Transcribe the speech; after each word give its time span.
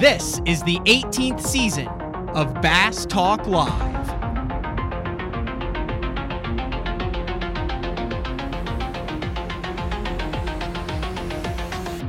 This 0.00 0.40
is 0.44 0.60
the 0.64 0.78
18th 0.86 1.40
season 1.40 1.86
of 2.34 2.52
Bass 2.60 3.06
Talk 3.06 3.46
Live. 3.46 3.70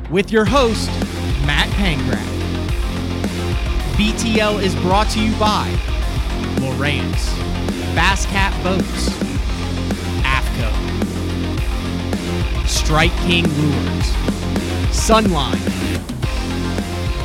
With 0.09 0.31
your 0.31 0.45
host, 0.45 0.89
Matt 1.45 1.69
Pangrac. 1.75 2.25
BTL 3.97 4.63
is 4.63 4.73
brought 4.77 5.07
to 5.11 5.19
you 5.23 5.31
by 5.37 5.69
Lowrance, 6.55 7.35
Bass 7.93 8.25
Cat 8.25 8.51
Boats, 8.63 9.09
AFCO, 10.25 10.71
Strike 12.67 13.15
King 13.27 13.43
Lures, 13.43 14.11
Sunline, 14.89 15.84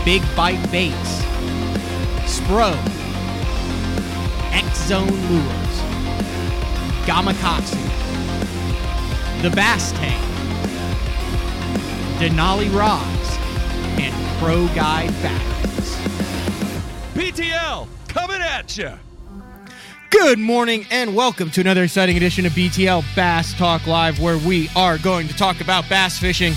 Big 0.04 0.22
Bite 0.34 0.70
Baits, 0.72 1.22
Spro, 2.24 2.72
X 4.50 4.86
Zone 4.86 5.06
Lures, 5.06 5.76
Gamakatsu, 7.04 7.76
The 9.42 9.50
Bass 9.50 9.92
Tank, 9.92 10.24
Denali 12.18 12.74
Rods, 12.74 13.38
and 14.00 14.38
Pro 14.38 14.66
Guide 14.68 15.12
Batteries. 15.22 15.96
BTL 17.14 17.86
coming 18.08 18.40
at 18.40 18.78
you. 18.78 18.92
Good 20.08 20.38
morning 20.38 20.86
and 20.90 21.14
welcome 21.14 21.50
to 21.50 21.60
another 21.60 21.84
exciting 21.84 22.16
edition 22.16 22.46
of 22.46 22.52
BTL 22.52 23.04
Bass 23.14 23.52
Talk 23.52 23.86
Live, 23.86 24.18
where 24.18 24.38
we 24.38 24.70
are 24.74 24.96
going 24.96 25.28
to 25.28 25.36
talk 25.36 25.60
about 25.60 25.88
bass 25.90 26.18
fishing. 26.18 26.54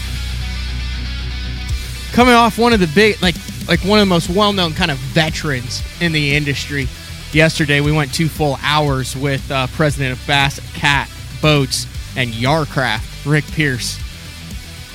Coming 2.14 2.36
off 2.36 2.60
one 2.60 2.74
of 2.74 2.80
the 2.80 2.92
big, 2.94 3.20
like, 3.24 3.34
like 3.68 3.80
one 3.80 3.98
of 3.98 4.04
the 4.04 4.10
most 4.10 4.30
well-known 4.30 4.74
kind 4.74 4.92
of 4.92 4.98
veterans 4.98 5.82
in 6.00 6.12
the 6.12 6.36
industry. 6.36 6.88
Yesterday, 7.32 7.82
we 7.82 7.92
went 7.92 8.14
two 8.14 8.30
full 8.30 8.60
hours 8.62 9.18
with 9.18 9.50
uh, 9.50 9.66
President 9.68 10.18
of 10.18 10.28
Bass 10.28 10.60
Cat 10.76 11.10
Boats 11.42 11.88
and 12.16 12.30
Yarcraft, 12.30 13.26
Rick 13.26 13.46
Pierce. 13.46 14.00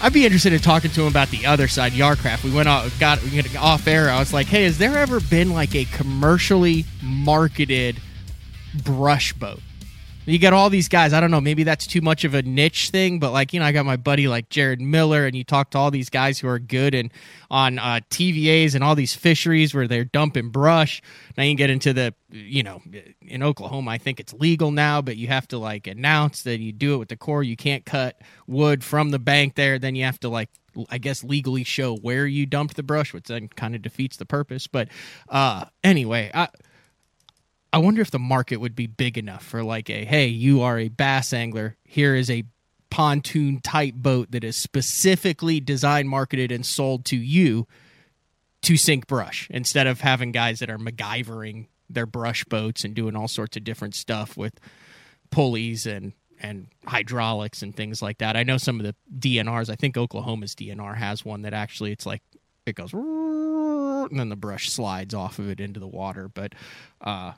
I'd 0.01 0.13
be 0.13 0.25
interested 0.25 0.53
in 0.53 0.61
talking 0.61 0.93
to 0.93 1.01
him 1.01 1.09
about 1.09 1.29
the 1.31 1.45
other 1.45 1.67
side, 1.67 1.91
Yarcraft. 1.91 2.45
We 2.45 2.53
went 2.53 2.69
off, 2.69 2.97
got 3.01 3.21
we 3.25 3.43
off 3.57 3.89
air. 3.89 4.09
I 4.11 4.21
was 4.21 4.33
like, 4.33 4.47
"Hey, 4.47 4.63
has 4.63 4.79
there 4.79 4.97
ever 4.97 5.19
been 5.19 5.51
like 5.53 5.75
a 5.75 5.87
commercially 5.87 6.85
marketed 7.03 8.01
brush 8.85 9.33
boat?" 9.33 9.61
You 10.29 10.39
got 10.39 10.53
all 10.53 10.69
these 10.69 10.89
guys. 10.89 11.15
I 11.15 11.21
don't 11.21 11.31
know. 11.31 11.41
Maybe 11.41 11.63
that's 11.63 11.87
too 11.87 12.03
much 12.03 12.25
of 12.25 12.35
a 12.35 12.43
niche 12.43 12.91
thing, 12.91 13.19
but 13.19 13.33
like 13.33 13.55
you 13.55 13.61
know, 13.61 13.67
I 13.67 13.73
got 13.73 13.87
my 13.87 13.97
buddy 13.97 14.29
like 14.29 14.51
Jared 14.51 14.79
Miller, 14.79 15.25
and 15.25 15.35
you 15.35 15.43
talk 15.43 15.71
to 15.71 15.79
all 15.79 15.91
these 15.91 16.11
guys 16.11 16.39
who 16.39 16.49
are 16.49 16.59
good 16.59 16.95
and 16.95 17.11
on 17.51 17.79
uh, 17.79 18.01
TVAs 18.11 18.75
and 18.75 18.85
all 18.85 18.95
these 18.95 19.15
fisheries 19.15 19.75
where 19.75 19.89
they're 19.89 20.05
dumping 20.05 20.51
brush. 20.51 21.01
Now 21.39 21.45
you 21.45 21.51
can 21.53 21.57
get 21.57 21.71
into 21.71 21.95
the, 21.95 22.13
you 22.31 22.63
know, 22.63 22.83
in 23.23 23.43
Oklahoma, 23.43 23.91
I 23.91 23.97
think 23.97 24.21
it's 24.21 24.35
legal 24.35 24.71
now, 24.71 25.01
but 25.01 25.17
you 25.17 25.29
have 25.29 25.49
to 25.49 25.59
like 25.59 25.87
announce 25.87 26.43
that 26.43 26.61
you 26.61 26.73
do 26.73 26.93
it 26.93 26.99
with 26.99 27.09
the 27.09 27.17
Corps. 27.17 27.43
You 27.43 27.57
can't 27.57 27.87
cut 27.87 28.21
wood 28.47 28.85
from 28.85 29.11
the 29.11 29.19
bank 29.19 29.55
there. 29.55 29.79
Then 29.79 29.95
you 29.95 30.05
have 30.05 30.21
to 30.21 30.29
like 30.29 30.51
I 30.91 30.99
guess 30.99 31.25
legally 31.25 31.65
show 31.65 31.97
where 31.97 32.27
you 32.27 32.45
dumped 32.45 32.77
the 32.77 32.83
brush, 32.83 33.15
which 33.15 33.25
then 33.25 33.49
kind 33.49 33.75
of 33.75 33.81
defeats 33.81 34.19
the 34.19 34.27
purpose. 34.27 34.67
But 34.67 34.89
uh, 35.31 35.65
anyway, 35.83 36.31
I 36.35 36.49
I 37.73 37.79
wonder 37.79 38.01
if 38.01 38.11
the 38.11 38.19
market 38.19 38.57
would 38.59 38.75
be 38.75 38.87
big 38.87 39.19
enough 39.19 39.45
for 39.45 39.63
like 39.63 39.91
a 39.91 40.05
hey, 40.05 40.27
you 40.27 40.63
are 40.63 40.79
a 40.79 40.89
bass 40.89 41.33
angler. 41.33 41.77
Here 41.85 42.15
is 42.15 42.31
a 42.31 42.45
pontoon 42.91 43.61
type 43.61 43.95
boat 43.95 44.31
that 44.31 44.45
is 44.45 44.57
specifically 44.57 45.61
designed, 45.61 46.09
marketed, 46.09 46.51
and 46.51 46.65
sold 46.65 47.05
to 47.07 47.17
you 47.17 47.67
to 48.63 48.77
sink 48.77 49.07
brush 49.07 49.47
instead 49.51 49.87
of 49.87 50.01
having 50.01 50.33
guys 50.33 50.61
that 50.61 50.71
are 50.71 50.79
MacGyvering 50.79 51.67
their 51.91 52.07
brush 52.07 52.45
boats 52.45 52.85
and 52.85 52.95
doing 52.95 53.17
all 53.17 53.29
sorts 53.29 53.57
of 53.57 53.65
different 53.65 53.95
stuff 53.95 54.37
with 54.37 54.59
pulleys 55.31 55.87
and 55.87 56.13
and 56.41 56.69
hydraulics 56.87 57.63
and 57.63 57.75
things 57.75 58.01
like 58.01 58.19
that. 58.19 58.37
I 58.37 58.45
know 58.45 58.59
some 58.59 58.81
of 58.81 58.87
the 58.87 58.95
DNRs. 59.19 59.69
I 59.69 59.75
think 59.75 59.97
Oklahoma's 59.97 60.55
DNR 60.55 60.97
has 60.97 61.25
one 61.25 61.43
that 61.43 61.53
actually 61.53 61.93
it's 61.93 62.07
like 62.07 62.23
it 62.65 62.77
goes 62.77 62.93
and 62.93 64.19
then 64.19 64.29
the 64.29 64.37
brush 64.37 64.71
slides 64.71 65.15
off 65.15 65.39
of 65.39 65.51
it 65.51 65.61
into 65.61 65.81
the 65.81 65.89
water. 65.89 66.29
But 66.29 66.55
uh, 67.01 67.33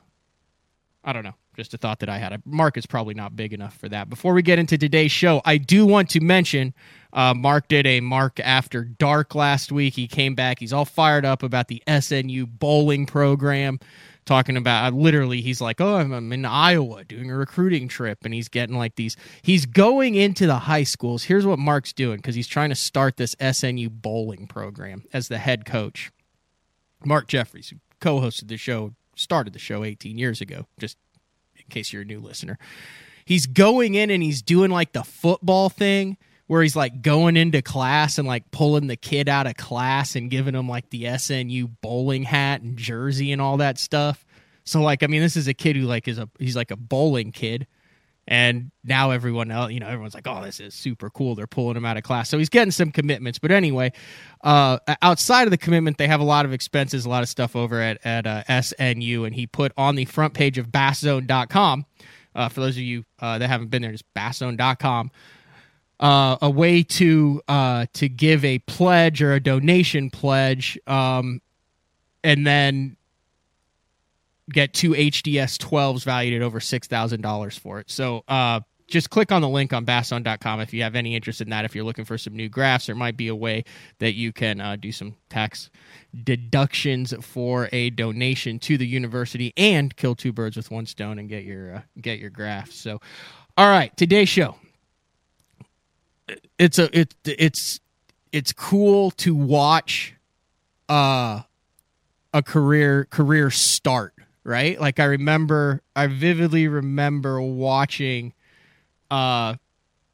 I 1.03 1.13
don't 1.13 1.23
know. 1.23 1.33
Just 1.55 1.73
a 1.73 1.77
thought 1.77 1.99
that 1.99 2.09
I 2.09 2.17
had. 2.17 2.41
Mark 2.45 2.77
is 2.77 2.85
probably 2.85 3.13
not 3.13 3.35
big 3.35 3.53
enough 3.53 3.75
for 3.75 3.89
that. 3.89 4.09
Before 4.09 4.33
we 4.33 4.41
get 4.41 4.59
into 4.59 4.77
today's 4.77 5.11
show, 5.11 5.41
I 5.43 5.57
do 5.57 5.85
want 5.85 6.09
to 6.11 6.21
mention 6.21 6.73
uh, 7.11 7.33
Mark 7.33 7.67
did 7.67 7.87
a 7.87 7.99
Mark 8.01 8.39
After 8.39 8.83
Dark 8.83 9.35
last 9.35 9.71
week. 9.71 9.95
He 9.95 10.07
came 10.07 10.35
back. 10.35 10.59
He's 10.59 10.71
all 10.71 10.85
fired 10.85 11.25
up 11.25 11.43
about 11.43 11.67
the 11.67 11.81
SNU 11.87 12.45
bowling 12.59 13.05
program. 13.05 13.79
Talking 14.23 14.55
about 14.55 14.93
uh, 14.93 14.95
literally, 14.95 15.41
he's 15.41 15.59
like, 15.59 15.81
Oh, 15.81 15.95
I'm, 15.95 16.13
I'm 16.13 16.31
in 16.31 16.45
Iowa 16.45 17.03
doing 17.03 17.31
a 17.31 17.35
recruiting 17.35 17.87
trip, 17.87 18.19
and 18.23 18.33
he's 18.35 18.47
getting 18.49 18.77
like 18.77 18.95
these. 18.95 19.17
He's 19.41 19.65
going 19.65 20.13
into 20.13 20.45
the 20.45 20.59
high 20.59 20.83
schools. 20.83 21.23
Here's 21.23 21.45
what 21.45 21.57
Mark's 21.57 21.91
doing 21.91 22.17
because 22.17 22.35
he's 22.35 22.47
trying 22.47 22.69
to 22.69 22.75
start 22.75 23.17
this 23.17 23.33
SNU 23.41 23.89
bowling 23.89 24.45
program 24.45 25.03
as 25.11 25.27
the 25.27 25.39
head 25.39 25.65
coach. 25.65 26.11
Mark 27.03 27.27
Jeffries, 27.27 27.69
who 27.69 27.77
co 27.99 28.19
hosted 28.19 28.47
the 28.47 28.57
show 28.57 28.93
started 29.21 29.53
the 29.53 29.59
show 29.59 29.83
18 29.83 30.17
years 30.17 30.41
ago, 30.41 30.67
just 30.79 30.97
in 31.55 31.63
case 31.69 31.93
you're 31.93 32.01
a 32.01 32.05
new 32.05 32.19
listener. 32.19 32.57
He's 33.25 33.45
going 33.45 33.95
in 33.95 34.09
and 34.09 34.21
he's 34.21 34.41
doing 34.41 34.71
like 34.71 34.93
the 34.93 35.03
football 35.03 35.69
thing 35.69 36.17
where 36.47 36.61
he's 36.61 36.75
like 36.75 37.01
going 37.01 37.37
into 37.37 37.61
class 37.61 38.17
and 38.17 38.27
like 38.27 38.51
pulling 38.51 38.87
the 38.87 38.97
kid 38.97 39.29
out 39.29 39.47
of 39.47 39.55
class 39.55 40.15
and 40.17 40.29
giving 40.29 40.53
him 40.53 40.67
like 40.67 40.89
the 40.89 41.03
SNU 41.03 41.69
bowling 41.81 42.23
hat 42.23 42.61
and 42.61 42.75
jersey 42.77 43.31
and 43.31 43.41
all 43.41 43.57
that 43.57 43.77
stuff. 43.77 44.25
So 44.65 44.81
like 44.81 45.01
I 45.01 45.07
mean 45.07 45.21
this 45.21 45.37
is 45.37 45.47
a 45.47 45.53
kid 45.53 45.75
who 45.77 45.83
like 45.83 46.07
is 46.07 46.17
a 46.19 46.29
he's 46.39 46.55
like 46.55 46.71
a 46.71 46.75
bowling 46.75 47.31
kid 47.31 47.67
and 48.31 48.71
now 48.85 49.11
everyone 49.11 49.51
else 49.51 49.73
you 49.73 49.81
know 49.81 49.87
everyone's 49.87 50.13
like 50.13 50.25
oh 50.25 50.41
this 50.41 50.61
is 50.61 50.73
super 50.73 51.09
cool. 51.09 51.35
They're 51.35 51.47
pulling 51.47 51.75
him 51.75 51.83
out 51.83 51.97
of 51.97 52.03
class. 52.03 52.29
So 52.29 52.37
he's 52.37 52.47
getting 52.47 52.71
some 52.71 52.89
commitments. 52.89 53.37
But 53.37 53.51
anyway 53.51 53.91
uh, 54.41 54.79
outside 55.01 55.43
of 55.43 55.51
the 55.51 55.57
commitment 55.57 55.97
they 55.97 56.07
have 56.07 56.21
a 56.21 56.23
lot 56.23 56.45
of 56.45 56.53
expenses 56.53 57.05
a 57.05 57.09
lot 57.09 57.23
of 57.23 57.29
stuff 57.29 57.57
over 57.57 57.81
at, 57.81 58.03
at 58.05 58.25
uh, 58.25 58.43
snu 58.47 59.25
and 59.27 59.35
he 59.35 59.45
put 59.45 59.73
on 59.75 59.95
the 59.95 60.05
front 60.05 60.33
page 60.33 60.57
of 60.57 60.67
basszone.com 60.67 61.85
uh, 62.33 62.47
for 62.47 62.61
those 62.61 62.77
of 62.77 62.83
you 62.83 63.03
uh, 63.19 63.37
that 63.37 63.49
haven't 63.49 63.69
been 63.69 63.81
there 63.81 63.91
just 63.91 64.05
basszone.com 64.15 65.11
uh, 65.99 66.37
a 66.41 66.49
way 66.49 66.81
to 66.83 67.41
uh, 67.49 67.85
to 67.93 68.07
give 68.07 68.45
a 68.45 68.59
pledge 68.59 69.21
or 69.21 69.33
a 69.33 69.39
donation 69.41 70.09
pledge 70.09 70.79
um, 70.87 71.41
and 72.23 72.47
then 72.47 72.95
get 74.51 74.73
two 74.73 74.91
HDS 74.91 75.57
12s 75.57 76.03
valued 76.03 76.41
at 76.41 76.45
over 76.45 76.59
$6,000 76.59 77.59
for 77.59 77.79
it. 77.79 77.89
So 77.89 78.23
uh, 78.27 78.61
just 78.91 79.09
click 79.09 79.31
on 79.31 79.41
the 79.41 79.49
link 79.49 79.73
on 79.73 79.85
basszone.com 79.85 80.59
if 80.59 80.73
you 80.73 80.83
have 80.83 80.95
any 80.95 81.15
interest 81.15 81.41
in 81.41 81.49
that. 81.49 81.65
If 81.65 81.73
you're 81.73 81.85
looking 81.85 82.05
for 82.05 82.17
some 82.17 82.35
new 82.35 82.49
graphs, 82.49 82.85
there 82.85 82.95
might 82.95 83.17
be 83.17 83.29
a 83.29 83.35
way 83.35 83.63
that 83.99 84.13
you 84.13 84.31
can 84.31 84.61
uh, 84.61 84.75
do 84.75 84.91
some 84.91 85.15
tax 85.29 85.71
deductions 86.23 87.13
for 87.21 87.69
a 87.71 87.89
donation 87.91 88.59
to 88.59 88.77
the 88.77 88.85
university 88.85 89.53
and 89.57 89.95
kill 89.95 90.13
two 90.13 90.33
birds 90.33 90.57
with 90.57 90.69
one 90.69 90.85
stone 90.85 91.17
and 91.17 91.29
get 91.29 91.45
your 91.45 91.75
uh, 91.75 91.81
get 91.99 92.19
your 92.19 92.29
graphs. 92.29 92.75
So, 92.75 92.99
all 93.57 93.69
right, 93.69 93.95
today's 93.97 94.29
show. 94.29 94.55
It's 96.59 96.77
a 96.77 96.97
it 96.97 97.15
it's 97.25 97.79
it's 98.31 98.53
cool 98.53 99.11
to 99.11 99.33
watch 99.33 100.15
uh 100.89 101.41
a 102.33 102.43
career 102.43 103.05
career 103.05 103.49
start 103.49 104.13
right? 104.43 104.79
Like 104.79 104.99
I 104.99 105.05
remember, 105.05 105.81
I 105.95 106.07
vividly 106.07 106.67
remember 106.67 107.41
watching 107.41 108.33
uh, 109.09 109.55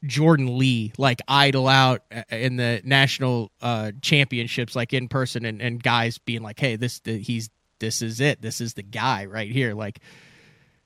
Jordan 0.04 0.58
Lee 0.58 0.92
like 0.98 1.20
idle 1.26 1.68
out 1.68 2.02
in 2.30 2.56
the 2.56 2.80
national 2.84 3.50
uh, 3.60 3.92
championships, 4.00 4.76
like 4.76 4.92
in 4.92 5.08
person, 5.08 5.44
and, 5.44 5.60
and 5.60 5.82
guys 5.82 6.18
being 6.18 6.42
like, 6.42 6.58
"Hey, 6.60 6.76
this 6.76 7.00
the, 7.00 7.18
he's 7.18 7.50
this 7.78 8.02
is 8.02 8.20
it. 8.20 8.42
This 8.42 8.60
is 8.60 8.74
the 8.74 8.82
guy 8.82 9.24
right 9.24 9.50
here." 9.50 9.74
Like 9.74 10.00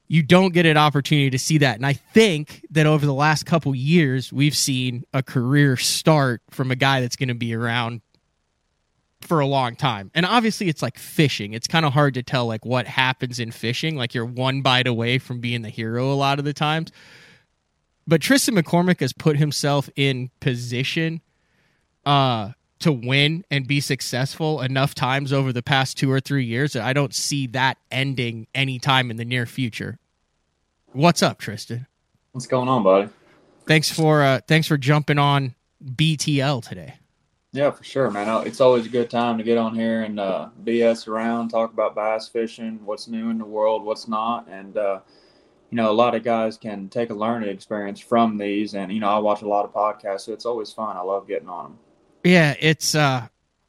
you 0.08 0.22
don't 0.22 0.52
get 0.52 0.66
an 0.66 0.76
opportunity 0.76 1.30
to 1.30 1.38
see 1.38 1.58
that, 1.58 1.76
and 1.76 1.86
I 1.86 1.94
think 1.94 2.64
that 2.70 2.86
over 2.86 3.04
the 3.04 3.14
last 3.14 3.44
couple 3.44 3.74
years, 3.74 4.32
we've 4.32 4.56
seen 4.56 5.04
a 5.12 5.22
career 5.22 5.76
start 5.76 6.42
from 6.50 6.70
a 6.70 6.76
guy 6.76 7.00
that's 7.00 7.16
going 7.16 7.28
to 7.28 7.34
be 7.34 7.54
around 7.54 8.00
for 9.24 9.40
a 9.40 9.46
long 9.46 9.76
time. 9.76 10.10
And 10.14 10.26
obviously 10.26 10.68
it's 10.68 10.82
like 10.82 10.98
fishing. 10.98 11.52
It's 11.52 11.66
kind 11.66 11.84
of 11.84 11.92
hard 11.92 12.14
to 12.14 12.22
tell 12.22 12.46
like 12.46 12.64
what 12.64 12.86
happens 12.86 13.38
in 13.38 13.50
fishing. 13.50 13.96
Like 13.96 14.14
you're 14.14 14.24
one 14.24 14.62
bite 14.62 14.86
away 14.86 15.18
from 15.18 15.40
being 15.40 15.62
the 15.62 15.68
hero 15.68 16.12
a 16.12 16.14
lot 16.14 16.38
of 16.38 16.44
the 16.44 16.52
times. 16.52 16.90
But 18.06 18.20
Tristan 18.20 18.56
McCormick 18.56 19.00
has 19.00 19.12
put 19.12 19.36
himself 19.36 19.88
in 19.96 20.30
position 20.40 21.20
uh 22.04 22.50
to 22.80 22.90
win 22.92 23.44
and 23.48 23.68
be 23.68 23.80
successful 23.80 24.60
enough 24.60 24.92
times 24.92 25.32
over 25.32 25.52
the 25.52 25.62
past 25.62 25.96
2 25.98 26.10
or 26.10 26.18
3 26.18 26.44
years 26.44 26.72
that 26.72 26.82
I 26.82 26.92
don't 26.92 27.14
see 27.14 27.46
that 27.48 27.78
ending 27.92 28.48
anytime 28.56 29.08
in 29.08 29.16
the 29.16 29.24
near 29.24 29.46
future. 29.46 30.00
What's 30.90 31.22
up, 31.22 31.38
Tristan? 31.38 31.86
What's 32.32 32.48
going 32.48 32.68
on, 32.68 32.82
buddy? 32.82 33.08
Thanks 33.66 33.90
for 33.90 34.22
uh 34.22 34.40
thanks 34.48 34.66
for 34.66 34.76
jumping 34.76 35.18
on 35.18 35.54
BTL 35.84 36.68
today. 36.68 36.94
Yeah, 37.52 37.70
for 37.70 37.84
sure, 37.84 38.10
man. 38.10 38.46
It's 38.46 38.62
always 38.62 38.86
a 38.86 38.88
good 38.88 39.10
time 39.10 39.36
to 39.36 39.44
get 39.44 39.58
on 39.58 39.74
here 39.74 40.02
and 40.02 40.18
uh, 40.18 40.48
BS 40.64 41.06
around, 41.06 41.50
talk 41.50 41.72
about 41.72 41.94
bass 41.94 42.26
fishing, 42.26 42.80
what's 42.84 43.08
new 43.08 43.28
in 43.28 43.36
the 43.36 43.44
world, 43.44 43.84
what's 43.84 44.08
not, 44.08 44.48
and 44.48 44.76
uh, 44.78 45.00
you 45.70 45.76
know, 45.76 45.90
a 45.90 45.92
lot 45.92 46.14
of 46.14 46.22
guys 46.22 46.56
can 46.56 46.88
take 46.88 47.10
a 47.10 47.14
learning 47.14 47.48
experience 47.48 47.98
from 48.00 48.38
these. 48.38 48.74
And 48.74 48.92
you 48.92 49.00
know, 49.00 49.08
I 49.08 49.18
watch 49.18 49.42
a 49.42 49.48
lot 49.48 49.64
of 49.64 49.72
podcasts, 49.72 50.22
so 50.22 50.32
it's 50.32 50.46
always 50.46 50.72
fun. 50.72 50.96
I 50.96 51.00
love 51.00 51.26
getting 51.28 51.48
on 51.48 51.64
them. 51.64 51.78
Yeah, 52.24 52.54
it's 52.58 52.94
uh, 52.94 53.26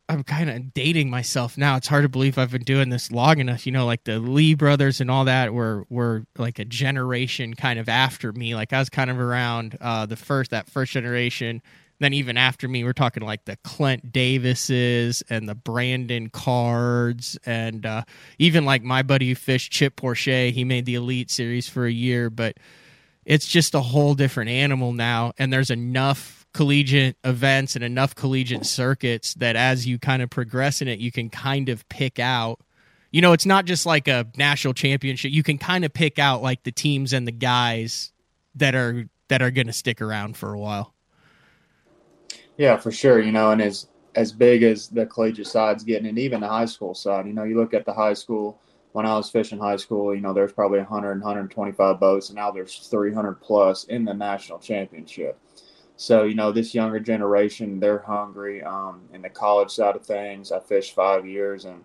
I'm 0.08 0.24
kind 0.24 0.50
of 0.50 0.74
dating 0.74 1.10
myself 1.10 1.58
now. 1.58 1.76
It's 1.76 1.88
hard 1.88 2.04
to 2.04 2.10
believe 2.10 2.38
I've 2.38 2.52
been 2.52 2.64
doing 2.64 2.90
this 2.90 3.12
long 3.12 3.40
enough. 3.40 3.66
You 3.66 3.72
know, 3.72 3.86
like 3.86 4.04
the 4.04 4.20
Lee 4.20 4.54
brothers 4.54 5.02
and 5.02 5.10
all 5.10 5.26
that 5.26 5.54
were 5.54 5.86
were 5.90 6.26
like 6.38 6.60
a 6.60 6.66
generation 6.66 7.54
kind 7.54 7.80
of 7.80 7.90
after 7.90 8.32
me. 8.32 8.56
Like 8.56 8.72
I 8.74 8.80
was 8.80 8.90
kind 8.90 9.10
of 9.10 9.20
around 9.20 9.78
uh, 9.82 10.06
the 10.06 10.18
first 10.18 10.52
that 10.52 10.70
first 10.70 10.94
generation. 10.94 11.62
Then 12.04 12.14
even 12.14 12.36
after 12.36 12.68
me, 12.68 12.84
we're 12.84 12.92
talking 12.92 13.24
like 13.24 13.46
the 13.46 13.56
Clint 13.64 14.12
Davises 14.12 15.24
and 15.30 15.48
the 15.48 15.56
Brandon 15.56 16.30
Cards, 16.30 17.40
and 17.46 17.86
uh, 17.86 18.04
even 18.38 18.66
like 18.66 18.84
my 18.84 19.04
buddy 19.04 19.30
who 19.30 19.36
fished 19.36 19.72
Chip 19.72 19.96
Porche. 19.96 20.26
He 20.52 20.66
made 20.66 20.86
the 20.86 20.96
Elite 20.96 21.32
Series 21.32 21.70
for 21.70 21.86
a 21.86 21.92
year, 21.92 22.30
but 22.30 22.58
it's 23.24 23.48
just 23.48 23.74
a 23.74 23.80
whole 23.80 24.16
different 24.16 24.50
animal 24.50 24.92
now. 24.92 25.32
And 25.38 25.54
there's 25.54 25.70
enough 25.70 26.46
collegiate 26.54 27.16
events 27.24 27.74
and 27.78 27.86
enough 27.86 28.16
collegiate 28.16 28.66
circuits 28.66 29.36
that 29.36 29.56
as 29.56 29.88
you 29.88 29.98
kind 29.98 30.22
of 30.22 30.30
progress 30.30 30.82
in 30.82 30.90
it, 30.90 31.00
you 31.00 31.10
can 31.10 31.30
kind 31.30 31.70
of 31.70 31.88
pick 31.88 32.20
out. 32.20 32.60
You 33.12 33.22
know, 33.22 33.32
it's 33.32 33.46
not 33.46 33.64
just 33.64 33.86
like 33.86 34.10
a 34.10 34.28
national 34.36 34.74
championship. 34.74 35.32
You 35.32 35.42
can 35.42 35.58
kind 35.58 35.86
of 35.86 35.94
pick 35.94 36.20
out 36.20 36.42
like 36.42 36.64
the 36.64 36.72
teams 36.74 37.14
and 37.14 37.26
the 37.26 37.32
guys 37.32 38.12
that 38.56 38.76
are 38.76 39.08
that 39.30 39.42
are 39.42 39.52
going 39.52 39.68
to 39.68 39.74
stick 39.74 40.02
around 40.02 40.36
for 40.36 40.54
a 40.54 40.60
while. 40.60 40.93
Yeah, 42.58 42.78
for 42.78 42.92
sure. 42.92 43.20
You 43.22 43.32
know, 43.32 43.52
and 43.52 43.62
as 43.62 43.88
as 44.16 44.32
big 44.32 44.62
as 44.64 44.90
the 44.90 45.06
collegiate 45.08 45.48
side's 45.48 45.84
getting, 45.84 46.08
and 46.08 46.20
even 46.20 46.42
the 46.42 46.48
high 46.48 46.66
school 46.66 46.94
side, 46.94 47.26
you 47.26 47.34
know, 47.34 47.44
you 47.44 47.58
look 47.58 47.74
at 47.74 47.86
the 47.86 47.94
high 47.94 48.14
school. 48.14 48.60
When 48.92 49.08
I 49.08 49.18
was 49.18 49.28
fishing 49.32 49.58
high 49.58 49.78
school, 49.78 50.14
you 50.14 50.22
know, 50.22 50.34
there's 50.34 50.54
probably 50.54 50.78
100, 50.78 51.20
125 51.20 52.00
boats, 52.00 52.30
and 52.30 52.36
now 52.36 52.52
there's 52.52 52.88
300 52.90 53.42
plus 53.42 53.86
in 53.86 54.06
the 54.06 54.14
national 54.14 54.60
championship. 54.60 55.40
So, 55.98 56.24
you 56.24 56.36
know, 56.36 56.52
this 56.52 56.76
younger 56.76 57.00
generation, 57.00 57.80
they're 57.80 58.00
hungry. 58.00 58.64
Um, 58.64 59.10
in 59.14 59.22
the 59.24 59.30
college 59.30 59.72
side 59.72 59.96
of 59.96 60.06
things, 60.06 60.52
I 60.52 60.60
fished 60.60 60.96
five 60.96 61.26
years 61.28 61.66
and, 61.66 61.84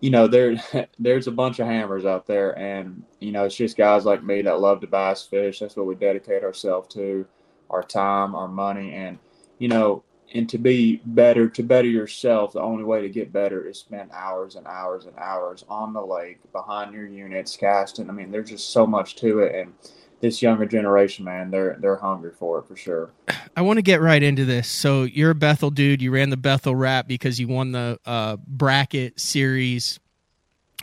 you 0.00 0.10
know, 0.10 0.26
there 0.26 0.56
there's 0.98 1.26
a 1.26 1.32
bunch 1.32 1.58
of 1.60 1.66
hammers 1.66 2.04
out 2.04 2.26
there. 2.26 2.58
And, 2.58 3.04
you 3.20 3.32
know, 3.32 3.44
it's 3.44 3.56
just 3.56 3.76
guys 3.76 4.04
like 4.04 4.22
me 4.22 4.42
that 4.42 4.60
love 4.60 4.80
to 4.80 4.86
bass 4.86 5.24
fish. 5.24 5.60
That's 5.60 5.76
what 5.76 5.86
we 5.86 5.94
dedicate 5.94 6.42
ourselves 6.44 6.92
to, 6.94 7.26
our 7.70 7.82
time, 7.82 8.34
our 8.34 8.48
money. 8.48 8.92
And, 8.94 9.18
you 9.62 9.68
know, 9.68 10.02
and 10.34 10.48
to 10.48 10.58
be 10.58 11.00
better, 11.06 11.48
to 11.48 11.62
better 11.62 11.86
yourself, 11.86 12.52
the 12.54 12.60
only 12.60 12.82
way 12.82 13.00
to 13.02 13.08
get 13.08 13.32
better 13.32 13.64
is 13.64 13.78
spend 13.78 14.10
hours 14.12 14.56
and 14.56 14.66
hours 14.66 15.04
and 15.06 15.16
hours 15.16 15.64
on 15.68 15.92
the 15.92 16.04
lake, 16.04 16.40
behind 16.52 16.92
your 16.92 17.06
units, 17.06 17.56
casting. 17.56 18.10
I 18.10 18.12
mean, 18.12 18.32
there's 18.32 18.50
just 18.50 18.70
so 18.70 18.86
much 18.86 19.14
to 19.16 19.38
it. 19.38 19.54
And, 19.54 19.74
this 20.20 20.40
younger 20.40 20.64
generation, 20.64 21.24
man, 21.24 21.50
they're 21.50 21.76
they're 21.80 21.96
hungry 21.96 22.30
for 22.30 22.60
it 22.60 22.66
for 22.66 22.76
sure. 22.76 23.10
I 23.56 23.62
want 23.62 23.78
to 23.78 23.82
get 23.82 24.00
right 24.00 24.22
into 24.22 24.44
this. 24.44 24.68
So 24.68 25.02
you're 25.02 25.32
a 25.32 25.34
Bethel 25.34 25.70
dude. 25.70 26.00
You 26.00 26.12
ran 26.12 26.30
the 26.30 26.36
Bethel 26.36 26.76
Wrap 26.76 27.08
because 27.08 27.40
you 27.40 27.48
won 27.48 27.72
the 27.72 27.98
uh, 28.06 28.36
bracket 28.46 29.18
series 29.18 29.98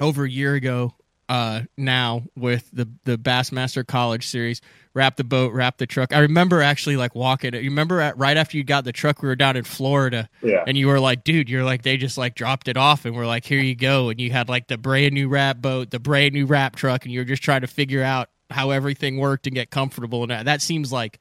over 0.02 0.26
a 0.26 0.30
year 0.30 0.56
ago. 0.56 0.94
Uh, 1.30 1.62
now 1.78 2.24
with 2.36 2.70
the 2.74 2.90
the 3.06 3.18
Bassmaster 3.18 3.88
College 3.88 4.28
series, 4.28 4.60
wrap 4.94 5.18
the 5.18 5.24
boat, 5.24 5.54
wrap 5.54 5.78
the 5.78 5.86
truck. 5.86 6.14
I 6.14 6.20
remember 6.20 6.62
actually 6.62 6.98
like 6.98 7.16
walking. 7.16 7.54
You 7.54 7.62
remember 7.62 8.02
at, 8.02 8.18
right 8.18 8.38
after 8.38 8.58
you 8.58 8.64
got 8.64 8.84
the 8.84 8.92
truck, 8.92 9.22
we 9.22 9.28
were 9.28 9.36
down 9.36 9.56
in 9.56 9.64
Florida, 9.64 10.30
yeah. 10.42 10.64
and 10.68 10.78
you 10.78 10.88
were 10.88 11.00
like, 11.00 11.24
"Dude, 11.24 11.50
you're 11.50 11.64
like 11.64 11.84
they 11.84 11.98
just 11.98 12.18
like 12.18 12.36
dropped 12.36 12.68
it 12.68 12.78
off, 12.78 13.06
and 13.06 13.16
we're 13.16 13.28
like, 13.28 13.46
here 13.46 13.60
you 13.60 13.76
go." 13.76 14.10
And 14.10 14.20
you 14.20 14.32
had 14.32 14.50
like 14.50 14.68
the 14.68 14.78
brand 14.78 15.14
new 15.14 15.28
wrap 15.28 15.58
boat, 15.58 15.92
the 15.92 16.00
brand 16.00 16.34
new 16.34 16.46
wrap 16.46 16.76
truck, 16.76 17.06
and 17.06 17.14
you 17.14 17.20
were 17.20 17.26
just 17.26 17.44
trying 17.44 17.62
to 17.62 17.68
figure 17.68 18.04
out 18.04 18.30
how 18.50 18.72
everything 18.72 19.18
worked 19.18 19.46
and 19.48 19.56
get 19.56 19.70
comfortable. 19.70 20.24
And 20.24 20.48
that 20.48 20.62
seems 20.62 20.92
like 20.92 21.20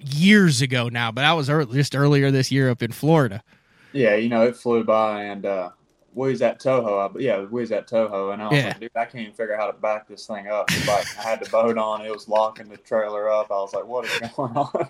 years 0.00 0.60
ago 0.60 0.88
now, 0.88 1.12
but 1.12 1.22
that 1.22 1.32
was 1.32 1.48
early, 1.48 1.74
just 1.74 1.94
earlier 1.94 2.30
this 2.30 2.50
year 2.50 2.70
up 2.70 2.82
in 2.82 2.92
Florida. 2.92 3.42
Yeah, 3.92 4.16
you 4.16 4.28
know, 4.28 4.42
it 4.46 4.56
flew 4.56 4.84
by 4.84 5.24
and 5.24 5.44
uh 5.44 5.70
we 6.14 6.30
was 6.30 6.42
at 6.42 6.60
Toho. 6.60 7.20
yeah, 7.20 7.40
we 7.40 7.60
was 7.60 7.72
at 7.72 7.88
Toho, 7.88 8.32
and 8.32 8.42
I 8.42 8.48
was 8.48 8.58
yeah. 8.58 8.66
like, 8.68 8.80
dude, 8.80 8.90
I 8.94 9.04
can't 9.04 9.22
even 9.22 9.32
figure 9.32 9.54
out 9.54 9.60
how 9.60 9.66
to 9.70 9.78
back 9.78 10.08
this 10.08 10.26
thing 10.26 10.48
up. 10.48 10.70
Like, 10.86 11.06
I 11.18 11.22
had 11.22 11.40
the 11.40 11.48
boat 11.50 11.78
on, 11.78 12.04
it 12.04 12.10
was 12.10 12.28
locking 12.28 12.68
the 12.68 12.76
trailer 12.76 13.30
up. 13.30 13.50
I 13.50 13.54
was 13.54 13.72
like, 13.72 13.86
what 13.86 14.04
is 14.04 14.30
going 14.36 14.56
on? 14.56 14.88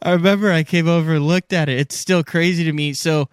I 0.00 0.12
remember 0.12 0.50
I 0.50 0.62
came 0.62 0.88
over 0.88 1.14
and 1.14 1.26
looked 1.26 1.52
at 1.52 1.68
it. 1.68 1.78
It's 1.78 1.96
still 1.96 2.22
crazy 2.22 2.64
to 2.64 2.72
me. 2.72 2.92
So, 2.92 3.28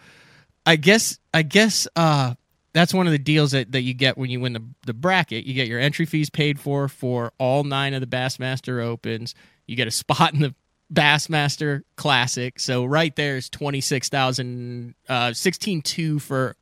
I 0.65 0.75
guess, 0.75 1.19
I 1.33 1.43
guess, 1.43 1.87
uh, 1.95 2.33
that's 2.73 2.93
one 2.93 3.05
of 3.05 3.11
the 3.11 3.19
deals 3.19 3.51
that, 3.51 3.71
that 3.71 3.81
you 3.81 3.93
get 3.93 4.17
when 4.17 4.29
you 4.29 4.39
win 4.39 4.53
the, 4.53 4.63
the 4.85 4.93
bracket. 4.93 5.45
You 5.45 5.53
get 5.53 5.67
your 5.67 5.79
entry 5.79 6.05
fees 6.05 6.29
paid 6.29 6.59
for 6.59 6.87
for 6.87 7.31
all 7.37 7.63
nine 7.63 7.93
of 7.93 8.01
the 8.01 8.07
Bassmaster 8.07 8.83
Opens. 8.83 9.35
You 9.67 9.75
get 9.75 9.87
a 9.87 9.91
spot 9.91 10.33
in 10.33 10.39
the 10.39 10.55
Bassmaster 10.91 11.83
Classic. 11.95 12.59
So 12.59 12.85
right 12.85 13.15
there 13.15 13.37
is 13.37 13.49
twenty 13.49 13.81
six 13.81 14.09
thousand, 14.09 14.95
uh, 15.07 15.33
sixteen 15.33 15.81
two 15.81 16.19
for 16.19 16.55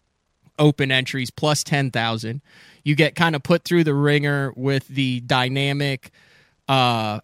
open 0.59 0.91
entries 0.91 1.31
plus 1.31 1.63
ten 1.63 1.91
thousand. 1.91 2.41
You 2.83 2.95
get 2.95 3.15
kind 3.15 3.35
of 3.35 3.43
put 3.43 3.63
through 3.63 3.83
the 3.83 3.93
ringer 3.93 4.53
with 4.55 4.87
the 4.87 5.19
dynamic 5.21 6.11
uh, 6.67 7.19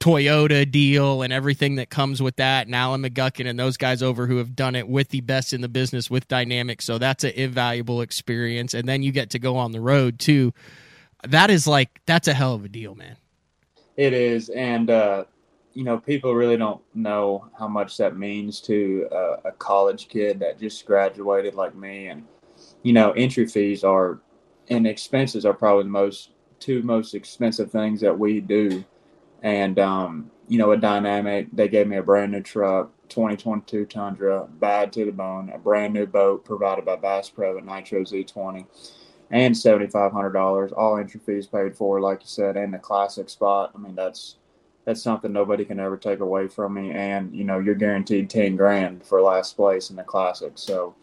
Toyota 0.00 0.70
deal 0.70 1.22
and 1.22 1.32
everything 1.32 1.76
that 1.76 1.90
comes 1.90 2.22
with 2.22 2.36
that, 2.36 2.66
and 2.66 2.74
Alan 2.74 3.02
McGuckin 3.02 3.48
and 3.48 3.58
those 3.58 3.76
guys 3.76 4.02
over 4.02 4.26
who 4.26 4.36
have 4.36 4.54
done 4.54 4.74
it 4.74 4.88
with 4.88 5.08
the 5.08 5.20
best 5.20 5.52
in 5.52 5.60
the 5.60 5.68
business 5.68 6.10
with 6.10 6.28
Dynamic. 6.28 6.82
So 6.82 6.98
that's 6.98 7.24
an 7.24 7.32
invaluable 7.34 8.00
experience. 8.00 8.74
And 8.74 8.88
then 8.88 9.02
you 9.02 9.12
get 9.12 9.30
to 9.30 9.38
go 9.38 9.56
on 9.56 9.72
the 9.72 9.80
road 9.80 10.18
too. 10.18 10.54
That 11.26 11.50
is 11.50 11.66
like 11.66 12.00
that's 12.06 12.28
a 12.28 12.34
hell 12.34 12.54
of 12.54 12.64
a 12.64 12.68
deal, 12.68 12.94
man. 12.94 13.16
It 13.96 14.12
is, 14.12 14.48
and 14.50 14.88
uh, 14.88 15.24
you 15.78 15.84
know, 15.84 15.96
people 15.96 16.34
really 16.34 16.56
don't 16.56 16.80
know 16.92 17.48
how 17.56 17.68
much 17.68 17.96
that 17.98 18.16
means 18.16 18.60
to 18.62 19.08
uh, 19.12 19.36
a 19.44 19.52
college 19.52 20.08
kid 20.08 20.40
that 20.40 20.58
just 20.58 20.84
graduated 20.84 21.54
like 21.54 21.72
me. 21.76 22.08
And 22.08 22.24
you 22.82 22.92
know, 22.92 23.12
entry 23.12 23.46
fees 23.46 23.84
are 23.84 24.18
and 24.70 24.88
expenses 24.88 25.46
are 25.46 25.54
probably 25.54 25.84
the 25.84 25.90
most 25.90 26.32
two 26.58 26.82
most 26.82 27.14
expensive 27.14 27.70
things 27.70 28.00
that 28.00 28.18
we 28.18 28.40
do 28.40 28.84
and 29.44 29.78
um, 29.78 30.32
you 30.48 30.58
know 30.58 30.72
a 30.72 30.76
dynamic. 30.76 31.46
They 31.52 31.68
gave 31.68 31.86
me 31.86 31.98
a 31.98 32.02
brand 32.02 32.32
new 32.32 32.42
truck, 32.42 32.90
2022 33.08 33.86
Tundra, 33.86 34.48
bad 34.58 34.92
to 34.94 35.04
the 35.04 35.12
bone, 35.12 35.52
a 35.54 35.58
brand 35.58 35.94
new 35.94 36.06
boat 36.06 36.44
provided 36.44 36.86
by 36.86 36.96
Bass 36.96 37.30
Pro 37.30 37.56
and 37.56 37.68
Nitro 37.68 38.00
Z20, 38.00 38.66
and 39.30 39.56
seventy 39.56 39.86
five 39.86 40.10
hundred 40.10 40.32
dollars, 40.32 40.72
all 40.72 40.98
entry 40.98 41.20
fees 41.24 41.46
paid 41.46 41.76
for, 41.76 42.00
like 42.00 42.22
you 42.22 42.26
said, 42.26 42.56
and 42.56 42.74
the 42.74 42.78
classic 42.78 43.30
spot. 43.30 43.70
I 43.76 43.78
mean 43.78 43.94
that's 43.94 44.38
that's 44.88 45.02
something 45.02 45.30
nobody 45.30 45.66
can 45.66 45.78
ever 45.78 45.98
take 45.98 46.20
away 46.20 46.48
from 46.48 46.72
me. 46.72 46.92
And 46.92 47.34
you 47.34 47.44
know 47.44 47.58
you're 47.58 47.74
guaranteed 47.74 48.30
ten 48.30 48.56
grand 48.56 49.04
for 49.04 49.20
last 49.20 49.54
place 49.54 49.90
in 49.90 49.96
the 49.96 50.02
classic. 50.02 50.52
So 50.54 50.94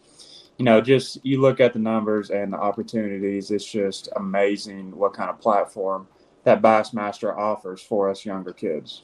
you 0.58 0.64
know, 0.64 0.80
just 0.80 1.24
you 1.24 1.40
look 1.40 1.60
at 1.60 1.72
the 1.72 1.78
numbers 1.78 2.30
and 2.30 2.52
the 2.52 2.56
opportunities. 2.56 3.52
It's 3.52 3.64
just 3.64 4.08
amazing 4.16 4.96
what 4.96 5.14
kind 5.14 5.30
of 5.30 5.38
platform 5.38 6.08
that 6.42 6.62
Bassmaster 6.62 7.36
offers 7.36 7.80
for 7.80 8.10
us 8.10 8.24
younger 8.24 8.52
kids. 8.52 9.02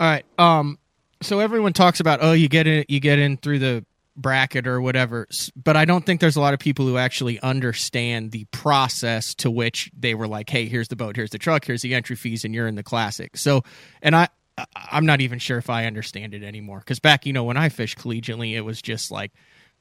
All 0.00 0.08
right. 0.08 0.24
Um. 0.38 0.76
So 1.22 1.38
everyone 1.38 1.72
talks 1.72 2.00
about 2.00 2.18
oh 2.20 2.32
you 2.32 2.48
get 2.48 2.66
in 2.66 2.84
you 2.88 2.98
get 2.98 3.20
in 3.20 3.36
through 3.36 3.60
the 3.60 3.84
bracket 4.16 4.66
or 4.66 4.80
whatever, 4.80 5.26
but 5.56 5.76
I 5.76 5.84
don't 5.84 6.04
think 6.04 6.20
there's 6.20 6.36
a 6.36 6.40
lot 6.40 6.54
of 6.54 6.60
people 6.60 6.86
who 6.86 6.98
actually 6.98 7.40
understand 7.40 8.32
the 8.32 8.44
process 8.46 9.34
to 9.36 9.50
which 9.50 9.90
they 9.96 10.14
were 10.14 10.28
like, 10.28 10.50
hey, 10.50 10.66
here's 10.66 10.88
the 10.88 10.96
boat, 10.96 11.16
here's 11.16 11.30
the 11.30 11.38
truck, 11.38 11.64
here's 11.64 11.82
the 11.82 11.94
entry 11.94 12.16
fees, 12.16 12.44
and 12.44 12.54
you're 12.54 12.66
in 12.66 12.74
the 12.74 12.82
classic. 12.82 13.36
So, 13.36 13.62
and 14.02 14.14
I. 14.14 14.28
I'm 14.76 15.06
not 15.06 15.22
even 15.22 15.38
sure 15.38 15.56
if 15.56 15.70
I 15.70 15.86
understand 15.86 16.34
it 16.34 16.42
anymore 16.42 16.80
because 16.80 16.98
back, 16.98 17.24
you 17.24 17.32
know, 17.32 17.44
when 17.44 17.56
I 17.56 17.70
fished 17.70 17.96
collegiately, 17.96 18.52
it 18.54 18.60
was 18.60 18.82
just 18.82 19.10
like 19.10 19.32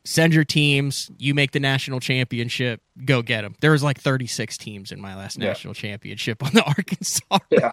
send 0.05 0.33
your 0.33 0.45
teams 0.45 1.11
you 1.17 1.33
make 1.33 1.51
the 1.51 1.59
national 1.59 1.99
championship 1.99 2.81
go 3.03 3.21
get 3.21 3.41
them 3.41 3.55
there 3.59 3.71
was 3.71 3.83
like 3.83 3.99
36 3.99 4.57
teams 4.57 4.91
in 4.91 5.01
my 5.01 5.15
last 5.15 5.37
yeah. 5.37 5.47
national 5.47 5.73
championship 5.73 6.43
on 6.43 6.53
the 6.53 6.63
arkansas 6.67 7.37
yeah. 7.49 7.71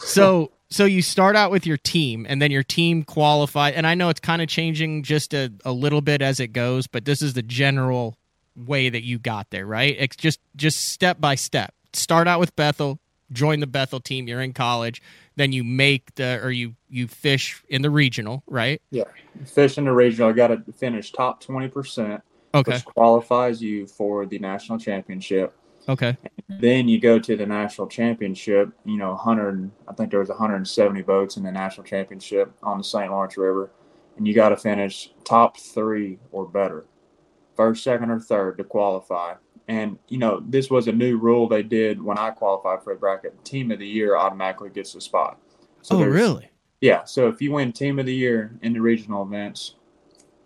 so 0.00 0.50
so 0.68 0.84
you 0.84 1.02
start 1.02 1.36
out 1.36 1.50
with 1.50 1.66
your 1.66 1.76
team 1.76 2.26
and 2.28 2.40
then 2.40 2.50
your 2.50 2.62
team 2.62 3.02
qualify 3.02 3.70
and 3.70 3.86
i 3.86 3.94
know 3.94 4.08
it's 4.08 4.20
kind 4.20 4.42
of 4.42 4.48
changing 4.48 5.02
just 5.02 5.34
a, 5.34 5.52
a 5.64 5.72
little 5.72 6.00
bit 6.00 6.22
as 6.22 6.40
it 6.40 6.48
goes 6.48 6.86
but 6.86 7.04
this 7.04 7.22
is 7.22 7.34
the 7.34 7.42
general 7.42 8.16
way 8.54 8.88
that 8.88 9.04
you 9.04 9.18
got 9.18 9.48
there 9.50 9.66
right 9.66 9.96
it's 9.98 10.16
just 10.16 10.40
just 10.56 10.78
step 10.78 11.20
by 11.20 11.34
step 11.34 11.74
start 11.92 12.26
out 12.26 12.40
with 12.40 12.54
bethel 12.56 12.98
join 13.32 13.60
the 13.60 13.66
bethel 13.66 14.00
team 14.00 14.28
you're 14.28 14.40
in 14.40 14.52
college 14.52 15.02
then 15.36 15.52
you 15.52 15.62
make 15.62 16.14
the 16.14 16.40
or 16.42 16.50
you 16.50 16.74
you 16.88 17.06
fish 17.06 17.62
in 17.68 17.82
the 17.82 17.90
regional, 17.90 18.42
right? 18.46 18.80
Yeah, 18.90 19.04
fish 19.44 19.78
in 19.78 19.84
the 19.84 19.92
regional. 19.92 20.30
I 20.30 20.32
got 20.32 20.48
to 20.48 20.72
finish 20.72 21.12
top 21.12 21.40
twenty 21.40 21.68
percent, 21.68 22.22
okay. 22.54 22.72
which 22.72 22.84
qualifies 22.84 23.62
you 23.62 23.86
for 23.86 24.26
the 24.26 24.38
national 24.38 24.78
championship. 24.78 25.54
Okay. 25.88 26.16
Then 26.48 26.88
you 26.88 27.00
go 27.00 27.18
to 27.18 27.36
the 27.36 27.46
national 27.46 27.86
championship. 27.86 28.70
You 28.84 28.96
know, 28.96 29.14
hundred. 29.14 29.70
I 29.86 29.92
think 29.92 30.10
there 30.10 30.20
was 30.20 30.28
170 30.28 31.02
boats 31.02 31.36
in 31.36 31.42
the 31.42 31.52
national 31.52 31.84
championship 31.84 32.52
on 32.62 32.78
the 32.78 32.84
St. 32.84 33.10
Lawrence 33.10 33.36
River, 33.36 33.70
and 34.16 34.26
you 34.26 34.34
got 34.34 34.50
to 34.50 34.56
finish 34.56 35.12
top 35.24 35.58
three 35.58 36.18
or 36.32 36.46
better, 36.46 36.86
first, 37.56 37.84
second, 37.84 38.10
or 38.10 38.20
third 38.20 38.58
to 38.58 38.64
qualify. 38.64 39.34
And 39.68 39.98
you 40.08 40.18
know, 40.18 40.42
this 40.46 40.70
was 40.70 40.88
a 40.88 40.92
new 40.92 41.18
rule 41.18 41.48
they 41.48 41.62
did 41.62 42.02
when 42.02 42.18
I 42.18 42.30
qualified 42.30 42.82
for 42.82 42.94
the 42.94 43.00
bracket. 43.00 43.44
Team 43.44 43.70
of 43.70 43.78
the 43.78 43.86
year 43.86 44.16
automatically 44.16 44.70
gets 44.70 44.94
a 44.94 45.00
spot. 45.00 45.38
So 45.82 45.98
oh, 45.98 46.04
really? 46.04 46.50
Yeah. 46.80 47.04
So 47.04 47.28
if 47.28 47.40
you 47.40 47.52
win 47.52 47.72
Team 47.72 47.98
of 47.98 48.06
the 48.06 48.14
Year 48.14 48.56
in 48.62 48.72
the 48.72 48.80
regional 48.80 49.22
events, 49.22 49.74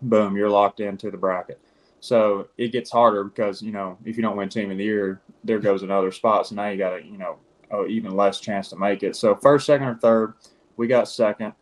boom, 0.01 0.35
you're 0.35 0.49
locked 0.49 0.79
into 0.79 1.11
the 1.11 1.17
bracket. 1.17 1.59
So 2.01 2.47
it 2.57 2.71
gets 2.71 2.91
harder 2.91 3.23
because 3.23 3.61
you 3.61 3.71
know 3.71 3.97
if 4.03 4.17
you 4.17 4.23
don't 4.23 4.35
win 4.35 4.49
Team 4.49 4.71
of 4.71 4.77
the 4.77 4.83
Year, 4.83 5.21
there 5.43 5.59
goes 5.59 5.83
another 5.83 6.11
spot. 6.11 6.47
So 6.47 6.55
now 6.55 6.67
you 6.67 6.77
got 6.77 6.99
a 6.99 7.05
you 7.05 7.17
know 7.17 7.37
a 7.71 7.85
even 7.85 8.15
less 8.15 8.39
chance 8.39 8.69
to 8.69 8.75
make 8.75 9.03
it. 9.03 9.15
So 9.15 9.35
first, 9.35 9.65
second, 9.65 9.87
or 9.87 9.95
third, 9.95 10.33
we 10.77 10.87
got 10.87 11.07
second 11.07 11.53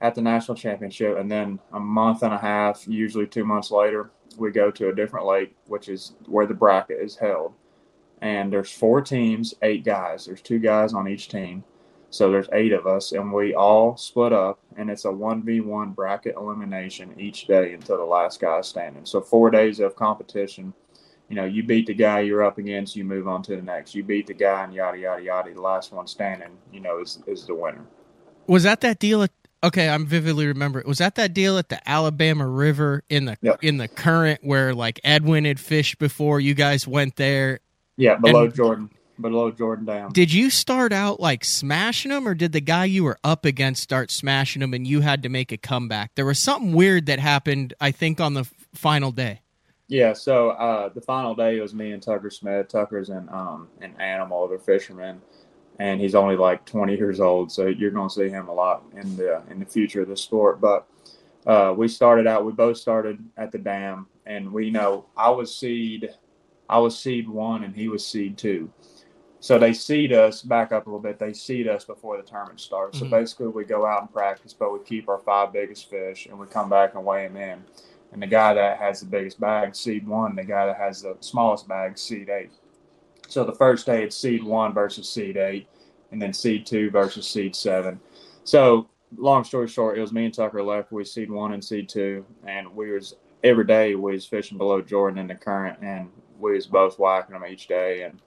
at 0.00 0.14
the 0.14 0.22
national 0.22 0.56
championship, 0.56 1.18
and 1.18 1.30
then 1.30 1.58
a 1.72 1.80
month 1.80 2.22
and 2.22 2.32
a 2.32 2.38
half, 2.38 2.86
usually 2.86 3.26
two 3.26 3.44
months 3.44 3.70
later, 3.70 4.10
we 4.38 4.50
go 4.50 4.70
to 4.70 4.88
a 4.88 4.94
different 4.94 5.26
lake, 5.26 5.54
which 5.66 5.88
is 5.88 6.14
where 6.26 6.46
the 6.46 6.54
bracket 6.54 7.00
is 7.00 7.16
held. 7.16 7.54
And 8.20 8.52
there's 8.52 8.70
four 8.70 9.00
teams, 9.00 9.54
eight 9.62 9.84
guys. 9.84 10.26
There's 10.26 10.40
two 10.40 10.58
guys 10.58 10.94
on 10.94 11.08
each 11.08 11.28
team. 11.28 11.64
So 12.14 12.30
there's 12.30 12.46
eight 12.52 12.72
of 12.72 12.86
us, 12.86 13.10
and 13.10 13.32
we 13.32 13.56
all 13.56 13.96
split 13.96 14.32
up, 14.32 14.60
and 14.76 14.88
it's 14.88 15.04
a 15.04 15.08
1v1 15.08 15.96
bracket 15.96 16.36
elimination 16.36 17.12
each 17.18 17.48
day 17.48 17.72
until 17.72 17.96
the 17.96 18.04
last 18.04 18.40
guy 18.40 18.60
is 18.60 18.68
standing. 18.68 19.04
So 19.04 19.20
four 19.20 19.50
days 19.50 19.80
of 19.80 19.96
competition. 19.96 20.72
You 21.28 21.34
know, 21.34 21.44
you 21.44 21.64
beat 21.64 21.86
the 21.86 21.94
guy 21.94 22.20
you're 22.20 22.44
up 22.44 22.58
against, 22.58 22.94
you 22.94 23.02
move 23.02 23.26
on 23.26 23.42
to 23.42 23.56
the 23.56 23.62
next. 23.62 23.96
You 23.96 24.04
beat 24.04 24.28
the 24.28 24.34
guy, 24.34 24.62
and 24.62 24.72
yada, 24.72 24.96
yada, 24.96 25.24
yada. 25.24 25.52
The 25.52 25.60
last 25.60 25.90
one 25.90 26.06
standing, 26.06 26.56
you 26.72 26.78
know, 26.78 27.00
is, 27.00 27.18
is 27.26 27.46
the 27.48 27.54
winner. 27.56 27.84
Was 28.46 28.62
that 28.62 28.80
that 28.82 29.00
deal 29.00 29.24
at 29.24 29.32
Okay, 29.64 29.88
I'm 29.88 30.06
vividly 30.06 30.46
remember. 30.46 30.84
Was 30.86 30.98
that 30.98 31.16
that 31.16 31.34
deal 31.34 31.58
at 31.58 31.68
the 31.68 31.80
Alabama 31.88 32.46
River 32.46 33.02
in 33.08 33.24
the 33.24 33.38
yep. 33.40 33.58
in 33.64 33.78
the 33.78 33.88
current 33.88 34.40
where 34.44 34.72
like 34.72 35.00
Edwin 35.02 35.46
had 35.46 35.58
fished 35.58 35.98
before 35.98 36.38
you 36.38 36.54
guys 36.54 36.86
went 36.86 37.16
there? 37.16 37.58
Yeah, 37.96 38.16
below 38.18 38.44
and 38.44 38.54
Jordan, 38.54 38.90
below 39.20 39.50
Jordan 39.50 39.84
Dam. 39.84 40.12
Did 40.12 40.32
you 40.32 40.50
start 40.50 40.92
out 40.92 41.20
like 41.20 41.44
smashing 41.44 42.10
them, 42.10 42.26
or 42.26 42.34
did 42.34 42.52
the 42.52 42.60
guy 42.60 42.84
you 42.86 43.04
were 43.04 43.18
up 43.24 43.44
against 43.44 43.82
start 43.82 44.10
smashing 44.10 44.60
them, 44.60 44.74
and 44.74 44.86
you 44.86 45.00
had 45.00 45.22
to 45.22 45.28
make 45.28 45.52
a 45.52 45.56
comeback? 45.56 46.14
There 46.14 46.26
was 46.26 46.42
something 46.42 46.72
weird 46.72 47.06
that 47.06 47.18
happened, 47.18 47.74
I 47.80 47.90
think, 47.90 48.20
on 48.20 48.34
the 48.34 48.44
final 48.74 49.12
day. 49.12 49.40
Yeah, 49.86 50.14
so 50.14 50.50
uh, 50.50 50.88
the 50.88 51.00
final 51.00 51.34
day 51.34 51.60
was 51.60 51.74
me 51.74 51.92
and 51.92 52.02
Tucker 52.02 52.30
Smith. 52.30 52.68
Tucker's 52.68 53.10
an 53.10 53.28
um, 53.30 53.68
an 53.80 53.94
animal, 54.00 54.48
they're 54.48 54.58
fishermen 54.58 55.20
and 55.78 56.00
he's 56.00 56.14
only 56.14 56.36
like 56.36 56.64
20 56.64 56.96
years 56.96 57.20
old, 57.20 57.50
so 57.50 57.66
you're 57.66 57.90
going 57.90 58.08
to 58.08 58.14
see 58.14 58.28
him 58.28 58.48
a 58.48 58.52
lot 58.52 58.84
in 58.96 59.16
the 59.16 59.42
in 59.50 59.58
the 59.58 59.66
future 59.66 60.02
of 60.02 60.08
the 60.08 60.16
sport. 60.16 60.60
But 60.60 60.86
uh, 61.46 61.74
we 61.76 61.88
started 61.88 62.26
out, 62.26 62.44
we 62.44 62.52
both 62.52 62.76
started 62.78 63.18
at 63.36 63.52
the 63.52 63.58
dam, 63.58 64.06
and 64.26 64.52
we 64.52 64.70
know 64.70 65.06
I 65.16 65.30
was 65.30 65.54
seed, 65.54 66.10
I 66.68 66.78
was 66.78 66.98
seed 66.98 67.28
one, 67.28 67.64
and 67.64 67.74
he 67.74 67.88
was 67.88 68.06
seed 68.06 68.38
two. 68.38 68.70
So 69.44 69.58
they 69.58 69.74
seed 69.74 70.14
us 70.14 70.40
back 70.40 70.72
up 70.72 70.86
a 70.86 70.88
little 70.88 71.02
bit. 71.02 71.18
They 71.18 71.34
seed 71.34 71.68
us 71.68 71.84
before 71.84 72.16
the 72.16 72.22
tournament 72.22 72.60
starts. 72.60 72.96
Mm-hmm. 72.96 73.10
So 73.10 73.10
basically, 73.10 73.48
we 73.48 73.66
go 73.66 73.84
out 73.84 74.00
and 74.00 74.10
practice, 74.10 74.54
but 74.54 74.72
we 74.72 74.78
keep 74.86 75.06
our 75.06 75.18
five 75.18 75.52
biggest 75.52 75.90
fish, 75.90 76.24
and 76.24 76.38
we 76.38 76.46
come 76.46 76.70
back 76.70 76.94
and 76.94 77.04
weigh 77.04 77.28
them 77.28 77.36
in. 77.36 77.62
And 78.12 78.22
the 78.22 78.26
guy 78.26 78.54
that 78.54 78.78
has 78.78 79.00
the 79.00 79.06
biggest 79.06 79.38
bag, 79.38 79.76
seed 79.76 80.08
one. 80.08 80.34
The 80.34 80.44
guy 80.44 80.64
that 80.64 80.78
has 80.78 81.02
the 81.02 81.18
smallest 81.20 81.68
bag, 81.68 81.98
seed 81.98 82.30
eight. 82.30 82.52
So 83.28 83.44
the 83.44 83.52
first 83.52 83.84
day 83.84 84.02
it's 84.02 84.16
seed 84.16 84.42
one 84.42 84.72
versus 84.72 85.10
seed 85.10 85.36
eight, 85.36 85.68
and 86.10 86.22
then 86.22 86.32
seed 86.32 86.64
two 86.64 86.90
versus 86.90 87.28
seed 87.28 87.54
seven. 87.54 88.00
So 88.44 88.88
long 89.14 89.44
story 89.44 89.68
short, 89.68 89.98
it 89.98 90.00
was 90.00 90.10
me 90.10 90.24
and 90.24 90.32
Tucker 90.32 90.62
left. 90.62 90.90
We 90.90 91.04
seed 91.04 91.30
one 91.30 91.52
and 91.52 91.62
seed 91.62 91.90
two, 91.90 92.24
and 92.46 92.74
we 92.74 92.92
was 92.92 93.12
every 93.42 93.66
day 93.66 93.94
we 93.94 94.12
was 94.12 94.24
fishing 94.24 94.56
below 94.56 94.80
Jordan 94.80 95.18
in 95.18 95.26
the 95.26 95.34
current, 95.34 95.80
and 95.82 96.08
we 96.38 96.52
was 96.52 96.66
both 96.66 96.98
whacking 96.98 97.34
them 97.34 97.44
each 97.44 97.68
day. 97.68 98.04
And 98.04 98.22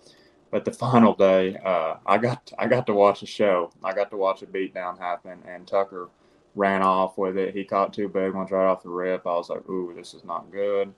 but 0.52 0.66
the 0.66 0.72
final 0.72 1.14
day, 1.14 1.58
uh, 1.64 1.96
I 2.06 2.18
got 2.18 2.52
I 2.58 2.68
got 2.68 2.86
to 2.88 2.94
watch 2.94 3.22
a 3.22 3.26
show. 3.26 3.72
I 3.84 3.94
got 3.94 4.10
to 4.12 4.18
watch 4.18 4.42
a 4.42 4.46
beatdown 4.46 4.98
happen, 4.98 5.42
and 5.48 5.68
Tucker 5.68 6.10
ran 6.56 6.82
off 6.82 7.18
with 7.18 7.38
it. 7.38 7.54
He 7.54 7.64
caught 7.64 7.94
two 7.94 8.08
big 8.08 8.34
ones 8.34 8.52
right 8.52 8.66
off 8.66 8.84
the 8.84 8.90
rip. 8.90 9.28
I 9.28 9.36
was 9.36 9.50
like, 9.50 9.68
"Ooh, 9.70 9.94
this 9.96 10.14
is 10.14 10.24
not 10.24 10.52
good." 10.52 10.94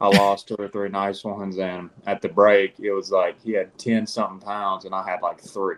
I 0.00 0.08
lost 0.08 0.48
two 0.48 0.56
or 0.58 0.68
three 0.68 0.88
nice 0.88 1.22
ones, 1.24 1.58
and 1.58 1.90
at 2.06 2.20
the 2.20 2.28
break, 2.28 2.80
it 2.80 2.92
was 2.92 3.10
like 3.10 3.40
he 3.42 3.52
had 3.52 3.76
ten 3.78 4.06
something 4.06 4.40
pounds, 4.40 4.84
and 4.84 4.94
I 4.94 5.08
had 5.08 5.22
like 5.22 5.40
three. 5.40 5.76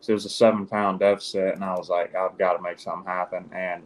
So 0.00 0.12
it 0.12 0.14
was 0.14 0.26
a 0.26 0.30
seven 0.30 0.66
pound 0.66 1.00
deficit, 1.00 1.54
and 1.54 1.64
I 1.64 1.74
was 1.74 1.88
like, 1.88 2.14
I've 2.14 2.36
got 2.38 2.54
to 2.54 2.62
make 2.62 2.78
something 2.78 3.06
happen. 3.06 3.48
And 3.52 3.84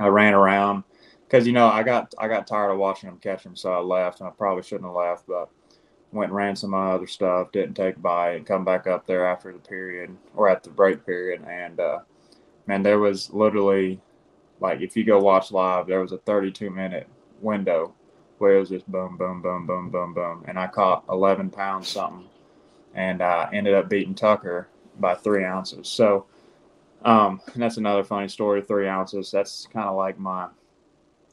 I 0.00 0.08
ran 0.08 0.34
around 0.34 0.84
because 1.26 1.46
you 1.46 1.52
know 1.52 1.68
I 1.68 1.82
got 1.82 2.14
I 2.18 2.28
got 2.28 2.46
tired 2.46 2.72
of 2.72 2.78
watching 2.78 3.08
him 3.08 3.18
catch 3.18 3.44
him, 3.44 3.56
so 3.56 3.72
I 3.72 3.78
left, 3.78 4.20
and 4.20 4.28
I 4.28 4.32
probably 4.32 4.62
shouldn't 4.62 4.86
have 4.86 4.94
left, 4.94 5.26
but 5.26 5.50
went 6.14 6.30
and 6.30 6.36
ran 6.36 6.56
some 6.56 6.74
other 6.74 7.06
stuff, 7.06 7.52
didn't 7.52 7.74
take 7.74 7.96
a 7.96 8.00
bite, 8.00 8.36
and 8.36 8.46
come 8.46 8.64
back 8.64 8.86
up 8.86 9.06
there 9.06 9.26
after 9.26 9.52
the 9.52 9.58
period 9.58 10.16
or 10.34 10.48
at 10.48 10.62
the 10.62 10.70
break 10.70 11.04
period, 11.04 11.44
and 11.48 11.80
uh, 11.80 11.98
man, 12.66 12.82
there 12.82 12.98
was 12.98 13.32
literally 13.32 14.00
like 14.60 14.80
if 14.80 14.96
you 14.96 15.04
go 15.04 15.20
watch 15.20 15.52
live, 15.52 15.86
there 15.86 16.00
was 16.00 16.12
a 16.12 16.18
32 16.18 16.70
minute 16.70 17.08
window 17.40 17.92
where 18.38 18.56
it 18.56 18.60
was 18.60 18.68
just 18.70 18.90
boom, 18.90 19.16
boom, 19.16 19.42
boom, 19.42 19.66
boom, 19.66 19.90
boom, 19.90 20.14
boom. 20.14 20.44
And 20.48 20.58
I 20.58 20.66
caught 20.66 21.04
11 21.08 21.50
pounds 21.50 21.88
something 21.88 22.28
and 22.94 23.22
I 23.22 23.50
ended 23.52 23.74
up 23.74 23.88
beating 23.88 24.14
Tucker 24.14 24.68
by 24.98 25.14
three 25.14 25.44
ounces. 25.44 25.88
So, 25.88 26.26
um, 27.04 27.40
that's 27.54 27.76
another 27.76 28.04
funny 28.04 28.28
story. 28.28 28.62
Three 28.62 28.88
ounces. 28.88 29.30
That's 29.30 29.66
kind 29.66 29.88
of 29.88 29.96
like 29.96 30.18
my 30.18 30.48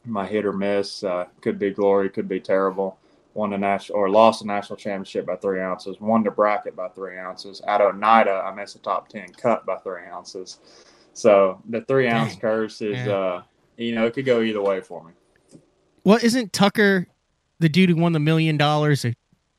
my 0.06 0.26
hit 0.26 0.46
or 0.46 0.54
miss. 0.54 1.04
Uh, 1.04 1.28
could 1.42 1.60
be 1.60 1.72
glory, 1.72 2.10
could 2.10 2.28
be 2.28 2.40
terrible. 2.40 2.98
Won 3.34 3.52
the 3.52 3.58
national 3.58 3.98
or 3.98 4.10
lost 4.10 4.42
the 4.42 4.48
national 4.48 4.78
championship 4.78 5.26
by 5.26 5.38
three 5.38 5.62
ounces. 5.62 6.00
Won 6.02 6.24
the 6.24 6.32
bracket 6.32 6.76
by 6.76 6.90
three 6.90 7.18
ounces. 7.18 7.62
At 7.66 7.80
Oneida, 7.80 8.44
I 8.46 8.54
missed 8.54 8.74
the 8.74 8.80
top 8.80 9.08
ten 9.08 9.30
cut 9.30 9.66
by 9.66 9.78
three 9.78 10.06
ounces. 10.12 10.60
So 11.14 11.62
the 11.70 11.82
three 11.82 12.08
ounce 12.08 12.36
curse 12.36 12.82
is, 12.82 13.08
uh, 13.08 13.44
you 13.78 13.96
know, 13.96 14.06
it 14.06 14.14
could 14.14 14.26
go 14.26 14.42
either 14.42 14.62
way 14.62 14.82
for 14.82 15.04
me. 15.04 15.14
Well, 16.04 16.20
isn't 16.22 16.54
Tucker 16.54 17.08
the 17.60 17.70
dude 17.70 17.90
who 17.90 17.96
won 17.96 18.14
the 18.14 18.20
million 18.20 18.58
dollars 18.58 19.06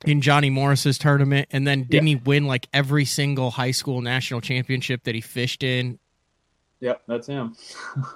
in 0.05 0.21
Johnny 0.21 0.50
Morris's 0.50 0.99
tournament? 0.99 1.49
And 1.50 1.67
then 1.67 1.85
didn't 1.85 2.09
yeah. 2.09 2.17
he 2.17 2.23
win 2.25 2.47
like 2.47 2.69
every 2.73 3.05
single 3.05 3.50
high 3.50 3.71
school 3.71 4.00
national 4.00 4.41
championship 4.41 5.05
that 5.05 5.14
he 5.14 5.21
fished 5.21 5.62
in? 5.62 5.99
Yep, 6.81 7.02
that's 7.07 7.26
him. 7.26 7.57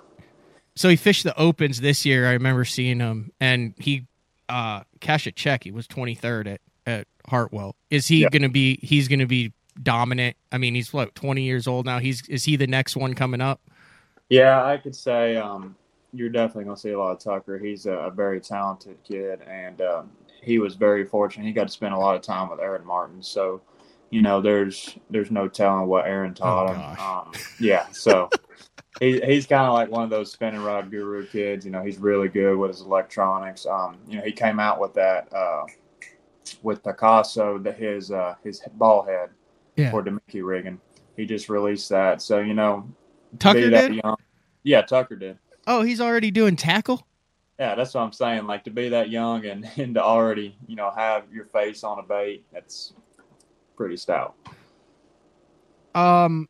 so 0.75 0.89
he 0.89 0.97
fished 0.97 1.25
the 1.25 1.39
opens 1.39 1.81
this 1.81 2.05
year. 2.05 2.27
I 2.27 2.33
remember 2.33 2.65
seeing 2.65 2.99
him, 2.99 3.33
and 3.41 3.75
he 3.79 4.07
uh 4.49 4.83
cashed 5.01 5.27
a 5.27 5.33
check. 5.33 5.65
He 5.65 5.71
was 5.71 5.87
twenty 5.87 6.15
third 6.15 6.47
at 6.47 6.61
at 6.87 7.07
Hartwell. 7.29 7.77
Is 7.91 8.07
he 8.09 8.21
yep. 8.21 8.33
going 8.33 8.43
to 8.43 8.49
be? 8.49 8.79
He's 8.83 9.09
going 9.09 9.19
to 9.21 9.27
be 9.27 9.53
dominant. 9.83 10.37
I 10.53 10.59
mean, 10.59 10.75
he's 10.75 10.93
what 10.93 11.15
twenty 11.15 11.43
years 11.43 11.67
old 11.67 11.87
now. 11.87 11.99
He's 11.99 12.27
is 12.29 12.45
he 12.45 12.57
the 12.57 12.67
next 12.67 12.97
one 12.97 13.15
coming 13.15 13.41
up? 13.41 13.61
Yeah, 14.29 14.65
I 14.65 14.77
could 14.77 14.97
say. 14.97 15.37
um 15.37 15.77
you're 16.17 16.31
definitely 16.31 16.65
going 16.65 16.77
to 16.77 16.81
see 16.81 16.91
a 16.91 16.99
lot 16.99 17.13
of 17.13 17.19
Tucker. 17.19 17.59
He's 17.59 17.87
a, 17.87 17.93
a 17.93 18.11
very 18.11 18.41
talented 18.41 18.97
kid, 19.05 19.41
and 19.43 19.81
um, 19.83 20.11
he 20.43 20.59
was 20.59 20.75
very 20.75 21.05
fortunate. 21.05 21.47
He 21.47 21.53
got 21.53 21.67
to 21.67 21.73
spend 21.73 21.95
a 21.95 21.99
lot 21.99 22.17
of 22.17 22.23
time 22.23 22.49
with 22.49 22.61
Aaron 22.61 22.85
Martin, 22.87 23.23
so 23.23 23.61
you 24.11 24.23
know 24.23 24.41
there's 24.41 24.97
there's 25.11 25.31
no 25.31 25.49
telling 25.49 25.87
what 25.87 26.07
Aaron 26.07 26.35
taught 26.35 26.71
oh, 26.71 26.73
him. 26.73 27.01
Um, 27.01 27.33
yeah, 27.61 27.87
so 27.93 28.31
he, 29.01 29.21
he's 29.21 29.47
kind 29.47 29.67
of 29.67 29.75
like 29.75 29.91
one 29.91 30.05
of 30.05 30.11
those 30.11 30.33
spinning 30.33 30.63
rod 30.63 30.91
guru 30.91 31.27
kids. 31.27 31.65
You 31.65 31.71
know, 31.71 31.83
he's 31.83 31.99
really 31.99 32.29
good 32.29 32.57
with 32.57 32.71
his 32.71 32.81
electronics. 32.81 33.67
Um, 33.67 33.99
you 34.09 34.19
know, 34.19 34.25
he 34.25 34.33
came 34.33 34.59
out 34.59 34.81
with 34.81 34.95
that 34.95 35.33
uh, 35.33 35.65
with 36.63 36.83
Picasso, 36.83 37.59
the, 37.59 37.73
his 37.73 38.11
uh, 38.11 38.35
his 38.43 38.63
ball 38.75 39.05
head 39.05 39.31
yeah. 39.77 39.91
for 39.91 40.03
Mickey 40.03 40.43
rigging. 40.43 40.81
He 41.17 41.27
just 41.27 41.49
released 41.49 41.89
that, 41.91 42.23
so 42.23 42.41
you 42.41 42.55
know, 42.55 42.89
Tucker 43.39 43.71
did. 43.71 43.95
Young, 43.95 44.17
yeah, 44.63 44.83
Tucker 44.83 45.17
did. 45.17 45.39
Oh, 45.67 45.83
he's 45.83 46.01
already 46.01 46.31
doing 46.31 46.57
tackle. 46.57 47.07
Yeah, 47.59 47.75
that's 47.75 47.95
what 47.95 48.03
I'm 48.03 48.13
saying. 48.13 48.47
Like 48.47 48.65
to 48.65 48.71
be 48.71 48.91
that 48.91 49.09
young 49.11 49.47
and, 49.47 49.69
and 49.77 49.95
to 49.95 50.03
already, 50.03 50.57
you 50.67 50.77
know, 50.77 50.91
have 50.95 51.25
your 51.33 51.47
face 51.47 51.85
on 51.85 51.99
a 51.99 52.03
bait, 52.03 52.45
that's 52.53 52.95
pretty 53.77 53.97
stout. 53.97 54.35
Um. 55.95 56.49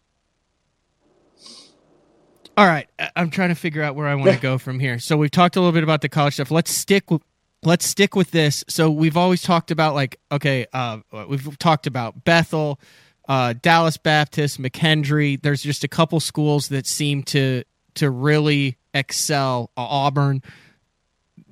All 2.59 2.67
right, 2.67 2.89
I'm 3.15 3.29
trying 3.29 3.51
to 3.51 3.55
figure 3.55 3.83
out 3.83 3.97
where 3.97 4.07
I 4.07 4.15
want 4.15 4.33
to 4.33 4.39
go 4.41 4.57
from 4.57 4.81
here. 4.81 4.99
So 4.99 5.17
we've 5.19 5.31
talked 5.31 5.57
a 5.57 5.61
little 5.61 5.73
bit 5.73 5.83
about 5.83 6.01
the 6.01 6.09
college 6.09 6.35
stuff. 6.35 6.51
Let's 6.51 6.71
stick 6.71 7.11
with 7.11 7.23
let's 7.63 7.85
stick 7.85 8.17
with 8.17 8.31
this. 8.31 8.65
So 8.69 8.91
we've 8.91 9.17
always 9.17 9.43
talked 9.43 9.71
about 9.71 9.95
like 9.95 10.19
okay, 10.33 10.67
uh, 10.73 11.01
we've 11.29 11.59
talked 11.59 11.87
about 11.87 12.25
Bethel, 12.25 12.81
uh, 13.29 13.55
Dallas 13.61 13.99
Baptist, 13.99 14.61
McKendree. 14.61 15.43
There's 15.43 15.63
just 15.63 15.85
a 15.85 15.89
couple 15.89 16.19
schools 16.19 16.69
that 16.69 16.87
seem 16.87 17.25
to 17.25 17.63
to 17.97 18.11
really 18.11 18.79
excel. 18.95 19.71
Uh, 19.77 19.83
Auburn, 19.83 20.43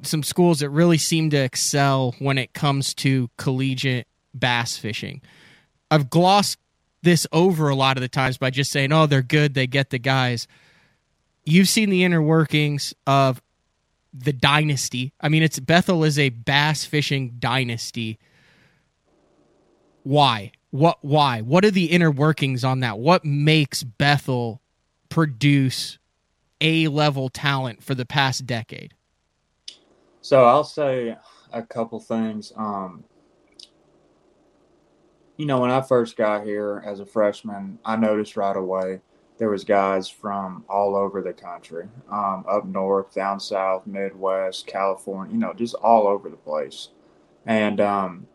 some 0.02 0.23
schools 0.23 0.61
that 0.61 0.70
really 0.70 0.99
seem 0.99 1.28
to 1.30 1.37
excel 1.37 2.14
when 2.18 2.38
it 2.38 2.54
comes 2.54 2.94
to 2.94 3.28
collegiate 3.37 4.06
bass 4.32 4.78
fishing. 4.78 5.20
I've 5.90 6.08
glossed 6.08 6.58
this 7.02 7.26
over 7.30 7.68
a 7.68 7.75
lot 7.75 7.99
of 7.99 8.00
the 8.00 8.08
times 8.08 8.38
by 8.38 8.49
just 8.49 8.73
saying, 8.73 8.90
"Oh, 8.90 9.04
they're 9.04 9.20
good. 9.20 9.52
They 9.52 9.66
get 9.66 9.90
the 9.90 9.99
guys." 9.99 10.49
You've 11.44 11.68
seen 11.68 11.90
the 11.90 12.04
inner 12.04 12.22
workings 12.22 12.94
of 13.06 13.42
the 14.12 14.32
dynasty. 14.32 15.12
I 15.20 15.28
mean, 15.28 15.42
it's 15.42 15.58
Bethel 15.58 16.04
is 16.04 16.18
a 16.18 16.28
bass 16.28 16.84
fishing 16.84 17.36
dynasty. 17.38 18.18
Why? 20.02 20.52
What? 20.70 20.98
Why? 21.02 21.40
What 21.40 21.64
are 21.64 21.70
the 21.70 21.86
inner 21.86 22.10
workings 22.10 22.64
on 22.64 22.80
that? 22.80 22.98
What 22.98 23.24
makes 23.24 23.82
Bethel 23.82 24.60
produce 25.08 25.98
a 26.60 26.88
level 26.88 27.28
talent 27.28 27.82
for 27.82 27.94
the 27.94 28.06
past 28.06 28.46
decade? 28.46 28.94
So 30.20 30.44
I'll 30.44 30.64
say 30.64 31.16
a 31.52 31.62
couple 31.62 32.00
things. 32.00 32.52
Um, 32.56 33.04
you 35.36 35.46
know, 35.46 35.60
when 35.60 35.70
I 35.70 35.80
first 35.80 36.16
got 36.16 36.44
here 36.44 36.82
as 36.86 37.00
a 37.00 37.06
freshman, 37.06 37.78
I 37.84 37.96
noticed 37.96 38.36
right 38.36 38.56
away 38.56 39.00
there 39.38 39.50
was 39.50 39.64
guys 39.64 40.08
from 40.08 40.64
all 40.68 40.94
over 40.94 41.20
the 41.20 41.32
country, 41.32 41.88
um, 42.10 42.44
up 42.48 42.64
north, 42.64 43.12
down 43.14 43.40
south, 43.40 43.86
Midwest, 43.86 44.66
California, 44.66 45.32
you 45.32 45.40
know, 45.40 45.52
just 45.52 45.74
all 45.76 46.06
over 46.06 46.28
the 46.28 46.36
place. 46.36 46.90
And, 47.46 47.80
um, 47.80 48.26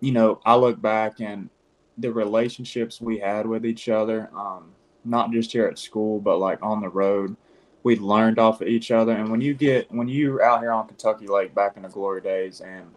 you 0.00 0.12
know, 0.12 0.40
I 0.44 0.56
look 0.56 0.80
back 0.80 1.20
and 1.20 1.50
the 1.98 2.12
relationships 2.12 3.00
we 3.00 3.18
had 3.18 3.46
with 3.46 3.64
each 3.64 3.88
other, 3.88 4.28
um, 4.34 4.72
not 5.04 5.30
just 5.30 5.52
here 5.52 5.66
at 5.66 5.78
school, 5.78 6.18
but 6.20 6.38
like 6.38 6.58
on 6.62 6.80
the 6.80 6.88
road, 6.88 7.36
we 7.82 7.96
learned 7.96 8.38
off 8.38 8.60
of 8.60 8.68
each 8.68 8.90
other. 8.90 9.12
And 9.12 9.30
when 9.30 9.40
you 9.40 9.54
get, 9.54 9.90
when 9.92 10.08
you're 10.08 10.42
out 10.42 10.60
here 10.60 10.72
on 10.72 10.88
Kentucky 10.88 11.26
Lake 11.26 11.54
back 11.54 11.76
in 11.76 11.82
the 11.84 11.88
glory 11.88 12.20
days 12.20 12.60
and, 12.60 12.90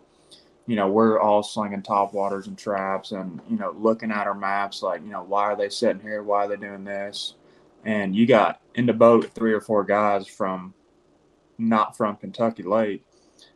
you 0.65 0.75
know, 0.75 0.89
we're 0.89 1.19
all 1.19 1.43
slinging 1.43 1.83
top 1.83 2.13
waters 2.13 2.47
and 2.47 2.57
traps 2.57 3.11
and, 3.11 3.41
you 3.49 3.57
know, 3.57 3.75
looking 3.77 4.11
at 4.11 4.27
our 4.27 4.33
maps, 4.33 4.81
like, 4.81 5.01
you 5.03 5.11
know, 5.11 5.23
why 5.23 5.43
are 5.43 5.55
they 5.55 5.69
sitting 5.69 6.01
here? 6.01 6.23
Why 6.23 6.45
are 6.45 6.47
they 6.47 6.55
doing 6.55 6.83
this? 6.83 7.35
And 7.85 8.15
you 8.15 8.25
got 8.25 8.61
in 8.75 8.85
the 8.85 8.93
boat 8.93 9.31
three 9.33 9.53
or 9.53 9.61
four 9.61 9.83
guys 9.83 10.27
from 10.27 10.73
not 11.57 11.97
from 11.97 12.15
Kentucky 12.15 12.63
Lake. 12.63 13.03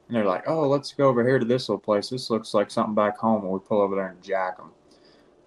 And 0.08 0.16
they're 0.16 0.26
like, 0.26 0.48
oh, 0.48 0.68
let's 0.68 0.94
go 0.94 1.08
over 1.08 1.26
here 1.26 1.40
to 1.40 1.46
this 1.46 1.70
little 1.70 1.80
place. 1.80 2.10
This 2.10 2.30
looks 2.30 2.54
like 2.54 2.72
something 2.72 2.96
back 2.96 3.18
home. 3.18 3.44
And 3.44 3.52
we 3.52 3.60
pull 3.60 3.82
over 3.82 3.96
there 3.96 4.08
and 4.08 4.24
jack 4.24 4.58
them. 4.58 4.72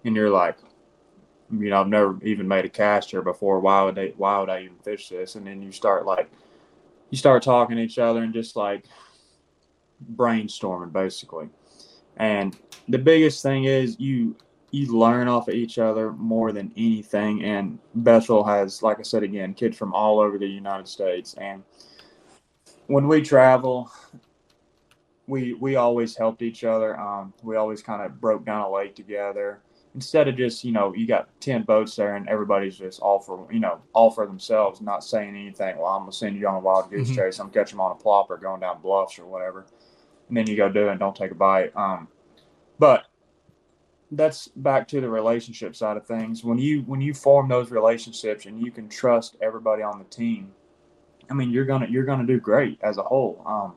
And 0.03 0.15
you're 0.15 0.29
like, 0.29 0.57
you 1.51 1.69
know, 1.69 1.81
I've 1.81 1.87
never 1.87 2.17
even 2.23 2.47
made 2.47 2.65
a 2.65 2.69
cast 2.69 3.11
here 3.11 3.21
before. 3.21 3.59
Why 3.59 3.83
would 3.83 3.95
they, 3.95 4.13
why 4.17 4.39
would 4.39 4.49
I 4.49 4.63
even 4.63 4.77
fish 4.77 5.09
this? 5.09 5.35
And 5.35 5.45
then 5.45 5.61
you 5.61 5.71
start 5.71 6.05
like, 6.05 6.29
you 7.09 7.17
start 7.17 7.43
talking 7.43 7.75
to 7.75 7.81
each 7.81 7.97
other 7.97 8.23
and 8.23 8.33
just 8.33 8.55
like, 8.55 8.85
brainstorming 10.15 10.91
basically. 10.91 11.49
And 12.17 12.57
the 12.87 12.97
biggest 12.97 13.43
thing 13.43 13.65
is 13.65 13.99
you 13.99 14.35
you 14.71 14.97
learn 14.97 15.27
off 15.27 15.47
of 15.47 15.53
each 15.53 15.77
other 15.77 16.11
more 16.13 16.51
than 16.51 16.71
anything. 16.77 17.43
And 17.43 17.77
Bethel 17.95 18.43
has, 18.43 18.81
like 18.81 18.99
I 18.99 19.03
said 19.03 19.23
again, 19.23 19.53
kids 19.53 19.77
from 19.77 19.93
all 19.93 20.19
over 20.19 20.37
the 20.37 20.47
United 20.47 20.87
States. 20.87 21.33
And 21.35 21.63
when 22.87 23.07
we 23.07 23.21
travel, 23.21 23.91
we 25.27 25.53
we 25.53 25.75
always 25.75 26.15
helped 26.15 26.41
each 26.41 26.63
other. 26.63 26.99
Um, 26.99 27.33
we 27.43 27.55
always 27.55 27.81
kind 27.81 28.01
of 28.01 28.19
broke 28.19 28.45
down 28.45 28.61
a 28.61 28.71
lake 28.71 28.95
together. 28.95 29.61
Instead 29.93 30.29
of 30.29 30.37
just 30.37 30.63
you 30.63 30.71
know 30.71 30.93
you 30.95 31.05
got 31.05 31.29
ten 31.41 31.63
boats 31.63 31.95
there 31.97 32.15
and 32.15 32.27
everybody's 32.29 32.77
just 32.77 33.01
all 33.01 33.19
for 33.19 33.47
you 33.51 33.59
know 33.59 33.79
all 33.93 34.09
for 34.09 34.25
themselves, 34.25 34.81
not 34.81 35.03
saying 35.03 35.35
anything. 35.35 35.77
Well, 35.77 35.87
I'm 35.87 36.03
gonna 36.03 36.13
send 36.13 36.37
you 36.37 36.47
on 36.47 36.55
a 36.55 36.59
wild 36.59 36.89
goose 36.89 37.09
mm-hmm. 37.09 37.17
chase. 37.17 37.39
I'm 37.39 37.49
catching 37.49 37.77
them 37.77 37.85
on 37.85 37.91
a 37.91 38.01
plopper 38.01 38.41
going 38.41 38.61
down 38.61 38.81
bluffs 38.81 39.19
or 39.19 39.25
whatever 39.25 39.65
and 40.31 40.37
then 40.37 40.47
you 40.47 40.55
go 40.55 40.69
do 40.69 40.87
it 40.87 40.91
and 40.91 40.99
don't 40.99 41.15
take 41.15 41.31
a 41.31 41.35
bite. 41.35 41.75
Um, 41.75 42.07
but 42.79 43.07
that's 44.11 44.49
back 44.49 44.87
to 44.89 45.01
the 45.01 45.09
relationship 45.09 45.75
side 45.75 45.97
of 45.97 46.05
things. 46.05 46.43
When 46.43 46.57
you 46.57 46.81
when 46.81 47.01
you 47.01 47.13
form 47.13 47.47
those 47.47 47.71
relationships 47.71 48.45
and 48.45 48.59
you 48.59 48.71
can 48.71 48.89
trust 48.89 49.37
everybody 49.41 49.83
on 49.83 49.99
the 49.99 50.05
team, 50.05 50.51
I 51.29 51.33
mean 51.33 51.49
you're 51.51 51.65
gonna 51.65 51.87
you're 51.89 52.05
gonna 52.05 52.27
do 52.27 52.39
great 52.39 52.79
as 52.81 52.97
a 52.97 53.03
whole. 53.03 53.41
Um, 53.45 53.73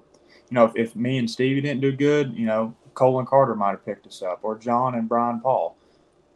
you 0.50 0.54
know, 0.56 0.64
if, 0.64 0.72
if 0.76 0.96
me 0.96 1.18
and 1.18 1.30
Stevie 1.30 1.60
didn't 1.60 1.80
do 1.80 1.92
good, 1.92 2.34
you 2.34 2.46
know, 2.46 2.74
Colin 2.94 3.26
Carter 3.26 3.54
might 3.54 3.70
have 3.70 3.84
picked 3.84 4.06
us 4.06 4.22
up, 4.22 4.40
or 4.42 4.58
John 4.58 4.94
and 4.94 5.08
Brian 5.08 5.40
Paul. 5.40 5.76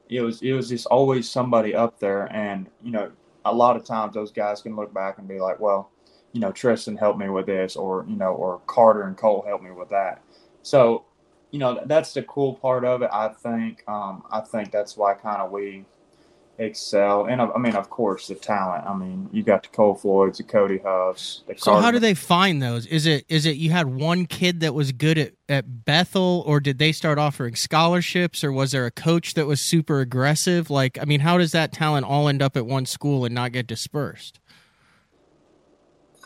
It 0.09 0.23
was 0.23 0.43
it 0.43 0.53
was 0.53 0.69
just 0.69 0.87
always 0.87 1.29
somebody 1.29 1.75
up 1.75 1.99
there, 1.99 2.33
and 2.33 2.69
you 2.83 2.93
know, 2.93 3.11
a 3.45 3.55
lot 3.55 3.77
of 3.77 3.85
times 3.85 4.15
those 4.15 4.33
guys 4.33 4.63
can 4.63 4.77
look 4.77 4.95
back 4.95 5.19
and 5.19 5.29
be 5.29 5.41
like, 5.41 5.61
well, 5.61 5.91
you 6.33 6.41
know, 6.41 6.53
Tristan 6.53 6.97
helped 6.97 7.19
me 7.19 7.29
with 7.29 7.47
this, 7.47 7.77
or 7.77 8.07
you 8.09 8.17
know, 8.17 8.33
or 8.33 8.61
Carter 8.67 9.03
and 9.03 9.17
Cole 9.17 9.45
helped 9.47 9.65
me 9.65 9.71
with 9.71 9.91
that. 9.91 10.23
So, 10.63 11.05
you 11.51 11.59
know, 11.59 11.81
that's 11.87 12.15
the 12.15 12.23
cool 12.23 12.55
part 12.55 12.85
of 12.85 13.03
it. 13.03 13.11
I 13.13 13.29
think. 13.29 13.83
Um, 13.89 14.23
I 14.31 14.41
think 14.41 14.71
that's 14.71 14.97
why 14.97 15.15
kind 15.15 15.41
of 15.41 15.51
we 15.51 15.85
excel, 16.59 17.27
and 17.27 17.41
I 17.41 17.57
mean, 17.59 17.77
of 17.77 17.89
course, 17.89 18.27
the 18.29 18.35
talent. 18.35 18.85
I 18.85 18.95
mean, 18.95 19.29
you 19.33 19.43
got 19.43 19.63
the 19.63 19.69
Cole 19.69 19.95
Floyds, 19.95 20.39
the 20.39 20.45
Cody 20.45 20.79
Huffs. 20.79 21.45
The 21.47 21.55
so, 21.57 21.77
how 21.77 21.91
do 21.91 21.99
they 21.99 22.15
find 22.15 22.61
those? 22.61 22.87
Is 22.87 23.07
it 23.07 23.25
is 23.29 23.47
it 23.47 23.57
you 23.57 23.71
had 23.71 23.87
one 23.87 24.27
kid 24.27 24.61
that 24.61 24.75
was 24.75 24.93
good 24.93 25.19
at 25.19 25.33
at 25.49 25.85
Bethel, 25.85 26.43
or 26.47 26.61
did 26.61 26.79
they 26.79 26.93
start 26.93 27.19
offering 27.19 27.55
scholarships, 27.55 28.43
or 28.43 28.53
was 28.53 28.73
there 28.73 28.87
a 28.87 28.91
coach 28.91 29.35
that 29.35 29.47
was 29.47 29.61
super 29.61 30.01
aggressive? 30.01 30.69
Like, 30.69 30.99
I 31.01 31.05
mean, 31.05 31.21
how 31.21 31.39
does 31.39 31.53
that 31.53 31.73
talent 31.73 32.05
all 32.05 32.29
end 32.29 32.43
up 32.43 32.57
at 32.57 32.67
one 32.67 32.87
school 32.87 33.25
and 33.25 33.35
not 33.35 33.53
get 33.53 33.67
dispersed? 33.67 34.41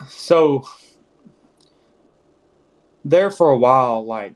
so 0.09 0.67
there 3.05 3.31
for 3.31 3.51
a 3.51 3.57
while, 3.57 4.05
like 4.05 4.33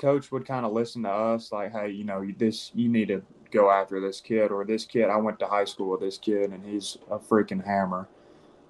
coach 0.00 0.32
would 0.32 0.46
kind 0.46 0.66
of 0.66 0.72
listen 0.72 1.02
to 1.02 1.10
us, 1.10 1.52
like, 1.52 1.72
hey, 1.72 1.90
you 1.90 2.04
know, 2.04 2.26
this 2.38 2.70
you 2.74 2.88
need 2.88 3.08
to 3.08 3.22
go 3.50 3.70
after 3.70 4.00
this 4.00 4.20
kid 4.20 4.50
or 4.50 4.64
this 4.64 4.84
kid. 4.84 5.10
I 5.10 5.16
went 5.16 5.38
to 5.40 5.46
high 5.46 5.64
school 5.64 5.90
with 5.90 6.00
this 6.00 6.18
kid, 6.18 6.50
and 6.50 6.64
he's 6.64 6.96
a 7.10 7.18
freaking 7.18 7.64
hammer. 7.64 8.08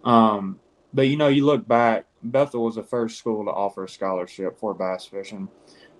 Um, 0.05 0.59
but 0.93 1.03
you 1.03 1.17
know, 1.17 1.29
you 1.29 1.47
look 1.47 1.67
back, 1.67 2.07
Bethel 2.23 2.65
was 2.65 2.75
the 2.75 2.83
first 2.83 3.19
school 3.19 3.45
to 3.45 3.51
offer 3.51 3.85
a 3.85 3.89
scholarship 3.89 4.59
for 4.59 4.75
bass 4.75 5.05
fishing, 5.05 5.49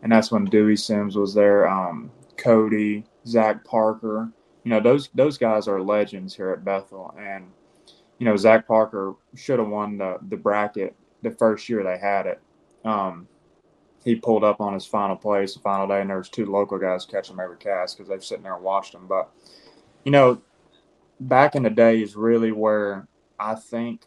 and 0.03 0.13
that's 0.13 0.33
when 0.33 0.45
Dewey 0.47 0.77
Sims 0.77 1.17
was 1.17 1.35
there. 1.35 1.69
Um, 1.69 2.11
Cody, 2.37 3.05
Zach 3.27 3.65
Parker, 3.65 4.31
you 4.65 4.71
know, 4.71 4.81
those 4.81 5.09
those 5.15 5.39
guys 5.39 5.69
are 5.69 5.81
legends 5.81 6.35
here 6.35 6.51
at 6.51 6.65
Bethel, 6.65 7.15
and 7.19 7.51
you 8.19 8.27
know, 8.27 8.37
Zach 8.37 8.67
Parker 8.67 9.15
should 9.35 9.59
have 9.59 9.69
won 9.69 9.97
the, 9.97 10.19
the 10.29 10.37
bracket 10.37 10.95
the 11.23 11.31
first 11.31 11.69
year 11.69 11.83
they 11.83 11.99
had 11.99 12.27
it. 12.27 12.41
Um, 12.85 13.27
he 14.05 14.17
pulled 14.17 14.45
up 14.45 14.61
on 14.61 14.75
his 14.75 14.87
final 14.87 15.17
place, 15.17 15.55
the 15.55 15.61
final 15.61 15.87
day, 15.87 16.01
and 16.01 16.09
there 16.09 16.17
was 16.17 16.29
two 16.29 16.47
local 16.47 16.79
guys 16.79 17.05
catching 17.05 17.35
him 17.35 17.41
every 17.41 17.59
cast 17.59 17.97
because 17.97 18.09
they've 18.09 18.25
sitting 18.25 18.45
there 18.45 18.55
and 18.55 18.65
watched 18.65 18.95
him. 18.95 19.07
But, 19.07 19.31
you 20.05 20.13
know, 20.13 20.41
back 21.21 21.55
in 21.55 21.63
the 21.63 21.71
day 21.71 22.03
is 22.03 22.17
really 22.17 22.53
where 22.53 23.07
I 23.39 23.55
think 23.55 24.07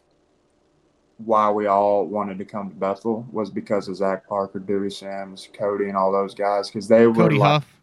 why 1.18 1.50
we 1.50 1.66
all 1.66 2.06
wanted 2.06 2.38
to 2.38 2.44
come 2.44 2.70
to 2.70 2.74
Bethel 2.74 3.26
was 3.30 3.50
because 3.50 3.86
of 3.86 3.96
Zach 3.96 4.28
Parker, 4.28 4.58
Dewey 4.58 4.90
Sims, 4.90 5.48
Cody, 5.52 5.84
and 5.84 5.96
all 5.96 6.10
those 6.10 6.34
guys 6.34 6.68
because 6.68 6.88
they 6.88 7.06
were 7.06 7.14
Cody 7.14 7.38
like, 7.38 7.48
Huff. 7.48 7.80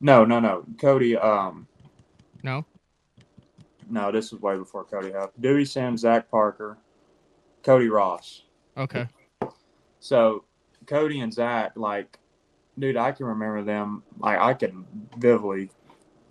No, 0.00 0.24
no, 0.24 0.38
no. 0.38 0.64
Cody. 0.78 1.16
Um, 1.16 1.66
no. 2.42 2.64
No, 3.90 4.12
this 4.12 4.32
was 4.32 4.42
way 4.42 4.56
before 4.58 4.84
Cody 4.84 5.12
Huff. 5.12 5.30
Dewey 5.40 5.64
Sims, 5.64 6.02
Zach 6.02 6.30
Parker, 6.30 6.76
Cody 7.62 7.88
Ross. 7.88 8.42
Okay. 8.76 9.08
So 9.98 10.44
Cody 10.88 11.20
and 11.20 11.32
Zach, 11.32 11.72
like, 11.76 12.18
dude, 12.78 12.96
I 12.96 13.12
can 13.12 13.26
remember 13.26 13.62
them. 13.62 14.02
Like, 14.18 14.38
I 14.40 14.54
can 14.54 14.86
vividly 15.16 15.70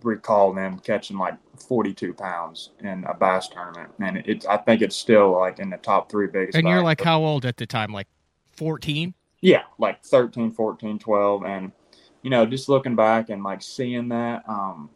recall 0.04 0.54
them 0.54 0.80
catching 0.80 1.18
like 1.18 1.36
42 1.60 2.14
pounds 2.14 2.72
in 2.80 3.04
a 3.06 3.14
bass 3.14 3.48
tournament, 3.48 3.92
and 4.00 4.18
it's. 4.26 4.46
I 4.46 4.58
think 4.58 4.82
it's 4.82 4.96
still 4.96 5.32
like 5.32 5.60
in 5.60 5.70
the 5.70 5.78
top 5.78 6.12
three 6.12 6.28
biggest. 6.28 6.58
And 6.58 6.68
you're 6.68 6.84
like 6.84 7.02
how 7.02 7.24
old 7.24 7.46
at 7.46 7.58
the 7.58 7.66
time? 7.66 7.94
Like 7.94 8.08
14? 8.56 9.14
Yeah, 9.42 9.64
like 9.78 10.04
13, 10.04 10.52
14, 10.52 11.00
12, 11.00 11.46
and 11.46 11.72
you 12.24 12.30
know, 12.30 12.46
just 12.46 12.70
looking 12.70 12.96
back 12.96 13.30
and 13.30 13.44
like 13.44 13.62
seeing 13.62 14.10
that, 14.10 14.44
um, 14.50 14.90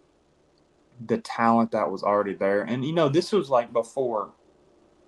the 1.06 1.20
talent 1.20 1.72
that 1.72 1.90
was 1.90 2.04
already 2.04 2.34
there. 2.34 2.64
And 2.64 2.84
you 2.84 2.94
know, 2.94 3.08
this 3.08 3.32
was 3.32 3.50
like 3.50 3.72
before 3.72 4.32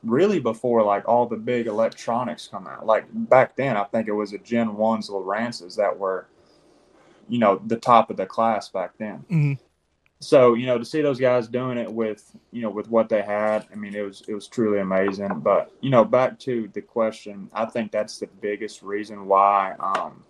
really 0.04 0.40
before 0.40 0.84
like 0.84 1.08
all 1.08 1.26
the 1.26 1.38
big 1.38 1.68
electronics 1.68 2.48
come 2.48 2.68
out. 2.68 2.86
Like 2.86 3.06
back 3.12 3.56
then 3.56 3.78
I 3.78 3.84
think 3.86 4.08
it 4.08 4.14
was 4.14 4.34
a 4.34 4.38
Gen 4.38 4.76
ones 4.76 5.10
Lowrances 5.10 5.76
that 5.78 5.98
were, 5.98 6.28
you 7.28 7.40
know, 7.40 7.62
the 7.66 7.78
top 7.78 8.10
of 8.10 8.18
the 8.18 8.26
class 8.26 8.70
back 8.70 8.92
then. 8.98 9.26
Mm-hmm. 9.30 9.54
So, 10.20 10.54
you 10.54 10.66
know, 10.66 10.78
to 10.78 10.86
see 10.86 11.02
those 11.02 11.20
guys 11.20 11.50
doing 11.50 11.78
it 11.78 11.92
with, 11.92 12.36
you 12.52 12.62
know, 12.62 12.70
with 12.70 12.90
what 12.90 13.10
they 13.10 13.22
had, 13.22 13.68
I 13.72 13.76
mean, 13.76 13.94
it 13.94 14.02
was 14.02 14.24
it 14.28 14.34
was 14.34 14.48
truly 14.48 14.80
amazing. 14.80 15.40
But, 15.40 15.72
you 15.82 15.90
know, 15.90 16.06
back 16.06 16.40
to 16.40 16.70
the 16.74 16.82
question, 16.82 17.50
I 17.54 17.66
think 17.66 17.92
that's 17.92 18.20
the 18.20 18.28
biggest 18.28 18.82
reason 18.84 19.26
why 19.26 19.76
um 19.80 20.24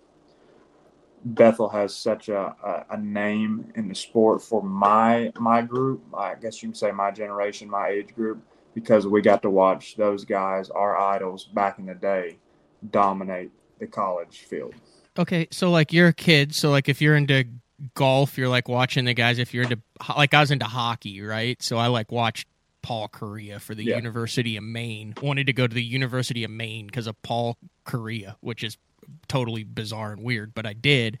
Bethel 1.24 1.68
has 1.70 1.96
such 1.96 2.28
a, 2.28 2.54
a, 2.62 2.84
a, 2.90 2.96
name 2.98 3.72
in 3.76 3.88
the 3.88 3.94
sport 3.94 4.42
for 4.42 4.62
my 4.62 5.32
my 5.36 5.62
group. 5.62 6.02
I 6.12 6.34
guess 6.34 6.62
you 6.62 6.68
can 6.68 6.74
say 6.74 6.90
my 6.90 7.10
generation, 7.10 7.70
my 7.70 7.88
age 7.88 8.14
group, 8.14 8.42
because 8.74 9.06
we 9.06 9.22
got 9.22 9.42
to 9.42 9.50
watch 9.50 9.96
those 9.96 10.24
guys, 10.24 10.70
our 10.70 10.96
idols 10.98 11.44
back 11.44 11.78
in 11.78 11.86
the 11.86 11.94
day, 11.94 12.38
dominate 12.90 13.50
the 13.78 13.86
college 13.86 14.40
field. 14.40 14.74
Okay, 15.18 15.46
so 15.50 15.70
like 15.70 15.92
you're 15.92 16.08
a 16.08 16.12
kid, 16.12 16.54
so 16.54 16.70
like 16.70 16.88
if 16.88 17.00
you're 17.00 17.16
into 17.16 17.44
golf, 17.94 18.36
you're 18.36 18.48
like 18.48 18.68
watching 18.68 19.04
the 19.04 19.14
guys. 19.14 19.38
If 19.38 19.54
you're 19.54 19.64
into 19.64 19.80
like 20.16 20.34
I 20.34 20.40
was 20.40 20.50
into 20.50 20.64
hockey, 20.66 21.20
right? 21.22 21.60
So 21.62 21.76
I 21.76 21.86
like 21.86 22.10
watched 22.10 22.48
Paul 22.82 23.08
Kariya 23.08 23.60
for 23.60 23.74
the 23.74 23.84
Yeah. 23.84 23.96
University 23.96 24.56
of 24.56 24.64
Maine. 24.64 25.14
Wanted 25.22 25.46
to 25.46 25.52
go 25.52 25.66
to 25.66 25.74
the 25.74 25.82
University 25.82 26.44
of 26.44 26.50
Maine 26.50 26.86
because 26.86 27.06
of 27.06 27.20
Paul 27.22 27.56
Kariya, 27.86 28.36
which 28.40 28.64
is 28.64 28.76
totally 29.28 29.64
bizarre 29.64 30.12
and 30.12 30.22
weird, 30.22 30.52
but 30.54 30.66
I 30.66 30.72
did. 30.72 31.18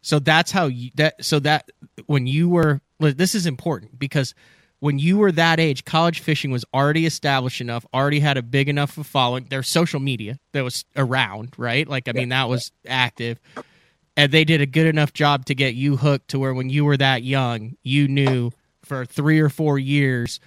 So 0.00 0.18
that's 0.18 0.50
how 0.50 0.66
you 0.66 0.90
that 0.94 1.22
so 1.24 1.38
that 1.40 1.70
when 2.06 2.26
you 2.26 2.48
were 2.48 2.80
this 2.98 3.34
is 3.34 3.46
important 3.46 3.98
because 3.98 4.34
when 4.80 4.98
you 4.98 5.18
were 5.18 5.32
that 5.32 5.58
age, 5.58 5.84
college 5.84 6.20
fishing 6.20 6.50
was 6.50 6.64
already 6.72 7.06
established 7.06 7.60
enough, 7.60 7.84
already 7.92 8.20
had 8.20 8.36
a 8.36 8.42
big 8.42 8.68
enough 8.68 8.96
of 8.96 9.06
following. 9.06 9.46
There's 9.48 9.68
social 9.68 10.00
media 10.00 10.38
that 10.52 10.62
was 10.62 10.84
around, 10.96 11.54
right? 11.56 11.86
Like 11.88 12.08
I 12.08 12.12
mean 12.12 12.28
that 12.30 12.48
was 12.48 12.72
active. 12.86 13.40
And 14.16 14.32
they 14.32 14.44
did 14.44 14.60
a 14.60 14.66
good 14.66 14.86
enough 14.86 15.12
job 15.12 15.44
to 15.46 15.54
get 15.54 15.74
you 15.74 15.96
hooked 15.96 16.28
to 16.28 16.38
where 16.40 16.52
when 16.52 16.70
you 16.70 16.84
were 16.84 16.96
that 16.96 17.22
young, 17.22 17.76
you 17.82 18.08
knew 18.08 18.50
for 18.82 19.04
3 19.04 19.38
or 19.38 19.48
4 19.48 19.78
years 19.78 20.40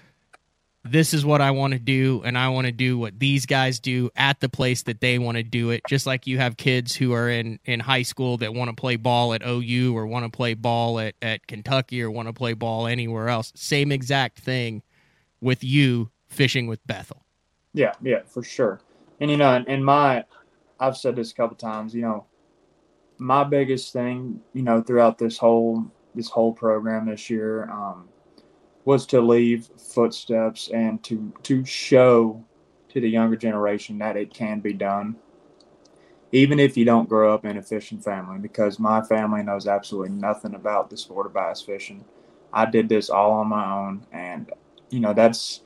this 0.84 1.14
is 1.14 1.24
what 1.24 1.42
I 1.42 1.52
want 1.52 1.74
to 1.74 1.80
do, 1.80 2.24
and 2.26 2.38
I 2.38 2.50
want 2.50 2.66
to 2.66 2.72
do 2.72 2.98
what 2.98 3.20
these 3.20 3.46
guys 3.46 3.80
do 3.80 4.10
at 4.16 4.40
the 4.40 4.50
place 4.50 4.84
that 4.84 5.00
they 5.00 5.20
want 5.20 5.38
to 5.38 5.44
do 5.44 5.70
it. 5.70 5.82
Just 5.88 6.08
like 6.08 6.26
you 6.26 6.40
have 6.40 6.58
kids 6.58 6.96
who 6.96 7.14
are 7.14 7.30
in, 7.30 7.60
in 7.66 7.80
high 7.80 8.02
school 8.02 8.38
that 8.38 8.54
want 8.54 8.70
to 8.70 8.76
play 8.76 8.96
ball 8.96 9.34
at 9.34 9.44
OU 9.46 9.96
or 9.96 10.08
want 10.08 10.26
to 10.26 10.36
play 10.36 10.56
ball 10.56 11.00
at, 11.00 11.14
at 11.22 11.46
Kentucky 11.46 12.02
or 12.02 12.10
want 12.10 12.28
to 12.28 12.34
play 12.34 12.54
ball 12.54 12.88
anywhere 12.88 13.30
else. 13.30 13.52
Same 13.56 13.92
exact 13.92 14.40
thing 14.40 14.82
with 15.40 15.64
you 15.64 16.10
fishing 16.30 16.66
with 16.66 16.86
Bethel. 16.88 17.24
Yeah, 17.74 17.94
yeah, 18.02 18.22
for 18.26 18.44
sure. 18.44 18.82
And 19.20 19.30
you 19.30 19.38
know, 19.38 19.64
and, 19.68 19.86
my, 19.86 20.26
I've 20.80 20.98
said 20.98 21.16
this 21.16 21.32
a 21.32 21.36
couple 21.36 21.56
times. 21.58 21.94
You 21.94 22.02
know, 22.02 22.26
my 23.20 23.44
biggest 23.44 23.94
thing, 23.94 24.42
you 24.54 24.64
know, 24.64 24.82
throughout 24.82 25.20
this 25.20 25.38
whole 25.38 25.86
this 26.16 26.28
whole 26.28 26.52
program 26.52 27.08
this 27.08 27.30
year, 27.30 27.70
um, 27.70 28.10
was 28.86 29.06
to 29.08 29.22
leave 29.22 29.70
footsteps 29.78 30.70
and 30.74 31.04
to 31.04 31.32
to 31.44 31.64
show 31.66 32.44
to 32.90 33.00
the 33.00 33.10
younger 33.10 33.36
generation 33.36 33.98
that 34.00 34.18
it 34.18 34.34
can 34.34 34.60
be 34.60 34.74
done, 34.74 35.16
even 36.32 36.60
if 36.60 36.76
you 36.76 36.84
don't 36.84 37.08
grow 37.10 37.34
up 37.34 37.46
in 37.46 37.58
a 37.58 37.62
fishing 37.62 38.00
family. 38.00 38.40
Because 38.40 38.80
my 38.80 39.02
family 39.02 39.44
knows 39.44 39.68
absolutely 39.68 40.16
nothing 40.16 40.56
about 40.56 40.90
the 40.90 40.98
sport 40.98 41.28
of 41.28 41.34
bass 41.34 41.62
fishing. 41.62 42.04
I 42.54 42.66
did 42.66 42.90
this 42.90 43.10
all 43.10 43.32
on 43.32 43.48
my 43.48 43.72
own, 43.72 44.06
and 44.12 44.52
you 44.90 45.00
know 45.00 45.14
that's 45.14 45.62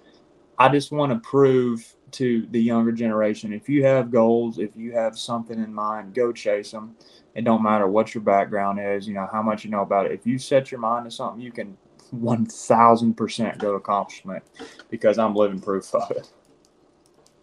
I 0.58 0.70
just 0.70 0.92
want 0.92 1.12
to 1.12 1.20
prove 1.20 1.96
to 2.12 2.48
the 2.52 2.62
younger 2.62 2.92
generation 2.94 3.52
if 3.52 3.68
you 3.68 3.84
have 3.84 4.12
goals, 4.12 4.58
if 4.58 4.76
you 4.76 4.94
have 4.94 5.18
something 5.18 5.62
in 5.62 5.74
mind, 5.74 6.14
go 6.14 6.32
chase 6.32 6.72
them. 6.72 6.96
It 7.34 7.44
don't 7.44 7.64
matter 7.64 7.88
what 7.88 8.14
your 8.16 8.24
background 8.24 8.80
is, 8.80 9.08
you 9.08 9.14
know, 9.14 9.28
how 9.30 9.42
much 9.42 9.66
you 9.66 9.72
know 9.72 9.82
about 9.82 10.06
it. 10.06 10.14
If 10.14 10.26
you 10.26 10.38
set 10.38 10.72
your 10.72 10.80
mind 10.80 11.06
to 11.06 11.12
something, 11.12 11.42
you 11.42 11.52
can 11.52 11.78
1000% 12.14 13.58
go 13.58 13.72
to 13.72 13.78
accomplishment 13.78 14.44
because 14.90 15.18
I'm 15.18 15.36
living 15.36 15.60
proof 15.60 15.94
of 15.96 16.12
it. 16.12 16.30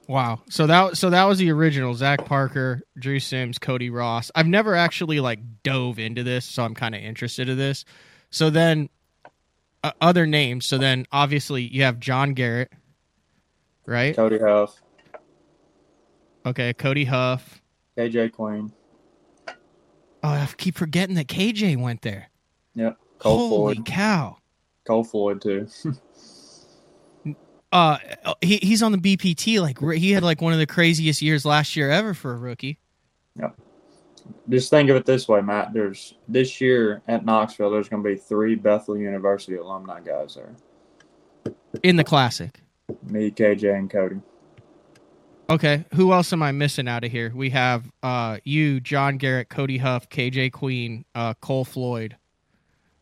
Wow. 0.09 0.41
So 0.51 0.67
that 0.67 0.97
so 0.97 1.11
that 1.11 1.25
was 1.25 1.39
the 1.39 1.51
original 1.53 1.95
Zach 1.95 2.25
Parker, 2.25 2.83
Drew 2.99 3.21
Sims, 3.21 3.59
Cody 3.59 3.89
Ross. 3.89 4.31
I've 4.35 4.49
never 4.49 4.75
actually 4.75 5.21
like 5.21 5.39
dove 5.63 5.99
into 5.99 6.23
this, 6.23 6.45
so 6.45 6.65
I'm 6.65 6.75
kind 6.75 6.95
of 6.95 7.01
interested 7.01 7.49
in 7.49 7.57
this. 7.57 7.85
So 8.31 8.51
then 8.51 8.89
uh, 9.85 9.93
other 10.01 10.27
names. 10.27 10.67
So 10.67 10.77
then 10.77 11.07
obviously 11.13 11.63
you 11.63 11.85
have 11.85 12.01
John 12.01 12.35
Garrett, 12.35 12.73
right? 13.87 14.15
Cody 14.15 14.39
Huff, 14.41 14.83
Okay, 16.45 16.75
Cody 16.75 17.05
Huff. 17.05 17.63
KJ 17.97 18.33
Queen, 18.33 18.73
Oh, 20.25 20.29
I 20.29 20.49
keep 20.57 20.77
forgetting 20.77 21.15
that 21.15 21.29
KJ 21.29 21.77
went 21.77 22.03
there. 22.03 22.29
yep, 22.75 22.99
Cole 23.19 23.49
Holy 23.49 23.75
Floyd, 23.77 23.87
cow. 23.87 24.37
Cole 24.87 25.05
Floyd 25.05 25.41
too. 25.41 25.69
Uh 27.71 27.97
he 28.43 28.59
he's 28.59 28.83
on 28.83 28.93
the 28.93 28.99
BPT 28.99 29.59
like 29.59 29.79
he 29.99 30.13
had 30.13 30.23
like 30.23 30.43
one 30.43 30.53
of 30.53 30.59
the 30.59 30.67
craziest 30.67 31.23
years 31.23 31.47
last 31.47 31.75
year 31.75 31.91
ever 31.91 32.13
for 32.13 32.35
a 32.35 32.37
rookie. 32.37 32.79
Just 34.49 34.71
think 34.71 34.91
of 34.91 34.97
it 34.97 35.07
this 35.07 35.29
way, 35.29 35.41
Matt. 35.41 35.73
There's 35.73 36.15
this 36.29 36.61
year 36.61 37.03
at 37.09 37.25
Knoxville. 37.25 37.71
There's 37.71 37.89
going 37.89 38.03
to 38.03 38.09
be 38.09 38.17
three 38.17 38.55
Bethel 38.55 38.97
University 38.97 39.57
alumni 39.57 40.01
guys 40.01 40.35
there. 40.35 40.55
In 41.83 41.97
the 41.97 42.05
classic. 42.05 42.61
Me, 43.05 43.31
KJ, 43.31 43.77
and 43.77 43.91
Cody. 43.91 44.21
Okay, 45.49 45.85
who 45.95 46.13
else 46.13 46.33
am 46.33 46.43
I 46.43 46.53
missing 46.53 46.89
out 46.89 47.05
of 47.05 47.11
here? 47.11 47.33
We 47.35 47.51
have 47.51 47.91
uh 48.03 48.39
you, 48.45 48.81
John 48.81 49.19
Garrett, 49.19 49.49
Cody 49.49 49.79
Huff, 49.79 50.09
KJ 50.09 50.53
Queen, 50.53 51.05
uh 51.15 51.35
Cole 51.35 51.65
Floyd. 51.65 52.17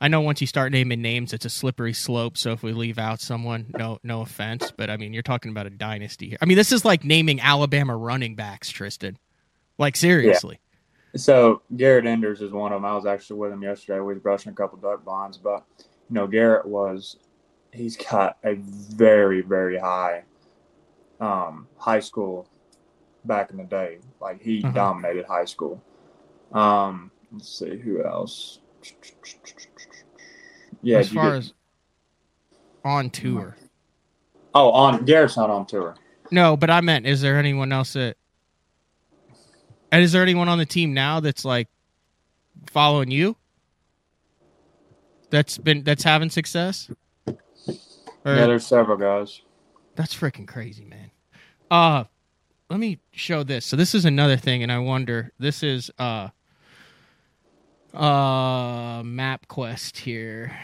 I 0.01 0.09
know 0.09 0.21
once 0.23 0.41
you 0.41 0.47
start 0.47 0.73
naming 0.73 1.03
names, 1.03 1.33
it's 1.33 1.45
a 1.45 1.51
slippery 1.51 1.93
slope. 1.93 2.39
So 2.39 2.53
if 2.53 2.63
we 2.63 2.73
leave 2.73 2.99
out 2.99 3.21
someone, 3.21 3.67
no, 3.77 3.99
no 4.03 4.23
offense, 4.23 4.73
but 4.77 4.89
I 4.91 4.97
mean 4.97 5.13
you're 5.13 5.23
talking 5.23 5.51
about 5.51 5.67
a 5.67 5.71
dynasty 5.71 6.29
here. 6.31 6.39
I 6.41 6.47
mean 6.47 6.57
this 6.57 6.73
is 6.73 6.85
like 6.85 7.05
naming 7.05 7.41
Alabama 7.41 7.97
running 7.97 8.35
backs, 8.35 8.71
Tristan. 8.71 9.19
Like 9.79 9.97
seriously. 9.97 10.59
So 11.17 11.63
Garrett 11.77 12.07
Enders 12.07 12.41
is 12.41 12.53
one 12.53 12.73
of 12.73 12.77
them. 12.77 12.85
I 12.85 12.95
was 12.95 13.05
actually 13.07 13.41
with 13.41 13.53
him 13.53 13.63
yesterday. 13.63 13.99
We 14.01 14.15
was 14.15 14.23
brushing 14.23 14.53
a 14.53 14.55
couple 14.55 14.79
duck 14.79 15.05
blinds, 15.05 15.39
but 15.39 15.65
you 15.79 16.15
know 16.15 16.27
Garrett 16.27 16.67
was 16.67 17.17
he's 17.73 17.97
got 17.97 18.39
a 18.45 18.55
very 18.55 19.43
very 19.43 19.79
high 19.79 20.25
um, 21.21 21.67
high 21.77 22.01
school 22.01 22.49
back 23.27 23.51
in 23.51 23.59
the 23.59 23.65
day. 23.65 23.99
Like 24.21 24.41
he 24.41 24.63
Uh-huh. 24.63 24.73
dominated 24.73 25.27
high 25.27 25.45
school. 25.45 25.83
Um, 26.53 27.11
let's 27.33 27.49
see 27.59 27.77
who 27.77 28.03
else. 28.05 28.61
Yeah, 30.83 30.99
as 30.99 31.09
far 31.11 31.31
get- 31.31 31.39
as 31.39 31.53
on 32.85 33.11
tour. 33.11 33.57
oh, 34.55 34.71
on 34.71 35.05
Garrett's 35.05 35.37
not 35.37 35.51
on 35.51 35.67
tour. 35.67 35.97
No, 36.31 36.57
but 36.57 36.71
I 36.71 36.81
meant, 36.81 37.07
is 37.07 37.21
there 37.21 37.37
anyone 37.39 37.73
else 37.73 37.93
that? 37.95 38.17
And 39.93 40.03
is 40.03 40.13
there 40.13 40.23
anyone 40.23 40.49
on 40.49 40.59
the 40.59 40.67
team 40.67 40.95
now 40.95 41.19
that's 41.21 41.45
like 41.45 41.69
following 42.71 43.11
you? 43.11 43.37
That's 45.31 45.59
been 45.59 45.83
that's 45.85 46.03
having 46.03 46.31
success. 46.31 46.91
Or, 47.27 47.37
yeah, 48.35 48.47
there's 48.47 48.67
several 48.67 48.97
guys. 48.97 49.43
that's 49.97 50.15
freaking 50.15 50.47
crazy, 50.47 50.85
man. 50.85 51.11
Uh 51.71 52.05
let 52.69 52.79
me 52.79 53.01
show 53.13 53.43
this. 53.43 53.67
So 53.67 53.77
this 53.77 53.95
is 53.95 54.05
another 54.05 54.37
thing, 54.37 54.63
and 54.63 54.71
I 54.71 54.79
wonder. 54.79 55.33
This 55.39 55.63
is 55.63 55.91
uh 55.99 56.29
uh 57.95 59.03
map 59.05 59.49
quest 59.49 59.99
here. 59.99 60.57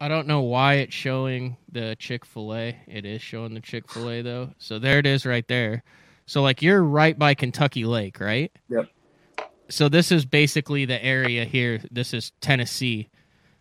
I 0.00 0.08
don't 0.08 0.26
know 0.26 0.40
why 0.40 0.74
it's 0.74 0.94
showing 0.94 1.56
the 1.70 1.94
Chick 1.98 2.24
Fil 2.24 2.54
A. 2.54 2.76
It 2.88 3.04
is 3.04 3.22
showing 3.22 3.54
the 3.54 3.60
Chick 3.60 3.88
Fil 3.90 4.10
A 4.10 4.22
though. 4.22 4.50
So 4.58 4.78
there 4.78 4.98
it 4.98 5.06
is, 5.06 5.24
right 5.24 5.46
there. 5.46 5.84
So 6.26 6.42
like 6.42 6.60
you're 6.62 6.82
right 6.82 7.18
by 7.18 7.34
Kentucky 7.34 7.84
Lake, 7.84 8.18
right? 8.20 8.50
Yep. 8.68 8.88
So 9.68 9.88
this 9.88 10.10
is 10.12 10.24
basically 10.24 10.84
the 10.84 11.02
area 11.04 11.44
here. 11.44 11.80
This 11.90 12.12
is 12.14 12.32
Tennessee 12.40 13.08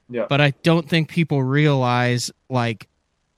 Yeah. 0.09 0.25
but 0.29 0.41
I 0.41 0.51
don't 0.63 0.89
think 0.89 1.09
people 1.09 1.41
realize 1.43 2.31
like 2.49 2.87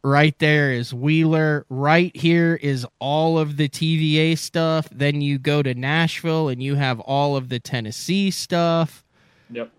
right 0.03 0.37
there 0.39 0.71
is 0.71 0.93
Wheeler, 0.93 1.65
right 1.69 2.15
here 2.15 2.59
is 2.61 2.85
all 2.99 3.39
of 3.39 3.57
the 3.57 3.69
TVA 3.69 4.37
stuff. 4.37 4.89
Then 4.91 5.21
you 5.21 5.39
go 5.39 5.63
to 5.63 5.73
Nashville 5.73 6.49
and 6.49 6.61
you 6.61 6.75
have 6.75 6.99
all 6.99 7.35
of 7.35 7.49
the 7.49 7.59
Tennessee 7.59 8.29
stuff. 8.29 9.05
Yep. 9.49 9.71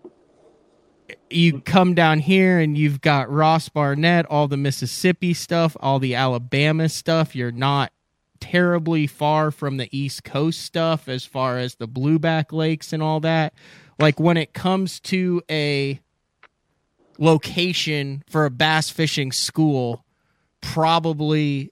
You 1.29 1.61
come 1.61 1.93
down 1.93 2.19
here 2.19 2.59
and 2.59 2.77
you've 2.77 3.01
got 3.01 3.29
Ross 3.29 3.69
Barnett, 3.69 4.25
all 4.25 4.47
the 4.47 4.57
Mississippi 4.57 5.33
stuff, 5.33 5.77
all 5.79 5.99
the 5.99 6.15
Alabama 6.15 6.89
stuff. 6.89 7.35
You're 7.35 7.51
not 7.51 7.91
terribly 8.39 9.05
far 9.05 9.51
from 9.51 9.77
the 9.77 9.89
East 9.95 10.23
Coast 10.23 10.61
stuff 10.61 11.07
as 11.07 11.25
far 11.25 11.57
as 11.57 11.75
the 11.75 11.87
Blueback 11.87 12.51
Lakes 12.51 12.93
and 12.93 13.03
all 13.03 13.19
that. 13.19 13.53
Like 13.99 14.19
when 14.19 14.37
it 14.37 14.53
comes 14.53 14.99
to 15.01 15.41
a 15.49 15.99
location 17.17 18.23
for 18.29 18.45
a 18.45 18.51
bass 18.51 18.89
fishing 18.89 19.31
school, 19.31 20.04
probably 20.65 21.71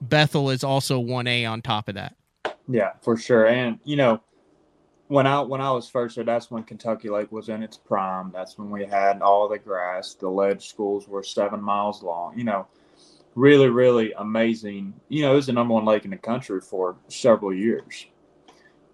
Bethel 0.00 0.50
is 0.50 0.62
also 0.62 1.02
1A 1.02 1.50
on 1.50 1.62
top 1.62 1.88
of 1.88 1.94
that. 1.94 2.14
Yeah, 2.68 2.92
for 3.02 3.16
sure. 3.16 3.46
And 3.46 3.78
you 3.84 3.96
know, 3.96 4.20
when 5.08 5.26
I 5.26 5.40
when 5.40 5.60
I 5.60 5.70
was 5.70 5.88
first 5.88 6.16
there, 6.16 6.24
that's 6.24 6.50
when 6.50 6.64
Kentucky 6.64 7.08
Lake 7.08 7.30
was 7.30 7.48
in 7.48 7.62
its 7.62 7.76
prime. 7.76 8.30
That's 8.32 8.58
when 8.58 8.70
we 8.70 8.84
had 8.84 9.22
all 9.22 9.48
the 9.48 9.58
grass. 9.58 10.14
The 10.14 10.28
ledge 10.28 10.68
schools 10.68 11.08
were 11.08 11.22
seven 11.22 11.62
miles 11.62 12.02
long. 12.02 12.36
You 12.36 12.44
know, 12.44 12.66
really, 13.34 13.68
really 13.68 14.12
amazing. 14.14 14.94
You 15.08 15.22
know, 15.22 15.32
it 15.32 15.36
was 15.36 15.46
the 15.46 15.52
number 15.52 15.74
one 15.74 15.84
lake 15.84 16.04
in 16.04 16.10
the 16.10 16.16
country 16.16 16.60
for 16.60 16.96
several 17.08 17.54
years. 17.54 18.06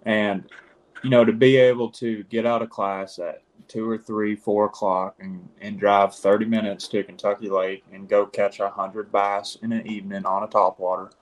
And 0.05 0.44
you 1.02 1.11
know, 1.11 1.24
to 1.24 1.33
be 1.33 1.57
able 1.57 1.90
to 1.92 2.22
get 2.24 2.46
out 2.46 2.62
of 2.62 2.70
class 2.70 3.18
at 3.18 3.42
two 3.68 3.88
or 3.88 3.98
three, 3.98 4.35
four 4.35 4.66
o'clock 4.66 5.16
and, 5.20 5.48
and 5.61 5.79
drive 5.79 6.14
30 6.14 6.46
minutes 6.46 6.88
to 6.88 7.03
Kentucky 7.03 7.48
Lake 7.48 7.85
and 7.92 8.09
go 8.09 8.27
catch 8.27 8.61
a 8.61 8.68
hundred 8.68 9.11
bass 9.12 9.57
in 9.62 9.72
an 9.72 9.87
evening 9.87 10.25
on 10.25 10.42
a 10.42 10.48
topwater. 10.48 11.12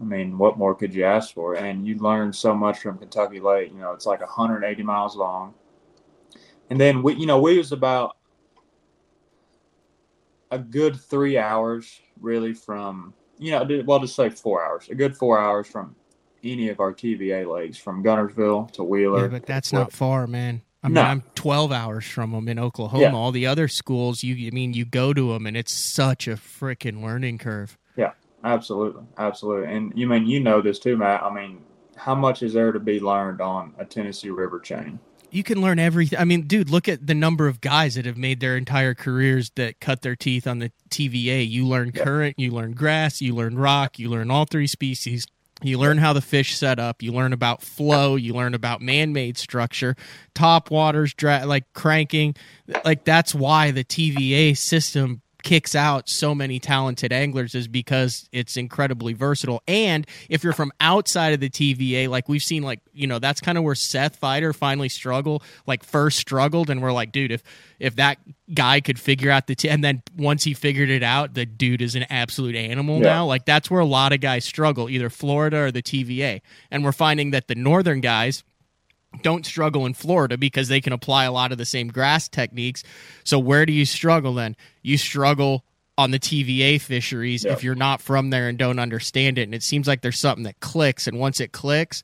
I 0.00 0.04
mean, 0.04 0.38
what 0.38 0.58
more 0.58 0.74
could 0.74 0.94
you 0.94 1.04
ask 1.04 1.34
for? 1.34 1.54
And 1.54 1.86
you 1.86 1.98
learn 1.98 2.32
so 2.32 2.54
much 2.54 2.80
from 2.80 2.98
Kentucky 2.98 3.40
Lake. 3.40 3.72
You 3.72 3.78
know, 3.80 3.92
it's 3.92 4.06
like 4.06 4.20
180 4.20 4.82
miles 4.82 5.16
long. 5.16 5.54
And 6.70 6.80
then 6.80 7.02
we, 7.02 7.14
you 7.14 7.26
know, 7.26 7.40
we 7.40 7.58
was 7.58 7.72
about 7.72 8.16
a 10.50 10.58
good 10.58 10.96
three 10.96 11.38
hours 11.38 12.00
really 12.20 12.52
from 12.52 13.14
you 13.38 13.50
know 13.50 13.82
well 13.86 13.98
just 13.98 14.14
say 14.14 14.28
four 14.28 14.62
hours 14.62 14.86
a 14.90 14.94
good 14.94 15.16
four 15.16 15.38
hours 15.38 15.66
from 15.66 15.96
any 16.44 16.68
of 16.68 16.80
our 16.80 16.92
TVA 16.92 17.50
lakes 17.50 17.78
from 17.78 18.02
Guntersville 18.02 18.70
to 18.72 18.84
Wheeler. 18.84 19.22
Yeah, 19.22 19.28
but 19.28 19.46
that's 19.46 19.72
not 19.72 19.92
far, 19.92 20.26
man. 20.26 20.62
I 20.82 20.88
mean, 20.88 20.94
no. 20.94 21.02
I'm 21.02 21.22
12 21.34 21.70
hours 21.70 22.04
from 22.04 22.32
them 22.32 22.48
in 22.48 22.58
Oklahoma. 22.58 23.02
Yeah. 23.02 23.14
All 23.14 23.30
the 23.30 23.46
other 23.46 23.68
schools, 23.68 24.22
you 24.22 24.48
I 24.48 24.50
mean, 24.50 24.74
you 24.74 24.84
go 24.84 25.12
to 25.12 25.32
them, 25.32 25.46
and 25.46 25.56
it's 25.56 25.72
such 25.72 26.26
a 26.26 26.32
freaking 26.32 27.02
learning 27.02 27.38
curve. 27.38 27.78
Yeah, 27.96 28.12
absolutely, 28.42 29.04
absolutely. 29.16 29.72
And 29.72 29.92
you 29.94 30.08
mean 30.08 30.26
you 30.26 30.40
know 30.40 30.60
this 30.60 30.78
too, 30.80 30.96
Matt? 30.96 31.22
I 31.22 31.32
mean, 31.32 31.62
how 31.96 32.14
much 32.14 32.42
is 32.42 32.52
there 32.54 32.72
to 32.72 32.80
be 32.80 32.98
learned 32.98 33.40
on 33.40 33.74
a 33.78 33.84
Tennessee 33.84 34.30
River 34.30 34.58
chain? 34.58 34.98
You 35.30 35.42
can 35.42 35.62
learn 35.62 35.78
everything. 35.78 36.18
I 36.18 36.24
mean, 36.24 36.42
dude, 36.42 36.68
look 36.68 36.88
at 36.88 37.06
the 37.06 37.14
number 37.14 37.46
of 37.46 37.60
guys 37.62 37.94
that 37.94 38.04
have 38.04 38.18
made 38.18 38.40
their 38.40 38.56
entire 38.56 38.92
careers 38.92 39.50
that 39.54 39.80
cut 39.80 40.02
their 40.02 40.16
teeth 40.16 40.46
on 40.46 40.58
the 40.58 40.72
TVA. 40.90 41.48
You 41.48 41.66
learn 41.66 41.92
current, 41.92 42.38
you 42.38 42.50
learn 42.50 42.72
grass, 42.72 43.22
you 43.22 43.34
learn 43.34 43.56
rock, 43.56 43.98
you 43.98 44.10
learn 44.10 44.30
all 44.30 44.44
three 44.44 44.66
species. 44.66 45.26
You 45.62 45.78
learn 45.78 45.98
how 45.98 46.12
the 46.12 46.20
fish 46.20 46.56
set 46.56 46.78
up. 46.78 47.02
You 47.02 47.12
learn 47.12 47.32
about 47.32 47.62
flow. 47.62 48.16
You 48.16 48.34
learn 48.34 48.54
about 48.54 48.80
man-made 48.80 49.38
structure, 49.38 49.96
top 50.34 50.70
waters, 50.70 51.14
dra- 51.14 51.44
like 51.46 51.72
cranking. 51.72 52.34
Like 52.84 53.04
that's 53.04 53.34
why 53.34 53.70
the 53.70 53.84
TVA 53.84 54.56
system 54.56 55.22
kicks 55.42 55.74
out 55.74 56.08
so 56.08 56.34
many 56.34 56.58
talented 56.58 57.12
anglers 57.12 57.54
is 57.54 57.68
because 57.68 58.28
it's 58.32 58.56
incredibly 58.56 59.12
versatile. 59.12 59.62
And 59.66 60.06
if 60.28 60.44
you're 60.44 60.52
from 60.52 60.72
outside 60.80 61.32
of 61.34 61.40
the 61.40 61.50
TVA, 61.50 62.08
like 62.08 62.28
we've 62.28 62.42
seen, 62.42 62.62
like 62.62 62.80
you 62.92 63.06
know, 63.06 63.18
that's 63.18 63.40
kind 63.40 63.58
of 63.58 63.64
where 63.64 63.74
Seth 63.74 64.20
Feider 64.20 64.54
finally 64.54 64.88
struggled, 64.88 65.42
like 65.66 65.84
first 65.84 66.18
struggled, 66.18 66.70
and 66.70 66.82
we're 66.82 66.92
like, 66.92 67.12
dude, 67.12 67.32
if 67.32 67.42
if 67.78 67.96
that 67.96 68.18
guy 68.52 68.80
could 68.80 68.98
figure 68.98 69.30
out 69.30 69.46
the 69.46 69.54
t- 69.54 69.68
and 69.68 69.82
then 69.82 70.02
once 70.16 70.44
he 70.44 70.54
figured 70.54 70.90
it 70.90 71.02
out, 71.02 71.34
the 71.34 71.46
dude 71.46 71.82
is 71.82 71.94
an 71.94 72.04
absolute 72.10 72.54
animal 72.54 72.96
yeah. 72.98 73.14
now. 73.14 73.26
Like 73.26 73.44
that's 73.44 73.70
where 73.70 73.80
a 73.80 73.86
lot 73.86 74.12
of 74.12 74.20
guys 74.20 74.44
struggle, 74.44 74.88
either 74.88 75.10
Florida 75.10 75.58
or 75.58 75.70
the 75.70 75.82
TVA, 75.82 76.40
and 76.70 76.84
we're 76.84 76.92
finding 76.92 77.32
that 77.32 77.48
the 77.48 77.54
northern 77.54 78.00
guys 78.00 78.44
don't 79.20 79.44
struggle 79.44 79.86
in 79.86 79.94
Florida 79.94 80.38
because 80.38 80.68
they 80.68 80.80
can 80.80 80.92
apply 80.92 81.24
a 81.24 81.32
lot 81.32 81.52
of 81.52 81.58
the 81.58 81.66
same 81.66 81.88
grass 81.88 82.28
techniques. 82.28 82.82
So 83.24 83.38
where 83.38 83.66
do 83.66 83.72
you 83.72 83.84
struggle 83.84 84.34
then? 84.34 84.56
You 84.82 84.96
struggle 84.96 85.64
on 85.98 86.10
the 86.10 86.18
TVA 86.18 86.80
fisheries 86.80 87.44
if 87.44 87.62
you're 87.62 87.74
not 87.74 88.00
from 88.00 88.30
there 88.30 88.48
and 88.48 88.58
don't 88.58 88.78
understand 88.78 89.38
it. 89.38 89.42
And 89.42 89.54
it 89.54 89.62
seems 89.62 89.86
like 89.86 90.00
there's 90.00 90.18
something 90.18 90.44
that 90.44 90.60
clicks, 90.60 91.06
and 91.06 91.18
once 91.18 91.40
it 91.40 91.52
clicks, 91.52 92.02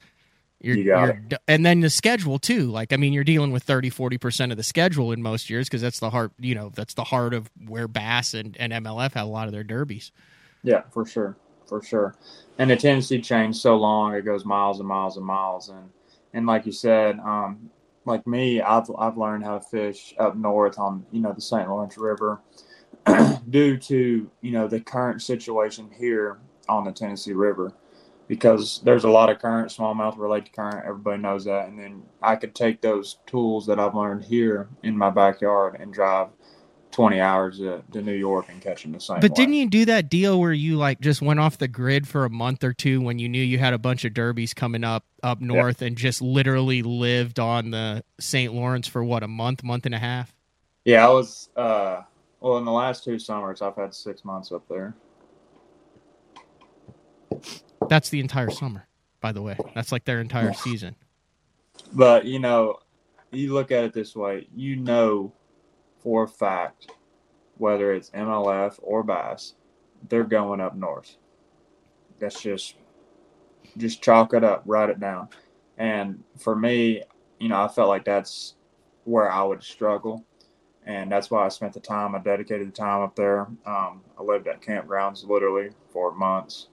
you're, 0.60 0.76
you 0.76 0.92
are 0.92 1.22
and 1.46 1.64
then 1.64 1.80
the 1.80 1.90
schedule 1.90 2.38
too. 2.38 2.70
Like 2.70 2.92
I 2.92 2.96
mean, 2.96 3.12
you're 3.12 3.24
dealing 3.24 3.52
with 3.52 3.62
30, 3.62 3.90
40 3.90 4.18
percent 4.18 4.52
of 4.52 4.58
the 4.58 4.64
schedule 4.64 5.12
in 5.12 5.22
most 5.22 5.48
years 5.48 5.68
because 5.68 5.80
that's 5.80 6.00
the 6.00 6.10
heart. 6.10 6.32
You 6.38 6.54
know, 6.54 6.70
that's 6.74 6.94
the 6.94 7.04
heart 7.04 7.32
of 7.32 7.48
where 7.66 7.88
Bass 7.88 8.34
and, 8.34 8.56
and 8.58 8.72
MLF 8.72 9.12
have 9.12 9.26
a 9.26 9.30
lot 9.30 9.46
of 9.46 9.52
their 9.52 9.64
derbies. 9.64 10.10
Yeah, 10.62 10.82
for 10.90 11.06
sure, 11.06 11.36
for 11.66 11.82
sure. 11.82 12.16
And 12.58 12.70
the 12.70 12.76
Tennessee 12.76 13.20
chain 13.20 13.52
so 13.52 13.76
long 13.76 14.14
it 14.14 14.24
goes 14.24 14.44
miles 14.44 14.80
and 14.80 14.88
miles 14.88 15.16
and 15.16 15.24
miles, 15.24 15.68
and 15.68 15.90
and 16.38 16.46
like 16.46 16.66
you 16.66 16.72
said, 16.72 17.18
um, 17.18 17.68
like 18.04 18.24
me, 18.24 18.60
I've 18.60 18.88
I've 18.96 19.18
learned 19.18 19.44
how 19.44 19.58
to 19.58 19.64
fish 19.64 20.14
up 20.20 20.36
north 20.36 20.78
on 20.78 21.04
you 21.10 21.20
know 21.20 21.32
the 21.32 21.40
St. 21.40 21.68
Lawrence 21.68 21.98
River 21.98 22.40
due 23.50 23.76
to 23.76 24.30
you 24.40 24.50
know 24.52 24.68
the 24.68 24.80
current 24.80 25.20
situation 25.20 25.90
here 25.98 26.38
on 26.68 26.84
the 26.84 26.92
Tennessee 26.92 27.32
River 27.32 27.72
because 28.28 28.80
there's 28.84 29.02
a 29.02 29.10
lot 29.10 29.30
of 29.30 29.40
current, 29.40 29.72
smallmouth 29.72 30.16
related 30.16 30.52
current. 30.52 30.86
Everybody 30.86 31.20
knows 31.20 31.44
that, 31.46 31.68
and 31.68 31.76
then 31.76 32.04
I 32.22 32.36
could 32.36 32.54
take 32.54 32.80
those 32.80 33.18
tools 33.26 33.66
that 33.66 33.80
I've 33.80 33.96
learned 33.96 34.22
here 34.24 34.68
in 34.84 34.96
my 34.96 35.10
backyard 35.10 35.76
and 35.80 35.92
drive 35.92 36.28
20 36.92 37.20
hours 37.20 37.58
to, 37.58 37.82
to 37.92 38.02
New 38.02 38.14
York 38.14 38.46
and 38.48 38.60
catching 38.60 38.92
the 38.92 39.00
same. 39.00 39.20
But 39.20 39.34
didn't 39.34 39.54
you 39.54 39.68
do 39.68 39.84
that 39.86 40.08
deal 40.08 40.40
where 40.40 40.52
you 40.52 40.76
like 40.76 41.00
just 41.00 41.22
went 41.22 41.40
off 41.40 41.58
the 41.58 41.68
grid 41.68 42.08
for 42.08 42.24
a 42.24 42.30
month 42.30 42.64
or 42.64 42.72
two 42.72 43.00
when 43.00 43.18
you 43.18 43.28
knew 43.28 43.42
you 43.42 43.58
had 43.58 43.74
a 43.74 43.78
bunch 43.78 44.04
of 44.04 44.14
derbies 44.14 44.54
coming 44.54 44.84
up 44.84 45.04
up 45.22 45.40
north 45.40 45.82
and 45.82 45.96
just 45.96 46.22
literally 46.22 46.82
lived 46.82 47.38
on 47.38 47.70
the 47.70 48.02
St. 48.20 48.52
Lawrence 48.52 48.86
for 48.88 49.04
what 49.04 49.22
a 49.22 49.28
month, 49.28 49.62
month 49.62 49.86
and 49.86 49.94
a 49.94 49.98
half? 49.98 50.34
Yeah, 50.84 51.06
I 51.06 51.10
was. 51.10 51.50
uh 51.56 52.02
Well, 52.40 52.58
in 52.58 52.64
the 52.64 52.72
last 52.72 53.04
two 53.04 53.18
summers, 53.18 53.62
I've 53.62 53.76
had 53.76 53.94
six 53.94 54.24
months 54.24 54.52
up 54.52 54.66
there. 54.68 54.94
That's 57.88 58.08
the 58.10 58.20
entire 58.20 58.50
summer, 58.50 58.86
by 59.20 59.32
the 59.32 59.42
way. 59.42 59.56
That's 59.74 59.92
like 59.92 60.04
their 60.04 60.20
entire 60.20 60.52
season. 60.52 60.96
But 61.92 62.24
you 62.24 62.38
know, 62.38 62.78
you 63.30 63.52
look 63.52 63.70
at 63.70 63.84
it 63.84 63.92
this 63.92 64.16
way: 64.16 64.48
you 64.54 64.76
know 64.76 65.32
for 66.02 66.24
a 66.24 66.28
fact, 66.28 66.92
whether 67.56 67.92
it's 67.92 68.10
MLF 68.10 68.78
or 68.82 69.02
Bass, 69.02 69.54
they're 70.08 70.24
going 70.24 70.60
up 70.60 70.76
north. 70.76 71.16
That's 72.18 72.40
just 72.40 72.76
just 73.76 74.02
chalk 74.02 74.34
it 74.34 74.44
up, 74.44 74.62
write 74.66 74.90
it 74.90 75.00
down. 75.00 75.28
And 75.76 76.22
for 76.36 76.56
me, 76.56 77.02
you 77.38 77.48
know, 77.48 77.60
I 77.60 77.68
felt 77.68 77.88
like 77.88 78.04
that's 78.04 78.54
where 79.04 79.30
I 79.30 79.42
would 79.42 79.62
struggle. 79.62 80.24
And 80.86 81.12
that's 81.12 81.30
why 81.30 81.44
I 81.44 81.48
spent 81.48 81.74
the 81.74 81.80
time, 81.80 82.14
I 82.14 82.18
dedicated 82.18 82.68
the 82.68 82.72
time 82.72 83.02
up 83.02 83.14
there. 83.14 83.42
Um, 83.66 84.00
I 84.18 84.22
lived 84.22 84.48
at 84.48 84.62
campgrounds 84.62 85.26
literally 85.28 85.70
for 85.92 86.12
months. 86.14 86.68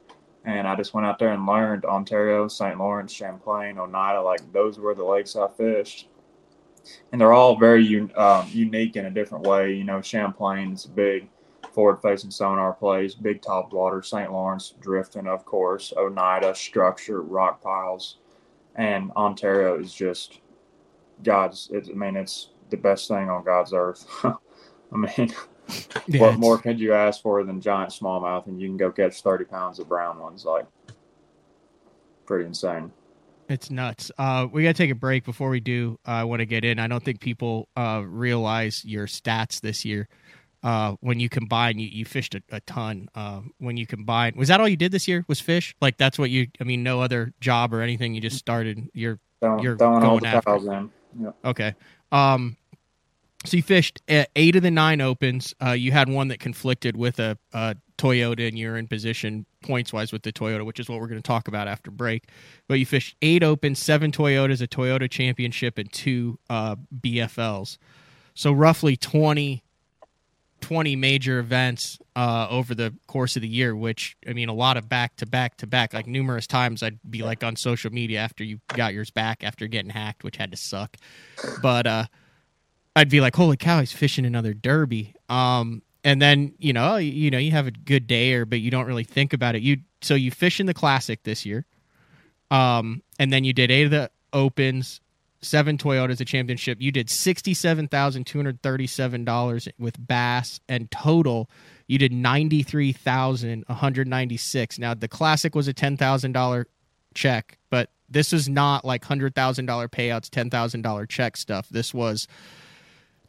And 0.45 0.67
I 0.67 0.75
just 0.75 0.93
went 0.93 1.05
out 1.05 1.19
there 1.19 1.33
and 1.33 1.45
learned 1.45 1.85
Ontario, 1.85 2.47
St. 2.47 2.77
Lawrence, 2.77 3.11
Champlain, 3.11 3.77
Oneida. 3.77 4.21
Like 4.21 4.51
those 4.53 4.79
were 4.79 4.95
the 4.95 5.03
lakes 5.03 5.35
I 5.35 5.47
fished 5.49 6.07
and 7.11 7.19
they're 7.19 7.33
all 7.33 7.57
very 7.57 8.09
um, 8.15 8.47
unique 8.51 8.95
in 8.95 9.05
a 9.05 9.11
different 9.11 9.45
way. 9.45 9.73
You 9.73 9.83
know, 9.83 10.01
Champlain's 10.01 10.85
big 10.85 11.27
forward-facing 11.73 12.31
sonar 12.31 12.73
plays, 12.73 13.15
big 13.15 13.41
top 13.41 13.73
water, 13.73 14.01
St. 14.01 14.31
Lawrence 14.31 14.73
drifting, 14.79 15.27
of 15.27 15.45
course, 15.45 15.93
Oneida 15.97 16.55
structure, 16.55 17.21
rock 17.21 17.61
piles, 17.61 18.17
and 18.75 19.11
Ontario 19.11 19.79
is 19.79 19.93
just 19.93 20.39
God's. 21.23 21.69
I 21.73 21.93
mean, 21.93 22.15
it's 22.15 22.49
the 22.69 22.77
best 22.77 23.07
thing 23.07 23.29
on 23.29 23.43
God's 23.43 23.73
earth. 23.73 24.07
I 24.23 24.95
mean, 24.95 25.33
yeah, 26.07 26.21
what 26.21 26.37
more 26.37 26.57
could 26.57 26.79
you 26.79 26.93
ask 26.93 27.21
for 27.21 27.43
than 27.43 27.59
giant 27.61 27.91
smallmouth, 27.91 28.47
and 28.47 28.59
you 28.59 28.67
can 28.67 28.77
go 28.77 28.91
catch 28.91 29.21
thirty 29.21 29.45
pounds 29.45 29.79
of 29.79 29.89
brown 29.89 30.19
ones? 30.19 30.45
Like, 30.45 30.65
pretty 32.25 32.45
insane. 32.45 32.91
It's 33.47 33.69
nuts. 33.69 34.11
Uh, 34.17 34.47
we 34.51 34.63
got 34.63 34.69
to 34.69 34.83
take 34.83 34.91
a 34.91 34.95
break 34.95 35.23
before 35.23 35.49
we 35.49 35.59
do. 35.59 35.99
Uh, 36.07 36.11
I 36.11 36.23
want 36.23 36.39
to 36.39 36.45
get 36.45 36.65
in. 36.65 36.79
I 36.79 36.87
don't 36.87 37.03
think 37.03 37.19
people 37.19 37.69
uh, 37.75 38.03
realize 38.05 38.83
your 38.83 39.05
stats 39.05 39.61
this 39.61 39.85
year. 39.85 40.07
Uh, 40.63 40.95
when 41.01 41.19
you 41.19 41.29
combine, 41.29 41.77
you, 41.77 41.87
you 41.87 42.05
fished 42.05 42.33
a, 42.33 42.41
a 42.51 42.59
ton. 42.61 43.07
Uh, 43.13 43.41
when 43.59 43.77
you 43.77 43.85
combine, 43.85 44.33
was 44.35 44.47
that 44.47 44.59
all 44.59 44.67
you 44.67 44.75
did 44.75 44.91
this 44.91 45.07
year? 45.07 45.23
Was 45.27 45.39
fish? 45.39 45.75
Like 45.79 45.97
that's 45.97 46.17
what 46.17 46.31
you? 46.31 46.47
I 46.59 46.63
mean, 46.63 46.81
no 46.81 47.01
other 47.01 47.33
job 47.39 47.71
or 47.71 47.81
anything. 47.81 48.15
You 48.15 48.21
just 48.21 48.37
started. 48.37 48.89
You're 48.93 49.19
throwing, 49.41 49.63
you're 49.63 49.77
throwing 49.77 50.01
going 50.01 50.25
after. 50.25 50.89
Yep. 51.19 51.35
Okay. 51.45 51.75
Um, 52.11 52.57
so 53.45 53.57
you 53.57 53.63
fished 53.63 54.01
eight 54.07 54.55
of 54.55 54.63
the 54.63 54.71
nine 54.71 55.01
opens. 55.01 55.53
Uh, 55.63 55.71
you 55.71 55.91
had 55.91 56.09
one 56.09 56.29
that 56.29 56.39
conflicted 56.39 56.97
with 56.97 57.19
a, 57.19 57.37
a 57.53 57.75
Toyota, 57.97 58.47
and 58.47 58.57
you're 58.57 58.77
in 58.77 58.87
position 58.87 59.45
points 59.61 59.93
wise 59.93 60.11
with 60.11 60.23
the 60.23 60.33
Toyota, 60.33 60.65
which 60.65 60.79
is 60.79 60.89
what 60.89 60.99
we're 60.99 61.07
going 61.07 61.21
to 61.21 61.27
talk 61.27 61.47
about 61.47 61.67
after 61.67 61.91
break. 61.91 62.29
But 62.67 62.79
you 62.79 62.85
fished 62.85 63.15
eight 63.21 63.43
opens, 63.43 63.79
seven 63.79 64.11
Toyotas, 64.11 64.61
a 64.61 64.67
Toyota 64.67 65.09
Championship, 65.09 65.77
and 65.77 65.91
two 65.91 66.39
uh, 66.49 66.75
BFLs. 66.99 67.77
So 68.33 68.51
roughly 68.51 68.97
20, 68.97 69.63
20 70.61 70.95
major 70.95 71.39
events 71.39 71.99
uh, 72.15 72.47
over 72.49 72.75
the 72.75 72.93
course 73.07 73.35
of 73.35 73.41
the 73.41 73.47
year, 73.47 73.75
which 73.75 74.17
I 74.27 74.33
mean, 74.33 74.49
a 74.49 74.53
lot 74.53 74.77
of 74.77 74.89
back 74.89 75.15
to 75.17 75.25
back 75.25 75.57
to 75.57 75.67
back. 75.67 75.93
Like 75.93 76.07
numerous 76.07 76.47
times, 76.47 76.83
I'd 76.83 76.99
be 77.09 77.23
like 77.23 77.43
on 77.43 77.55
social 77.55 77.91
media 77.91 78.19
after 78.19 78.43
you 78.43 78.59
got 78.69 78.93
yours 78.93 79.09
back 79.09 79.43
after 79.43 79.67
getting 79.67 79.91
hacked, 79.91 80.23
which 80.23 80.37
had 80.37 80.51
to 80.51 80.57
suck. 80.57 80.97
But 81.61 81.87
uh, 81.87 82.05
I'd 82.95 83.09
be 83.09 83.21
like, 83.21 83.35
"Holy 83.35 83.57
cow, 83.57 83.79
he's 83.79 83.91
fishing 83.91 84.25
another 84.25 84.53
derby!" 84.53 85.15
Um, 85.29 85.81
and 86.05 86.21
then 86.21 86.53
you 86.59 86.71
know 86.71 86.95
you 86.95 87.29
know 87.29 87.39
you 87.39 87.51
have 87.51 87.67
a 87.67 87.71
good 87.71 88.07
day 88.07 88.31
or 88.33 88.45
but 88.45 88.61
you 88.61 88.71
don't 88.71 88.85
really 88.85 89.03
think 89.03 89.33
about 89.33 89.55
it. 89.55 89.63
You 89.63 89.79
so 90.01 90.15
you 90.15 90.31
fish 90.31 90.61
in 90.61 90.67
the 90.67 90.73
classic 90.73 91.23
this 91.23 91.45
year. 91.45 91.65
Um 92.51 93.01
and 93.19 93.33
then 93.33 93.43
you 93.43 93.51
did 93.51 93.69
eight 93.71 93.83
of 93.83 93.91
the 93.91 94.09
opens 94.31 95.01
seven 95.41 95.77
toyotas 95.77 96.21
a 96.21 96.25
championship. 96.25 96.81
You 96.81 96.91
did 96.91 97.07
$67237 97.07 99.67
with 99.77 100.07
bass 100.07 100.59
and 100.69 100.89
total 100.91 101.49
you 101.87 101.97
did 101.99 102.13
93196 102.13 104.79
now 104.79 104.93
the 104.93 105.07
classic 105.07 105.53
was 105.53 105.67
a 105.67 105.73
$10000 105.73 106.65
check 107.13 107.59
but 107.69 107.91
this 108.09 108.33
is 108.33 108.49
not 108.49 108.83
like 108.85 109.03
$100000 109.03 109.33
payouts 109.33 110.29
$10000 110.29 111.09
check 111.09 111.37
stuff. 111.37 111.69
This 111.69 111.93
was 111.93 112.27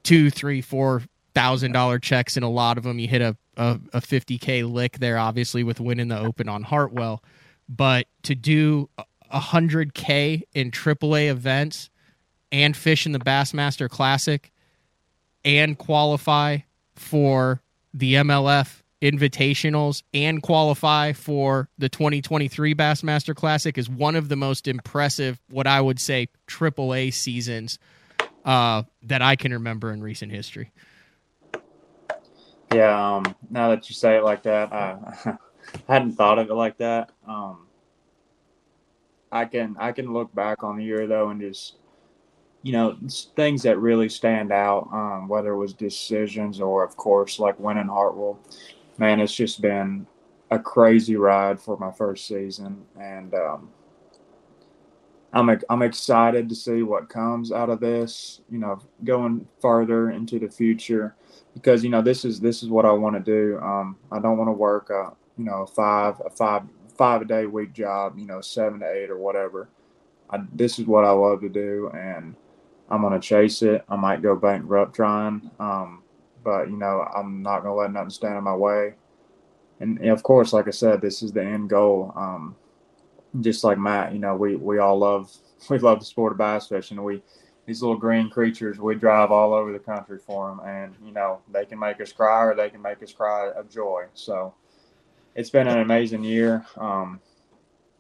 two 0.07 0.31
three 0.31 0.61
four 0.61 1.03
thousand 1.35 1.73
dollar 1.73 1.99
checks, 1.99 2.37
and 2.37 2.45
a 2.45 2.49
lot 2.49 2.79
of 2.79 2.85
them 2.85 2.99
you 2.99 3.09
hit 3.09 3.21
a 3.21 3.37
a 3.57 4.01
fifty 4.01 4.39
k 4.39 4.63
lick 4.63 4.99
there, 4.99 5.19
obviously 5.19 5.65
with 5.65 5.81
winning 5.81 6.09
the 6.09 6.19
Open 6.19 6.49
on 6.49 6.63
Hartwell. 6.63 7.23
But 7.69 8.07
to 8.23 8.35
do 8.35 8.89
a 9.31 9.41
hundred 9.41 9.95
k 9.95 10.45
in 10.55 10.71
AAA 10.71 11.29
events 11.29 11.91
and 12.53 12.77
fish 12.77 13.07
in 13.07 13.13
the 13.13 13.19
Bassmaster 13.19 13.89
Classic 13.89 14.53
and 15.45 15.77
qualify 15.77 16.59
for 16.95 17.61
the 17.93 18.15
MLF 18.15 18.83
invitationals 19.03 20.03
and 20.15 20.43
qualify 20.43 21.13
for 21.13 21.69
the 21.79 21.89
2023 21.89 22.75
Bassmaster 22.75 23.35
Classic 23.35 23.77
is 23.77 23.91
one 23.91 24.17
of 24.17 24.29
the 24.29 24.37
most 24.37 24.69
impressive, 24.69 25.41
what 25.51 25.67
I 25.67 25.81
would 25.81 26.01
say, 26.01 26.29
AAA 26.47 27.13
seasons 27.13 27.79
uh, 28.47 28.85
that 29.03 29.21
I 29.21 29.37
can 29.37 29.53
remember 29.53 29.93
in 29.93 30.01
recent 30.01 30.33
history. 30.33 30.73
Yeah, 32.73 33.17
um, 33.17 33.35
now 33.51 33.71
that 33.71 33.89
you 33.91 33.95
say 33.95 34.17
it 34.17 34.25
like 34.25 34.43
that, 34.45 34.73
I, 34.73 34.97
I 35.89 35.93
hadn't 35.93 36.13
thought 36.13 36.39
of 36.39 36.49
it 36.49 36.55
like 36.55 36.79
that. 36.79 37.11
Um, 37.27 37.67
I 39.33 39.45
can 39.45 39.77
I 39.79 39.93
can 39.93 40.13
look 40.13 40.35
back 40.35 40.63
on 40.63 40.79
the 40.79 40.85
year 40.85 41.07
though 41.07 41.31
and 41.31 41.41
just 41.41 41.77
you 42.63 42.73
know 42.73 42.97
things 43.35 43.63
that 43.63 43.79
really 43.79 44.09
stand 44.09 44.53
out, 44.53 44.89
um, 44.93 45.29
whether 45.29 45.53
it 45.53 45.59
was 45.59 45.73
decisions 45.73 46.61
or 46.61 46.85
of 46.85 46.97
course 46.97 47.39
like 47.39 47.59
winning 47.59 47.89
Hartwell. 47.89 48.39
Man, 48.99 49.21
it's 49.21 49.35
just 49.35 49.61
been 49.61 50.07
a 50.51 50.59
crazy 50.59 51.17
ride 51.17 51.61
for 51.61 51.77
my 51.77 51.91
first 51.91 52.27
season, 52.29 52.85
and 52.99 53.35
um, 53.35 53.69
I'm 55.37 55.61
I'm 55.69 55.83
excited 55.83 56.49
to 56.49 56.55
see 56.55 56.83
what 56.83 57.11
comes 57.11 57.53
out 57.53 57.69
of 57.69 57.81
this. 57.81 58.41
You 58.51 58.59
know, 58.59 58.81
going 59.05 59.47
further 59.61 60.11
into 60.11 60.39
the 60.39 60.49
future 60.49 61.15
because 61.53 61.85
you 61.85 61.91
know 61.91 62.01
this 62.01 62.25
is 62.25 62.41
this 62.41 62.63
is 62.63 62.71
what 62.71 62.87
I 62.87 62.93
want 62.93 63.17
to 63.17 63.21
do. 63.21 63.59
Um, 63.61 63.97
I 64.11 64.19
don't 64.19 64.39
want 64.39 64.49
to 64.49 64.53
work 64.53 64.89
a 64.89 65.13
you 65.37 65.45
know 65.45 65.67
five 65.67 66.21
a 66.25 66.31
five 66.31 66.63
five 66.97 67.21
a 67.21 67.25
day 67.27 67.45
week 67.45 67.75
job. 67.75 68.19
You 68.19 68.25
know, 68.25 68.41
seven 68.41 68.81
to 68.81 68.91
eight 68.91 69.11
or 69.11 69.19
whatever. 69.19 69.69
I, 70.31 70.39
this 70.55 70.79
is 70.79 70.87
what 70.87 71.05
I 71.05 71.11
love 71.11 71.43
to 71.43 71.51
do, 71.51 71.91
and 71.95 72.35
I'm 72.89 73.03
gonna 73.03 73.21
chase 73.21 73.61
it. 73.63 73.85
I 73.91 73.97
might 73.97 74.23
go 74.23 74.37
bankrupt 74.37 74.97
trying, 74.97 75.51
um, 75.61 76.03
but 76.45 76.71
you 76.71 76.79
know 76.79 77.07
I'm 77.15 77.43
not 77.43 77.61
gonna 77.61 77.75
let 77.75 77.93
nothing 77.93 78.11
stand 78.11 78.39
in 78.39 78.45
my 78.45 78.57
way. 78.57 78.95
And, 79.81 79.99
and 79.99 80.09
of 80.09 80.23
course, 80.23 80.55
like 80.55 80.67
I 80.67 80.71
said, 80.71 81.03
this 81.03 81.23
is 81.23 81.33
the 81.33 81.45
end 81.45 81.69
goal. 81.69 82.15
Um, 82.17 82.57
just 83.41 83.65
like 83.65 83.79
Matt, 83.79 84.13
you 84.13 84.19
know, 84.19 84.37
we 84.37 84.57
we 84.57 84.79
all 84.79 84.99
love 84.99 85.33
we 85.71 85.79
love 85.79 86.01
the 86.01 86.07
sport 86.07 86.33
of 86.33 86.39
bass 86.39 86.69
fishing. 86.69 87.03
We 87.03 87.23
these 87.67 87.83
little 87.83 87.97
green 87.97 88.31
creatures, 88.31 88.79
we 88.79 88.95
drive 88.95 89.33
all 89.33 89.53
over 89.53 89.73
the 89.73 89.79
country 89.79 90.19
for 90.19 90.49
them, 90.49 90.61
and 90.67 90.95
you 91.05 91.13
know 91.13 91.41
they 91.51 91.65
can 91.65 91.79
make 91.79 92.01
us 92.01 92.13
cry 92.13 92.45
or 92.45 92.55
they 92.55 92.71
can 92.71 92.81
make 92.81 93.03
us 93.03 93.13
cry 93.13 93.51
of 93.51 93.69
joy. 93.69 94.07
So 94.15 94.55
it's 95.35 95.51
been 95.51 95.67
an 95.67 95.79
amazing 95.79 96.25
year. 96.25 96.65
Um, 96.77 97.21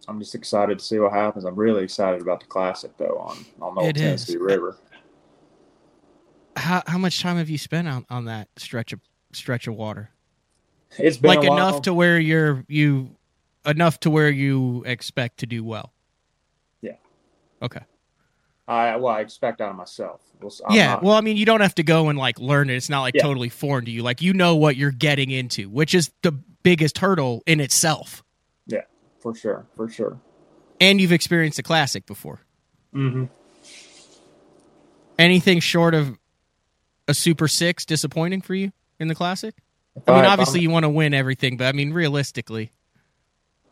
I'm 0.08 0.20
just 0.20 0.34
excited 0.34 0.78
to 0.78 0.84
see 0.84 0.98
what 0.98 1.12
happens. 1.12 1.44
I'm 1.44 1.56
really 1.56 1.82
excited 1.82 2.20
about 2.20 2.40
the 2.40 2.46
classic 2.46 2.96
though 2.96 3.18
on 3.18 3.44
on 3.60 3.74
the 3.74 3.80
Old 3.80 3.94
Tennessee 3.96 4.34
is. 4.34 4.38
River. 4.38 4.76
How 6.56 6.82
how 6.86 6.98
much 6.98 7.20
time 7.20 7.36
have 7.36 7.50
you 7.50 7.58
spent 7.58 7.88
on, 7.88 8.06
on 8.08 8.24
that 8.26 8.48
stretch 8.56 8.92
of 8.92 9.00
stretch 9.32 9.66
of 9.66 9.74
water? 9.74 10.10
It's 10.98 11.16
been 11.16 11.28
like 11.28 11.44
enough 11.44 11.82
to 11.82 11.92
where 11.92 12.18
you're 12.18 12.64
you 12.68 13.16
enough 13.66 14.00
to 14.00 14.10
where 14.10 14.30
you 14.30 14.82
expect 14.86 15.38
to 15.38 15.46
do 15.46 15.64
well. 15.64 15.92
Yeah. 16.80 16.96
Okay. 17.62 17.80
I 18.68 18.96
well, 18.96 19.14
I 19.14 19.20
expect 19.20 19.60
out 19.60 19.70
of 19.70 19.76
myself. 19.76 20.20
I'm 20.42 20.74
yeah, 20.74 20.94
not, 20.94 21.02
well, 21.02 21.14
I 21.14 21.20
mean, 21.20 21.36
you 21.36 21.46
don't 21.46 21.60
have 21.60 21.74
to 21.76 21.82
go 21.82 22.08
and 22.08 22.18
like 22.18 22.38
learn 22.38 22.68
it. 22.68 22.74
It's 22.74 22.88
not 22.88 23.02
like 23.02 23.14
yeah. 23.14 23.22
totally 23.22 23.48
foreign 23.48 23.84
to 23.84 23.90
you. 23.90 24.02
Like 24.02 24.22
you 24.22 24.32
know 24.34 24.56
what 24.56 24.76
you're 24.76 24.90
getting 24.90 25.30
into, 25.30 25.68
which 25.68 25.94
is 25.94 26.10
the 26.22 26.32
biggest 26.32 26.98
hurdle 26.98 27.42
in 27.46 27.60
itself. 27.60 28.24
Yeah, 28.66 28.82
for 29.20 29.34
sure, 29.34 29.66
for 29.76 29.88
sure. 29.88 30.20
And 30.80 31.00
you've 31.00 31.12
experienced 31.12 31.58
a 31.58 31.62
classic 31.62 32.06
before. 32.06 32.40
Mm-hmm. 32.94 33.26
Anything 35.18 35.60
short 35.60 35.94
of 35.94 36.18
a 37.08 37.14
Super 37.14 37.48
Six 37.48 37.84
disappointing 37.86 38.42
for 38.42 38.54
you 38.54 38.72
in 38.98 39.08
the 39.08 39.14
classic? 39.14 39.54
I 40.06 40.12
mean, 40.12 40.24
obviously 40.24 40.60
you 40.60 40.70
want 40.70 40.84
to 40.84 40.90
win 40.90 41.14
everything, 41.14 41.56
but 41.56 41.68
I 41.68 41.72
mean, 41.72 41.92
realistically, 41.92 42.70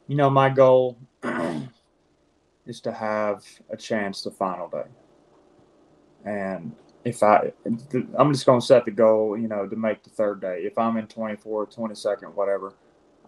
you 0.06 0.16
know, 0.16 0.30
my 0.30 0.48
goal 0.48 0.98
is 2.66 2.80
to 2.80 2.92
have 2.92 3.44
a 3.70 3.76
chance 3.76 4.22
the 4.22 4.30
final 4.30 4.68
day. 4.68 4.84
And 6.24 6.74
if 7.04 7.22
I, 7.22 7.52
I'm 7.66 8.32
just 8.32 8.46
going 8.46 8.60
to 8.60 8.66
set 8.66 8.84
the 8.84 8.90
goal, 8.90 9.36
you 9.36 9.48
know, 9.48 9.66
to 9.66 9.76
make 9.76 10.02
the 10.02 10.10
third 10.10 10.40
day. 10.40 10.62
If 10.62 10.78
I'm 10.78 10.96
in 10.96 11.06
24, 11.06 11.66
22nd, 11.66 12.34
whatever, 12.34 12.74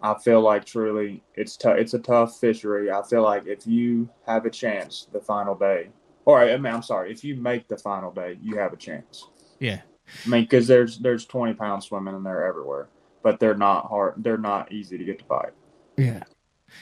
I 0.01 0.15
feel 0.15 0.41
like 0.41 0.65
truly 0.65 1.23
it's 1.35 1.57
tough. 1.57 1.77
It's 1.77 1.93
a 1.93 1.99
tough 1.99 2.39
fishery. 2.39 2.91
I 2.91 3.01
feel 3.03 3.23
like 3.23 3.47
if 3.47 3.65
you 3.65 4.09
have 4.25 4.45
a 4.45 4.49
chance 4.49 5.07
the 5.11 5.19
final 5.19 5.55
day, 5.55 5.89
or 6.25 6.41
I 6.41 6.57
mean, 6.57 6.73
I'm 6.73 6.83
sorry, 6.83 7.11
if 7.11 7.23
you 7.23 7.35
make 7.35 7.67
the 7.67 7.77
final 7.77 8.11
day, 8.11 8.37
you 8.41 8.57
have 8.57 8.73
a 8.73 8.77
chance. 8.77 9.27
Yeah. 9.59 9.81
I 10.25 10.29
mean, 10.29 10.43
because 10.43 10.67
there's 10.67 10.99
there's 10.99 11.25
20 11.25 11.53
pounds 11.53 11.85
swimming 11.85 12.15
in 12.15 12.23
there 12.23 12.45
everywhere, 12.45 12.89
but 13.23 13.39
they're 13.39 13.55
not 13.55 13.87
hard. 13.87 14.15
They're 14.17 14.37
not 14.37 14.71
easy 14.71 14.97
to 14.97 15.03
get 15.03 15.19
to 15.19 15.25
bite. 15.25 15.53
Yeah. 15.97 16.23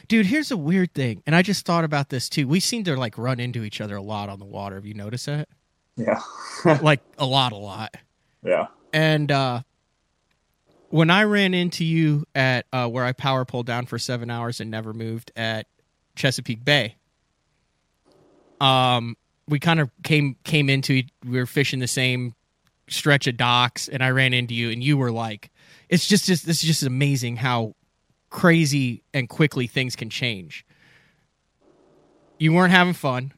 Dude, 0.07 0.25
here's 0.25 0.51
a 0.51 0.57
weird 0.57 0.93
thing, 0.93 1.21
and 1.25 1.35
I 1.35 1.41
just 1.41 1.65
thought 1.65 1.83
about 1.83 2.09
this 2.09 2.29
too. 2.29 2.47
We 2.47 2.59
seem 2.59 2.83
to 2.85 2.95
like 2.95 3.17
run 3.17 3.39
into 3.39 3.63
each 3.63 3.81
other 3.81 3.95
a 3.95 4.01
lot 4.01 4.29
on 4.29 4.39
the 4.39 4.45
water. 4.45 4.75
Have 4.75 4.85
you 4.85 4.93
noticed 4.93 5.25
that? 5.27 5.47
Yeah. 5.95 6.21
like 6.81 7.01
a 7.17 7.25
lot, 7.25 7.51
a 7.51 7.57
lot. 7.57 7.95
Yeah. 8.43 8.67
And 8.93 9.31
uh 9.31 9.61
when 10.89 11.09
I 11.09 11.23
ran 11.23 11.53
into 11.53 11.83
you 11.83 12.25
at 12.33 12.65
uh 12.71 12.87
where 12.87 13.05
I 13.05 13.11
power 13.13 13.45
pulled 13.45 13.65
down 13.65 13.85
for 13.85 13.97
seven 13.99 14.29
hours 14.29 14.59
and 14.59 14.69
never 14.69 14.93
moved 14.93 15.31
at 15.35 15.67
Chesapeake 16.15 16.63
Bay, 16.63 16.95
um, 18.61 19.17
we 19.47 19.59
kind 19.59 19.79
of 19.79 19.89
came 20.03 20.35
came 20.43 20.69
into 20.69 21.03
we 21.23 21.37
were 21.37 21.45
fishing 21.45 21.79
the 21.79 21.87
same 21.87 22.33
stretch 22.87 23.27
of 23.27 23.37
docks, 23.37 23.87
and 23.87 24.03
I 24.03 24.09
ran 24.09 24.33
into 24.33 24.53
you, 24.53 24.69
and 24.69 24.83
you 24.83 24.97
were 24.97 25.11
like, 25.11 25.51
"It's 25.89 26.07
just, 26.07 26.25
just 26.25 26.45
this 26.45 26.61
is 26.61 26.67
just 26.67 26.83
amazing 26.83 27.37
how 27.37 27.75
crazy 28.35 29.01
and 29.13 29.29
quickly 29.29 29.65
things 29.65 29.95
can 29.95 30.09
change. 30.09 30.65
You 32.37 32.51
weren't 32.51 32.73
having 32.73 32.93
fun. 32.93 33.31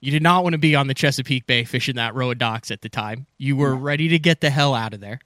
You 0.00 0.10
did 0.10 0.22
not 0.22 0.42
want 0.42 0.52
to 0.52 0.58
be 0.58 0.76
on 0.76 0.88
the 0.88 0.94
Chesapeake 0.94 1.46
Bay 1.46 1.64
fishing 1.64 1.96
that 1.96 2.14
row 2.14 2.32
of 2.32 2.36
docks 2.38 2.70
at 2.70 2.82
the 2.82 2.90
time. 2.90 3.26
You 3.38 3.56
were 3.56 3.74
ready 3.74 4.08
to 4.08 4.18
get 4.18 4.42
the 4.42 4.50
hell 4.50 4.74
out 4.74 4.92
of 4.92 5.00
there. 5.00 5.20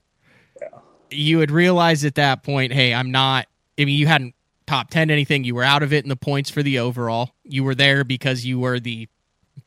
Yeah. 0.61 0.69
You 1.11 1.39
had 1.39 1.51
realized 1.51 2.05
at 2.05 2.15
that 2.15 2.41
point, 2.41 2.71
hey, 2.71 2.93
I'm 2.93 3.11
not. 3.11 3.47
I 3.77 3.83
mean, 3.83 3.99
you 3.99 4.07
hadn't 4.07 4.33
top 4.65 4.89
10 4.91 5.11
anything. 5.11 5.43
You 5.43 5.55
were 5.55 5.63
out 5.63 5.83
of 5.83 5.91
it 5.91 6.05
in 6.05 6.09
the 6.09 6.15
points 6.15 6.49
for 6.49 6.63
the 6.63 6.79
overall. 6.79 7.31
You 7.43 7.65
were 7.65 7.75
there 7.75 8.05
because 8.05 8.45
you 8.45 8.59
were 8.59 8.79
the 8.79 9.09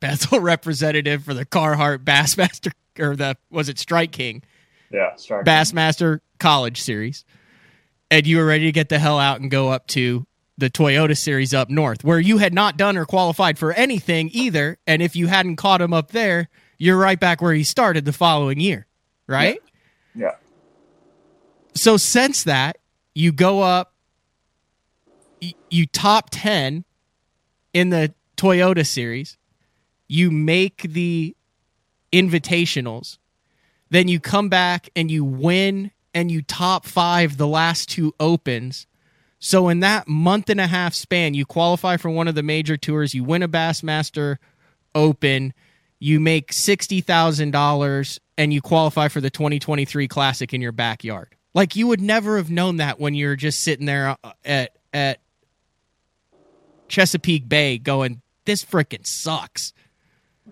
Bethel 0.00 0.40
representative 0.40 1.22
for 1.22 1.34
the 1.34 1.44
Carhartt 1.44 1.98
Bassmaster, 1.98 2.72
or 2.98 3.14
the, 3.14 3.36
was 3.50 3.68
it 3.68 3.78
Strike 3.78 4.12
King? 4.12 4.42
Yeah, 4.90 5.16
Strike 5.16 5.44
Bassmaster 5.44 6.20
College 6.38 6.80
Series 6.80 7.26
and 8.10 8.26
you 8.26 8.38
were 8.38 8.46
ready 8.46 8.64
to 8.64 8.72
get 8.72 8.88
the 8.88 8.98
hell 8.98 9.18
out 9.18 9.40
and 9.40 9.50
go 9.50 9.68
up 9.68 9.86
to 9.88 10.26
the 10.58 10.70
Toyota 10.70 11.16
series 11.16 11.54
up 11.54 11.70
north, 11.70 12.04
where 12.04 12.20
you 12.20 12.38
had 12.38 12.52
not 12.52 12.76
done 12.76 12.96
or 12.96 13.06
qualified 13.06 13.58
for 13.58 13.72
anything 13.72 14.28
either. 14.32 14.78
And 14.86 15.00
if 15.00 15.16
you 15.16 15.26
hadn't 15.26 15.56
caught 15.56 15.80
him 15.80 15.94
up 15.94 16.10
there, 16.10 16.48
you're 16.76 16.98
right 16.98 17.18
back 17.18 17.40
where 17.40 17.54
he 17.54 17.64
started 17.64 18.04
the 18.04 18.12
following 18.12 18.60
year, 18.60 18.86
right? 19.26 19.60
Yeah. 20.14 20.26
yeah. 20.26 20.34
So 21.74 21.96
since 21.96 22.44
that, 22.44 22.78
you 23.14 23.32
go 23.32 23.62
up, 23.62 23.94
you 25.70 25.86
top 25.86 26.28
10 26.30 26.84
in 27.72 27.90
the 27.90 28.12
Toyota 28.36 28.86
series, 28.86 29.38
you 30.08 30.30
make 30.30 30.82
the 30.82 31.36
invitationals, 32.12 33.18
then 33.90 34.08
you 34.08 34.20
come 34.20 34.48
back 34.48 34.90
and 34.94 35.10
you 35.10 35.24
win 35.24 35.90
and 36.14 36.30
you 36.30 36.42
top 36.42 36.84
five 36.84 37.36
the 37.36 37.46
last 37.46 37.88
two 37.88 38.14
opens. 38.20 38.86
So 39.38 39.68
in 39.68 39.80
that 39.80 40.06
month 40.06 40.50
and 40.50 40.60
a 40.60 40.66
half 40.66 40.94
span, 40.94 41.34
you 41.34 41.46
qualify 41.46 41.96
for 41.96 42.10
one 42.10 42.28
of 42.28 42.34
the 42.34 42.42
major 42.42 42.76
tours, 42.76 43.14
you 43.14 43.24
win 43.24 43.42
a 43.42 43.48
Bassmaster 43.48 44.36
Open, 44.94 45.54
you 45.98 46.20
make 46.20 46.52
sixty 46.52 47.00
thousand 47.00 47.52
dollars, 47.52 48.20
and 48.36 48.52
you 48.52 48.60
qualify 48.60 49.08
for 49.08 49.20
the 49.20 49.30
2023 49.30 50.08
Classic 50.08 50.52
in 50.52 50.60
your 50.60 50.72
backyard. 50.72 51.34
Like 51.54 51.76
you 51.76 51.86
would 51.86 52.00
never 52.00 52.36
have 52.36 52.50
known 52.50 52.76
that 52.76 53.00
when 53.00 53.14
you're 53.14 53.36
just 53.36 53.62
sitting 53.62 53.86
there 53.86 54.16
uh, 54.22 54.32
at 54.44 54.76
at 54.92 55.20
Chesapeake 56.88 57.48
Bay 57.48 57.78
going, 57.78 58.20
"This 58.44 58.64
freaking 58.64 59.06
sucks." 59.06 59.72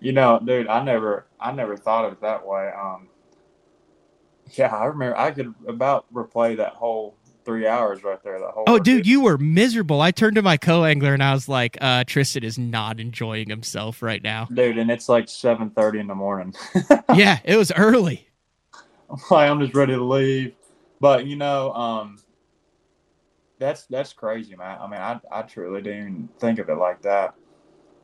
You 0.01 0.13
know, 0.13 0.39
dude, 0.43 0.67
I 0.67 0.83
never, 0.83 1.25
I 1.39 1.51
never 1.51 1.75
thought 1.75 2.05
of 2.05 2.13
it 2.13 2.21
that 2.21 2.47
way. 2.47 2.71
Um, 2.71 3.09
yeah, 4.53 4.75
I 4.75 4.85
remember. 4.85 5.17
I 5.17 5.31
could 5.31 5.53
about 5.67 6.11
replay 6.13 6.57
that 6.57 6.73
whole 6.73 7.15
three 7.45 7.67
hours 7.67 8.03
right 8.03 8.21
there. 8.23 8.39
The 8.39 8.47
whole. 8.47 8.65
Oh, 8.67 8.79
dude, 8.79 9.07
you 9.07 9.21
were 9.21 9.37
miserable. 9.37 10.01
I 10.01 10.11
turned 10.11 10.35
to 10.35 10.41
my 10.41 10.57
co-angler 10.57 11.13
and 11.13 11.23
I 11.23 11.33
was 11.33 11.49
like, 11.49 11.77
uh, 11.81 12.03
"Tristan 12.05 12.43
is 12.43 12.57
not 12.57 12.99
enjoying 12.99 13.49
himself 13.49 14.01
right 14.01 14.21
now, 14.21 14.45
dude." 14.45 14.77
And 14.77 14.91
it's 14.91 15.09
like 15.09 15.27
seven 15.27 15.71
thirty 15.71 15.99
in 15.99 16.07
the 16.07 16.15
morning. 16.15 16.53
yeah, 17.15 17.39
it 17.43 17.55
was 17.55 17.71
early. 17.71 18.27
I'm 19.09 19.17
like, 19.31 19.49
I'm 19.49 19.59
just 19.59 19.73
ready 19.73 19.93
to 19.93 20.03
leave, 20.03 20.53
but 20.99 21.25
you 21.25 21.35
know, 21.35 21.73
um, 21.73 22.19
that's 23.57 23.85
that's 23.87 24.13
crazy, 24.13 24.55
man. 24.55 24.77
I 24.79 24.87
mean, 24.87 24.99
I 24.99 25.19
I 25.31 25.41
truly 25.41 25.81
didn't 25.81 25.99
even 25.99 26.29
think 26.39 26.59
of 26.59 26.69
it 26.69 26.75
like 26.75 27.01
that, 27.01 27.33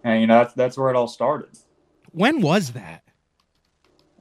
and 0.04 0.20
you 0.20 0.28
know, 0.28 0.40
that's 0.40 0.54
that's 0.54 0.78
where 0.78 0.90
it 0.90 0.96
all 0.96 1.08
started. 1.08 1.50
When 2.12 2.42
was 2.42 2.72
that? 2.72 3.05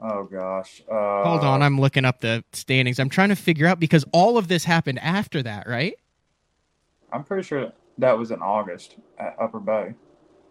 Oh 0.03 0.25
gosh. 0.25 0.83
Uh, 0.91 1.25
Hold 1.25 1.45
on, 1.45 1.63
I'm 1.63 1.81
looking 1.81 2.05
up 2.05 2.21
the 2.21 2.45
standings. 2.53 2.99
I'm 2.99 3.09
trying 3.09 3.31
to 3.31 3.37
figure 3.37 3.67
out 3.67 3.81
because 3.81 4.05
all 4.13 4.37
of 4.39 4.49
this 4.49 4.65
happened 4.65 4.99
after 4.99 5.43
that, 5.43 5.67
right? 5.69 5.95
I'm 7.13 7.25
pretty 7.25 7.45
sure 7.45 7.73
that 7.99 8.19
was 8.19 8.31
in 8.31 8.41
August 8.43 8.97
at 9.19 9.37
Upper 9.41 9.61
Bay. 9.61 9.95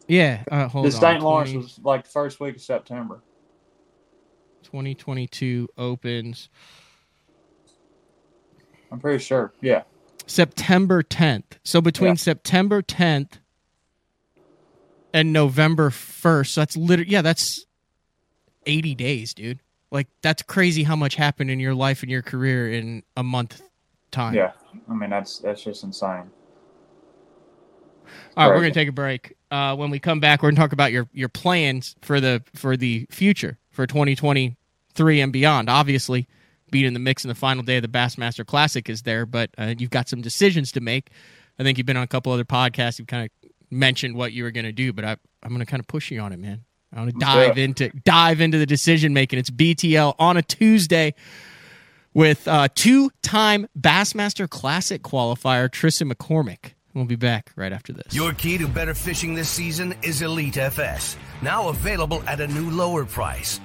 Yeah. 0.08 0.44
Uh, 0.50 0.68
hold 0.68 0.86
on. 0.86 0.92
the. 0.92 0.98
St. 0.98 1.22
Lawrence 1.22 1.52
20 1.52 1.64
was 1.64 1.80
like 1.84 2.04
the 2.06 2.10
first 2.10 2.40
week 2.40 2.56
of 2.56 2.62
September. 2.62 3.22
2022 4.64 5.68
opens 5.78 6.50
I'm 8.92 9.00
pretty 9.00 9.24
sure. 9.24 9.52
Yeah. 9.60 9.84
September 10.28 11.02
10th. 11.04 11.58
So 11.64 11.82
between 11.82 12.12
Yeah. 12.12 12.16
September 12.16 12.82
10th 12.82 13.40
and 15.14 15.34
November 15.34 15.90
1st, 15.90 16.48
so 16.48 16.62
that's 16.62 16.78
literally 16.78 17.12
yeah, 17.12 17.22
that's 17.24 17.66
80 18.66 18.96
days, 18.96 19.34
dude. 19.34 19.60
Like 19.92 20.08
that's 20.22 20.42
crazy 20.42 20.84
how 20.84 20.96
much 20.96 21.16
happened 21.16 21.52
in 21.52 21.60
your 21.60 21.76
life 21.76 22.02
and 22.02 22.12
your 22.12 22.24
career 22.24 22.72
in 22.72 23.04
a 23.16 23.24
month 23.24 23.62
time. 24.12 24.34
Yeah. 24.34 24.54
I 24.90 24.94
mean 24.94 25.10
that's 25.10 25.40
that's 25.40 25.64
just 25.64 25.84
insane. 25.84 26.32
All 28.36 28.50
right, 28.50 28.56
we're 28.56 28.62
gonna 28.62 28.74
take 28.74 28.90
a 28.90 28.94
break. 28.94 29.36
Uh, 29.52 29.76
when 29.76 29.90
we 29.90 30.00
come 30.00 30.20
back, 30.20 30.42
we're 30.42 30.50
gonna 30.50 30.62
talk 30.62 30.74
about 30.74 30.92
your 30.92 31.08
your 31.14 31.30
plans 31.30 31.96
for 32.02 32.20
the 32.20 32.44
for 32.56 32.76
the 32.76 33.08
future 33.12 33.60
for 33.70 33.86
2023 33.86 35.22
and 35.22 35.34
beyond. 35.34 35.70
Obviously, 35.70 36.28
being 36.72 36.86
in 36.86 36.94
the 36.94 37.00
mix 37.00 37.24
in 37.24 37.30
the 37.30 37.36
final 37.36 37.64
day 37.64 37.78
of 37.78 37.82
the 37.84 37.88
Bassmaster 37.88 38.46
Classic 38.46 38.90
is 38.90 39.04
there, 39.04 39.26
but 39.26 39.52
uh, 39.58 39.76
you've 39.78 39.92
got 39.92 40.10
some 40.10 40.22
decisions 40.22 40.72
to 40.72 40.82
make. 40.82 41.12
I 41.60 41.64
think 41.64 41.78
you've 41.78 41.86
been 41.86 41.98
on 41.98 42.04
a 42.04 42.08
couple 42.08 42.32
other 42.32 42.46
podcasts. 42.46 42.98
You've 42.98 43.08
kind 43.08 43.30
of 43.30 43.52
mentioned 43.70 44.16
what 44.16 44.34
you 44.34 44.44
were 44.44 44.52
gonna 44.52 44.72
do, 44.72 44.92
but 44.94 45.06
I, 45.06 45.18
I'm 45.44 45.52
gonna 45.52 45.66
kind 45.66 45.80
of 45.80 45.88
push 45.88 46.10
you 46.12 46.20
on 46.20 46.34
it, 46.34 46.40
man. 46.40 46.66
I 46.96 47.00
want 47.00 47.12
to 47.12 47.20
dive 47.20 47.56
do 47.56 47.62
it. 47.62 47.64
into 47.64 47.90
dive 48.06 48.42
into 48.42 48.58
the 48.58 48.66
decision 48.66 49.14
making. 49.14 49.40
It's 49.40 49.50
BTL 49.50 50.16
on 50.20 50.38
a 50.38 50.42
Tuesday 50.42 51.16
with 52.14 52.48
uh, 52.48 52.68
two-time 52.76 53.68
Bassmaster 53.80 54.48
Classic 54.48 55.02
qualifier 55.02 55.72
Tristan 55.72 56.14
McCormick. 56.14 56.74
We'll 56.94 57.06
be 57.06 57.16
back 57.16 57.52
right 57.56 57.74
after 57.74 57.92
this. 57.92 58.14
Your 58.14 58.34
key 58.34 58.60
to 58.60 58.68
better 58.68 58.94
fishing 58.94 59.34
this 59.34 59.50
season 59.50 59.96
is 60.04 60.22
Elite 60.22 60.58
FS, 60.58 61.18
now 61.42 61.70
available 61.70 62.22
at 62.28 62.40
a 62.40 62.48
new 62.48 62.70
lower 62.70 63.04
price. 63.04 63.60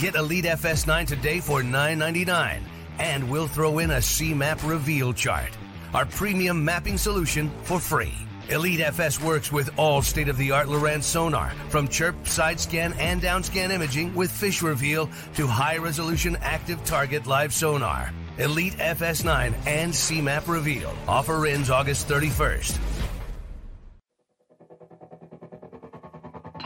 Get 0.00 0.16
Elite 0.16 0.44
FS 0.44 0.86
9 0.86 1.06
today 1.06 1.40
for 1.40 1.62
$9.99, 1.62 2.60
and 2.98 3.30
we'll 3.30 3.46
throw 3.46 3.78
in 3.78 3.90
a 3.90 4.02
C-Map 4.02 4.62
reveal 4.64 5.14
chart, 5.14 5.50
our 5.94 6.04
premium 6.04 6.62
mapping 6.62 6.98
solution 6.98 7.50
for 7.62 7.80
free. 7.80 8.12
Elite 8.50 8.80
FS 8.80 9.20
works 9.20 9.50
with 9.50 9.70
all 9.78 10.02
state-of-the-art 10.02 10.66
Lowrance 10.66 11.04
sonar, 11.04 11.50
from 11.70 11.88
chirp, 11.88 12.28
side 12.28 12.60
scan, 12.60 12.92
and 12.94 13.20
down 13.20 13.42
scan 13.42 13.70
imaging 13.70 14.14
with 14.14 14.30
fish 14.30 14.60
reveal 14.60 15.08
to 15.34 15.46
high-resolution 15.46 16.36
active 16.42 16.84
target 16.84 17.26
live 17.26 17.54
sonar. 17.54 18.12
Elite 18.36 18.74
FS9 18.74 19.54
and 19.66 19.94
C-Map 19.94 20.46
reveal. 20.46 20.94
Offer 21.08 21.46
ends 21.46 21.70
August 21.70 22.06
31st. 22.06 22.78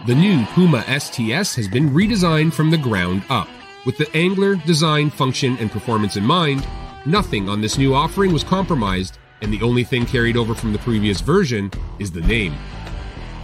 The 0.06 0.14
new 0.14 0.44
Puma 0.46 0.82
STS 0.98 1.54
has 1.54 1.68
been 1.68 1.90
redesigned 1.90 2.54
from 2.54 2.70
the 2.70 2.78
ground 2.78 3.22
up. 3.28 3.48
With 3.84 3.98
the 3.98 4.10
angler, 4.16 4.56
design, 4.56 5.10
function, 5.10 5.56
and 5.58 5.70
performance 5.70 6.16
in 6.16 6.24
mind, 6.24 6.66
nothing 7.06 7.48
on 7.48 7.60
this 7.60 7.78
new 7.78 7.94
offering 7.94 8.32
was 8.32 8.42
compromised, 8.42 9.18
and 9.40 9.52
the 9.52 9.62
only 9.62 9.84
thing 9.84 10.06
carried 10.06 10.36
over 10.36 10.54
from 10.54 10.72
the 10.72 10.78
previous 10.78 11.20
version 11.20 11.70
is 11.98 12.10
the 12.10 12.20
name. 12.22 12.54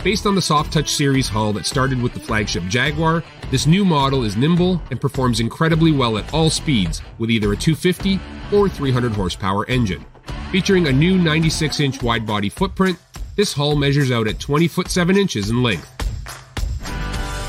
Based 0.03 0.27
on 0.27 0.35
the 0.35 0.43
Soft 0.43 0.73
Touch 0.73 0.91
series 0.91 1.29
hull 1.29 1.55
that 1.55 1.65
started 1.65 2.03
with 2.03 2.13
the 2.13 2.21
flagship 2.21 2.63
Jaguar, 2.65 3.25
this 3.51 3.67
new 3.67 3.85
model 3.85 4.23
is 4.23 4.37
nimble 4.37 4.83
and 4.91 5.01
performs 5.01 5.41
incredibly 5.41 5.93
well 5.93 6.19
at 6.19 6.35
all 6.35 6.51
speeds 6.51 7.01
with 7.19 7.31
either 7.31 7.53
a 7.53 7.57
250 7.57 8.21
or 8.53 8.69
300 8.69 9.13
horsepower 9.13 9.67
engine. 9.67 10.05
Featuring 10.51 10.89
a 10.89 10.93
new 10.93 11.17
96 11.17 11.81
inch 11.81 12.03
wide 12.03 12.27
body 12.27 12.51
footprint, 12.51 12.99
this 13.37 13.53
hull 13.53 13.77
measures 13.77 14.11
out 14.11 14.29
at 14.29 14.39
20 14.39 14.69
foot 14.69 14.89
7 14.89 15.17
inches 15.17 15.49
in 15.49 15.63
length. 15.63 15.91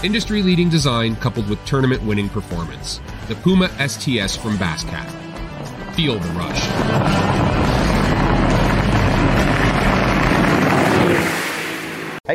Industry 0.03 0.41
leading 0.41 0.69
design 0.69 1.15
coupled 1.17 1.49
with 1.49 1.63
tournament 1.65 2.03
winning 2.03 2.29
performance. 2.29 3.01
The 3.27 3.35
Puma 3.35 3.67
STS 3.85 4.37
from 4.37 4.57
Basscat. 4.57 5.09
Feel 5.95 6.19
the 6.19 6.29
rush. 6.29 7.54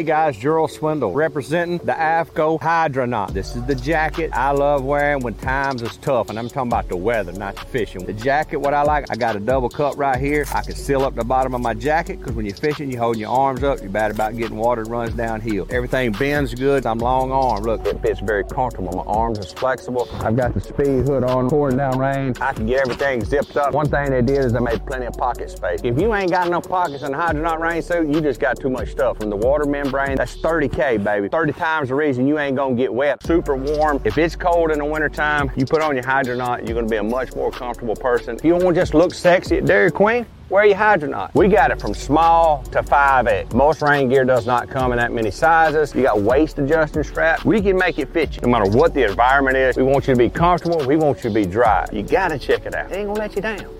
Hey 0.00 0.06
guys, 0.06 0.38
Gerald 0.38 0.70
Swindle 0.70 1.12
representing 1.12 1.76
the 1.76 1.92
AFTCO 1.92 2.58
Hydronaut. 2.58 3.34
This 3.34 3.54
is 3.54 3.62
the 3.66 3.74
jacket 3.74 4.30
I 4.32 4.50
love 4.50 4.82
wearing 4.82 5.22
when 5.22 5.34
times 5.34 5.82
is 5.82 5.98
tough, 5.98 6.30
and 6.30 6.38
I'm 6.38 6.48
talking 6.48 6.72
about 6.72 6.88
the 6.88 6.96
weather, 6.96 7.32
not 7.32 7.54
the 7.54 7.66
fishing. 7.66 8.06
The 8.06 8.14
jacket, 8.14 8.56
what 8.56 8.72
I 8.72 8.82
like, 8.82 9.10
I 9.10 9.16
got 9.16 9.36
a 9.36 9.40
double 9.40 9.68
cup 9.68 9.98
right 9.98 10.18
here. 10.18 10.46
I 10.54 10.62
can 10.62 10.74
seal 10.74 11.02
up 11.02 11.16
the 11.16 11.22
bottom 11.22 11.54
of 11.54 11.60
my 11.60 11.74
jacket 11.74 12.18
because 12.18 12.34
when 12.34 12.46
you're 12.46 12.56
fishing, 12.56 12.90
you're 12.90 12.98
holding 12.98 13.20
your 13.20 13.30
arms 13.30 13.62
up. 13.62 13.82
You're 13.82 13.90
bad 13.90 14.10
about 14.10 14.38
getting 14.38 14.56
water 14.56 14.84
runs 14.84 15.12
downhill. 15.12 15.66
Everything 15.68 16.12
bends 16.12 16.54
good. 16.54 16.86
I'm 16.86 16.96
long 16.96 17.30
arm. 17.30 17.64
Look, 17.64 17.86
it 17.86 18.00
fits 18.00 18.20
very 18.20 18.44
comfortable. 18.44 18.92
My 18.92 19.02
arms 19.02 19.38
is 19.38 19.52
flexible. 19.52 20.08
I've 20.14 20.34
got 20.34 20.54
the 20.54 20.62
speed 20.62 21.08
hood 21.08 21.24
on, 21.24 21.50
pouring 21.50 21.76
down 21.76 21.98
rain. 21.98 22.32
I 22.40 22.54
can 22.54 22.64
get 22.64 22.80
everything 22.80 23.22
zipped 23.22 23.54
up. 23.58 23.74
One 23.74 23.90
thing 23.90 24.08
they 24.08 24.22
did 24.22 24.46
is 24.46 24.54
they 24.54 24.60
made 24.60 24.86
plenty 24.86 25.04
of 25.04 25.12
pocket 25.12 25.50
space. 25.50 25.80
If 25.84 26.00
you 26.00 26.14
ain't 26.14 26.30
got 26.30 26.46
enough 26.46 26.66
pockets 26.66 27.02
in 27.02 27.12
the 27.12 27.18
Hydronaut 27.18 27.58
rain 27.58 27.82
suit, 27.82 28.08
you 28.08 28.22
just 28.22 28.40
got 28.40 28.58
too 28.58 28.70
much 28.70 28.92
stuff. 28.92 29.18
From 29.18 29.28
the 29.28 29.36
water 29.36 29.66
membrane, 29.90 30.16
that's 30.16 30.36
30K, 30.36 31.02
baby. 31.02 31.28
30 31.28 31.52
times 31.52 31.88
the 31.88 31.94
reason 31.94 32.26
you 32.26 32.38
ain't 32.38 32.56
gonna 32.56 32.74
get 32.74 32.92
wet. 32.92 33.22
Super 33.24 33.56
warm. 33.56 34.00
If 34.04 34.18
it's 34.18 34.36
cold 34.36 34.70
in 34.70 34.78
the 34.78 34.84
wintertime, 34.84 35.50
you 35.56 35.66
put 35.66 35.82
on 35.82 35.94
your 35.94 36.04
Hydronaut, 36.04 36.66
you're 36.66 36.74
gonna 36.74 36.86
be 36.86 36.96
a 36.96 37.02
much 37.02 37.34
more 37.34 37.50
comfortable 37.50 37.96
person. 37.96 38.36
If 38.36 38.44
you 38.44 38.52
don't 38.52 38.62
want 38.62 38.76
to 38.76 38.82
just 38.82 38.94
look 38.94 39.12
sexy 39.12 39.58
at 39.58 39.66
Dairy 39.66 39.90
Queen, 39.90 40.26
wear 40.48 40.64
your 40.64 40.76
Hydronaut. 40.76 41.34
We 41.34 41.48
got 41.48 41.70
it 41.70 41.80
from 41.80 41.94
small 41.94 42.62
to 42.64 42.82
5X. 42.82 43.52
Most 43.52 43.82
rain 43.82 44.08
gear 44.08 44.24
does 44.24 44.46
not 44.46 44.68
come 44.68 44.92
in 44.92 44.98
that 44.98 45.12
many 45.12 45.30
sizes. 45.30 45.94
You 45.94 46.02
got 46.02 46.20
waist 46.20 46.58
adjusting 46.58 47.02
straps. 47.02 47.44
We 47.44 47.60
can 47.60 47.76
make 47.76 47.98
it 47.98 48.12
fit 48.12 48.36
you. 48.36 48.42
No 48.42 48.48
matter 48.48 48.70
what 48.70 48.94
the 48.94 49.04
environment 49.04 49.56
is, 49.56 49.76
we 49.76 49.82
want 49.82 50.06
you 50.06 50.14
to 50.14 50.18
be 50.18 50.30
comfortable. 50.30 50.86
We 50.86 50.96
want 50.96 51.18
you 51.18 51.30
to 51.30 51.34
be 51.34 51.44
dry. 51.46 51.86
You 51.92 52.02
gotta 52.02 52.38
check 52.38 52.64
it 52.66 52.74
out. 52.74 52.92
It 52.92 52.96
ain't 52.96 53.08
gonna 53.08 53.18
let 53.18 53.34
you 53.34 53.42
down. 53.42 53.76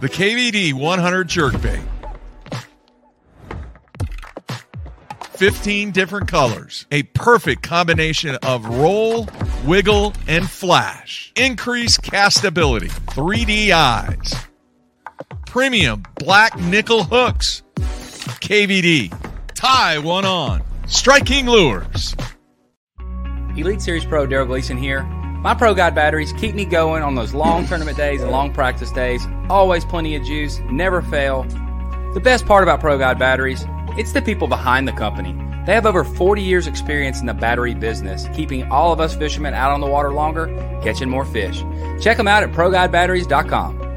The 0.00 0.08
KVD 0.08 0.72
100 0.72 1.28
jerkbait. 1.28 1.99
15 5.40 5.90
different 5.92 6.28
colors. 6.28 6.84
A 6.90 7.02
perfect 7.02 7.62
combination 7.62 8.36
of 8.42 8.62
roll, 8.66 9.26
wiggle, 9.64 10.12
and 10.28 10.46
flash. 10.50 11.32
Increased 11.34 12.02
castability. 12.02 12.90
3D 13.06 13.70
eyes. 13.70 14.34
Premium 15.46 16.02
black 16.16 16.60
nickel 16.60 17.04
hooks. 17.04 17.62
KVD. 18.42 19.18
Tie 19.54 19.98
one 20.00 20.26
on. 20.26 20.62
Striking 20.86 21.46
lures. 21.46 22.14
Elite 23.56 23.80
Series 23.80 24.04
Pro 24.04 24.26
Darold 24.26 24.48
Gleason 24.48 24.76
here. 24.76 25.04
My 25.04 25.54
Pro 25.54 25.72
Guide 25.72 25.94
batteries 25.94 26.34
keep 26.34 26.54
me 26.54 26.66
going 26.66 27.02
on 27.02 27.14
those 27.14 27.32
long 27.32 27.66
tournament 27.66 27.96
days 27.96 28.20
and 28.20 28.30
long 28.30 28.52
practice 28.52 28.92
days. 28.92 29.26
Always 29.48 29.86
plenty 29.86 30.16
of 30.16 30.22
juice, 30.22 30.60
never 30.70 31.00
fail. 31.00 31.44
The 32.12 32.20
best 32.22 32.44
part 32.44 32.62
about 32.62 32.80
Pro 32.80 32.98
Guide 32.98 33.18
batteries, 33.18 33.64
it's 33.98 34.12
the 34.12 34.22
people 34.22 34.48
behind 34.48 34.86
the 34.86 34.92
company. 34.92 35.32
They 35.66 35.74
have 35.74 35.86
over 35.86 36.04
40 36.04 36.42
years 36.42 36.66
experience 36.66 37.20
in 37.20 37.26
the 37.26 37.34
battery 37.34 37.74
business, 37.74 38.26
keeping 38.34 38.70
all 38.70 38.92
of 38.92 39.00
us 39.00 39.14
fishermen 39.14 39.54
out 39.54 39.72
on 39.72 39.80
the 39.80 39.86
water 39.86 40.12
longer, 40.12 40.46
catching 40.82 41.08
more 41.08 41.24
fish. 41.24 41.62
Check 42.00 42.16
them 42.16 42.28
out 42.28 42.42
at 42.42 42.52
ProGuideBatteries.com. 42.52 43.90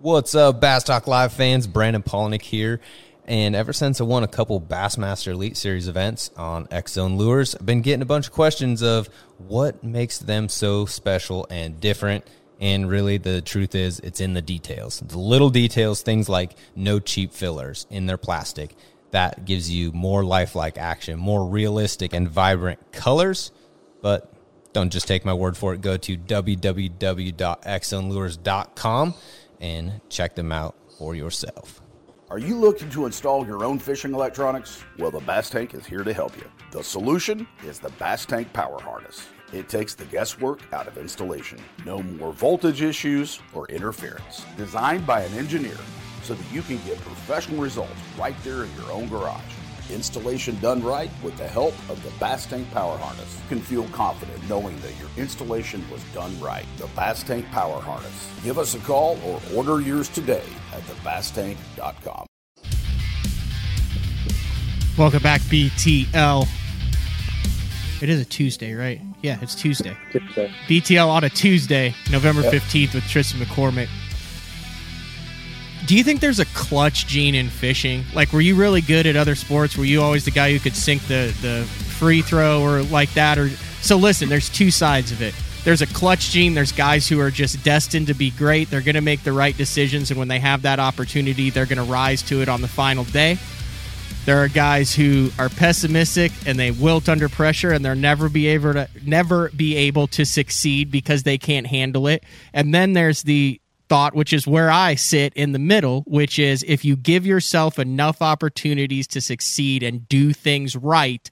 What's 0.00 0.34
up, 0.34 0.60
Bass 0.60 0.82
Talk 0.82 1.06
Live 1.06 1.32
fans? 1.32 1.68
Brandon 1.68 2.02
Palaniuk 2.02 2.42
here. 2.42 2.80
And 3.24 3.54
ever 3.54 3.72
since 3.72 4.00
I 4.00 4.04
won 4.04 4.24
a 4.24 4.28
couple 4.28 4.60
Bassmaster 4.60 5.28
Elite 5.28 5.56
Series 5.56 5.86
events 5.86 6.32
on 6.36 6.66
X 6.72 6.94
Zone 6.94 7.16
Lures, 7.16 7.54
I've 7.54 7.64
been 7.64 7.82
getting 7.82 8.02
a 8.02 8.06
bunch 8.06 8.26
of 8.26 8.32
questions 8.32 8.82
of 8.82 9.08
what 9.38 9.84
makes 9.84 10.18
them 10.18 10.48
so 10.48 10.86
special 10.86 11.46
and 11.50 11.80
different. 11.80 12.26
And 12.62 12.88
really, 12.88 13.18
the 13.18 13.42
truth 13.42 13.74
is, 13.74 14.00
it's 14.00 14.20
in 14.20 14.32
the 14.34 14.40
details. 14.40 15.00
The 15.00 15.18
little 15.18 15.50
details, 15.50 16.00
things 16.00 16.28
like 16.28 16.52
no 16.76 17.00
cheap 17.00 17.32
fillers 17.32 17.88
in 17.90 18.06
their 18.06 18.16
plastic. 18.16 18.76
That 19.10 19.44
gives 19.44 19.68
you 19.68 19.90
more 19.90 20.24
lifelike 20.24 20.78
action, 20.78 21.18
more 21.18 21.44
realistic 21.44 22.12
and 22.12 22.30
vibrant 22.30 22.92
colors. 22.92 23.50
But 24.00 24.32
don't 24.72 24.92
just 24.92 25.08
take 25.08 25.24
my 25.24 25.34
word 25.34 25.56
for 25.56 25.74
it. 25.74 25.80
Go 25.80 25.96
to 25.96 26.16
www.xzonelures.com 26.16 29.14
and 29.60 30.00
check 30.08 30.36
them 30.36 30.52
out 30.52 30.76
for 30.98 31.16
yourself. 31.16 31.82
Are 32.30 32.38
you 32.38 32.56
looking 32.56 32.90
to 32.90 33.06
install 33.06 33.44
your 33.44 33.64
own 33.64 33.80
fishing 33.80 34.14
electronics? 34.14 34.84
Well, 35.00 35.10
the 35.10 35.18
Bass 35.18 35.50
Tank 35.50 35.74
is 35.74 35.84
here 35.84 36.04
to 36.04 36.12
help 36.12 36.36
you. 36.36 36.48
The 36.70 36.84
solution 36.84 37.48
is 37.66 37.80
the 37.80 37.90
Bass 37.90 38.24
Tank 38.24 38.52
Power 38.52 38.80
Harness. 38.80 39.26
It 39.52 39.68
takes 39.68 39.94
the 39.94 40.06
guesswork 40.06 40.60
out 40.72 40.88
of 40.88 40.96
installation. 40.96 41.58
No 41.84 42.02
more 42.02 42.32
voltage 42.32 42.80
issues 42.80 43.38
or 43.52 43.66
interference. 43.68 44.46
Designed 44.56 45.06
by 45.06 45.20
an 45.20 45.34
engineer 45.34 45.76
so 46.22 46.32
that 46.32 46.52
you 46.52 46.62
can 46.62 46.78
get 46.86 46.98
professional 47.02 47.60
results 47.60 47.92
right 48.18 48.34
there 48.44 48.64
in 48.64 48.74
your 48.76 48.90
own 48.90 49.08
garage. 49.08 49.42
installation 49.90 50.58
done 50.60 50.82
right 50.82 51.10
with 51.22 51.36
the 51.36 51.46
help 51.46 51.74
of 51.90 52.02
the 52.02 52.10
Bass 52.18 52.46
Tank 52.46 52.70
Power 52.70 52.96
Harness. 52.96 53.36
You 53.42 53.56
can 53.56 53.60
feel 53.60 53.84
confident 53.88 54.38
knowing 54.48 54.80
that 54.80 54.98
your 54.98 55.10
installation 55.18 55.84
was 55.90 56.02
done 56.14 56.38
right. 56.40 56.64
The 56.78 56.86
Bass 56.96 57.22
Tank 57.22 57.44
Power 57.50 57.78
Harness. 57.80 58.30
Give 58.42 58.58
us 58.58 58.74
a 58.74 58.78
call 58.78 59.18
or 59.26 59.38
order 59.54 59.82
yours 59.82 60.08
today 60.08 60.44
at 60.72 60.80
thebasstank.com. 60.82 62.26
Welcome 64.96 65.22
back, 65.22 65.42
BTL. 65.42 66.46
It 68.00 68.08
is 68.08 68.20
a 68.20 68.24
Tuesday, 68.24 68.72
right? 68.72 69.00
Yeah, 69.22 69.38
it's 69.40 69.54
Tuesday. 69.54 69.96
Tuesday. 70.10 70.52
BTL 70.66 71.08
on 71.08 71.22
a 71.24 71.30
Tuesday, 71.30 71.94
November 72.10 72.42
Yep. 72.42 72.52
15th 72.54 72.94
with 72.94 73.06
Tristan 73.08 73.40
McCormick. 73.40 73.88
Do 75.86 75.96
you 75.96 76.04
think 76.04 76.20
there's 76.20 76.38
a 76.40 76.44
clutch 76.46 77.06
gene 77.06 77.34
in 77.34 77.48
fishing? 77.48 78.04
Like, 78.14 78.32
were 78.32 78.40
you 78.40 78.54
really 78.54 78.80
good 78.80 79.06
at 79.06 79.16
other 79.16 79.34
sports? 79.34 79.76
Were 79.76 79.84
you 79.84 80.00
always 80.02 80.24
the 80.24 80.30
guy 80.30 80.52
who 80.52 80.58
could 80.58 80.74
sink 80.76 81.02
the, 81.06 81.34
the 81.40 81.64
free 81.98 82.22
throw 82.22 82.62
or 82.62 82.82
like 82.82 83.12
that? 83.14 83.38
Or 83.38 83.48
so 83.80 83.96
listen, 83.96 84.28
there's 84.28 84.48
two 84.48 84.70
sides 84.70 85.12
of 85.12 85.22
it. 85.22 85.34
There's 85.64 85.82
a 85.82 85.86
clutch 85.86 86.30
gene. 86.30 86.54
There's 86.54 86.72
guys 86.72 87.08
who 87.08 87.20
are 87.20 87.30
just 87.30 87.62
destined 87.64 88.08
to 88.08 88.14
be 88.14 88.30
great. 88.32 88.70
They're 88.70 88.80
going 88.80 88.96
to 88.96 89.00
make 89.00 89.22
the 89.22 89.32
right 89.32 89.56
decisions, 89.56 90.10
and 90.10 90.18
when 90.18 90.26
they 90.28 90.40
have 90.40 90.62
that 90.62 90.80
opportunity, 90.80 91.50
they're 91.50 91.66
going 91.66 91.84
to 91.84 91.90
rise 91.92 92.22
to 92.22 92.42
it 92.42 92.48
on 92.48 92.60
the 92.62 92.68
final 92.68 93.04
day. 93.04 93.38
There 94.24 94.38
are 94.38 94.46
guys 94.46 94.94
who 94.94 95.30
are 95.36 95.48
pessimistic 95.48 96.30
and 96.46 96.56
they 96.56 96.70
wilt 96.70 97.08
under 97.08 97.28
pressure 97.28 97.72
and 97.72 97.84
they'll 97.84 97.96
never 97.96 98.28
be 98.28 98.46
able 98.46 98.72
to 98.74 98.88
never 99.04 99.50
be 99.50 99.74
able 99.74 100.06
to 100.08 100.24
succeed 100.24 100.92
because 100.92 101.24
they 101.24 101.38
can't 101.38 101.66
handle 101.66 102.06
it. 102.06 102.22
And 102.52 102.72
then 102.72 102.92
there's 102.92 103.24
the 103.24 103.60
thought 103.88 104.14
which 104.14 104.32
is 104.32 104.46
where 104.46 104.70
I 104.70 104.94
sit 104.94 105.34
in 105.34 105.50
the 105.50 105.58
middle, 105.58 106.02
which 106.06 106.38
is 106.38 106.64
if 106.68 106.84
you 106.84 106.94
give 106.94 107.26
yourself 107.26 107.80
enough 107.80 108.22
opportunities 108.22 109.08
to 109.08 109.20
succeed 109.20 109.82
and 109.82 110.08
do 110.08 110.32
things 110.32 110.76
right, 110.76 111.28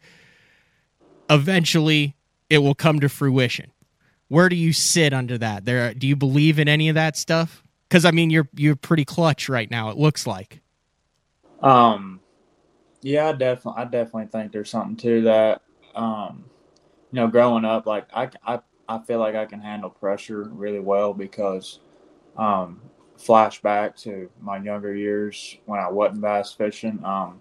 eventually 1.31 2.17
it 2.49 2.59
will 2.59 2.75
come 2.75 2.99
to 3.01 3.09
fruition. 3.09 3.71
Where 4.27 4.49
do 4.49 4.57
you 4.57 4.73
sit 4.73 5.13
under 5.13 5.39
that? 5.39 5.65
There 5.65 5.95
do 5.95 6.09
you 6.09 6.17
believe 6.17 6.59
in 6.59 6.69
any 6.69 6.89
of 6.89 6.97
that 6.97 7.17
stuff? 7.17 7.63
Cuz 7.89 8.05
I 8.05 8.11
mean 8.11 8.31
you're 8.31 8.49
you're 8.57 8.75
pretty 8.75 9.05
clutch 9.05 9.49
right 9.49 9.71
now 9.71 9.91
it 9.91 9.97
looks 9.97 10.27
like. 10.27 10.61
Um, 11.63 12.20
yeah, 13.03 13.29
I 13.29 13.33
definitely, 13.33 13.83
I 13.83 13.85
definitely 13.85 14.27
think 14.27 14.53
there's 14.53 14.71
something 14.71 14.97
to 14.97 15.23
that. 15.23 15.63
Um, 15.95 16.45
you 17.13 17.17
know, 17.17 17.27
growing 17.27 17.65
up, 17.65 17.87
like 17.87 18.07
I, 18.15 18.31
I, 18.47 18.61
I 18.89 18.99
feel 19.01 19.19
like 19.19 19.35
I 19.35 19.47
can 19.47 19.61
handle 19.61 19.91
pressure 19.91 20.45
really 20.45 20.81
well 20.81 21.13
because, 21.13 21.81
um, 22.37 22.81
flashback 23.19 23.97
to 24.03 24.31
my 24.41 24.59
younger 24.59 24.95
years 24.95 25.59
when 25.67 25.79
I 25.79 25.91
wasn't 25.91 26.23
bass 26.23 26.53
fishing. 26.53 27.05
Um, 27.05 27.41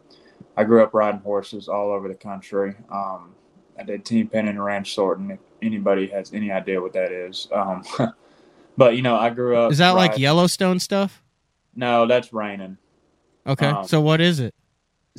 I 0.57 0.63
grew 0.63 0.83
up 0.83 0.93
riding 0.93 1.21
horses 1.21 1.67
all 1.69 1.91
over 1.91 2.07
the 2.07 2.15
country. 2.15 2.75
Um, 2.91 3.33
I 3.77 3.83
did 3.83 4.03
team 4.03 4.27
penning 4.27 4.49
and 4.49 4.63
ranch 4.63 4.93
sorting. 4.93 5.31
If 5.31 5.39
anybody 5.61 6.07
has 6.07 6.33
any 6.33 6.51
idea 6.51 6.81
what 6.81 6.93
that 6.93 7.11
is, 7.11 7.47
um, 7.53 7.83
but 8.77 8.95
you 8.95 9.01
know, 9.01 9.15
I 9.15 9.29
grew 9.29 9.55
up. 9.55 9.71
Is 9.71 9.77
that 9.77 9.91
like 9.91 10.17
Yellowstone 10.17 10.79
stuff? 10.79 11.23
No, 11.75 12.05
that's 12.07 12.33
reining. 12.33 12.77
Okay. 13.47 13.67
Um, 13.67 13.87
so 13.87 14.01
what 14.01 14.19
is 14.19 14.39
it? 14.39 14.53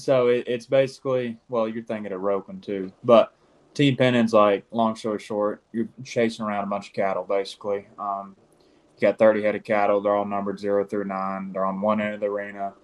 So 0.00 0.28
it, 0.28 0.44
it's 0.46 0.66
basically 0.66 1.38
well, 1.48 1.68
you're 1.68 1.84
thinking 1.84 2.12
of 2.12 2.20
roping 2.20 2.60
too, 2.60 2.92
but 3.04 3.34
team 3.74 3.96
penning's 3.96 4.32
like 4.32 4.64
long 4.70 4.96
story 4.96 5.18
short, 5.18 5.62
you're 5.72 5.88
chasing 6.04 6.44
around 6.44 6.64
a 6.64 6.66
bunch 6.66 6.88
of 6.88 6.92
cattle 6.94 7.24
basically. 7.24 7.86
Um, 7.98 8.36
you 8.96 9.08
got 9.08 9.18
30 9.18 9.42
head 9.42 9.54
of 9.54 9.64
cattle. 9.64 10.00
They're 10.00 10.14
all 10.14 10.26
numbered 10.26 10.60
zero 10.60 10.84
through 10.84 11.04
nine. 11.04 11.52
They're 11.52 11.64
on 11.64 11.80
one 11.80 12.00
end 12.00 12.14
of 12.14 12.20
the 12.20 12.26
arena. 12.26 12.74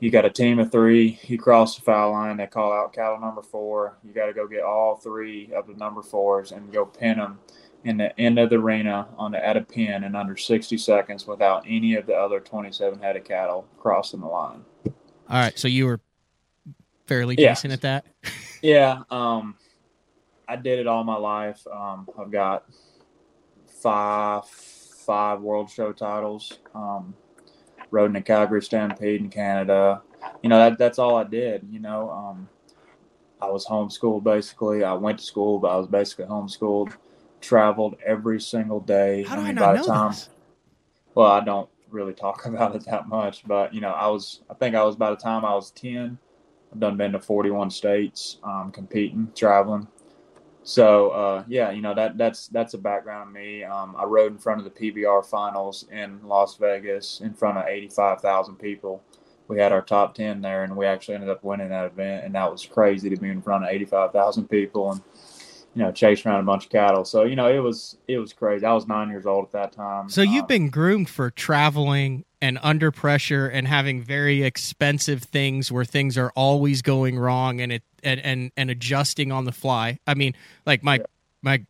You 0.00 0.10
got 0.10 0.26
a 0.26 0.30
team 0.30 0.58
of 0.58 0.70
three. 0.70 1.18
You 1.22 1.38
cross 1.38 1.76
the 1.76 1.82
foul 1.82 2.12
line. 2.12 2.36
They 2.36 2.46
call 2.46 2.72
out 2.72 2.92
cattle 2.92 3.18
number 3.18 3.42
four. 3.42 3.96
You 4.04 4.12
got 4.12 4.26
to 4.26 4.34
go 4.34 4.46
get 4.46 4.62
all 4.62 4.96
three 4.96 5.50
of 5.54 5.66
the 5.66 5.74
number 5.74 6.02
fours 6.02 6.52
and 6.52 6.70
go 6.72 6.84
pin 6.84 7.16
them 7.16 7.38
in 7.84 7.96
the 7.96 8.18
end 8.20 8.38
of 8.38 8.50
the 8.50 8.56
arena 8.56 9.08
on 9.16 9.30
the 9.32 9.46
at 9.46 9.56
a 9.56 9.62
pin 9.62 10.04
in 10.04 10.14
under 10.14 10.36
60 10.36 10.76
seconds 10.76 11.26
without 11.26 11.64
any 11.66 11.94
of 11.94 12.06
the 12.06 12.14
other 12.14 12.40
27 12.40 12.98
head 13.00 13.16
of 13.16 13.24
cattle 13.24 13.66
crossing 13.78 14.20
the 14.20 14.26
line. 14.26 14.64
All 14.86 14.92
right. 15.30 15.58
So 15.58 15.68
you 15.68 15.86
were 15.86 16.00
fairly 17.06 17.36
Yeah. 17.38 17.50
decent 17.50 17.72
at 17.72 17.80
that. 17.82 18.06
Yeah, 18.62 19.02
um, 19.10 19.56
I 20.48 20.56
did 20.56 20.78
it 20.78 20.86
all 20.86 21.04
my 21.04 21.16
life. 21.18 21.66
Um, 21.70 22.08
I've 22.18 22.30
got 22.30 22.64
five 23.66 24.46
five 24.46 25.42
world 25.42 25.68
show 25.70 25.92
titles. 25.92 26.60
Um, 26.74 27.14
rode 27.90 28.06
in 28.06 28.12
the 28.14 28.22
Calgary 28.22 28.62
Stampede 28.62 29.20
in 29.20 29.28
Canada. 29.28 30.00
You 30.42 30.48
know 30.48 30.56
that 30.58 30.78
that's 30.78 30.98
all 30.98 31.16
I 31.16 31.24
did. 31.24 31.66
You 31.70 31.80
know, 31.80 32.08
um, 32.10 32.48
I 33.40 33.50
was 33.50 33.66
homeschooled 33.66 34.24
basically. 34.24 34.82
I 34.82 34.94
went 34.94 35.18
to 35.18 35.24
school, 35.26 35.58
but 35.58 35.68
I 35.68 35.76
was 35.76 35.86
basically 35.86 36.24
homeschooled. 36.24 36.94
Traveled 37.42 37.96
every 38.04 38.40
single 38.40 38.80
day. 38.80 39.24
How 39.24 39.36
do 39.36 39.42
I, 39.42 39.44
mean, 39.46 39.56
not 39.56 39.60
by 39.60 39.74
know 39.74 39.82
the 39.82 39.88
time, 39.88 40.10
this? 40.12 40.30
well, 41.14 41.30
I 41.30 41.44
don't 41.44 41.68
really 41.90 42.14
talk 42.14 42.46
about 42.46 42.74
it 42.74 42.86
that 42.86 43.08
much, 43.08 43.46
but 43.46 43.74
you 43.74 43.82
know, 43.82 43.90
I 43.90 44.06
was. 44.08 44.40
I 44.48 44.54
think 44.54 44.74
I 44.74 44.82
was 44.84 44.96
by 44.96 45.10
the 45.10 45.16
time 45.16 45.44
I 45.44 45.54
was 45.54 45.70
ten. 45.70 46.16
I've 46.74 46.80
done 46.80 46.96
been 46.96 47.12
to 47.12 47.20
41 47.20 47.70
states, 47.70 48.38
um, 48.42 48.72
competing, 48.72 49.30
traveling. 49.36 49.86
So 50.64 51.10
uh, 51.10 51.44
yeah, 51.46 51.70
you 51.70 51.82
know 51.82 51.94
that 51.94 52.16
that's 52.18 52.48
that's 52.48 52.74
a 52.74 52.78
background 52.78 53.28
of 53.28 53.34
me. 53.34 53.62
Um, 53.62 53.94
I 53.96 54.04
rode 54.04 54.32
in 54.32 54.38
front 54.38 54.60
of 54.60 54.64
the 54.64 54.70
PBR 54.70 55.24
finals 55.24 55.86
in 55.92 56.20
Las 56.26 56.56
Vegas 56.56 57.20
in 57.20 57.34
front 57.34 57.58
of 57.58 57.66
85,000 57.66 58.56
people. 58.56 59.02
We 59.46 59.58
had 59.60 59.72
our 59.72 59.82
top 59.82 60.14
10 60.14 60.40
there, 60.40 60.64
and 60.64 60.74
we 60.74 60.86
actually 60.86 61.16
ended 61.16 61.28
up 61.28 61.44
winning 61.44 61.68
that 61.68 61.84
event, 61.84 62.24
and 62.24 62.34
that 62.34 62.50
was 62.50 62.64
crazy 62.64 63.10
to 63.10 63.16
be 63.16 63.28
in 63.28 63.42
front 63.42 63.64
of 63.64 63.70
85,000 63.70 64.48
people 64.48 64.92
and 64.92 65.02
you 65.74 65.82
know 65.82 65.90
chase 65.92 66.24
around 66.24 66.40
a 66.40 66.44
bunch 66.44 66.64
of 66.66 66.70
cattle. 66.70 67.04
So 67.04 67.24
you 67.24 67.36
know 67.36 67.48
it 67.48 67.58
was 67.58 67.96
it 68.08 68.18
was 68.18 68.32
crazy. 68.32 68.64
I 68.64 68.72
was 68.72 68.86
nine 68.86 69.08
years 69.08 69.26
old 69.26 69.46
at 69.46 69.52
that 69.52 69.72
time. 69.72 70.08
So 70.08 70.22
you've 70.22 70.42
Um, 70.42 70.48
been 70.48 70.70
groomed 70.70 71.08
for 71.08 71.30
traveling 71.30 72.24
and 72.40 72.58
under 72.62 72.90
pressure 72.90 73.48
and 73.48 73.66
having 73.66 74.02
very 74.02 74.42
expensive 74.42 75.22
things 75.22 75.72
where 75.72 75.84
things 75.84 76.16
are 76.18 76.30
always 76.36 76.82
going 76.82 77.18
wrong 77.18 77.60
and 77.60 77.72
it 77.72 77.82
and 78.02 78.20
and, 78.20 78.52
and 78.56 78.70
adjusting 78.70 79.32
on 79.32 79.44
the 79.44 79.52
fly. 79.52 79.98
I 80.06 80.14
mean, 80.14 80.34
like 80.66 80.82
my 80.82 81.00
my 81.42 81.64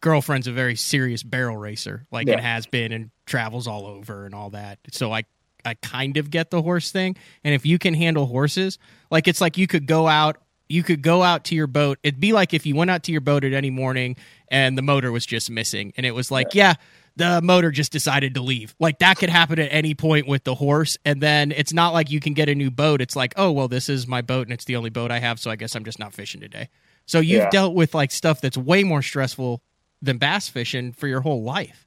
girlfriend's 0.00 0.46
a 0.46 0.52
very 0.52 0.76
serious 0.76 1.22
barrel 1.22 1.56
racer, 1.56 2.06
like 2.10 2.26
Yeah. 2.26 2.34
it 2.34 2.40
has 2.40 2.66
been 2.66 2.92
and 2.92 3.10
travels 3.26 3.66
all 3.66 3.86
over 3.86 4.24
and 4.24 4.34
all 4.34 4.50
that. 4.50 4.78
So 4.92 5.12
I 5.12 5.24
I 5.64 5.74
kind 5.74 6.16
of 6.16 6.30
get 6.30 6.50
the 6.50 6.62
horse 6.62 6.90
thing. 6.90 7.16
And 7.44 7.54
if 7.54 7.66
you 7.66 7.78
can 7.78 7.92
handle 7.92 8.24
horses, 8.24 8.78
like 9.10 9.28
it's 9.28 9.42
like 9.42 9.58
you 9.58 9.66
could 9.66 9.86
go 9.86 10.08
out 10.08 10.38
you 10.70 10.82
could 10.82 11.02
go 11.02 11.22
out 11.22 11.44
to 11.46 11.54
your 11.54 11.66
boat. 11.66 11.98
It'd 12.02 12.20
be 12.20 12.32
like 12.32 12.54
if 12.54 12.64
you 12.64 12.74
went 12.76 12.90
out 12.90 13.02
to 13.04 13.12
your 13.12 13.20
boat 13.20 13.44
at 13.44 13.52
any 13.52 13.70
morning 13.70 14.16
and 14.48 14.78
the 14.78 14.82
motor 14.82 15.10
was 15.10 15.26
just 15.26 15.50
missing 15.50 15.92
and 15.96 16.06
it 16.06 16.12
was 16.12 16.30
like, 16.30 16.54
yeah, 16.54 16.74
the 17.16 17.40
motor 17.42 17.70
just 17.70 17.90
decided 17.92 18.34
to 18.34 18.40
leave. 18.40 18.74
Like 18.78 19.00
that 19.00 19.18
could 19.18 19.30
happen 19.30 19.58
at 19.58 19.68
any 19.72 19.94
point 19.94 20.28
with 20.28 20.44
the 20.44 20.54
horse. 20.54 20.96
And 21.04 21.20
then 21.20 21.50
it's 21.52 21.72
not 21.72 21.92
like 21.92 22.10
you 22.10 22.20
can 22.20 22.34
get 22.34 22.48
a 22.48 22.54
new 22.54 22.70
boat. 22.70 23.00
It's 23.00 23.16
like, 23.16 23.34
oh, 23.36 23.50
well, 23.50 23.66
this 23.68 23.88
is 23.88 24.06
my 24.06 24.22
boat 24.22 24.46
and 24.46 24.52
it's 24.52 24.64
the 24.64 24.76
only 24.76 24.90
boat 24.90 25.10
I 25.10 25.18
have. 25.18 25.40
So 25.40 25.50
I 25.50 25.56
guess 25.56 25.74
I'm 25.74 25.84
just 25.84 25.98
not 25.98 26.14
fishing 26.14 26.40
today. 26.40 26.68
So 27.04 27.18
you've 27.18 27.42
Yeah. 27.42 27.50
dealt 27.50 27.74
with 27.74 27.94
like 27.94 28.12
stuff 28.12 28.40
that's 28.40 28.56
way 28.56 28.84
more 28.84 29.02
stressful 29.02 29.62
than 30.00 30.18
bass 30.18 30.48
fishing 30.48 30.92
for 30.92 31.08
your 31.08 31.20
whole 31.20 31.42
life. 31.42 31.86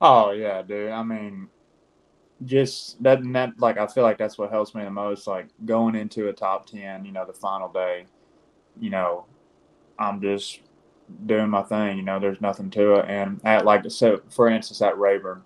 Oh 0.00 0.30
yeah, 0.30 0.62
dude. 0.62 0.90
I 0.90 1.02
mean, 1.02 1.48
just 2.44 3.02
that 3.02 3.20
that 3.32 3.58
like 3.58 3.78
I 3.78 3.86
feel 3.86 4.04
like 4.04 4.18
that's 4.18 4.38
what 4.38 4.50
helps 4.50 4.74
me 4.74 4.84
the 4.84 4.90
most. 4.90 5.26
Like 5.26 5.48
going 5.64 5.94
into 5.94 6.28
a 6.28 6.32
top 6.32 6.66
ten, 6.66 7.04
you 7.04 7.12
know, 7.12 7.24
the 7.26 7.32
final 7.32 7.68
day, 7.68 8.06
you 8.80 8.90
know, 8.90 9.26
I'm 9.98 10.20
just 10.20 10.60
doing 11.26 11.50
my 11.50 11.62
thing. 11.62 11.96
You 11.96 12.04
know, 12.04 12.20
there's 12.20 12.40
nothing 12.40 12.70
to 12.70 12.94
it. 12.94 13.06
And 13.08 13.40
at 13.44 13.64
like 13.64 13.90
so, 13.90 14.20
for 14.28 14.48
instance, 14.48 14.80
at 14.82 14.98
Rayburn, 14.98 15.42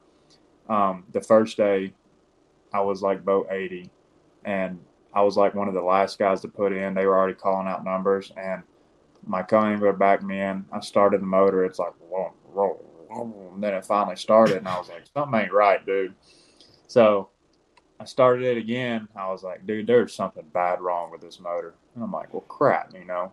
um, 0.69 1.05
the 1.13 1.21
first 1.21 1.57
day, 1.57 1.95
I 2.73 2.81
was 2.81 3.03
like 3.03 3.25
boat 3.25 3.49
eighty, 3.51 3.91
and 4.45 4.79
I 5.15 5.23
was 5.23 5.37
like 5.37 5.55
one 5.55 5.69
of 5.69 5.75
the 5.75 5.83
last 5.83 6.19
guys 6.19 6.41
to 6.43 6.49
put 6.49 6.73
in. 6.73 6.95
They 6.95 7.07
were 7.07 7.17
already 7.17 7.35
calling 7.35 7.69
out 7.69 7.85
numbers, 7.85 8.33
and 8.37 8.63
my 9.27 9.43
co-angler 9.43 9.93
backed 9.93 10.25
me 10.25 10.41
in. 10.41 10.65
I 10.73 10.81
started 10.81 11.23
the 11.23 11.27
motor. 11.27 11.65
It's 11.65 11.79
like 11.79 11.93
whoa, 12.01 12.33
whoa, 12.53 13.51
and 13.55 13.63
then 13.63 13.75
it 13.75 13.85
finally 13.87 14.17
started, 14.17 14.59
and 14.59 14.69
I 14.69 14.79
was 14.79 14.89
like, 14.89 15.05
something 15.15 15.41
ain't 15.41 15.53
right, 15.53 15.85
dude. 15.87 16.15
So 16.87 17.31
I 18.01 18.05
started 18.05 18.45
it 18.45 18.59
again. 18.59 19.09
I 19.15 19.31
was 19.31 19.43
like, 19.43 19.67
dude, 19.67 19.87
there's 19.87 20.15
something 20.15 20.45
bad 20.53 20.81
wrong 20.81 21.11
with 21.11 21.21
this 21.21 21.41
motor. 21.41 21.75
And 21.95 22.03
I'm 22.03 22.13
like, 22.13 22.33
well, 22.35 22.43
crap, 22.43 22.93
you 22.95 23.05
know. 23.05 23.33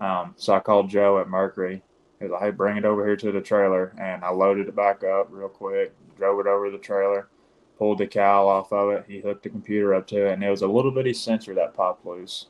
Um, 0.00 0.34
so 0.36 0.54
I 0.54 0.60
called 0.60 0.88
Joe 0.88 1.18
at 1.18 1.28
Mercury. 1.28 1.82
He 2.18 2.24
was 2.24 2.32
like, 2.32 2.42
hey, 2.42 2.50
bring 2.50 2.76
it 2.76 2.84
over 2.84 3.04
here 3.04 3.16
to 3.16 3.32
the 3.32 3.40
trailer. 3.40 3.94
And 4.00 4.24
I 4.24 4.30
loaded 4.30 4.68
it 4.68 4.76
back 4.76 5.04
up 5.04 5.28
real 5.30 5.48
quick, 5.48 5.92
drove 6.16 6.40
it 6.40 6.46
over 6.46 6.70
the 6.70 6.78
trailer, 6.78 7.28
pulled 7.76 7.98
the 7.98 8.06
cowl 8.06 8.48
off 8.48 8.72
of 8.72 8.90
it. 8.90 9.04
He 9.08 9.20
hooked 9.20 9.42
the 9.42 9.50
computer 9.50 9.94
up 9.94 10.06
to 10.08 10.26
it, 10.26 10.32
and 10.32 10.44
it 10.44 10.50
was 10.50 10.62
a 10.62 10.68
little 10.68 10.90
bitty 10.90 11.14
sensor 11.14 11.54
that 11.54 11.74
popped 11.74 12.06
loose. 12.06 12.46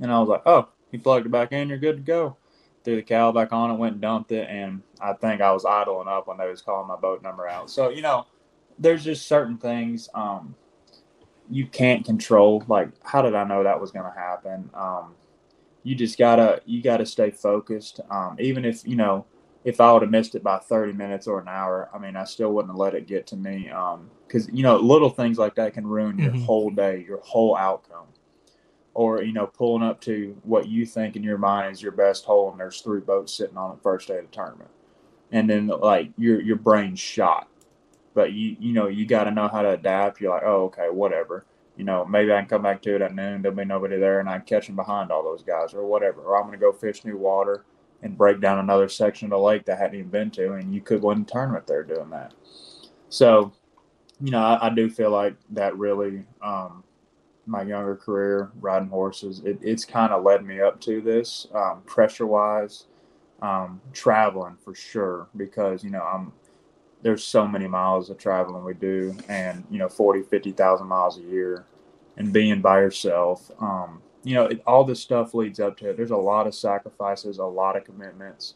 And 0.00 0.12
I 0.12 0.18
was 0.20 0.28
like, 0.28 0.42
oh, 0.46 0.68
he 0.90 0.98
plugged 0.98 1.26
it 1.26 1.30
back 1.30 1.52
in, 1.52 1.68
you're 1.68 1.78
good 1.78 1.96
to 1.96 2.02
go. 2.02 2.36
Threw 2.84 2.96
the 2.96 3.02
cowl 3.02 3.32
back 3.32 3.52
on 3.52 3.70
and 3.70 3.78
went 3.78 3.94
and 3.94 4.00
dumped 4.00 4.32
it. 4.32 4.48
And 4.48 4.82
I 5.00 5.12
think 5.12 5.40
I 5.40 5.52
was 5.52 5.64
idling 5.64 6.08
up 6.08 6.28
when 6.28 6.38
they 6.38 6.48
was 6.48 6.62
calling 6.62 6.88
my 6.88 6.96
boat 6.96 7.22
number 7.22 7.48
out. 7.48 7.70
So, 7.70 7.90
you 7.90 8.00
know, 8.00 8.26
there's 8.78 9.04
just 9.04 9.26
certain 9.26 9.58
things. 9.58 10.08
Um, 10.14 10.54
you 11.50 11.66
can't 11.66 12.04
control. 12.04 12.62
Like, 12.68 12.90
how 13.02 13.22
did 13.22 13.34
I 13.34 13.44
know 13.44 13.64
that 13.64 13.80
was 13.80 13.90
going 13.90 14.04
to 14.04 14.18
happen? 14.18 14.70
Um, 14.74 15.14
you 15.82 15.94
just 15.94 16.18
gotta 16.18 16.60
you 16.66 16.82
gotta 16.82 17.06
stay 17.06 17.30
focused. 17.30 18.00
Um, 18.10 18.36
even 18.38 18.64
if 18.64 18.86
you 18.86 18.96
know 18.96 19.24
if 19.64 19.80
I 19.80 19.92
would 19.92 20.02
have 20.02 20.10
missed 20.10 20.34
it 20.34 20.42
by 20.42 20.58
30 20.58 20.92
minutes 20.92 21.26
or 21.26 21.40
an 21.40 21.48
hour, 21.48 21.90
I 21.92 21.98
mean, 21.98 22.16
I 22.16 22.24
still 22.24 22.52
wouldn't 22.52 22.72
have 22.72 22.78
let 22.78 22.94
it 22.94 23.06
get 23.06 23.26
to 23.28 23.36
me. 23.36 23.70
Because, 24.26 24.48
um, 24.48 24.54
you 24.54 24.62
know, 24.62 24.76
little 24.76 25.10
things 25.10 25.38
like 25.38 25.54
that 25.56 25.74
can 25.74 25.86
ruin 25.86 26.18
your 26.18 26.30
mm-hmm. 26.30 26.44
whole 26.44 26.70
day, 26.70 27.04
your 27.06 27.20
whole 27.20 27.56
outcome. 27.56 28.06
Or, 28.94 29.22
you 29.22 29.32
know, 29.32 29.46
pulling 29.46 29.82
up 29.82 30.00
to 30.02 30.36
what 30.42 30.68
you 30.68 30.86
think 30.86 31.16
in 31.16 31.22
your 31.22 31.38
mind 31.38 31.72
is 31.72 31.82
your 31.82 31.92
best 31.92 32.24
hole, 32.24 32.50
and 32.50 32.58
there's 32.58 32.80
three 32.80 33.00
boats 33.00 33.34
sitting 33.34 33.56
on 33.56 33.76
the 33.76 33.82
first 33.82 34.08
day 34.08 34.18
of 34.18 34.24
the 34.24 34.34
tournament. 34.34 34.70
And 35.30 35.50
then, 35.50 35.66
like, 35.66 36.10
your, 36.16 36.40
your 36.40 36.56
brain's 36.56 36.98
shot. 36.98 37.48
But, 38.18 38.32
you, 38.32 38.56
you 38.58 38.72
know, 38.72 38.88
you 38.88 39.06
got 39.06 39.24
to 39.24 39.30
know 39.30 39.46
how 39.46 39.62
to 39.62 39.70
adapt. 39.70 40.20
You're 40.20 40.34
like, 40.34 40.42
oh, 40.44 40.64
okay, 40.64 40.88
whatever. 40.90 41.44
You 41.76 41.84
know, 41.84 42.04
maybe 42.04 42.32
I 42.32 42.40
can 42.40 42.48
come 42.48 42.62
back 42.62 42.82
to 42.82 42.96
it 42.96 43.00
at 43.00 43.14
noon. 43.14 43.42
There'll 43.42 43.56
be 43.56 43.64
nobody 43.64 43.96
there, 43.96 44.18
and 44.18 44.28
I'm 44.28 44.42
catching 44.42 44.74
behind 44.74 45.12
all 45.12 45.22
those 45.22 45.44
guys 45.44 45.72
or 45.72 45.86
whatever. 45.86 46.22
Or 46.22 46.42
I'm 46.42 46.50
to 46.50 46.58
go 46.58 46.72
fish 46.72 47.04
new 47.04 47.16
water 47.16 47.64
and 48.02 48.18
break 48.18 48.40
down 48.40 48.58
another 48.58 48.88
section 48.88 49.26
of 49.26 49.30
the 49.30 49.38
lake 49.38 49.64
that 49.66 49.78
I 49.78 49.82
hadn't 49.82 49.98
even 50.00 50.10
been 50.10 50.32
to, 50.32 50.54
and 50.54 50.74
you 50.74 50.80
could 50.80 51.00
win 51.00 51.22
a 51.22 51.24
tournament 51.24 51.68
there 51.68 51.84
doing 51.84 52.10
that. 52.10 52.34
So, 53.08 53.52
you 54.20 54.32
know, 54.32 54.40
I, 54.40 54.66
I 54.66 54.70
do 54.70 54.90
feel 54.90 55.12
like 55.12 55.36
that 55.50 55.78
really, 55.78 56.24
um, 56.42 56.82
my 57.46 57.62
younger 57.62 57.94
career 57.94 58.50
riding 58.60 58.88
horses, 58.88 59.42
it, 59.44 59.60
it's 59.62 59.84
kind 59.84 60.12
of 60.12 60.24
led 60.24 60.44
me 60.44 60.60
up 60.60 60.80
to 60.80 61.00
this 61.00 61.46
um, 61.54 61.82
pressure 61.86 62.26
wise, 62.26 62.86
um, 63.42 63.80
traveling 63.92 64.56
for 64.64 64.74
sure, 64.74 65.28
because, 65.36 65.84
you 65.84 65.90
know, 65.90 66.02
I'm, 66.02 66.32
there's 67.02 67.24
so 67.24 67.46
many 67.46 67.66
miles 67.66 68.10
of 68.10 68.18
traveling 68.18 68.64
we 68.64 68.74
do 68.74 69.16
and, 69.28 69.64
you 69.70 69.78
know, 69.78 69.88
40, 69.88 70.22
50,000 70.22 70.86
miles 70.86 71.18
a 71.18 71.22
year 71.22 71.64
and 72.16 72.32
being 72.32 72.60
by 72.60 72.80
yourself. 72.80 73.50
Um, 73.60 74.02
you 74.24 74.34
know, 74.34 74.46
it, 74.46 74.62
all 74.66 74.84
this 74.84 75.00
stuff 75.00 75.34
leads 75.34 75.60
up 75.60 75.76
to 75.78 75.90
it. 75.90 75.96
There's 75.96 76.10
a 76.10 76.16
lot 76.16 76.46
of 76.46 76.54
sacrifices, 76.54 77.38
a 77.38 77.44
lot 77.44 77.76
of 77.76 77.84
commitments. 77.84 78.54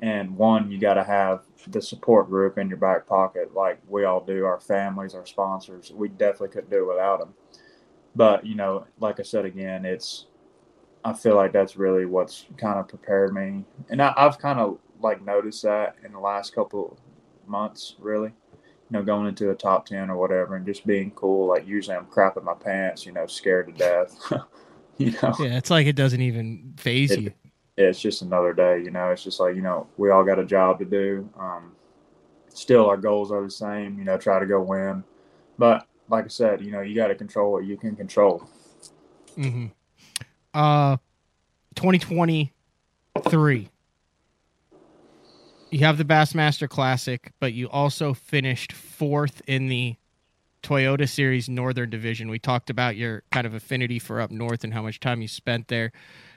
And 0.00 0.36
one, 0.36 0.70
you 0.70 0.78
got 0.78 0.94
to 0.94 1.04
have 1.04 1.44
the 1.68 1.80
support 1.80 2.28
group 2.28 2.58
in 2.58 2.68
your 2.68 2.78
back 2.78 3.06
pocket, 3.06 3.54
like 3.54 3.78
we 3.88 4.04
all 4.04 4.20
do, 4.20 4.44
our 4.44 4.60
families, 4.60 5.14
our 5.14 5.24
sponsors. 5.24 5.92
We 5.92 6.08
definitely 6.08 6.48
couldn't 6.48 6.70
do 6.70 6.82
it 6.82 6.88
without 6.88 7.20
them. 7.20 7.34
But, 8.16 8.44
you 8.44 8.56
know, 8.56 8.86
like 8.98 9.20
I 9.20 9.22
said 9.22 9.44
again, 9.44 9.84
it's, 9.84 10.26
I 11.04 11.12
feel 11.12 11.36
like 11.36 11.52
that's 11.52 11.76
really 11.76 12.06
what's 12.06 12.46
kind 12.56 12.78
of 12.78 12.88
prepared 12.88 13.32
me. 13.32 13.64
And 13.88 14.02
I, 14.02 14.12
I've 14.16 14.38
kind 14.38 14.58
of 14.58 14.78
like 15.00 15.24
noticed 15.24 15.62
that 15.62 15.96
in 16.04 16.12
the 16.12 16.20
last 16.20 16.54
couple 16.54 16.98
months, 17.48 17.96
really 17.98 18.32
you 18.90 18.98
know, 18.98 19.02
going 19.02 19.26
into 19.26 19.50
a 19.50 19.54
top 19.54 19.86
10 19.86 20.10
or 20.10 20.16
whatever 20.16 20.56
and 20.56 20.66
just 20.66 20.86
being 20.86 21.10
cool. 21.12 21.48
Like, 21.48 21.66
usually 21.66 21.96
I'm 21.96 22.06
crapping 22.06 22.44
my 22.44 22.54
pants, 22.54 23.06
you 23.06 23.12
know, 23.12 23.26
scared 23.26 23.66
to 23.66 23.72
death. 23.72 24.32
You 24.96 25.10
know? 25.10 25.34
Yeah, 25.40 25.56
it's 25.56 25.70
like 25.70 25.88
it 25.88 25.96
doesn't 25.96 26.20
even 26.20 26.72
phase 26.76 27.10
it, 27.10 27.20
you. 27.20 27.32
It's 27.76 28.00
just 28.00 28.22
another 28.22 28.52
day, 28.52 28.80
you 28.80 28.92
know. 28.92 29.10
It's 29.10 29.24
just 29.24 29.40
like, 29.40 29.56
you 29.56 29.60
know, 29.60 29.88
we 29.96 30.10
all 30.10 30.22
got 30.22 30.38
a 30.38 30.44
job 30.44 30.78
to 30.78 30.84
do. 30.84 31.28
Um, 31.36 31.72
still, 32.48 32.86
our 32.86 32.96
goals 32.96 33.32
are 33.32 33.42
the 33.42 33.50
same, 33.50 33.98
you 33.98 34.04
know, 34.04 34.16
try 34.16 34.38
to 34.38 34.46
go 34.46 34.62
win. 34.62 35.02
But 35.58 35.84
like 36.08 36.26
I 36.26 36.28
said, 36.28 36.64
you 36.64 36.70
know, 36.70 36.80
you 36.80 36.94
got 36.94 37.08
to 37.08 37.16
control 37.16 37.50
what 37.50 37.64
you 37.64 37.76
can 37.76 37.96
control. 37.96 38.48
Mm-hmm. 39.36 39.66
Uh, 40.54 40.96
2023. 41.74 43.68
You 45.74 45.80
have 45.80 45.98
the 45.98 46.04
Bassmaster 46.04 46.68
Classic, 46.68 47.32
but 47.40 47.52
you 47.52 47.68
also 47.68 48.14
finished 48.14 48.70
fourth 48.70 49.42
in 49.48 49.66
the 49.66 49.96
Toyota 50.62 51.08
Series 51.08 51.48
Northern 51.48 51.90
Division. 51.90 52.28
We 52.28 52.38
talked 52.38 52.70
about 52.70 52.94
your 52.94 53.24
kind 53.32 53.44
of 53.44 53.54
affinity 53.54 53.98
for 53.98 54.20
up 54.20 54.30
north 54.30 54.62
and 54.62 54.72
how 54.72 54.82
much 54.82 55.00
time 55.00 55.20
you 55.20 55.26
spent 55.26 55.66
there. 55.66 55.90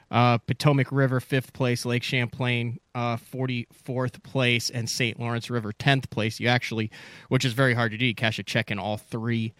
Uh, 0.09 0.39
Potomac 0.39 0.91
River, 0.91 1.19
fifth 1.19 1.53
place. 1.53 1.85
Lake 1.85 2.01
Champlain, 2.01 2.79
uh, 2.95 3.17
44th 3.17 4.23
place. 4.23 4.71
And 4.71 4.89
St. 4.89 5.19
Lawrence 5.19 5.51
River, 5.51 5.71
10th 5.71 6.09
place. 6.09 6.39
You 6.39 6.47
actually, 6.47 6.89
which 7.29 7.45
is 7.45 7.53
very 7.53 7.75
hard 7.75 7.91
to 7.91 7.97
do, 7.99 8.07
you 8.07 8.15
cash 8.15 8.39
a 8.39 8.43
check 8.43 8.71
in 8.71 8.79
all 8.79 8.97
three 8.97 9.53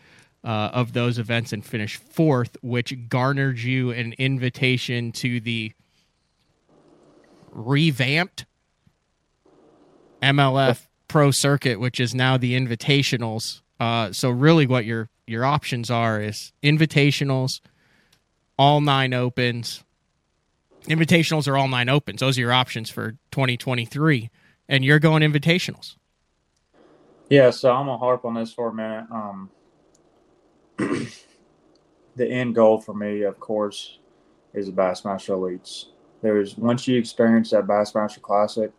uh, 0.44 0.72
of 0.74 0.94
those 0.94 1.20
events 1.20 1.54
and 1.54 1.64
finish 1.64 1.98
fourth, 1.98 2.58
which 2.64 3.08
garnered 3.10 3.60
you 3.60 3.92
an 3.92 4.16
invitation 4.18 5.12
to 5.12 5.40
the 5.40 5.72
revamped 7.52 8.48
MLF 10.22 10.88
Pro 11.08 11.32
Circuit, 11.32 11.80
which 11.80 12.00
is 12.00 12.14
now 12.14 12.38
the 12.38 12.60
Invitationals 12.60 13.62
uh, 13.80 14.12
so 14.12 14.30
really, 14.30 14.66
what 14.66 14.86
your 14.86 15.10
your 15.26 15.46
options 15.46 15.92
are 15.92 16.22
is 16.22 16.52
invitationals, 16.64 17.60
all 18.58 18.82
nine 18.82 19.14
opens. 19.14 19.84
Invitationals 20.86 21.48
are 21.48 21.58
all 21.58 21.68
nine 21.68 21.90
opens. 21.90 22.22
Those 22.22 22.38
are 22.38 22.42
your 22.42 22.54
options 22.54 22.90
for 22.90 23.12
2023, 23.32 24.30
and 24.70 24.86
you're 24.86 25.00
going 25.00 25.22
invitationals. 25.22 25.96
Yeah, 27.30 27.50
so 27.52 27.72
I'm 27.72 27.86
gonna 27.86 27.98
harp 27.98 28.26
on 28.26 28.34
this 28.36 28.54
for 28.54 28.70
a 28.70 28.74
minute. 28.74 29.06
Um, 29.12 29.50
the 32.16 32.28
end 32.28 32.56
goal 32.56 32.80
for 32.80 32.94
me, 32.94 33.24
of 33.24 33.40
course, 33.40 34.00
is 34.54 34.68
the 34.68 34.72
Bassmaster 34.72 35.38
Elites. 35.38 35.88
There's 36.22 36.58
once 36.58 36.88
you 36.88 36.98
experience 36.98 37.52
that 37.52 37.68
Bassmaster 37.68 38.22
Classic, 38.22 38.72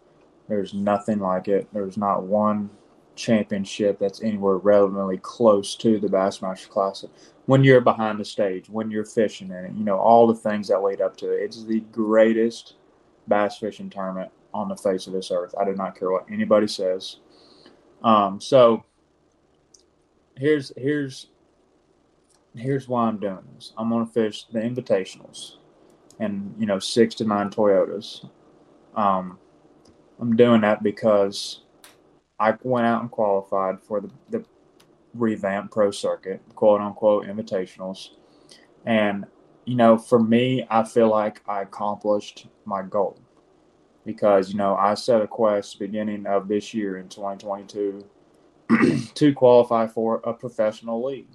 there's 0.49 0.75
nothing 0.75 1.21
like 1.21 1.49
it. 1.49 1.69
There's 1.73 1.97
not 1.97 2.25
one 2.25 2.71
championship 3.15 3.99
that's 3.99 4.23
anywhere 4.23 4.57
relevantly 4.57 5.19
close 5.19 5.75
to 5.77 5.99
the 5.99 6.09
Bassmaster 6.09 6.69
Classic. 6.69 7.11
When 7.47 7.65
you're 7.65 7.81
behind 7.81 8.21
the 8.21 8.25
stage, 8.25 8.69
when 8.69 8.91
you're 8.91 9.05
fishing 9.05 9.49
in 9.49 9.65
it, 9.65 9.73
you 9.73 9.85
know, 9.85 9.99
all 9.99 10.27
the 10.27 10.35
things 10.35 10.69
that 10.69 10.83
lead 10.83 11.01
up 11.01 11.17
to 11.19 11.33
it. 11.33 11.43
It's 11.43 11.65
the 11.65 11.81
greatest 11.93 12.75
bass 13.27 13.59
fishing 13.59 13.91
tournament 13.91 14.31
on 14.55 14.69
the 14.69 14.77
face 14.77 15.07
of 15.07 15.13
this 15.13 15.31
earth. 15.31 15.55
I 15.61 15.65
do 15.65 15.75
not 15.75 15.99
care 15.99 16.11
what 16.11 16.27
anybody 16.31 16.67
says. 16.67 17.17
Um, 18.03 18.41
so 18.41 18.85
here's 20.37 20.73
here's 20.77 21.29
here's 22.55 22.89
why 22.89 23.07
I'm 23.07 23.19
doing 23.19 23.43
this. 23.55 23.73
I'm 23.77 23.91
gonna 23.91 24.07
fish 24.07 24.47
the 24.53 24.61
invitationals 24.61 25.57
and 26.21 26.55
you 26.59 26.67
know 26.67 26.79
six 26.79 27.15
to 27.17 27.25
nine 27.25 27.51
Toyotas. 27.51 28.29
Um, 28.95 29.39
I'm 30.21 30.37
doing 30.37 30.63
that 30.63 30.83
because 30.83 31.63
I 32.39 32.55
went 32.63 32.87
out 32.87 33.03
and 33.03 33.11
qualified 33.11 33.81
for 33.83 34.01
the, 34.01 34.11
the 34.31 34.45
revamped 35.15 35.73
pro 35.73 35.91
circuit, 35.91 36.41
quote 36.55 36.81
unquote 36.81 37.27
invitationals. 37.27 38.11
And, 38.87 39.27
you 39.65 39.77
know, 39.77 39.99
for 39.99 40.19
me, 40.19 40.67
I 40.71 40.85
feel 40.85 41.09
like 41.09 41.43
I 41.47 41.63
accomplished 41.63 42.47
my 42.65 42.83
goal 42.83 43.19
because, 44.05 44.51
you 44.51 44.57
know, 44.57 44.75
I 44.77 44.95
set 44.95 45.21
a 45.21 45.27
quest 45.27 45.79
beginning 45.79 46.27
of 46.27 46.49
this 46.49 46.73
year 46.73 46.99
in 46.99 47.09
2022 47.09 48.05
to 49.15 49.33
qualify 49.35 49.87
for 49.87 50.21
a 50.25 50.33
professional 50.33 51.05
league. 51.05 51.29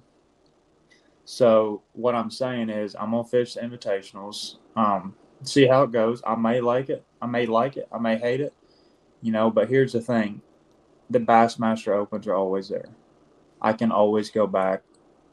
So 1.24 1.82
what 1.92 2.14
I'm 2.14 2.30
saying 2.30 2.68
is 2.68 2.94
I'm 2.94 3.12
gonna 3.12 3.24
fish 3.24 3.54
the 3.54 3.60
invitationals, 3.60 4.56
um, 4.76 5.14
see 5.42 5.66
how 5.66 5.84
it 5.84 5.92
goes. 5.92 6.22
I 6.26 6.34
may 6.34 6.60
like 6.60 6.90
it, 6.90 7.04
I 7.22 7.26
may 7.26 7.46
like 7.46 7.76
it, 7.76 7.88
I 7.90 7.98
may 7.98 8.16
hate 8.18 8.40
it, 8.40 8.52
you 9.24 9.32
know. 9.32 9.50
But 9.50 9.68
here's 9.68 9.94
the 9.94 10.00
thing: 10.00 10.42
the 11.10 11.18
Bassmaster 11.18 11.96
Opens 11.96 12.28
are 12.28 12.34
always 12.34 12.68
there. 12.68 12.90
I 13.60 13.72
can 13.72 13.90
always 13.90 14.30
go 14.30 14.46
back 14.46 14.82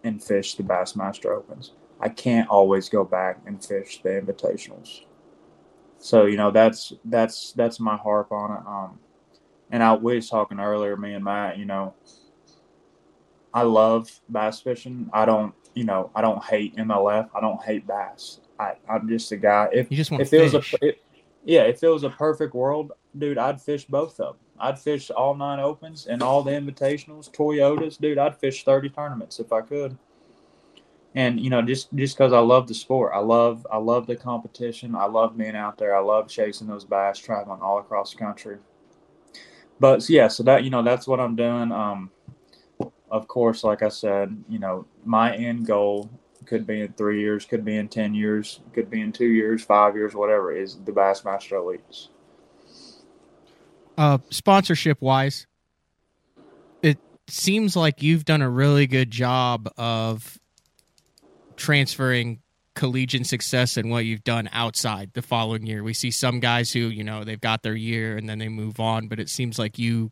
and 0.03 0.23
fish 0.23 0.55
the 0.55 0.63
Bassmaster 0.63 1.37
Opens. 1.37 1.73
I 1.99 2.09
can't 2.09 2.49
always 2.49 2.89
go 2.89 3.03
back 3.03 3.39
and 3.45 3.63
fish 3.63 4.01
the 4.01 4.09
invitationals. 4.09 5.01
So 5.99 6.25
you 6.25 6.37
know 6.37 6.49
that's 6.49 6.93
that's 7.05 7.51
that's 7.51 7.79
my 7.79 7.97
harp 7.97 8.31
on 8.31 8.51
it. 8.51 8.65
Um, 8.65 8.99
and 9.69 9.83
I 9.83 9.93
was 9.93 10.29
talking 10.29 10.59
earlier, 10.59 10.97
me 10.97 11.13
and 11.13 11.23
Matt. 11.23 11.57
You 11.57 11.65
know, 11.65 11.93
I 13.53 13.63
love 13.63 14.09
bass 14.29 14.61
fishing. 14.61 15.09
I 15.13 15.25
don't, 15.25 15.53
you 15.75 15.83
know, 15.83 16.11
I 16.15 16.21
don't 16.21 16.43
hate 16.43 16.75
MLF. 16.77 17.29
I 17.35 17.41
don't 17.41 17.61
hate 17.61 17.85
bass. 17.85 18.39
I 18.59 18.73
I'm 18.89 19.07
just 19.07 19.31
a 19.31 19.37
guy. 19.37 19.69
If 19.73 19.91
you 19.91 19.97
just 19.97 20.11
want 20.11 20.21
if 20.21 20.29
to 20.29 20.37
it 20.37 20.53
was 20.53 20.53
a, 20.55 20.61
it, 20.81 21.03
yeah, 21.43 21.63
if 21.63 21.83
it 21.83 21.89
was 21.89 22.03
a 22.03 22.09
perfect 22.09 22.53
world, 22.53 22.93
dude, 23.17 23.37
I'd 23.37 23.61
fish 23.61 23.85
both 23.85 24.19
of 24.19 24.35
them. 24.35 24.45
I'd 24.59 24.79
fish 24.79 25.09
all 25.09 25.33
nine 25.35 25.59
opens 25.59 26.05
and 26.05 26.21
all 26.21 26.43
the 26.43 26.51
invitationals, 26.51 27.31
Toyotas, 27.31 27.99
dude. 27.99 28.17
I'd 28.17 28.37
fish 28.37 28.63
thirty 28.63 28.89
tournaments 28.89 29.39
if 29.39 29.51
I 29.51 29.61
could. 29.61 29.97
And 31.15 31.39
you 31.39 31.49
know, 31.49 31.61
just 31.61 31.93
just 31.95 32.17
because 32.17 32.31
I 32.31 32.39
love 32.39 32.67
the 32.67 32.73
sport, 32.73 33.11
I 33.13 33.19
love 33.19 33.65
I 33.71 33.77
love 33.77 34.07
the 34.07 34.15
competition. 34.15 34.95
I 34.95 35.05
love 35.05 35.37
being 35.37 35.55
out 35.55 35.77
there. 35.77 35.95
I 35.95 35.99
love 35.99 36.29
chasing 36.29 36.67
those 36.67 36.85
bass, 36.85 37.17
traveling 37.17 37.61
all 37.61 37.79
across 37.79 38.11
the 38.11 38.19
country. 38.19 38.57
But 39.79 40.07
yeah, 40.09 40.27
so 40.27 40.43
that 40.43 40.63
you 40.63 40.69
know, 40.69 40.83
that's 40.83 41.07
what 41.07 41.19
I'm 41.19 41.35
doing. 41.35 41.71
Um, 41.71 42.11
of 43.09 43.27
course, 43.27 43.63
like 43.63 43.81
I 43.81 43.89
said, 43.89 44.43
you 44.47 44.59
know, 44.59 44.85
my 45.03 45.35
end 45.35 45.65
goal 45.65 46.09
could 46.45 46.65
be 46.65 46.81
in 46.81 46.93
three 46.93 47.19
years, 47.19 47.45
could 47.45 47.65
be 47.65 47.75
in 47.75 47.89
ten 47.89 48.13
years, 48.13 48.61
could 48.73 48.89
be 48.89 49.01
in 49.01 49.11
two 49.11 49.25
years, 49.25 49.63
five 49.63 49.95
years, 49.95 50.13
whatever. 50.13 50.55
Is 50.55 50.77
the 50.85 50.91
Bassmaster 50.91 51.53
Elites 51.53 52.09
uh, 53.97 54.19
sponsorship 54.29 55.01
wise, 55.01 55.47
it 56.81 56.97
seems 57.27 57.75
like 57.75 58.01
you've 58.01 58.25
done 58.25 58.41
a 58.41 58.49
really 58.49 58.87
good 58.87 59.11
job 59.11 59.71
of 59.77 60.39
transferring 61.55 62.39
collegiate 62.73 63.27
success 63.27 63.77
and 63.77 63.91
what 63.91 64.05
you've 64.05 64.23
done 64.23 64.49
outside 64.53 65.11
the 65.13 65.21
following 65.21 65.65
year. 65.65 65.83
We 65.83 65.93
see 65.93 66.11
some 66.11 66.39
guys 66.39 66.71
who, 66.71 66.79
you 66.79 67.03
know, 67.03 67.23
they've 67.23 67.39
got 67.39 67.63
their 67.63 67.75
year 67.75 68.17
and 68.17 68.27
then 68.27 68.39
they 68.39 68.47
move 68.47 68.79
on, 68.79 69.07
but 69.07 69.19
it 69.19 69.29
seems 69.29 69.59
like 69.59 69.77
you 69.77 70.11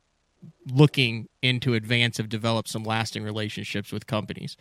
looking 0.71 1.27
into 1.41 1.73
advance 1.73 2.17
have 2.17 2.30
developed 2.30 2.69
some 2.69 2.84
lasting 2.84 3.23
relationships 3.23 3.91
with 3.91 4.07
companies. 4.07 4.57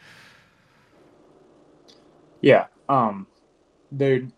Yeah. 2.40 2.66
Um 2.88 3.26
dude 3.94 4.32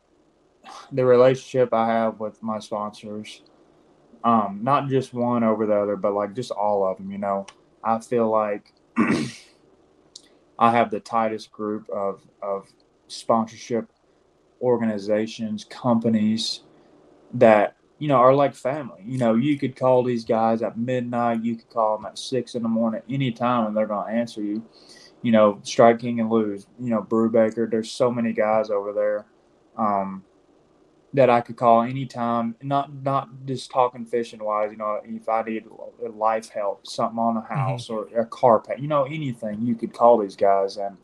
the 0.92 1.04
relationship 1.04 1.72
I 1.72 1.88
have 1.88 2.20
with 2.20 2.42
my 2.42 2.58
sponsors, 2.58 3.42
um, 4.24 4.60
not 4.62 4.88
just 4.88 5.14
one 5.14 5.44
over 5.44 5.66
the 5.66 5.74
other, 5.74 5.96
but 5.96 6.12
like 6.12 6.34
just 6.34 6.50
all 6.50 6.86
of 6.86 6.98
them, 6.98 7.10
you 7.10 7.18
know. 7.18 7.46
I 7.82 7.98
feel 8.00 8.28
like 8.30 8.72
I 10.58 10.70
have 10.70 10.90
the 10.90 11.00
tightest 11.00 11.50
group 11.50 11.88
of 11.90 12.22
of 12.42 12.68
sponsorship 13.08 13.90
organizations, 14.60 15.64
companies 15.64 16.60
that 17.34 17.76
you 17.98 18.08
know 18.08 18.16
are 18.16 18.34
like 18.34 18.54
family. 18.54 19.02
You 19.06 19.18
know, 19.18 19.34
you 19.34 19.58
could 19.58 19.76
call 19.76 20.02
these 20.02 20.24
guys 20.24 20.62
at 20.62 20.76
midnight, 20.78 21.42
you 21.42 21.56
could 21.56 21.70
call 21.70 21.96
them 21.96 22.06
at 22.06 22.18
six 22.18 22.54
in 22.54 22.62
the 22.62 22.68
morning, 22.68 23.02
anytime, 23.08 23.66
and 23.66 23.76
they're 23.76 23.86
going 23.86 24.06
to 24.06 24.12
answer 24.12 24.42
you. 24.42 24.62
You 25.22 25.32
know, 25.32 25.60
Strike 25.62 26.00
King 26.00 26.20
and 26.20 26.30
Lew's. 26.30 26.66
You 26.78 26.90
know, 26.90 27.02
Brubaker. 27.02 27.70
There's 27.70 27.90
so 27.90 28.10
many 28.10 28.32
guys 28.32 28.70
over 28.70 28.92
there 28.92 29.26
um, 29.76 30.24
that 31.12 31.28
I 31.28 31.40
could 31.40 31.56
call 31.56 31.82
anytime. 31.82 32.54
Not 32.62 32.92
not 33.02 33.28
just 33.46 33.70
talking 33.70 34.04
fishing 34.04 34.42
wise. 34.42 34.70
You 34.70 34.78
know, 34.78 35.00
if 35.04 35.28
I 35.28 35.42
need 35.42 35.64
life 36.00 36.48
help, 36.50 36.86
something 36.86 37.18
on 37.18 37.34
the 37.34 37.40
house 37.40 37.88
mm-hmm. 37.88 38.14
or 38.14 38.20
a 38.20 38.26
car 38.26 38.60
pay, 38.60 38.76
you 38.78 38.88
know, 38.88 39.04
anything, 39.04 39.62
you 39.62 39.74
could 39.74 39.92
call 39.92 40.18
these 40.18 40.36
guys 40.36 40.76
and 40.76 40.96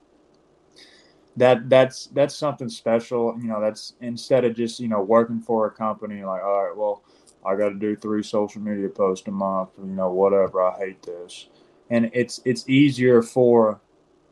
that 1.37 1.69
that's 1.69 2.07
that's 2.09 2.35
something 2.35 2.69
special. 2.69 3.37
You 3.41 3.49
know, 3.49 3.61
that's 3.61 3.95
instead 4.01 4.45
of 4.45 4.57
just 4.57 4.81
you 4.81 4.89
know 4.89 5.03
working 5.03 5.41
for 5.41 5.67
a 5.67 5.71
company 5.71 6.25
like, 6.25 6.43
all 6.43 6.65
right, 6.65 6.77
well, 6.77 7.03
I 7.45 7.57
got 7.57 7.69
to 7.69 7.75
do 7.75 7.95
three 7.95 8.23
social 8.23 8.61
media 8.61 8.89
posts 8.89 9.29
a 9.29 9.31
month, 9.31 9.71
you 9.79 9.93
know, 9.93 10.11
whatever. 10.11 10.63
I 10.63 10.79
hate 10.79 11.03
this, 11.03 11.49
and 11.91 12.11
it's 12.13 12.41
it's 12.45 12.69
easier 12.69 13.23
for, 13.23 13.81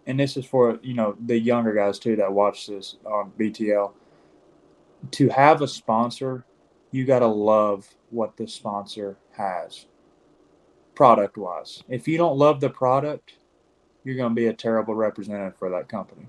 and 0.07 0.19
this 0.19 0.37
is 0.37 0.47
for 0.47 0.79
you 0.83 0.95
know 0.95 1.17
the 1.27 1.39
younger 1.39 1.75
guys 1.75 1.99
too 1.99 2.17
that 2.17 2.33
watch 2.33 2.67
this 2.67 2.97
on 3.05 3.33
BTL. 3.39 3.93
To 5.13 5.29
have 5.29 5.63
a 5.63 5.69
sponsor, 5.69 6.45
you 6.91 7.05
got 7.05 7.21
to 7.21 7.27
love 7.27 7.89
what 8.11 8.37
the 8.37 8.47
sponsor 8.47 9.19
has, 9.33 9.87
product 10.95 11.37
wise. 11.37 11.83
If 11.89 12.07
you 12.07 12.17
don't 12.17 12.39
love 12.39 12.61
the 12.61 12.71
product, 12.71 13.35
you're 14.05 14.17
going 14.17 14.31
to 14.31 14.35
be 14.35 14.47
a 14.47 14.53
terrible 14.53 14.95
representative 14.95 15.59
for 15.59 15.71
that 15.71 15.89
company. 15.89 16.29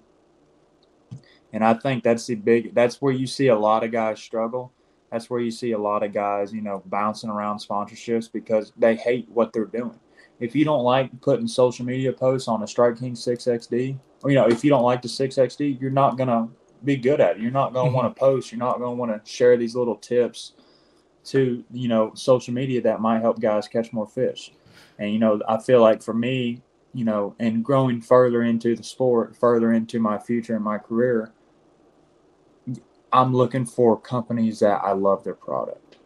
And 1.54 1.64
I 1.64 1.74
think 1.74 2.04
that's 2.04 2.26
the 2.26 2.36
big 2.36 2.74
that's 2.74 3.02
where 3.02 3.14
you 3.14 3.28
see 3.28 3.48
a 3.48 3.58
lot 3.58 3.84
of 3.84 3.92
guys 3.92 4.20
struggle. 4.20 4.74
That's 5.12 5.30
where 5.30 5.40
you 5.40 5.52
see 5.52 5.72
a 5.72 5.78
lot 5.78 6.04
of 6.04 6.12
guys, 6.12 6.52
you 6.52 6.62
know, 6.62 6.84
bouncing 6.88 7.30
around 7.30 7.60
sponsorships 7.60 8.30
because 8.30 8.74
they 8.76 8.96
hate 8.96 9.30
what 9.30 9.54
they're 9.54 9.66
doing. 9.66 9.98
If 10.40 10.54
you 10.56 10.66
don't 10.66 10.84
like 10.84 11.22
putting 11.22 11.48
social 11.48 11.86
media 11.86 12.12
posts 12.12 12.50
on 12.50 12.64
a 12.64 12.68
Strike 12.68 13.00
King 13.00 13.14
6XD, 13.14 13.98
or 14.24 14.32
you 14.32 14.36
know, 14.36 14.48
if 14.48 14.66
you 14.66 14.70
don't 14.70 14.84
like 14.84 15.02
the 15.02 15.08
6XD, 15.08 15.80
you're 15.80 15.92
not 15.92 16.18
gonna 16.18 16.50
be 16.84 16.98
good 16.98 17.22
at 17.22 17.38
it. 17.38 17.42
You're 17.42 17.52
not 17.52 17.74
gonna 17.74 17.88
mm-hmm. 17.88 17.96
want 17.96 18.16
to 18.16 18.20
post. 18.20 18.52
You're 18.52 18.60
not 18.60 18.80
gonna 18.80 18.96
want 18.96 19.12
to 19.12 19.32
share 19.32 19.58
these 19.58 19.76
little 19.76 19.96
tips 19.96 20.54
to 21.26 21.64
you 21.72 21.88
know 21.88 22.14
social 22.14 22.54
media 22.54 22.82
that 22.82 23.02
might 23.02 23.22
help 23.22 23.40
guys 23.40 23.68
catch 23.68 23.92
more 23.94 24.08
fish. 24.08 24.52
And 25.00 25.12
you 25.12 25.20
know, 25.20 25.42
I 25.48 25.60
feel 25.60 25.82
like 25.82 26.02
for 26.02 26.14
me, 26.14 26.62
you 26.94 27.06
know, 27.06 27.36
and 27.40 27.64
growing 27.64 28.02
further 28.02 28.44
into 28.44 28.76
the 28.76 28.84
sport, 28.84 29.36
further 29.36 29.74
into 29.74 30.00
my 30.00 30.18
future 30.18 30.56
and 30.56 30.64
my 30.64 30.78
career, 30.78 31.34
I'm 33.12 33.34
looking 33.34 33.66
for 33.66 34.00
companies 34.00 34.60
that 34.60 34.82
I 34.84 34.94
love 34.94 35.24
their 35.24 35.36
product. 35.36 35.98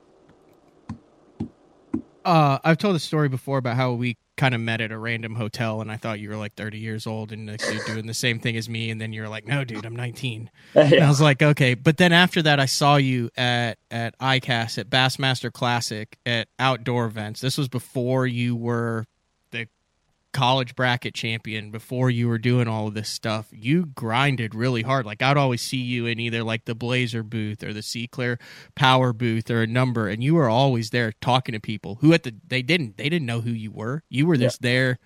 Uh, 2.25 2.59
I've 2.63 2.77
told 2.77 2.95
a 2.95 2.99
story 2.99 3.29
before 3.29 3.57
about 3.57 3.75
how 3.75 3.93
we 3.93 4.17
kind 4.39 4.55
of 4.55 4.61
met 4.61 4.79
at 4.79 4.91
a 4.91 4.97
random 4.97 5.35
hotel, 5.35 5.81
and 5.81 5.91
I 5.91 5.97
thought 5.97 6.19
you 6.19 6.29
were 6.29 6.37
like 6.37 6.55
30 6.55 6.77
years 6.79 7.05
old 7.05 7.33
and 7.33 7.47
like, 7.47 7.61
you're 7.71 7.83
doing 7.83 8.07
the 8.07 8.13
same 8.13 8.39
thing 8.39 8.55
as 8.55 8.69
me, 8.69 8.89
and 8.89 8.99
then 8.99 9.11
you're 9.11 9.27
like, 9.27 9.45
"No, 9.45 9.65
dude, 9.65 9.85
I'm 9.85 9.95
19." 9.95 10.49
yeah. 10.75 10.81
And 10.83 11.03
I 11.03 11.09
was 11.09 11.19
like, 11.19 11.43
"Okay," 11.43 11.73
but 11.73 11.97
then 11.97 12.13
after 12.13 12.41
that, 12.43 12.59
I 12.59 12.65
saw 12.65 12.95
you 12.95 13.29
at 13.35 13.77
at 13.91 14.17
ICAST 14.19 14.77
at 14.77 14.89
Bassmaster 14.89 15.51
Classic 15.51 16.17
at 16.25 16.47
outdoor 16.57 17.05
events. 17.05 17.41
This 17.41 17.57
was 17.57 17.67
before 17.67 18.25
you 18.25 18.55
were 18.55 19.05
college 20.31 20.75
bracket 20.75 21.13
champion 21.15 21.71
before 21.71 22.09
you 22.09 22.27
were 22.27 22.37
doing 22.37 22.67
all 22.67 22.87
of 22.87 22.93
this 22.93 23.09
stuff 23.09 23.47
you 23.51 23.85
grinded 23.87 24.53
really 24.53 24.83
hard 24.83 25.05
like 25.05 25.21
i'd 25.23 25.37
always 25.37 25.61
see 25.61 25.77
you 25.77 26.05
in 26.05 26.19
either 26.19 26.43
like 26.43 26.65
the 26.65 26.75
blazer 26.75 27.23
booth 27.23 27.63
or 27.63 27.73
the 27.73 27.81
sea 27.81 28.07
clear 28.07 28.37
power 28.75 29.11
booth 29.11 29.49
or 29.49 29.63
a 29.63 29.67
number 29.67 30.07
and 30.07 30.23
you 30.23 30.35
were 30.35 30.47
always 30.47 30.91
there 30.91 31.11
talking 31.19 31.53
to 31.53 31.59
people 31.59 31.97
who 32.01 32.13
at 32.13 32.23
the 32.23 32.35
they 32.47 32.61
didn't 32.61 32.95
they 32.97 33.09
didn't 33.09 33.25
know 33.25 33.41
who 33.41 33.51
you 33.51 33.71
were 33.71 34.03
you 34.09 34.27
were 34.27 34.37
just 34.37 34.59
yeah. 34.61 34.69
there 34.69 34.99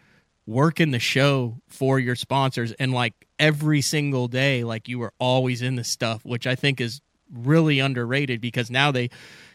working 0.45 0.91
the 0.91 0.99
show 0.99 1.61
for 1.69 1.99
your 1.99 2.15
sponsors 2.15 2.73
and 2.73 2.91
like 2.93 3.13
every 3.39 3.79
single 3.79 4.27
day 4.27 4.65
like 4.65 4.89
you 4.89 4.99
were 4.99 5.13
always 5.19 5.61
in 5.61 5.77
the 5.77 5.85
stuff 5.85 6.25
which 6.25 6.45
i 6.45 6.53
think 6.53 6.81
is 6.81 7.01
really 7.31 7.79
underrated 7.79 8.41
because 8.41 8.69
now 8.69 8.91
they 8.91 9.09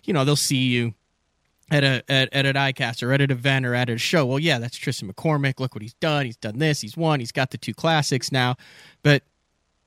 you 0.04 0.14
know 0.14 0.24
they'll 0.24 0.34
see 0.34 0.56
you 0.56 0.94
at 1.70 1.84
a 1.84 2.02
at, 2.08 2.32
at 2.32 2.46
an 2.46 2.54
ICAST 2.54 3.02
or 3.02 3.12
at 3.12 3.20
an 3.20 3.30
event 3.30 3.66
or 3.66 3.74
at 3.74 3.90
a 3.90 3.98
show. 3.98 4.26
Well, 4.26 4.38
yeah, 4.38 4.58
that's 4.58 4.76
Tristan 4.76 5.12
McCormick. 5.12 5.60
Look 5.60 5.74
what 5.74 5.82
he's 5.82 5.94
done. 5.94 6.26
He's 6.26 6.36
done 6.36 6.58
this. 6.58 6.80
He's 6.80 6.96
won. 6.96 7.20
He's 7.20 7.32
got 7.32 7.50
the 7.50 7.58
two 7.58 7.74
classics 7.74 8.32
now. 8.32 8.56
But 9.02 9.22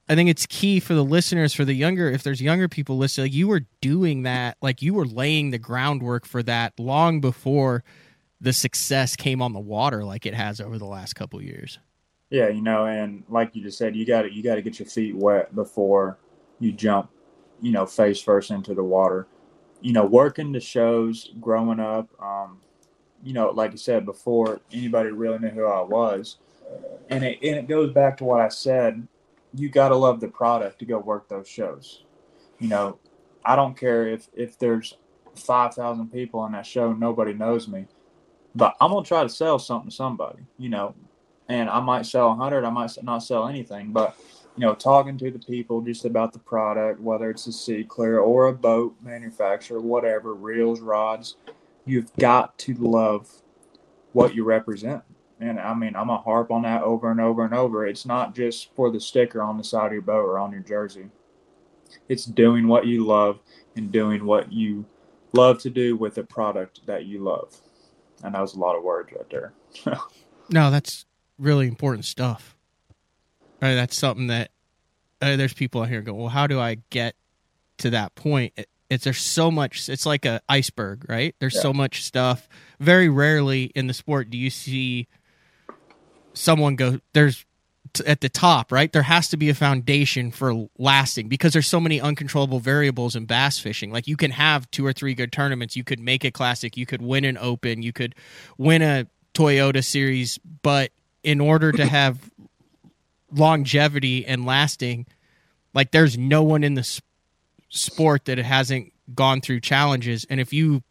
I 0.10 0.16
think 0.16 0.30
it's 0.30 0.46
key 0.46 0.80
for 0.80 0.94
the 0.94 1.04
listeners, 1.04 1.54
for 1.54 1.66
the 1.66 1.74
younger, 1.74 2.10
if 2.10 2.24
there's 2.24 2.42
younger 2.42 2.68
people 2.68 2.98
listening, 2.98 3.26
like 3.26 3.34
you 3.34 3.48
were 3.48 3.62
doing 3.80 4.24
that, 4.24 4.58
like 4.62 4.82
you 4.82 4.94
were 4.94 5.06
laying 5.06 5.52
the 5.52 5.58
groundwork 5.58 6.26
for 6.26 6.44
that 6.44 6.80
long 6.80 7.22
before 7.22 7.84
the 8.42 8.54
success 8.54 9.16
came 9.16 9.42
on 9.42 9.54
the 9.54 9.60
water, 9.60 10.04
like 10.04 10.26
it 10.26 10.34
has 10.34 10.60
over 10.60 10.78
the 10.78 10.86
last 10.86 11.14
couple 11.14 11.42
years. 11.42 11.80
Yeah, 12.30 12.48
you 12.50 12.62
know, 12.62 12.86
and 12.86 13.24
like 13.30 13.56
you 13.56 13.64
just 13.64 13.78
said, 13.78 13.96
you 13.96 14.06
got 14.06 14.24
to 14.24 14.34
you 14.34 14.42
got 14.42 14.56
to 14.56 14.62
get 14.62 14.80
your 14.80 14.88
feet 14.88 15.16
wet 15.16 15.54
before 15.54 16.18
you 16.60 16.72
jump, 16.72 17.10
you 17.62 17.72
know, 17.72 17.86
face 17.86 18.22
first 18.22 18.52
into 18.52 18.74
the 18.74 18.84
water 18.84 19.28
you 19.82 19.94
know, 19.94 20.06
working 20.06 20.52
the 20.52 20.60
shows 20.60 21.32
growing 21.40 21.80
up, 21.80 22.10
um, 22.22 22.60
you 23.24 23.34
know, 23.34 23.50
like 23.50 23.72
I 23.72 23.76
said 23.76 24.06
before, 24.06 24.62
anybody 24.72 25.10
really 25.10 25.40
knew 25.40 25.50
who 25.50 25.66
I 25.66 25.82
was. 25.82 26.38
And 27.10 27.24
it, 27.24 27.40
and 27.44 27.58
it 27.58 27.68
goes 27.68 27.92
back 27.92 28.18
to 28.18 28.24
what 28.24 28.40
I 28.40 28.50
said. 28.50 29.08
You 29.54 29.70
got 29.70 29.90
to 29.90 29.96
love 29.96 30.20
the 30.20 30.30
product 30.30 30.80
to 30.80 30.86
go 30.86 30.98
work 30.98 31.28
those 31.28 31.48
shows. 31.48 32.04
You 32.60 32.70
know, 32.70 33.00
I 33.44 33.56
don't 33.56 33.78
care 33.78 34.08
if, 34.08 34.30
if 34.34 34.58
there's 34.58 34.96
5,000 35.36 36.12
people 36.12 36.40
on 36.40 36.54
that 36.54 36.66
show, 36.66 36.94
nobody 36.94 37.34
knows 37.34 37.68
me, 37.68 37.88
but 38.56 38.76
I'm 38.80 38.92
going 38.92 39.04
to 39.04 39.08
try 39.08 39.24
to 39.24 39.30
sell 39.30 39.60
something 39.60 39.90
to 39.90 39.96
somebody, 39.96 40.40
you 40.58 40.70
know, 40.70 40.96
and 41.50 41.70
I 41.70 41.80
might 41.80 42.06
sell 42.06 42.30
100, 42.30 42.64
I 42.64 42.70
might 42.70 42.92
not 43.04 43.20
sell 43.20 43.48
anything, 43.48 43.92
but 43.92 44.16
you 44.62 44.68
know, 44.68 44.76
talking 44.76 45.18
to 45.18 45.32
the 45.32 45.40
people 45.40 45.82
just 45.82 46.06
about 46.06 46.34
the 46.34 46.38
product, 46.38 47.00
whether 47.00 47.32
it's 47.32 47.48
a 47.48 47.52
sea 47.52 47.84
clear 47.84 48.20
or 48.20 48.46
a 48.46 48.54
boat 48.54 48.96
manufacturer, 49.02 49.82
whatever, 49.82 50.36
reels, 50.36 50.82
rods, 50.82 51.36
you've 51.84 52.14
got 52.18 52.56
to 52.60 52.76
love 52.76 53.28
what 54.14 54.36
you 54.36 54.44
represent. 54.44 55.02
And 55.40 55.60
I 55.60 55.74
mean, 55.74 55.96
I'm 55.96 56.12
a 56.12 56.20
harp 56.20 56.52
on 56.52 56.62
that 56.62 56.84
over 56.84 57.10
and 57.10 57.20
over 57.20 57.44
and 57.44 57.56
over. 57.56 57.88
It's 57.88 58.06
not 58.06 58.36
just 58.36 58.72
for 58.76 58.92
the 58.92 59.00
sticker 59.00 59.42
on 59.42 59.58
the 59.58 59.64
side 59.64 59.88
of 59.88 59.94
your 59.94 60.04
boat 60.04 60.26
or 60.26 60.38
on 60.38 60.52
your 60.52 60.62
jersey. 60.62 61.10
It's 62.08 62.26
doing 62.26 62.68
what 62.68 62.86
you 62.86 63.04
love 63.04 63.40
and 63.76 63.92
doing 63.92 64.28
what 64.28 64.54
you 64.54 64.86
love 65.34 65.60
to 65.64 65.72
do 65.72 65.96
with 65.96 66.20
a 66.20 66.24
product 66.24 66.86
that 66.86 67.06
you 67.06 67.24
love. 67.24 67.60
And 68.24 68.36
that 68.36 68.42
was 68.42 68.54
a 68.54 68.60
lot 68.60 68.76
of 68.76 68.84
words 68.84 69.12
right 69.12 69.28
there. 69.32 69.54
no, 70.52 70.70
that's 70.70 71.08
really 71.40 71.68
important 71.68 72.06
stuff. 72.06 72.56
Right, 73.62 73.76
that's 73.76 73.98
something 73.98 74.28
that 74.28 74.52
uh, 75.22 75.36
there's 75.36 75.54
people 75.54 75.82
out 75.82 75.90
here 75.90 76.02
go, 76.02 76.14
well, 76.14 76.30
how 76.30 76.48
do 76.48 76.60
I 76.60 76.78
get 76.90 77.16
to 77.80 77.92
that 77.92 78.16
point? 78.16 78.54
It, 78.58 78.70
it's 78.90 79.06
there's 79.06 79.22
so 79.22 79.50
much. 79.50 79.88
It's 79.88 80.06
like 80.06 80.26
a 80.26 80.42
iceberg, 80.50 81.06
right? 81.08 81.36
There's 81.40 81.56
yeah. 81.56 81.62
so 81.62 81.74
much 81.74 82.04
stuff. 82.04 82.50
Very 82.80 83.08
rarely 83.08 83.66
in 83.76 83.88
the 83.88 83.94
sport 83.94 84.30
do 84.30 84.38
you 84.38 84.50
see 84.50 85.08
someone 86.34 86.76
go. 86.76 87.00
There's 87.14 87.46
t- 87.94 88.04
at 88.06 88.22
the 88.22 88.30
top, 88.30 88.72
right? 88.72 88.92
There 88.92 89.04
has 89.04 89.30
to 89.30 89.38
be 89.38 89.50
a 89.50 89.54
foundation 89.54 90.32
for 90.32 90.68
lasting 90.78 91.30
because 91.30 91.54
there's 91.54 91.68
so 91.68 91.80
many 91.80 92.02
uncontrollable 92.02 92.60
variables 92.60 93.16
in 93.16 93.26
bass 93.26 93.60
fishing. 93.60 93.92
Like 93.92 94.08
you 94.08 94.18
can 94.18 94.32
have 94.32 94.70
two 94.72 94.86
or 94.86 94.94
three 94.94 95.14
good 95.14 95.32
tournaments, 95.32 95.76
you 95.76 95.84
could 95.84 96.00
make 96.00 96.24
a 96.24 96.32
classic, 96.32 96.76
you 96.76 96.86
could 96.86 97.02
win 97.02 97.24
an 97.26 97.38
open, 97.38 97.84
you 97.84 97.94
could 97.94 98.16
win 98.58 98.82
a 98.82 99.08
Toyota 99.34 99.84
series, 99.84 100.38
but 100.64 100.92
in 101.24 101.40
order 101.40 101.72
to 101.72 101.86
have 101.86 102.31
longevity 103.34 104.26
and 104.26 104.46
lasting, 104.46 105.08
like 105.74 105.92
there's 105.92 106.18
no 106.18 106.44
one 106.44 106.64
in 106.64 106.74
the 106.74 106.84
sp- 106.84 107.06
sport 107.70 108.26
that 108.26 108.38
hasn't 108.38 108.92
gone 109.16 109.42
through 109.42 109.62
challenges. 109.62 110.26
And 110.30 110.40
if 110.40 110.54
you 110.54 110.84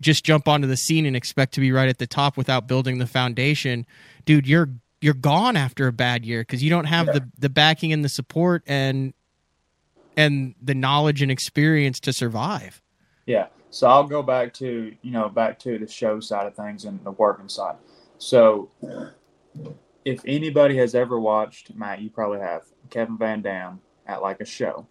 just 0.00 0.24
jump 0.24 0.46
onto 0.48 0.66
the 0.66 0.76
scene 0.76 1.06
and 1.06 1.16
expect 1.16 1.54
to 1.54 1.60
be 1.60 1.72
right 1.72 1.88
at 1.88 1.98
the 1.98 2.06
top 2.06 2.36
without 2.36 2.66
building 2.66 2.98
the 2.98 3.06
foundation, 3.06 3.86
dude, 4.24 4.46
you're 4.46 4.68
you're 5.00 5.14
gone 5.14 5.56
after 5.56 5.86
a 5.86 5.92
bad 5.92 6.24
year 6.24 6.42
because 6.42 6.62
you 6.62 6.70
don't 6.70 6.86
have 6.86 7.06
yeah. 7.06 7.12
the 7.14 7.28
the 7.38 7.48
backing 7.48 7.92
and 7.92 8.04
the 8.04 8.08
support 8.08 8.62
and 8.66 9.14
and 10.16 10.54
the 10.60 10.74
knowledge 10.74 11.22
and 11.22 11.30
experience 11.30 12.00
to 12.00 12.12
survive. 12.12 12.80
Yeah. 13.26 13.46
So 13.70 13.86
I'll 13.88 14.04
go 14.04 14.22
back 14.22 14.54
to 14.54 14.94
you 15.02 15.10
know 15.10 15.28
back 15.28 15.58
to 15.60 15.78
the 15.78 15.88
show 15.88 16.20
side 16.20 16.46
of 16.46 16.54
things 16.54 16.84
and 16.84 17.02
the 17.04 17.10
working 17.12 17.48
side. 17.48 17.76
So 18.18 18.70
if 20.06 20.22
anybody 20.24 20.76
has 20.76 20.94
ever 20.94 21.18
watched 21.18 21.74
Matt, 21.74 22.00
you 22.00 22.10
probably 22.10 22.38
have 22.38 22.62
Kevin 22.90 23.18
Van 23.18 23.42
Dam 23.42 23.80
at 24.06 24.22
like 24.22 24.40
a 24.40 24.44
show. 24.44 24.86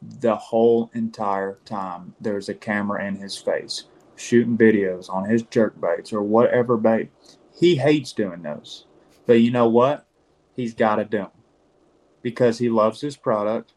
The 0.00 0.36
whole 0.36 0.92
entire 0.94 1.58
time 1.64 2.14
there's 2.20 2.48
a 2.48 2.54
camera 2.54 3.04
in 3.04 3.16
his 3.16 3.36
face 3.36 3.86
shooting 4.14 4.56
videos 4.56 5.10
on 5.10 5.28
his 5.28 5.42
jerk 5.42 5.80
baits 5.80 6.12
or 6.12 6.22
whatever 6.22 6.76
bait. 6.76 7.10
He 7.52 7.74
hates 7.74 8.12
doing 8.12 8.42
those. 8.42 8.86
But 9.26 9.40
you 9.40 9.50
know 9.50 9.68
what? 9.68 10.06
He's 10.54 10.72
got 10.74 10.96
to 10.96 11.04
do 11.04 11.18
them 11.18 11.30
because 12.22 12.58
he 12.58 12.68
loves 12.68 13.00
his 13.00 13.16
product. 13.16 13.72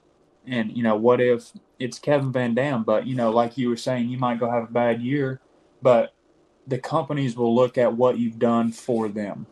And, 0.45 0.78
you 0.78 0.84
know, 0.84 0.95
what 0.95 1.20
if 1.20 1.54
it's 1.80 1.98
Kevin 1.98 2.32
Van 2.32 2.54
Dam? 2.54 2.84
But, 2.84 3.08
you 3.08 3.16
know, 3.16 3.32
like 3.32 3.58
you 3.58 3.70
were 3.70 3.78
saying, 3.78 4.10
you 4.10 4.20
might 4.20 4.39
go 4.39 4.48
have 4.48 4.70
a 4.70 4.72
bad 4.72 5.02
year, 5.02 5.41
but 5.82 6.14
the 6.68 6.78
companies 6.78 7.36
will 7.36 7.56
look 7.56 7.80
at 7.80 7.98
what 7.98 8.20
you've 8.20 8.38
done 8.38 8.72
for 8.72 9.10
them. 9.10 9.48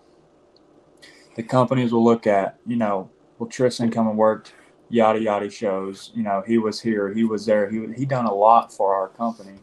The 1.35 1.43
companies 1.43 1.91
will 1.91 2.03
look 2.03 2.27
at, 2.27 2.59
you 2.65 2.77
know, 2.77 3.09
well, 3.37 3.49
Tristan 3.49 3.91
come 3.91 4.07
and 4.07 4.17
worked 4.17 4.53
yada 4.89 5.19
yada 5.19 5.49
shows. 5.49 6.11
You 6.15 6.23
know, 6.23 6.43
he 6.45 6.57
was 6.57 6.81
here, 6.81 7.13
he 7.13 7.23
was 7.23 7.45
there, 7.45 7.69
he 7.69 7.85
he 7.95 8.05
done 8.05 8.25
a 8.25 8.33
lot 8.33 8.73
for 8.73 8.95
our 8.95 9.09
company. 9.09 9.59